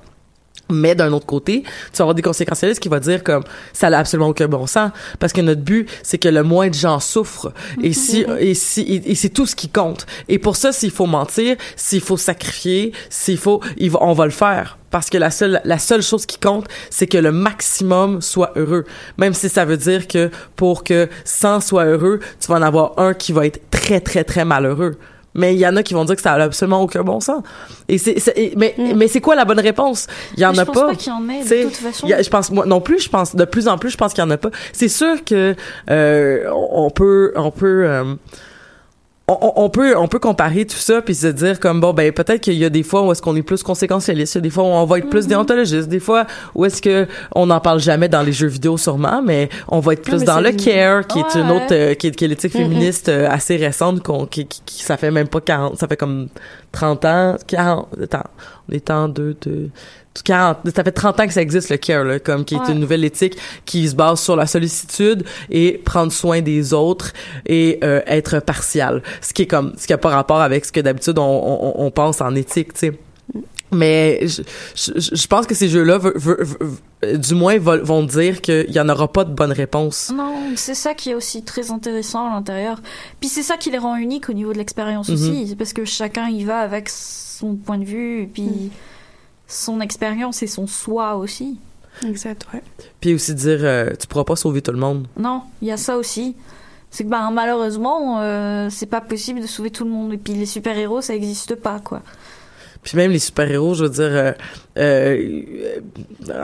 Mais 0.70 0.96
d'un 0.96 1.14
autre 1.14 1.26
côté, 1.26 1.64
tu 1.64 1.70
vas 1.98 2.04
avoir 2.04 2.16
des 2.16 2.22
conséquentialistes 2.22 2.82
qui 2.82 2.90
vont 2.90 3.00
dire 3.00 3.24
comme 3.24 3.44
ça 3.74 3.90
n'a 3.90 4.00
absolument 4.00 4.30
aucun 4.30 4.48
bon 4.48 4.68
sens 4.68 4.92
parce 5.20 5.32
que 5.34 5.42
notre 5.42 5.62
but 5.62 5.90
c'est 6.04 6.18
que 6.18 6.28
le 6.30 6.44
moins 6.44 6.68
de 6.68 6.74
gens 6.74 7.00
souffrent 7.00 7.54
et 7.82 7.94
si 7.94 8.26
et 8.40 8.54
si 8.54 8.82
et, 8.82 9.12
et 9.12 9.16
c'est 9.16 9.30
tout 9.30 9.46
ce 9.46 9.56
qui 9.56 9.70
compte. 9.70 10.06
Et 10.28 10.40
pour 10.40 10.56
ça 10.56 10.72
s'il 10.72 10.92
faut 10.92 11.06
mentir, 11.06 11.56
s'il 11.76 12.02
faut 12.02 12.18
sacrifier, 12.18 12.92
s'il 13.10 13.38
faut 13.38 13.62
il 13.78 13.92
va- 13.92 14.00
on 14.02 14.14
va 14.14 14.26
le 14.26 14.32
faire 14.32 14.78
parce 14.92 15.10
que 15.10 15.18
la 15.18 15.32
seule 15.32 15.62
la 15.64 15.78
seule 15.80 16.02
chose 16.02 16.26
qui 16.26 16.38
compte 16.40 16.66
c'est 16.90 17.08
que 17.08 17.18
le 17.18 17.32
maximum 17.32 18.22
soit 18.22 18.52
heureux. 18.56 18.84
Même 19.18 19.34
si 19.34 19.50
ça 19.50 19.66
veut 19.66 19.78
dire 19.78 20.08
que 20.08 20.30
pour 20.56 20.84
que 20.84 21.10
100 21.26 21.62
soit 21.62 21.86
heureux, 21.86 22.20
tu 22.40 22.48
vas 22.48 22.56
en 22.58 22.62
avoir 22.62 22.98
un 22.98 23.14
qui 23.14 23.32
va 23.32 23.46
être 23.46 23.70
très 23.70 24.00
très 24.02 24.24
très 24.24 24.46
malheureux. 24.46 24.98
Mais 25.38 25.54
il 25.56 25.60
y 25.60 25.66
en 25.68 25.76
a 25.78 25.84
qui 25.84 25.94
vont 25.94 26.04
dire 26.04 26.16
que 26.18 26.22
ça 26.22 26.34
a 26.34 26.42
absolument 26.44 26.82
aucun 26.82 27.04
bon 27.04 27.20
sens. 27.22 27.42
Et 27.88 27.98
c'est, 27.98 28.20
c'est- 28.20 28.34
et- 28.38 28.54
mais, 28.58 28.76
mais 28.96 29.08
c'est 29.08 29.22
quoi 29.22 29.36
la 29.36 29.46
bonne 29.46 29.60
réponse? 29.62 30.08
Il 30.36 30.42
y 30.42 30.46
en 30.46 30.52
Mais 30.52 30.60
a 30.60 30.62
je 30.62 30.66
pense 30.66 30.76
pas. 30.76 30.88
pas 30.90 30.96
qu'il 30.96 31.14
y 31.14 31.16
en 31.16 31.30
ait, 31.30 31.38
de 31.40 31.44
Tu 31.44 31.48
sais, 31.48 31.64
toute 31.64 31.76
façon. 31.76 32.08
a- 32.12 32.22
je 32.22 32.30
pense, 32.30 32.52
moi 32.52 32.66
non 32.66 32.82
plus, 32.82 33.00
je 33.00 33.10
pense, 33.10 33.36
de 33.36 33.46
plus 33.46 33.68
en 33.70 33.78
plus, 33.78 33.92
je 33.92 33.98
pense 33.98 34.14
qu'il 34.14 34.24
y 34.24 34.28
en 34.28 34.32
a 34.32 34.38
pas. 34.38 34.50
C'est 34.74 34.90
sûr 34.90 35.24
que, 35.24 35.56
euh, 35.90 36.52
on 36.52 36.90
peut, 36.90 37.32
on 37.36 37.52
peut, 37.52 37.86
euh, 37.86 38.16
on, 39.30 39.54
on- 39.58 39.70
peut 39.70 39.98
on 39.98 40.08
peut 40.08 40.20
comparer 40.20 40.66
tout 40.66 40.78
ça 40.78 41.02
puis 41.02 41.14
se 41.14 41.28
dire 41.28 41.60
comme 41.60 41.82
bon 41.82 41.92
ben 41.94 42.14
peut-être 42.14 42.40
qu'il 42.40 42.54
y 42.54 42.64
a 42.64 42.70
des 42.70 42.84
fois 42.84 43.02
où 43.06 43.12
est-ce 43.12 43.22
qu'on 43.22 43.36
est 43.36 43.42
plus 43.44 43.62
conséquentialiste 43.62 44.36
il 44.36 44.38
y 44.38 44.40
a 44.40 44.42
des 44.44 44.50
fois 44.50 44.64
où 44.64 44.68
on 44.68 44.86
va 44.86 45.00
être 45.00 45.10
plus 45.10 45.28
déontologiste 45.28 45.90
des 45.90 46.00
fois 46.00 46.26
où 46.56 46.64
est-ce 46.64 46.82
que 46.82 47.08
on 47.36 47.48
n'en 47.48 47.60
parle 47.60 47.80
jamais 47.82 48.08
dans 48.08 48.22
les 48.22 48.32
jeux 48.32 48.48
vidéo 48.48 48.78
sûrement 48.78 49.22
mais 49.22 49.50
on 49.68 49.82
va 49.82 49.94
être 49.94 50.02
plus 50.02 50.24
dans 50.24 50.40
le 50.40 50.52
care 50.54 51.06
qui 51.08 51.20
est 51.20 51.36
une 51.36 51.52
autre 51.52 51.74
euh, 51.74 51.94
qui 51.94 52.08
est, 52.08 52.12
qui 52.12 52.24
est 52.24 52.28
l'éthique 52.30 52.54
féministe 52.54 53.10
euh, 53.10 53.28
assez 53.30 53.58
récente 53.58 54.02
qu'on 54.02 54.26
qui, 54.26 54.46
qui, 54.48 54.62
qui- 54.66 54.84
ça 54.84 54.96
fait 54.96 55.12
même 55.12 55.28
pas 55.28 55.42
40 55.42 55.78
ça 55.78 55.90
fait 55.90 55.98
comme 55.98 56.30
30 56.72 57.04
ans 57.06 57.36
40 57.48 57.88
attends 58.04 58.24
on 58.70 58.74
est 58.74 58.90
en 58.90 59.10
deux 59.10 59.36
deux 59.42 59.70
40, 60.24 60.58
ça 60.76 60.84
fait 60.84 60.92
30 60.92 61.20
ans 61.20 61.28
que 61.28 61.34
ça 61.34 61.42
existe 61.42 61.70
le 61.70 61.78
care 61.78 62.04
là, 62.04 62.20
comme 62.20 62.46
qui 62.46 62.56
est 62.56 62.70
une 62.70 62.80
nouvelle 62.80 63.04
éthique 63.04 63.36
qui 63.66 63.88
se 63.88 63.96
base 63.96 64.20
sur 64.20 64.36
la 64.36 64.48
sollicitude 64.48 65.24
et 65.50 65.82
prendre 65.84 66.12
soin 66.12 66.42
des 66.42 66.74
autres 66.74 67.14
et 67.46 67.80
euh, 67.84 68.02
être 68.08 68.40
partial 68.40 69.02
ce 69.22 69.34
qui 69.34 69.44
est 69.44 69.48
comme 69.48 69.74
ce 69.78 69.88
qui 69.88 69.94
a 69.94 69.98
pas 69.98 70.10
rapport 70.10 70.42
avec 70.42 70.66
ce 70.66 70.72
que 70.72 70.80
d'habitude 70.80 71.18
on, 71.20 71.24
on, 71.24 71.86
on 71.86 71.92
pense 71.92 72.22
en 72.22 72.34
éthique 72.36 72.74
tu 72.74 72.80
sais 72.80 72.94
mais 73.70 74.26
je, 74.26 74.44
je, 74.76 75.16
je 75.16 75.28
pense 75.28 75.46
que 75.46 75.54
ces 75.54 75.68
jeux-là, 75.68 76.00
du 77.16 77.36
moins, 77.36 77.58
vont, 77.58 77.84
vont 77.84 78.04
dire 78.04 78.40
qu'il 78.40 78.72
y 78.72 78.80
en 78.80 78.88
aura 78.88 79.12
pas 79.12 79.26
de 79.26 79.34
bonne 79.34 79.52
réponse. 79.52 80.10
Non, 80.16 80.34
c'est 80.56 80.74
ça 80.74 80.94
qui 80.94 81.10
est 81.12 81.14
aussi 81.14 81.44
très 81.44 81.70
intéressant 81.70 82.28
à 82.28 82.36
l'intérieur. 82.36 82.80
Puis 83.20 83.30
c'est 83.30 83.44
ça 83.44 83.58
qui 83.58 83.70
les 83.70 83.78
rend 83.78 83.98
uniques 83.98 84.30
au 84.30 84.34
niveau 84.34 84.54
de 84.54 84.58
l'expérience 84.58 85.10
Mhm. 85.10 85.16
aussi. 85.16 85.48
C'est 85.50 85.56
parce 85.58 85.74
que 85.74 85.84
chacun 85.84 86.30
y 86.30 86.46
va 86.46 86.60
avec 86.60 86.88
son 86.88 87.56
point 87.56 87.78
de 87.78 87.84
vue, 87.84 88.22
et 88.24 88.28
puis 88.28 88.72
son 89.48 89.80
expérience 89.82 90.44
et 90.44 90.48
son 90.48 90.68
soi 90.68 91.16
aussi. 91.16 91.58
Exact, 92.06 92.46
ouais. 92.54 92.62
Puis 93.02 93.14
aussi 93.14 93.34
dire, 93.34 93.60
euh, 93.62 93.90
tu 94.00 94.08
pourras 94.08 94.24
pas 94.24 94.36
sauver 94.36 94.62
tout 94.62 94.72
le 94.72 94.78
monde. 94.78 95.08
Non, 95.18 95.44
il 95.62 95.70
y 95.70 95.72
a 95.72 95.78
ça 95.78 95.98
aussi. 95.98 96.36
C'est 96.92 97.04
que 97.04 97.10
ben, 97.10 97.32
malheureusement, 97.32 98.22
euh, 98.22 98.70
c'est 98.70 98.86
pas 98.86 99.02
possible 99.02 99.42
de 99.42 99.48
sauver 99.48 99.72
tout 99.72 99.84
le 99.84 99.90
monde. 99.90 100.14
Et 100.14 100.18
puis 100.18 100.34
les 100.34 100.46
super-héros, 100.46 101.02
ça 101.02 101.16
existe 101.16 101.56
pas, 101.56 101.80
quoi. 101.80 102.02
Puis 102.84 102.96
même 102.96 103.12
les 103.12 103.20
super-héros, 103.20 103.74
je 103.74 103.84
veux 103.84 103.90
dire, 103.90 104.10
euh, 104.10 104.32
euh, 104.78 105.42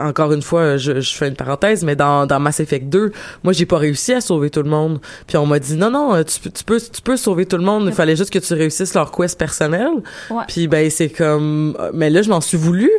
encore 0.00 0.32
une 0.32 0.42
fois, 0.42 0.76
je, 0.76 1.00
je 1.00 1.14
fais 1.14 1.28
une 1.28 1.36
parenthèse, 1.36 1.84
mais 1.84 1.96
dans, 1.96 2.26
dans 2.26 2.40
Mass 2.40 2.60
Effect 2.60 2.88
2, 2.88 3.12
moi, 3.42 3.52
j'ai 3.52 3.66
pas 3.66 3.78
réussi 3.78 4.12
à 4.12 4.20
sauver 4.20 4.50
tout 4.50 4.62
le 4.62 4.70
monde. 4.70 5.00
Puis 5.26 5.36
on 5.36 5.46
m'a 5.46 5.58
dit, 5.58 5.76
non, 5.76 5.90
non, 5.90 6.22
tu, 6.24 6.40
peux- 6.40 6.50
tu 6.50 6.64
peux, 6.64 6.80
tu 6.80 7.02
peux 7.02 7.16
sauver 7.16 7.46
tout 7.46 7.56
le 7.56 7.64
monde, 7.64 7.84
il 7.86 7.92
fallait 7.92 8.16
juste 8.16 8.30
que 8.32 8.38
tu 8.38 8.54
réussisses 8.54 8.94
leur 8.94 9.10
quest 9.12 9.38
personnel. 9.38 9.88
Ouais. 10.30 10.42
Puis 10.48 10.68
ben, 10.68 10.90
c'est 10.90 11.08
comme, 11.10 11.76
euh, 11.78 11.90
mais 11.94 12.10
là, 12.10 12.22
je 12.22 12.28
m'en 12.30 12.40
suis 12.40 12.56
voulu 12.56 12.90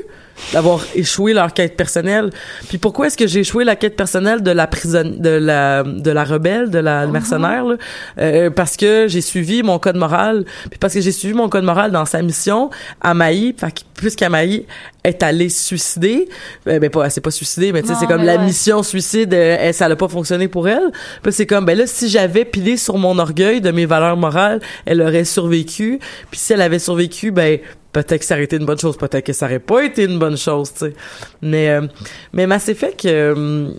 d'avoir 0.51 0.81
échoué 0.95 1.31
leur 1.31 1.53
quête 1.53 1.77
personnelle. 1.77 2.29
Puis 2.67 2.77
pourquoi 2.77 3.07
est-ce 3.07 3.15
que 3.15 3.25
j'ai 3.25 3.39
échoué 3.39 3.63
la 3.63 3.77
quête 3.77 3.95
personnelle 3.95 4.43
de 4.43 4.51
la 4.51 4.67
prison, 4.67 5.03
de 5.17 5.29
la, 5.29 5.83
de 5.83 6.11
la 6.11 6.23
rebelle, 6.25 6.69
de 6.69 6.79
la 6.79 7.07
mercenaire, 7.07 7.63
là? 7.63 7.75
Euh, 8.19 8.49
parce 8.49 8.75
que 8.75 9.05
j'ai 9.07 9.21
suivi 9.21 9.63
mon 9.63 9.79
code 9.79 9.95
moral, 9.95 10.43
puis 10.69 10.77
parce 10.77 10.93
que 10.93 10.99
j'ai 10.99 11.13
suivi 11.13 11.33
mon 11.33 11.47
code 11.47 11.63
moral 11.63 11.91
dans 11.91 12.03
sa 12.05 12.21
mission, 12.21 12.69
Amaï, 12.99 13.55
fait 13.57 13.71
que 13.71 13.79
puisqu'Amaï 13.95 14.65
est 15.05 15.23
allée 15.25 15.49
se 15.49 15.63
suicider, 15.63 16.29
ben, 16.65 16.79
ben 16.79 16.89
pas, 16.89 17.05
elle 17.05 17.11
s'est 17.11 17.21
pas 17.21 17.31
suicidée, 17.31 17.71
mais 17.71 17.81
tu 17.81 17.89
sais, 17.89 17.93
c'est 17.99 18.07
comme 18.07 18.23
la 18.23 18.37
ouais. 18.37 18.45
mission 18.45 18.83
suicide, 18.83 19.33
euh, 19.33 19.71
ça 19.73 19.87
n'a 19.87 19.95
pas 19.95 20.07
fonctionné 20.07 20.47
pour 20.47 20.67
elle. 20.67 20.91
Puis 21.21 21.33
c'est 21.33 21.45
comme, 21.45 21.65
ben 21.65 21.77
là, 21.77 21.87
si 21.87 22.09
j'avais 22.09 22.45
pilé 22.45 22.77
sur 22.77 22.97
mon 22.97 23.17
orgueil 23.19 23.61
de 23.61 23.71
mes 23.71 23.85
valeurs 23.85 24.17
morales, 24.17 24.61
elle 24.85 25.01
aurait 25.01 25.25
survécu. 25.25 25.99
Puis 26.31 26.39
si 26.39 26.53
elle 26.53 26.61
avait 26.61 26.79
survécu, 26.79 27.31
ben 27.31 27.59
peut-être 27.91 28.19
que 28.19 28.25
ça 28.25 28.35
aurait 28.35 28.43
été 28.43 28.57
une 28.57 28.65
bonne 28.65 28.79
chose, 28.79 28.97
peut-être 28.97 29.25
que 29.25 29.33
ça 29.33 29.45
aurait 29.45 29.59
pas 29.59 29.83
été 29.83 30.03
une 30.03 30.19
bonne 30.19 30.37
chose, 30.37 30.71
tu 30.73 30.79
sais. 30.79 30.93
Mais 31.41 31.69
euh, 31.69 31.87
mais 32.33 32.45
Mass 32.45 32.67
Effect, 32.67 33.05
euh, 33.05 33.69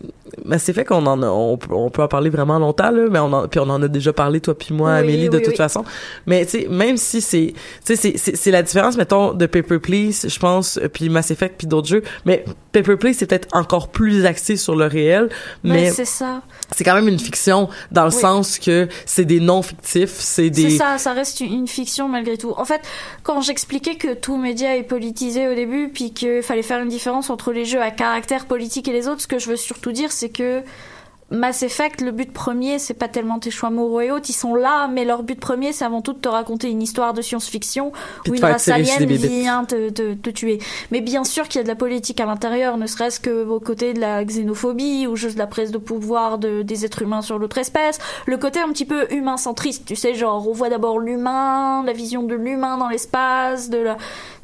Mass 0.45 0.69
Effect, 0.69 0.91
on 0.93 1.07
en 1.07 1.23
a, 1.23 1.27
on, 1.29 1.57
peut- 1.57 1.75
on 1.75 1.91
peut 1.91 2.03
en 2.03 2.09
parler 2.09 2.31
vraiment 2.31 2.59
longtemps 2.59 2.91
là, 2.91 3.07
mais 3.11 3.19
on 3.19 3.33
en, 3.33 3.49
puis 3.49 3.59
on 3.61 3.69
en 3.71 3.83
a 3.83 3.89
déjà 3.89 4.13
parlé 4.13 4.41
toi 4.41 4.57
puis 4.57 4.75
moi, 4.75 4.93
Oui, 4.95 4.99
Amélie, 5.01 5.29
de 5.29 5.37
oui, 5.37 5.43
toute 5.43 5.53
oui. 5.53 5.57
façon. 5.57 5.85
Mais 6.27 6.45
tu 6.45 6.63
sais, 6.63 6.67
même 6.69 6.97
si 6.97 7.21
c'est, 7.21 7.55
tu 7.55 7.61
sais, 7.85 7.97
c'est- 7.97 8.17
c'est 8.19 8.37
c'est 8.37 8.51
la 8.51 8.63
différence, 8.63 8.97
mettons, 8.97 9.33
de 9.33 9.47
Paper 9.47 9.79
Please, 9.79 10.27
je 10.29 10.39
pense, 10.39 10.79
puis 10.93 11.09
Mass 11.09 11.31
Effect 11.31 11.55
puis 11.59 11.67
d'autres 11.67 11.89
jeux. 11.89 12.03
Mais 12.25 12.45
Paper 12.73 12.97
Please, 12.97 13.15
c'est 13.15 13.27
peut-être 13.27 13.49
encore 13.57 13.89
plus 13.89 14.27
axé 14.27 14.57
sur 14.57 14.77
le 14.77 14.87
réel, 14.87 15.29
Mais 15.65 15.73
mais 15.75 15.91
c'est 15.91 16.05
ça. 16.05 16.43
c'est 16.75 16.85
quand 16.85 16.95
même 16.95 17.09
une 17.09 17.19
fiction 17.19 17.69
dans 17.91 18.05
le 18.05 18.11
sens 18.11 18.59
que 18.59 18.89
c'est 19.07 19.25
des 19.25 19.41
noms 19.41 19.63
fictifs, 19.63 20.11
c'est 20.19 20.51
des 20.51 20.71
C'est 20.71 20.77
ça, 20.77 20.99
ça 20.99 21.13
reste 21.13 21.41
une 21.41 21.67
fiction 21.69 22.09
malgré 22.09 22.37
tout. 22.37 22.53
En 22.57 22.65
fait, 22.65 22.81
quand 23.23 23.41
j'expliquais 23.41 23.95
que 23.97 24.15
tout 24.15 24.37
média 24.37 24.77
est 24.77 24.83
politisé 24.83 25.49
au 25.49 25.55
début, 25.55 25.89
puis 25.93 26.13
qu'il 26.13 26.43
fallait 26.43 26.63
faire 26.63 26.81
une 26.83 26.89
différence 26.89 27.31
entre 27.31 27.53
les 27.53 27.65
jeux 27.65 27.81
à 27.81 27.91
caractère 27.91 28.47
politique 28.47 28.89
et 28.89 28.93
les 28.93 29.09
autres, 29.09 29.23
ce 29.23 29.27
que 29.27 29.39
je 29.39 29.49
veux 29.49 29.57
surtout 29.57 29.93
dire, 29.93 30.13
c'est 30.13 30.26
que 30.29 30.63
Mass 31.31 31.65
Effect, 31.65 32.03
le 32.03 32.13
but 32.13 32.33
premier, 32.33 32.79
c'est 32.79 32.95
pas 32.95 33.09
tellement 33.09 33.41
tes 33.41 33.51
choix 33.51 33.71
moraux 33.71 34.01
et 34.01 34.13
autres, 34.13 34.27
ils 34.29 34.35
sont 34.35 34.55
là, 34.55 34.87
mais 34.87 35.05
leur 35.05 35.25
but 35.25 35.39
premier, 35.41 35.73
c'est 35.73 35.85
avant 35.85 36.01
tout 36.01 36.13
de 36.13 36.19
te 36.19 36.29
raconter 36.29 36.71
une 36.71 36.81
histoire 36.81 37.15
de 37.15 37.23
science-fiction 37.23 37.93
où 38.27 38.31
de 38.31 38.37
une 38.37 38.45
race 38.45 38.69
alien 38.69 39.05
vient 39.07 39.65
te, 39.65 39.91
te, 39.91 40.15
te 40.15 40.31
tuer. 40.31 40.59
Mais 40.93 41.01
bien 41.01 41.25
sûr 41.25 41.49
qu'il 41.49 41.59
y 41.59 41.61
a 41.61 41.63
de 41.65 41.69
la 41.69 41.75
politique 41.75 42.21
à 42.21 42.27
l'intérieur, 42.27 42.77
ne 42.77 42.87
serait-ce 42.87 43.19
que 43.19 43.45
au 43.45 43.59
côté 43.59 43.93
de 43.93 44.01
la 44.01 44.25
xénophobie 44.25 45.09
ou 45.09 45.17
juste 45.17 45.37
la 45.37 45.49
prise 45.49 45.73
de 45.73 45.79
pouvoir 45.79 46.39
de, 46.39 46.63
des 46.63 46.85
êtres 46.85 47.03
humains 47.03 47.23
sur 47.23 47.41
l'autre 47.41 47.59
espèce, 47.59 47.99
le 48.27 48.37
côté 48.37 48.61
un 48.61 48.69
petit 48.69 48.87
peu 48.87 49.13
humain 49.13 49.37
centriste, 49.37 49.85
tu 49.85 49.97
sais, 49.97 50.15
genre 50.15 50.47
on 50.49 50.53
voit 50.53 50.69
d'abord 50.69 51.01
l'humain, 51.01 51.83
la 51.85 51.93
vision 51.93 52.23
de 52.23 52.37
l'humain 52.37 52.79
dans 52.79 52.89
l'espace, 52.89 53.69
de 53.69 53.79
la... 53.79 53.97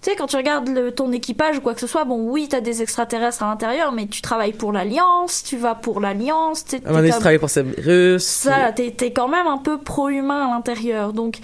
Tu 0.02 0.10
sais, 0.10 0.16
quand 0.16 0.26
tu 0.26 0.36
regardes 0.36 0.68
le, 0.68 0.90
ton 0.90 1.12
équipage 1.12 1.58
ou 1.58 1.60
quoi 1.60 1.74
que 1.74 1.80
ce 1.80 1.86
soit, 1.86 2.04
bon, 2.04 2.28
oui, 2.28 2.48
t'as 2.50 2.60
des 2.60 2.82
extraterrestres 2.82 3.44
à 3.44 3.46
l'intérieur, 3.46 3.92
mais 3.92 4.06
tu 4.08 4.20
travailles 4.20 4.52
pour 4.52 4.72
l'Alliance, 4.72 5.44
tu 5.44 5.56
vas 5.56 5.76
pour 5.76 6.00
l'Alliance, 6.00 6.64
tu 6.64 6.80
comme- 6.80 7.08
travailles 7.08 7.38
pour 7.38 7.50
Cerberus. 7.50 8.18
ça, 8.18 8.72
t'es 8.74 8.90
t'es 8.90 9.12
quand 9.12 9.28
même 9.28 9.46
un 9.46 9.58
peu 9.58 9.78
pro-humain 9.78 10.48
à 10.48 10.54
l'intérieur. 10.54 11.12
Donc, 11.12 11.38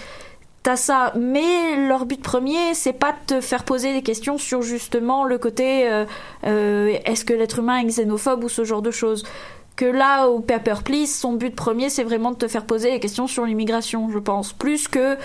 t'as 0.65 0.75
ça. 0.75 1.13
Mais 1.17 1.87
leur 1.87 2.05
but 2.05 2.21
premier, 2.21 2.75
c'est 2.75 2.93
pas 2.93 3.13
de 3.13 3.37
te 3.37 3.41
faire 3.41 3.63
poser 3.63 3.93
des 3.93 4.03
questions 4.03 4.39
sur 4.39 4.63
justement 4.63 5.23
le 5.23 5.39
côté 5.39 5.89
euh, 5.89 6.05
euh, 6.45 6.93
est-ce 7.05 7.25
que 7.25 7.33
l'être 7.35 7.61
humain 7.61 7.79
est 7.79 7.85
xénophobe 7.87 8.43
ou 8.43 8.49
ce 8.49 8.65
genre 8.65 8.83
de 8.83 8.91
choses. 8.91 9.23
Que 9.77 9.85
là, 9.85 10.27
au 10.27 10.41
Paper 10.41 10.75
Please, 10.85 11.07
son 11.07 11.35
but 11.35 11.55
premier, 11.55 11.89
c'est 11.89 12.03
vraiment 12.03 12.33
de 12.33 12.37
te 12.37 12.49
faire 12.49 12.65
poser 12.65 12.91
des 12.91 12.99
questions 12.99 13.29
sur 13.29 13.45
l'immigration, 13.45 14.11
je 14.11 14.19
pense. 14.19 14.53
Plus 14.53 14.89
que, 14.89 15.17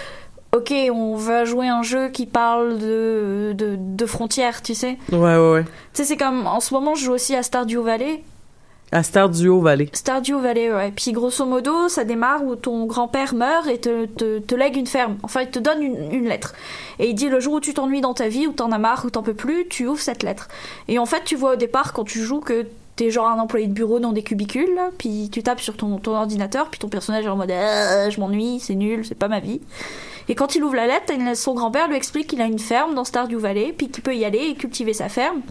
ok, 0.56 0.74
on 0.92 1.16
va 1.16 1.46
jouer 1.46 1.68
un 1.68 1.84
jeu 1.84 2.10
qui 2.10 2.26
parle 2.26 2.78
de, 2.78 3.54
de, 3.56 3.76
de 3.78 4.06
frontières, 4.06 4.62
tu 4.62 4.76
sais. 4.76 4.98
Ouais, 5.12 5.18
ouais, 5.18 5.52
ouais. 5.52 5.64
Tu 5.64 5.70
sais, 5.94 6.04
c'est 6.06 6.18
comme, 6.18 6.48
en 6.48 6.60
ce 6.60 6.74
moment, 6.74 6.96
je 6.96 7.06
joue 7.06 7.14
aussi 7.14 7.36
à 7.36 7.44
Stardew 7.44 7.82
Valley. 7.82 8.24
À 8.92 9.02
Stardew 9.02 9.60
Valley. 9.60 9.90
Stardew 9.92 10.40
Valley, 10.40 10.72
ouais. 10.72 10.94
Puis 10.96 11.12
grosso 11.14 11.46
modo, 11.46 11.90
ça 11.90 12.04
démarre 12.04 12.44
où 12.44 12.56
ton 12.56 12.86
grand-père 12.86 13.34
meurt 13.34 13.68
et 13.68 13.80
te, 13.80 14.06
te, 14.06 14.38
te 14.38 14.54
lègue 14.54 14.78
une 14.78 14.86
ferme. 14.86 15.18
Enfin, 15.24 15.42
il 15.42 15.50
te 15.50 15.58
donne 15.58 15.82
une, 15.82 16.14
une 16.14 16.30
lettre. 16.30 16.54
Et 17.00 17.10
il 17.10 17.16
dit 17.16 17.28
le 17.28 17.40
jour 17.40 17.54
où 17.54 17.60
tu 17.60 17.74
t'ennuies 17.74 18.02
dans 18.02 18.14
ta 18.14 18.28
vie, 18.28 18.46
ou 18.46 18.52
t'en 18.52 18.72
as 18.72 18.78
marre, 18.78 19.04
ou 19.06 19.10
t'en 19.10 19.24
peux 19.24 19.34
plus, 19.34 19.68
tu 19.68 19.88
ouvres 19.88 20.00
cette 20.00 20.22
lettre. 20.22 20.48
Et 20.88 21.00
en 21.00 21.08
fait, 21.08 21.24
tu 21.26 21.36
vois 21.36 21.54
au 21.54 21.56
départ, 21.56 21.94
quand 21.94 22.04
tu 22.04 22.22
joues, 22.22 22.40
que 22.42 22.68
t'es 22.96 23.10
genre 23.10 23.28
un 23.28 23.40
employé 23.40 23.66
de 23.66 23.74
bureau 23.74 24.00
dans 24.00 24.12
des 24.12 24.22
cubicules, 24.22 24.78
puis 25.00 25.30
tu 25.32 25.42
tapes 25.42 25.62
sur 25.62 25.76
ton, 25.76 25.98
ton 25.98 26.16
ordinateur, 26.16 26.70
puis 26.70 26.80
ton 26.80 26.90
personnage 26.90 27.26
est 27.26 27.30
en 27.30 27.36
mode 27.36 27.50
Ah, 27.50 28.12
je 28.12 28.20
m'ennuie, 28.20 28.60
c'est 28.60 28.76
nul, 28.76 29.04
c'est 29.04 29.16
pas 29.18 29.28
ma 29.28 29.40
vie. 29.40 29.62
Et 30.30 30.36
quand 30.36 30.56
il 30.56 30.64
ouvre 30.64 30.76
la 30.76 30.88
lettre, 30.88 31.14
son 31.36 31.54
grand-père 31.54 31.88
lui 31.88 31.96
explique 31.96 32.28
qu'il 32.28 32.42
a 32.42 32.46
une 32.46 32.60
ferme 32.60 32.96
dans 32.96 33.04
Stardew 33.04 33.38
Valley, 33.38 33.74
puis 33.78 33.90
qu'il 33.90 34.04
peut 34.04 34.16
y 34.16 34.26
aller 34.26 34.40
et 34.40 34.56
cultiver 34.56 34.94
sa 34.94 35.10
ferme, 35.10 35.42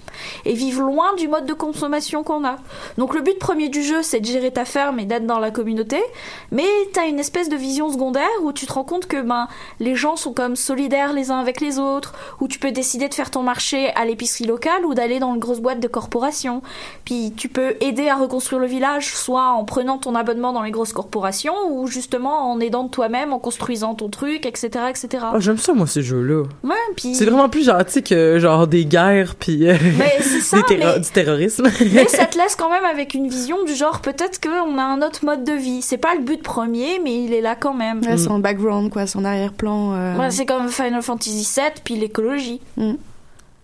et 0.45 0.55
vivre 0.55 0.83
loin 0.83 1.15
du 1.17 1.29
mode 1.29 1.47
de 1.47 1.53
consommation 1.53 2.23
qu'on 2.23 2.45
a. 2.45 2.57
Donc 2.99 3.15
le 3.15 3.21
but 3.21 3.39
premier 3.39 3.69
du 3.69 3.83
jeu, 3.83 4.03
c'est 4.03 4.21
de 4.21 4.27
gérer 4.27 4.51
ta 4.51 4.65
ferme 4.65 4.99
et 4.99 5.05
d'être 5.05 5.27
dans 5.27 5.39
la 5.39 5.51
communauté, 5.51 6.03
mais 6.51 6.67
t'as 6.93 7.07
une 7.07 7.19
espèce 7.19 7.49
de 7.49 7.57
vision 7.57 7.91
secondaire 7.91 8.29
où 8.43 8.53
tu 8.53 8.67
te 8.67 8.73
rends 8.73 8.85
compte 8.85 9.07
que 9.07 9.21
ben 9.21 9.49
les 9.81 9.95
gens 9.95 10.17
sont 10.17 10.33
comme 10.33 10.57
solidaires 10.57 11.13
les 11.13 11.31
uns 11.31 11.39
avec 11.39 11.61
les 11.61 11.79
autres, 11.79 12.15
où 12.41 12.49
tu 12.49 12.59
peux 12.59 12.73
décider 12.73 13.09
de 13.09 13.15
faire 13.15 13.31
ton 13.31 13.43
marché 13.43 13.91
à 13.95 14.05
l'épicerie 14.05 14.47
locale 14.47 14.85
ou 14.85 14.95
d'aller 14.95 15.19
dans 15.19 15.35
une 15.35 15.41
grosse 15.41 15.61
boîte 15.61 15.81
de 15.81 15.89
corporation. 15.89 16.63
Puis 17.05 17.33
tu 17.37 17.49
peux 17.49 17.77
aider 17.81 18.09
à 18.09 18.17
reconstruire 18.17 18.61
le 18.61 18.67
village, 18.67 19.15
soit 19.15 19.49
en 19.49 19.65
prenant 19.65 19.99
ton 19.99 20.15
abonnement 20.15 20.53
dans 20.53 20.63
les 20.63 20.71
grosses 20.71 20.93
corporations, 20.93 21.55
ou 21.71 21.87
justement 21.87 22.51
en 22.51 22.61
aidant 22.61 22.89
toi-même, 22.89 23.33
en 23.33 23.39
construisant 23.39 23.95
ton 23.95 24.09
truc, 24.09 24.47
etc., 24.47 24.62
etc. 24.67 25.09
Ah, 25.23 25.35
j'aime 25.39 25.59
ça, 25.59 25.73
moi, 25.73 25.87
ces 25.87 26.03
jeux-là. 26.03 26.43
Ouais, 26.63 26.75
puis 26.97 27.15
C'est 27.15 27.25
vraiment 27.25 27.49
plus 27.49 27.65
gentil 27.65 28.03
que, 28.03 28.39
genre, 28.39 28.67
des 28.67 28.85
guerres 28.85 29.35
puis 29.35 29.69
euh, 29.69 29.77
Mais 29.99 30.17
c'est 30.21 30.41
ça, 30.41 30.57
des 30.69 30.77
terro- 30.77 30.93
mais- 30.95 31.01
du 31.01 31.11
terrorisme. 31.11 31.69
Mais 31.93 32.09
ça 32.09 32.27
te 32.27 32.39
laisse 32.39 32.57
quand 32.57 32.71
même 32.71 32.85
avec 32.85 33.15
une 33.15 33.29
vision 33.29 33.65
du 33.65 33.75
genre 33.75 34.01
peut-être 34.01 34.41
qu'on 34.41 34.79
a 34.79 34.83
un 34.83 35.03
autre 35.03 35.25
mode 35.25 35.45
de 35.45 35.53
vie. 35.53 35.83
C'est 35.83 35.99
pas 35.99 36.15
le 36.15 36.21
but 36.23 36.43
premier, 36.43 36.99
mais 37.03 37.25
il 37.25 37.33
est 37.33 37.41
là 37.41 37.55
quand 37.55 37.75
même. 37.75 38.01
Ouais, 38.03 38.17
son 38.17 38.39
background, 38.39 38.91
quoi, 38.91 39.07
son 39.07 39.25
arrière-plan. 39.25 39.95
euh, 39.95 40.17
Ouais, 40.19 40.31
c'est 40.31 40.47
comme 40.47 40.69
Final 40.69 41.03
Fantasy 41.03 41.49
VII, 41.57 41.65
puis 41.85 41.97
l'écologie. 41.97 42.61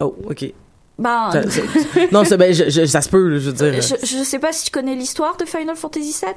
Oh, 0.01 0.15
ok. 0.29 0.53
Ben, 0.99 1.31
Ça- 1.33 1.43
ça- 1.49 1.61
non, 2.11 2.25
ça, 2.25 2.37
ben, 2.37 2.53
je- 2.53 2.71
je- 2.71 2.85
ça 2.85 3.01
se 3.01 3.09
peut, 3.09 3.39
je 3.39 3.51
veux 3.51 3.53
dire. 3.53 3.81
je, 3.83 3.95
je 4.05 4.25
sais 4.25 4.41
pas 4.41 4.51
si 4.53 4.65
tu 4.65 4.71
connais 4.73 4.97
l'histoire 4.97 5.37
de 5.37 5.45
Final 5.45 5.77
Fantasy 5.77 6.13
VII. 6.21 6.33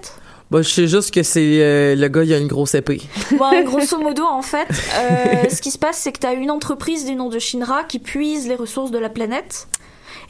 Bah, 0.51 0.61
je 0.61 0.67
sais 0.67 0.85
juste 0.85 1.13
que 1.13 1.23
c'est 1.23 1.61
euh, 1.61 1.95
le 1.95 2.07
gars, 2.09 2.25
il 2.25 2.33
a 2.33 2.37
une 2.37 2.49
grosse 2.49 2.75
épée. 2.75 3.01
Bon, 3.37 3.63
grosso 3.63 3.97
modo, 3.97 4.25
en 4.25 4.41
fait, 4.41 4.67
euh, 4.69 5.49
ce 5.49 5.61
qui 5.61 5.71
se 5.71 5.77
passe, 5.77 5.97
c'est 5.97 6.11
que 6.11 6.19
t'as 6.19 6.33
une 6.33 6.51
entreprise 6.51 7.05
du 7.05 7.15
nom 7.15 7.29
de 7.29 7.39
Shinra 7.39 7.85
qui 7.85 7.99
puise 7.99 8.49
les 8.49 8.55
ressources 8.55 8.91
de 8.91 8.97
la 8.97 9.07
planète 9.07 9.69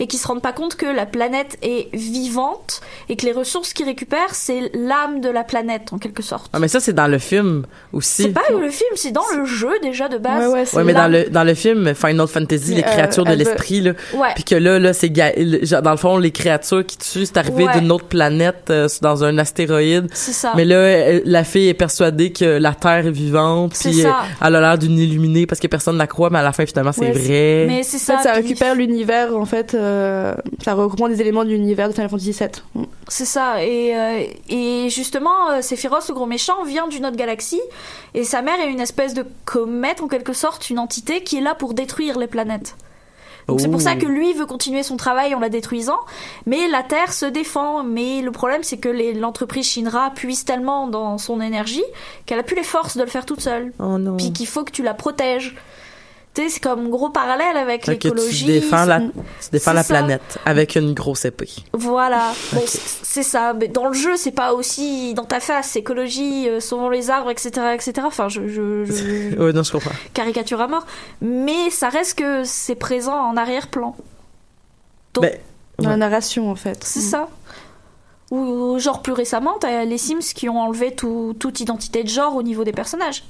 et 0.02 0.08
qui 0.08 0.18
se 0.18 0.28
rendent 0.28 0.42
pas 0.42 0.52
compte 0.52 0.76
que 0.76 0.86
la 0.86 1.06
planète 1.06 1.58
est 1.62 1.88
vivante 1.96 2.82
et 3.08 3.16
que 3.16 3.26
les 3.26 3.32
ressources 3.32 3.72
qu'ils 3.72 3.86
récupèrent, 3.86 4.34
c'est 4.34 4.70
l'âme 4.74 5.22
de 5.22 5.30
la 5.30 5.44
planète, 5.44 5.94
en 5.94 5.98
quelque 6.00 6.22
sorte. 6.24 6.50
Ah, 6.52 6.60
mais 6.60 6.68
ça, 6.68 6.80
c'est 6.82 6.92
dans 6.94 7.08
le 7.08 7.20
film 7.20 7.66
aussi. 7.94 8.24
C'est 8.24 8.30
pas 8.30 8.42
le 8.50 8.70
film, 8.70 8.90
c'est 8.96 9.12
dans 9.12 9.22
le 9.36 9.46
jeu 9.46 9.72
déjà 9.82 10.10
de 10.10 10.18
base. 10.18 10.48
Ouais, 10.48 10.62
ouais, 10.62 10.76
Ouais, 10.76 10.84
mais 10.84 10.94
dans 10.94 11.08
le, 11.08 11.30
dans 11.30 11.44
le 11.44 11.54
film 11.54 11.94
Final 11.96 12.28
Fantasy, 12.28 12.74
les 12.76 12.82
Euh, 12.82 12.86
créatures 12.86 13.24
de 13.26 13.30
elle 13.32 13.38
veut- 13.40 13.44
l'esprit, 13.46 13.82
là. 13.82 13.92
Ouais. 14.16 14.30
Puis 14.36 14.44
que 14.44 14.56
là, 14.56 14.80
là, 14.80 14.92
c'est, 14.94 15.10
dans 15.10 15.92
le 15.92 15.98
fond, 15.98 16.18
les 16.18 16.32
créatures 16.32 16.86
qui 16.86 16.98
tuent, 16.98 17.26
c'est 17.26 17.38
arrivé 17.38 17.66
Ouais. 17.66 17.80
d'une 17.80 17.92
autre 17.92 18.06
planète, 18.06 18.66
euh, 18.72 18.88
dans 19.02 19.24
un 19.24 19.38
astéroïde. 19.38 20.08
C'est 20.14 20.32
ça. 20.34 20.54
Mais 20.56 20.66
là, 20.66 20.78
elle- 20.80 21.22
la 21.26 21.44
fille 21.44 21.68
est 21.70 21.74
persuadée 21.76 22.32
que 22.32 22.46
la 22.58 22.74
Terre 22.74 23.06
est 23.08 23.12
vivante, 23.12 23.74
C'est 23.76 23.90
puis 23.90 24.00
euh, 24.02 24.04
ça. 24.10 24.16
elle 24.46 24.56
a 24.56 24.62
l'air 24.62 24.78
d'une 24.78 24.98
illuminée 24.98 25.46
parce 25.46 25.60
que 25.62 25.68
personne 25.68 25.94
ne 25.96 26.00
la 26.00 26.08
croit, 26.08 26.30
mais 26.32 26.40
à 26.40 26.44
la 26.44 26.52
fin, 26.54 26.66
finalement, 26.66 26.92
c'est 26.92 27.02
Ouais, 27.02 27.12
vrai. 27.12 27.66
Mais 27.68 27.84
c'est 27.84 27.98
En 27.98 28.00
ça. 28.00 28.18
fait, 28.18 28.24
ça 28.30 28.34
récupère 28.34 28.74
l'univers, 28.76 29.36
en 29.38 29.46
fait, 29.46 29.74
euh, 29.76 29.91
ça 30.64 30.74
reprend 30.74 31.08
des 31.08 31.22
éléments 31.22 31.44
de 31.44 31.50
l'univers 31.50 31.88
de 31.88 31.94
Final 31.94 32.10
Fantasy 32.10 32.32
VII. 32.32 32.88
C'est 33.08 33.26
ça. 33.26 33.64
Et, 33.64 33.96
euh, 33.96 34.24
et 34.50 34.90
justement, 34.90 35.50
euh, 35.52 35.62
Sephiroth, 35.62 36.08
le 36.08 36.14
gros 36.14 36.26
méchant, 36.26 36.64
vient 36.64 36.88
d'une 36.88 37.06
autre 37.06 37.18
galaxie. 37.18 37.62
Et 38.14 38.24
sa 38.24 38.42
mère 38.42 38.60
est 38.60 38.70
une 38.70 38.80
espèce 38.80 39.14
de 39.14 39.26
comète, 39.46 40.02
en 40.02 40.08
quelque 40.08 40.34
sorte, 40.34 40.70
une 40.70 40.80
entité 40.80 41.24
qui 41.24 41.38
est 41.38 41.42
là 41.42 41.56
pour 41.56 41.74
détruire 41.74 42.18
les 42.18 42.28
planètes. 42.28 42.76
Donc 43.48 43.60
c'est 43.60 43.70
pour 43.70 43.82
ça 43.82 43.96
que 43.96 44.06
lui 44.06 44.34
veut 44.34 44.46
continuer 44.46 44.84
son 44.84 44.98
travail 44.98 45.36
en 45.36 45.40
la 45.40 45.50
détruisant, 45.50 46.00
mais 46.46 46.68
la 46.70 46.84
Terre 46.84 47.12
se 47.12 47.26
défend. 47.26 47.84
Mais 47.84 48.22
le 48.22 48.32
problème, 48.32 48.64
c'est 48.64 48.78
que 48.78 48.88
l'entreprise 49.20 49.68
Shinra 49.68 50.12
puise 50.12 50.46
tellement 50.46 50.88
dans 50.88 51.18
son 51.18 51.42
énergie 51.42 51.84
qu'elle 52.26 52.40
a 52.40 52.44
plus 52.44 52.56
les 52.56 52.64
forces 52.64 52.96
de 52.96 53.04
le 53.04 53.10
faire 53.10 53.26
toute 53.26 53.42
seule. 53.42 53.74
Oh 53.80 53.98
non. 53.98 54.16
Puis 54.16 54.32
qu'il 54.32 54.48
faut 54.48 54.64
que 54.64 54.72
tu 54.72 54.84
la 54.84 54.94
protèges. 54.94 55.56
Tu 56.34 56.44
sais, 56.44 56.50
c'est 56.50 56.60
comme 56.62 56.90
gros 56.90 57.10
parallèle 57.10 57.58
avec 57.58 57.88
l'écologie. 57.88 58.46
tu 58.46 58.52
défends 58.54 58.86
la, 58.86 59.02
tu 59.02 59.08
défends 59.52 59.72
C'est 59.72 59.74
la 59.74 59.84
ça. 59.84 59.94
planète 59.96 60.38
avec 60.46 60.76
une 60.76 60.94
grosse 60.94 61.26
épée. 61.26 61.50
Voilà, 61.74 62.32
bon, 62.54 62.62
c'est 62.66 63.24
ça. 63.24 63.52
Mais 63.54 63.68
dans 63.68 63.88
le 63.88 63.94
jeu, 63.94 64.16
c'est 64.16 64.32
pas 64.32 64.54
aussi 64.54 65.14
dans 65.14 65.26
ta 65.26 65.42
face, 65.42 65.76
écologie, 65.76 66.48
euh, 66.48 66.62
sauvons 66.62 66.88
les 66.90 67.10
arbres, 67.10 67.32
etc., 67.32 67.50
etc. 67.74 67.94
Enfin, 68.06 68.30
je, 68.30 68.48
je, 68.48 68.86
je- 68.86 69.36
Oui, 69.44 69.54
non, 69.54 69.64
je 69.64 69.72
comprends. 69.74 69.92
caricature 70.14 70.62
à 70.62 70.70
mort. 70.70 70.86
Mais 71.22 71.70
ça 71.70 71.90
reste 71.90 72.18
que 72.20 72.44
c'est 72.46 72.76
présent 72.76 73.14
en 73.18 73.36
arrière-plan. 73.36 73.98
Donc, 75.14 75.24
Ben, 75.26 75.38
Dans 75.80 75.90
la 75.90 75.98
narration, 75.98 76.50
en 76.50 76.56
fait. 76.56 76.82
c'est 76.86 77.00
Mm. 77.02 77.04
ça. 77.10 77.28
Ou 78.32 78.38
ou 78.38 78.80
genre 78.80 79.02
plus 79.02 79.12
récemment, 79.12 79.58
t'as 79.60 79.84
les 79.84 79.98
Sims 79.98 80.20
qui 80.34 80.48
ont 80.48 80.62
enlevé 80.62 80.96
tout- 80.96 81.36
toute 81.38 81.60
identité 81.60 82.04
de 82.04 82.08
genre 82.08 82.36
au 82.38 82.44
niveau 82.44 82.64
des 82.64 82.72
personnages. 82.72 83.26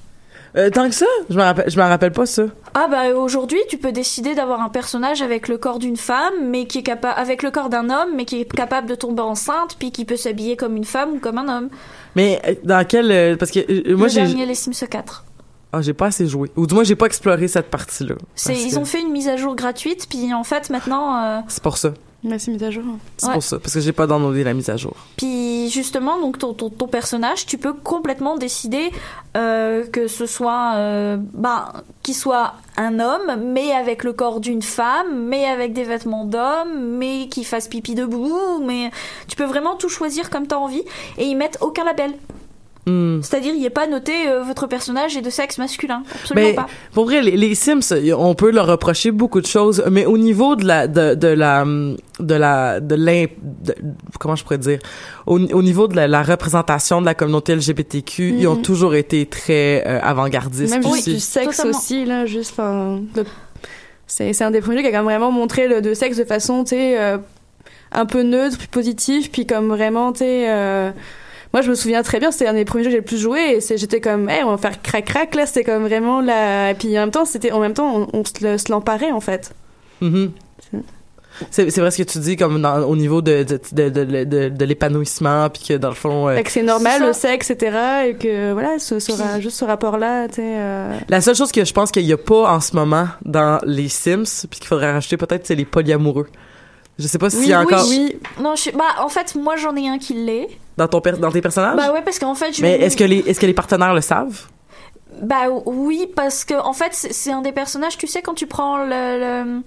Euh, 0.57 0.69
tant 0.69 0.87
que 0.89 0.95
ça, 0.95 1.05
je 1.29 1.35
me 1.35 1.41
rappelle, 1.41 1.69
je 1.69 1.77
me 1.77 1.83
rappelle 1.83 2.11
pas 2.11 2.25
ça. 2.25 2.43
Ah 2.73 2.87
bah 2.89 3.09
aujourd'hui, 3.15 3.59
tu 3.69 3.77
peux 3.77 3.91
décider 3.91 4.35
d'avoir 4.35 4.61
un 4.61 4.69
personnage 4.69 5.21
avec 5.21 5.47
le 5.47 5.57
corps 5.57 5.79
d'une 5.79 5.95
femme, 5.97 6.33
mais 6.43 6.65
qui 6.65 6.79
est 6.79 6.83
capable 6.83 7.17
avec 7.19 7.41
le 7.43 7.51
corps 7.51 7.69
d'un 7.69 7.89
homme, 7.89 8.09
mais 8.15 8.25
qui 8.25 8.41
est 8.41 8.51
capable 8.51 8.87
de 8.87 8.95
tomber 8.95 9.21
enceinte, 9.21 9.77
puis 9.79 9.91
qui 9.91 10.03
peut 10.05 10.17
s'habiller 10.17 10.57
comme 10.57 10.75
une 10.75 10.83
femme 10.85 11.11
ou 11.13 11.19
comme 11.19 11.37
un 11.37 11.57
homme. 11.57 11.69
Mais 12.15 12.41
euh, 12.45 12.55
dans 12.63 12.85
quel, 12.85 13.11
euh, 13.11 13.35
parce 13.37 13.51
que 13.51 13.59
euh, 13.59 13.95
moi 13.95 14.07
le 14.07 14.13
j'ai, 14.13 14.21
dernier 14.21 14.45
les 14.45 14.55
Sims 14.55 14.85
4. 14.89 15.23
ah, 15.71 15.81
j'ai 15.81 15.93
pas 15.93 16.07
assez 16.07 16.27
joué. 16.27 16.51
Ou 16.57 16.67
du 16.67 16.73
moins 16.75 16.83
j'ai 16.83 16.95
pas 16.97 17.05
exploré 17.05 17.47
cette 17.47 17.69
partie-là. 17.69 18.15
C'est, 18.35 18.53
ils 18.55 18.73
que 18.73 18.77
ont 18.77 18.85
fait 18.85 18.99
une 18.99 19.11
mise 19.11 19.29
à 19.29 19.37
jour 19.37 19.55
gratuite, 19.55 20.07
puis 20.09 20.33
en 20.33 20.43
fait 20.43 20.69
maintenant, 20.69 21.23
euh, 21.23 21.39
C'est 21.47 21.63
pour 21.63 21.77
ça. 21.77 21.93
Ouais, 22.23 22.37
c'est 22.37 22.51
mis 22.51 22.63
à 22.63 22.69
jour. 22.69 22.83
C'est 23.17 23.27
Ouais. 23.27 23.33
pour 23.33 23.41
ça. 23.43 23.57
Parce 23.59 23.73
que 23.73 23.79
j'ai 23.79 23.93
pas 23.93 24.05
downloadé 24.05 24.43
la 24.43 24.53
mise 24.53 24.69
à 24.69 24.77
jour. 24.77 24.95
puis 25.17 25.69
justement 25.69 26.19
donc 26.19 26.37
ton, 26.37 26.53
ton, 26.53 26.69
ton 26.69 26.87
personnage, 26.87 27.45
tu 27.47 27.57
peux 27.57 27.73
complètement 27.73 28.37
décider 28.37 28.91
euh, 29.37 29.85
que 29.87 30.07
ce 30.07 30.25
soit, 30.25 30.73
euh, 30.75 31.17
ben, 31.33 31.71
qu'il 32.03 32.13
soit 32.15 32.53
un 32.77 32.99
homme, 32.99 33.41
mais 33.43 33.71
avec 33.71 34.03
le 34.03 34.13
corps 34.13 34.39
d'une 34.39 34.61
femme, 34.61 35.25
mais 35.27 35.45
avec 35.45 35.73
des 35.73 35.83
vêtements 35.83 36.25
d'homme, 36.25 36.97
mais 36.97 37.27
qui 37.29 37.43
fasse 37.43 37.67
pipi 37.67 37.95
debout, 37.95 38.59
mais 38.63 38.91
tu 39.27 39.35
peux 39.35 39.45
vraiment 39.45 39.75
tout 39.75 39.89
choisir 39.89 40.29
comme 40.29 40.45
t'as 40.47 40.57
envie, 40.57 40.83
et 41.17 41.25
ils 41.25 41.35
mettent 41.35 41.57
aucun 41.61 41.85
label. 41.85 42.13
Hmm. 42.87 43.21
C'est-à-dire, 43.21 43.53
il 43.53 43.61
n'est 43.61 43.69
pas 43.69 43.85
noté 43.85 44.27
euh, 44.27 44.41
votre 44.41 44.65
personnage 44.65 45.15
est 45.15 45.21
de 45.21 45.29
sexe 45.29 45.59
masculin. 45.59 46.01
Absolument 46.15 46.47
Mais 46.47 46.53
pas. 46.55 46.65
pour 46.93 47.05
vrai, 47.05 47.21
les, 47.21 47.37
les 47.37 47.53
Sims, 47.53 47.93
on 48.17 48.33
peut 48.33 48.49
leur 48.49 48.65
reprocher 48.65 49.11
beaucoup 49.11 49.39
de 49.39 49.45
choses, 49.45 49.83
mais 49.91 50.05
au 50.07 50.17
niveau 50.17 50.55
de 50.55 50.65
la 50.65 50.87
de, 50.87 51.13
de 51.13 51.27
la 51.27 51.63
de 52.19 52.33
la 52.33 52.79
de 52.79 53.75
comment 54.19 54.35
je 54.35 54.43
pourrais 54.43 54.57
dire? 54.57 54.79
Au, 55.27 55.39
au 55.39 55.61
niveau 55.61 55.87
de 55.87 55.95
la, 55.95 56.07
la 56.07 56.23
représentation 56.23 57.01
de 57.01 57.05
la 57.05 57.13
communauté 57.13 57.53
LGBTQ, 57.55 58.35
ils 58.39 58.47
ont 58.47 58.55
Mhm. 58.55 58.61
toujours 58.63 58.95
été 58.95 59.27
très 59.27 59.83
euh, 59.85 59.99
avant-gardistes 60.01 60.73
Même 60.73 60.85
aussi. 60.87 61.13
du 61.13 61.19
sexe 61.19 61.57
Totalement. 61.57 61.77
aussi, 61.77 62.05
là, 62.05 62.25
juste, 62.25 62.59
c'est 64.07 64.33
c'est 64.33 64.43
un 64.43 64.51
des 64.51 64.59
premiers 64.61 64.81
qui 64.81 64.87
a 64.87 64.91
quand 64.91 64.97
même 64.97 65.05
vraiment 65.05 65.31
montré 65.31 65.67
le 65.67 65.81
de 65.81 65.93
sexe 65.93 66.17
de 66.17 66.23
façon, 66.25 66.63
tu 66.63 66.71
sais, 66.71 66.99
euh, 66.99 67.17
un 67.91 68.05
peu 68.05 68.23
neutre, 68.23 68.57
plus 68.57 68.67
positif, 68.67 69.31
puis 69.31 69.45
comme 69.45 69.67
vraiment, 69.69 70.11
tu 70.13 70.19
sais. 70.19 70.91
Moi, 71.53 71.61
je 71.61 71.69
me 71.69 71.75
souviens 71.75 72.01
très 72.03 72.19
bien, 72.19 72.31
c'était 72.31 72.47
un 72.47 72.53
des 72.53 72.65
premiers 72.65 72.83
jeux 72.83 72.89
que 72.89 72.93
j'ai 72.95 72.99
le 72.99 73.05
plus 73.05 73.19
joué, 73.21 73.57
et 73.57 73.77
j'étais 73.77 73.99
comme, 74.01 74.29
hey, 74.29 74.43
on 74.43 74.51
va 74.51 74.57
faire 74.57 74.81
crac 74.81 75.05
crac, 75.05 75.35
là, 75.35 75.45
c'était 75.45 75.63
comme 75.63 75.83
vraiment 75.83 76.21
la. 76.21 76.71
Et 76.71 76.73
puis 76.75 76.97
en 76.97 77.01
même 77.01 77.11
temps, 77.11 77.25
c'était, 77.25 77.51
en 77.51 77.59
même 77.59 77.73
temps, 77.73 78.07
on, 78.13 78.19
on 78.19 78.23
se 78.25 78.33
le- 78.43 78.57
se 78.57 78.71
l'emparait, 78.71 79.11
en 79.11 79.19
fait. 79.21 79.53
Mhm. 80.01 80.31
C'est 81.49 81.71
c'est 81.71 81.81
vrai 81.81 81.89
ce 81.91 81.97
que 81.97 82.03
tu 82.03 82.19
dis, 82.19 82.35
comme 82.35 82.61
dans- 82.61 82.81
au 82.83 82.95
niveau 82.95 83.21
de, 83.21 83.43
de, 83.43 83.59
de, 83.71 83.89
de, 83.89 84.23
de, 84.25 84.49
de 84.49 84.65
l'épanouissement, 84.65 85.49
puis 85.49 85.63
que 85.69 85.73
dans 85.77 85.89
le 85.89 85.95
fond... 85.95 86.27
euh, 86.27 86.35
Fait 86.35 86.43
que 86.43 86.51
c'est 86.51 86.61
normal, 86.61 87.01
le 87.03 87.13
sexe, 87.13 87.49
etc., 87.49 87.77
et 88.09 88.13
que, 88.15 88.51
voilà, 88.53 88.77
ce, 88.79 88.99
ce 88.99 89.11
ra- 89.13 89.39
juste 89.39 89.57
ce 89.57 89.65
rapport-là, 89.65 90.27
tu 90.27 90.35
sais. 90.35 90.41
euh, 90.45 90.93
La 91.09 91.19
seule 91.21 91.35
chose 91.35 91.51
que 91.51 91.65
je 91.65 91.73
pense 91.73 91.89
qu'il 91.91 92.05
y 92.05 92.13
a 92.13 92.17
pas 92.17 92.53
en 92.53 92.59
ce 92.59 92.75
moment 92.75 93.07
dans 93.25 93.59
les 93.65 93.87
Sims, 93.89 94.45
puis 94.49 94.59
qu'il 94.59 94.67
faudrait 94.67 94.91
rajouter 94.91 95.17
peut-être, 95.17 95.47
c'est 95.47 95.55
les 95.55 95.65
polyamoureux. 95.65 96.27
Je 96.99 97.07
sais 97.07 97.17
pas 97.17 97.29
s'il 97.29 97.47
y 97.47 97.53
a 97.53 97.59
oui, 97.59 97.65
encore 97.65 97.87
oui. 97.89 98.15
Non, 98.39 98.55
je 98.55 98.69
bah 98.71 98.83
en 98.99 99.09
fait 99.09 99.35
moi 99.35 99.55
j'en 99.55 99.75
ai 99.75 99.87
un 99.87 99.97
qui 99.97 100.13
l'est. 100.13 100.49
dans 100.77 100.87
ton 100.87 101.01
per- 101.01 101.13
dans 101.13 101.31
tes 101.31 101.41
personnages? 101.41 101.75
Bah 101.77 101.91
ouais 101.93 102.01
parce 102.03 102.19
qu'en 102.19 102.35
fait 102.35 102.53
je 102.53 102.61
Mais 102.61 102.79
est-ce 102.79 102.95
que 102.97 103.03
les 103.03 103.19
est-ce 103.19 103.39
que 103.39 103.45
les 103.45 103.53
partenaires 103.53 103.93
le 103.93 104.01
savent? 104.01 104.47
Bah 105.21 105.49
oui, 105.65 106.07
parce 106.15 106.45
que 106.45 106.53
en 106.53 106.73
fait 106.73 106.89
c'est 106.93 107.11
c'est 107.13 107.31
un 107.31 107.41
des 107.41 107.51
personnages, 107.51 107.97
tu 107.97 108.07
sais, 108.07 108.21
quand 108.21 108.33
tu 108.33 108.47
prends 108.47 108.77
le, 108.77 108.85
le- 109.45 109.61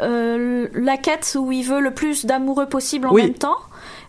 euh, 0.00 0.68
la 0.74 0.96
quête 0.96 1.36
où 1.38 1.52
il 1.52 1.62
veut 1.64 1.80
le 1.80 1.92
plus 1.92 2.26
d'amoureux 2.26 2.66
possible 2.66 3.06
en 3.08 3.12
Oui. 3.12 3.22
même 3.22 3.34
temps, 3.34 3.56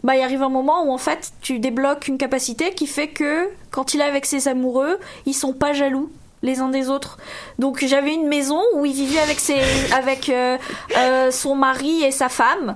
bah 0.03 0.15
il 0.15 0.21
arrive 0.21 0.41
un 0.43 0.49
moment 0.49 0.83
où 0.85 0.91
en 0.91 0.97
fait 0.97 1.31
tu 1.41 1.59
débloques 1.59 2.07
une 2.07 2.17
capacité 2.17 2.71
qui 2.73 2.87
fait 2.87 3.07
que 3.09 3.49
quand 3.71 3.93
il 3.93 4.01
est 4.01 4.05
avec 4.05 4.25
ses 4.25 4.47
amoureux, 4.47 4.97
ils 5.25 5.33
sont 5.33 5.53
pas 5.53 5.73
jaloux 5.73 6.09
les 6.41 6.59
uns 6.59 6.69
des 6.69 6.89
autres. 6.89 7.17
Donc 7.57 7.83
j'avais 7.85 8.13
une 8.13 8.27
maison 8.27 8.61
où 8.75 8.85
il 8.85 8.93
vivait 8.93 9.19
avec 9.19 9.39
ses 9.39 9.59
avec 9.93 10.29
euh, 10.29 10.57
euh, 10.97 11.31
son 11.31 11.55
mari 11.55 12.03
et 12.03 12.11
sa 12.11 12.29
femme. 12.29 12.75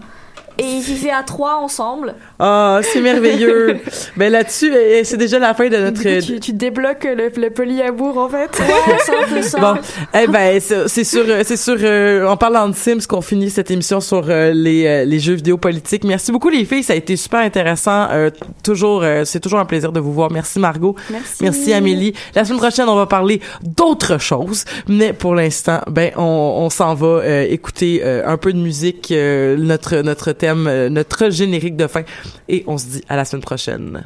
Et 0.60 0.64
ils 0.64 0.82
vivaient 0.82 1.12
à 1.12 1.24
trois 1.24 1.56
ensemble. 1.56 2.16
Ah, 2.40 2.82
c'est 2.84 3.02
merveilleux. 3.02 3.80
ben 4.18 4.32
là-dessus, 4.32 4.72
c'est 5.04 5.18
déjà 5.18 5.40
la 5.40 5.54
fin 5.54 5.70
de 5.70 5.78
notre. 5.78 6.02
Coup, 6.02 6.26
tu, 6.26 6.40
tu 6.40 6.54
débloques 6.54 7.06
le, 7.06 7.32
le 7.36 7.50
polyamour, 7.50 8.18
en 8.18 8.30
fait. 8.30 8.60
Ouais, 8.60 9.42
ça. 9.42 9.60
Bon, 9.60 9.80
eh 10.14 10.28
ben 10.28 10.60
c'est 10.60 11.04
sur 11.04 11.26
c'est 11.44 11.58
sur 11.58 11.78
euh, 11.80 12.28
en 12.28 12.38
parlant 12.38 12.70
de 12.70 12.76
Sims 12.76 13.06
qu'on 13.08 13.22
finit 13.22 13.50
cette 13.50 13.72
émission 13.72 14.00
sur 14.00 14.26
euh, 14.30 14.52
les 14.54 14.86
euh, 14.86 15.06
les 15.06 15.20
jeux 15.20 15.34
vidéo 15.34 15.58
politiques. 15.58 16.04
Merci 16.04 16.32
beaucoup 16.32 16.50
les 16.50 16.66
filles, 16.66 16.84
ça 16.84 16.94
a 16.94 16.96
été 16.96 17.16
super 17.16 17.40
intéressant. 17.40 18.08
Euh, 18.12 18.30
toujours 18.64 19.04
c'est 19.26 19.40
toujours 19.40 19.60
un 19.60 19.66
plaisir 19.66 19.92
de 19.92 20.00
vous 20.00 20.14
voir. 20.14 20.32
Merci 20.32 20.60
Margot. 20.60 20.96
Merci. 21.10 21.44
Merci 21.44 21.74
Amélie. 21.74 22.14
La 22.36 22.46
semaine 22.46 22.60
prochaine, 22.60 22.90
on 22.90 22.96
va 22.96 23.06
parler 23.06 23.42
d'autres 23.62 24.18
choses, 24.18 24.66
mais 24.88 25.14
pour 25.14 25.36
l'instant, 25.36 25.82
ben 25.90 26.12
on, 26.18 26.22
on 26.22 26.70
s'en 26.70 26.94
va 26.94 27.44
écouter 27.44 28.04
un 28.04 28.38
peu 28.38 28.54
de 28.54 28.58
musique, 28.58 29.12
euh, 29.12 29.58
notre 29.58 29.98
notre 29.98 30.32
euh, 30.44 30.90
notre 30.90 31.30
générique 31.30 31.76
de 31.76 31.88
fin, 31.88 32.04
et 32.48 32.64
on 32.68 32.78
se 32.78 32.88
dit 32.88 33.04
à 33.10 33.16
la 33.16 33.26
semaine 33.26 33.44
prochaine. 33.44 34.04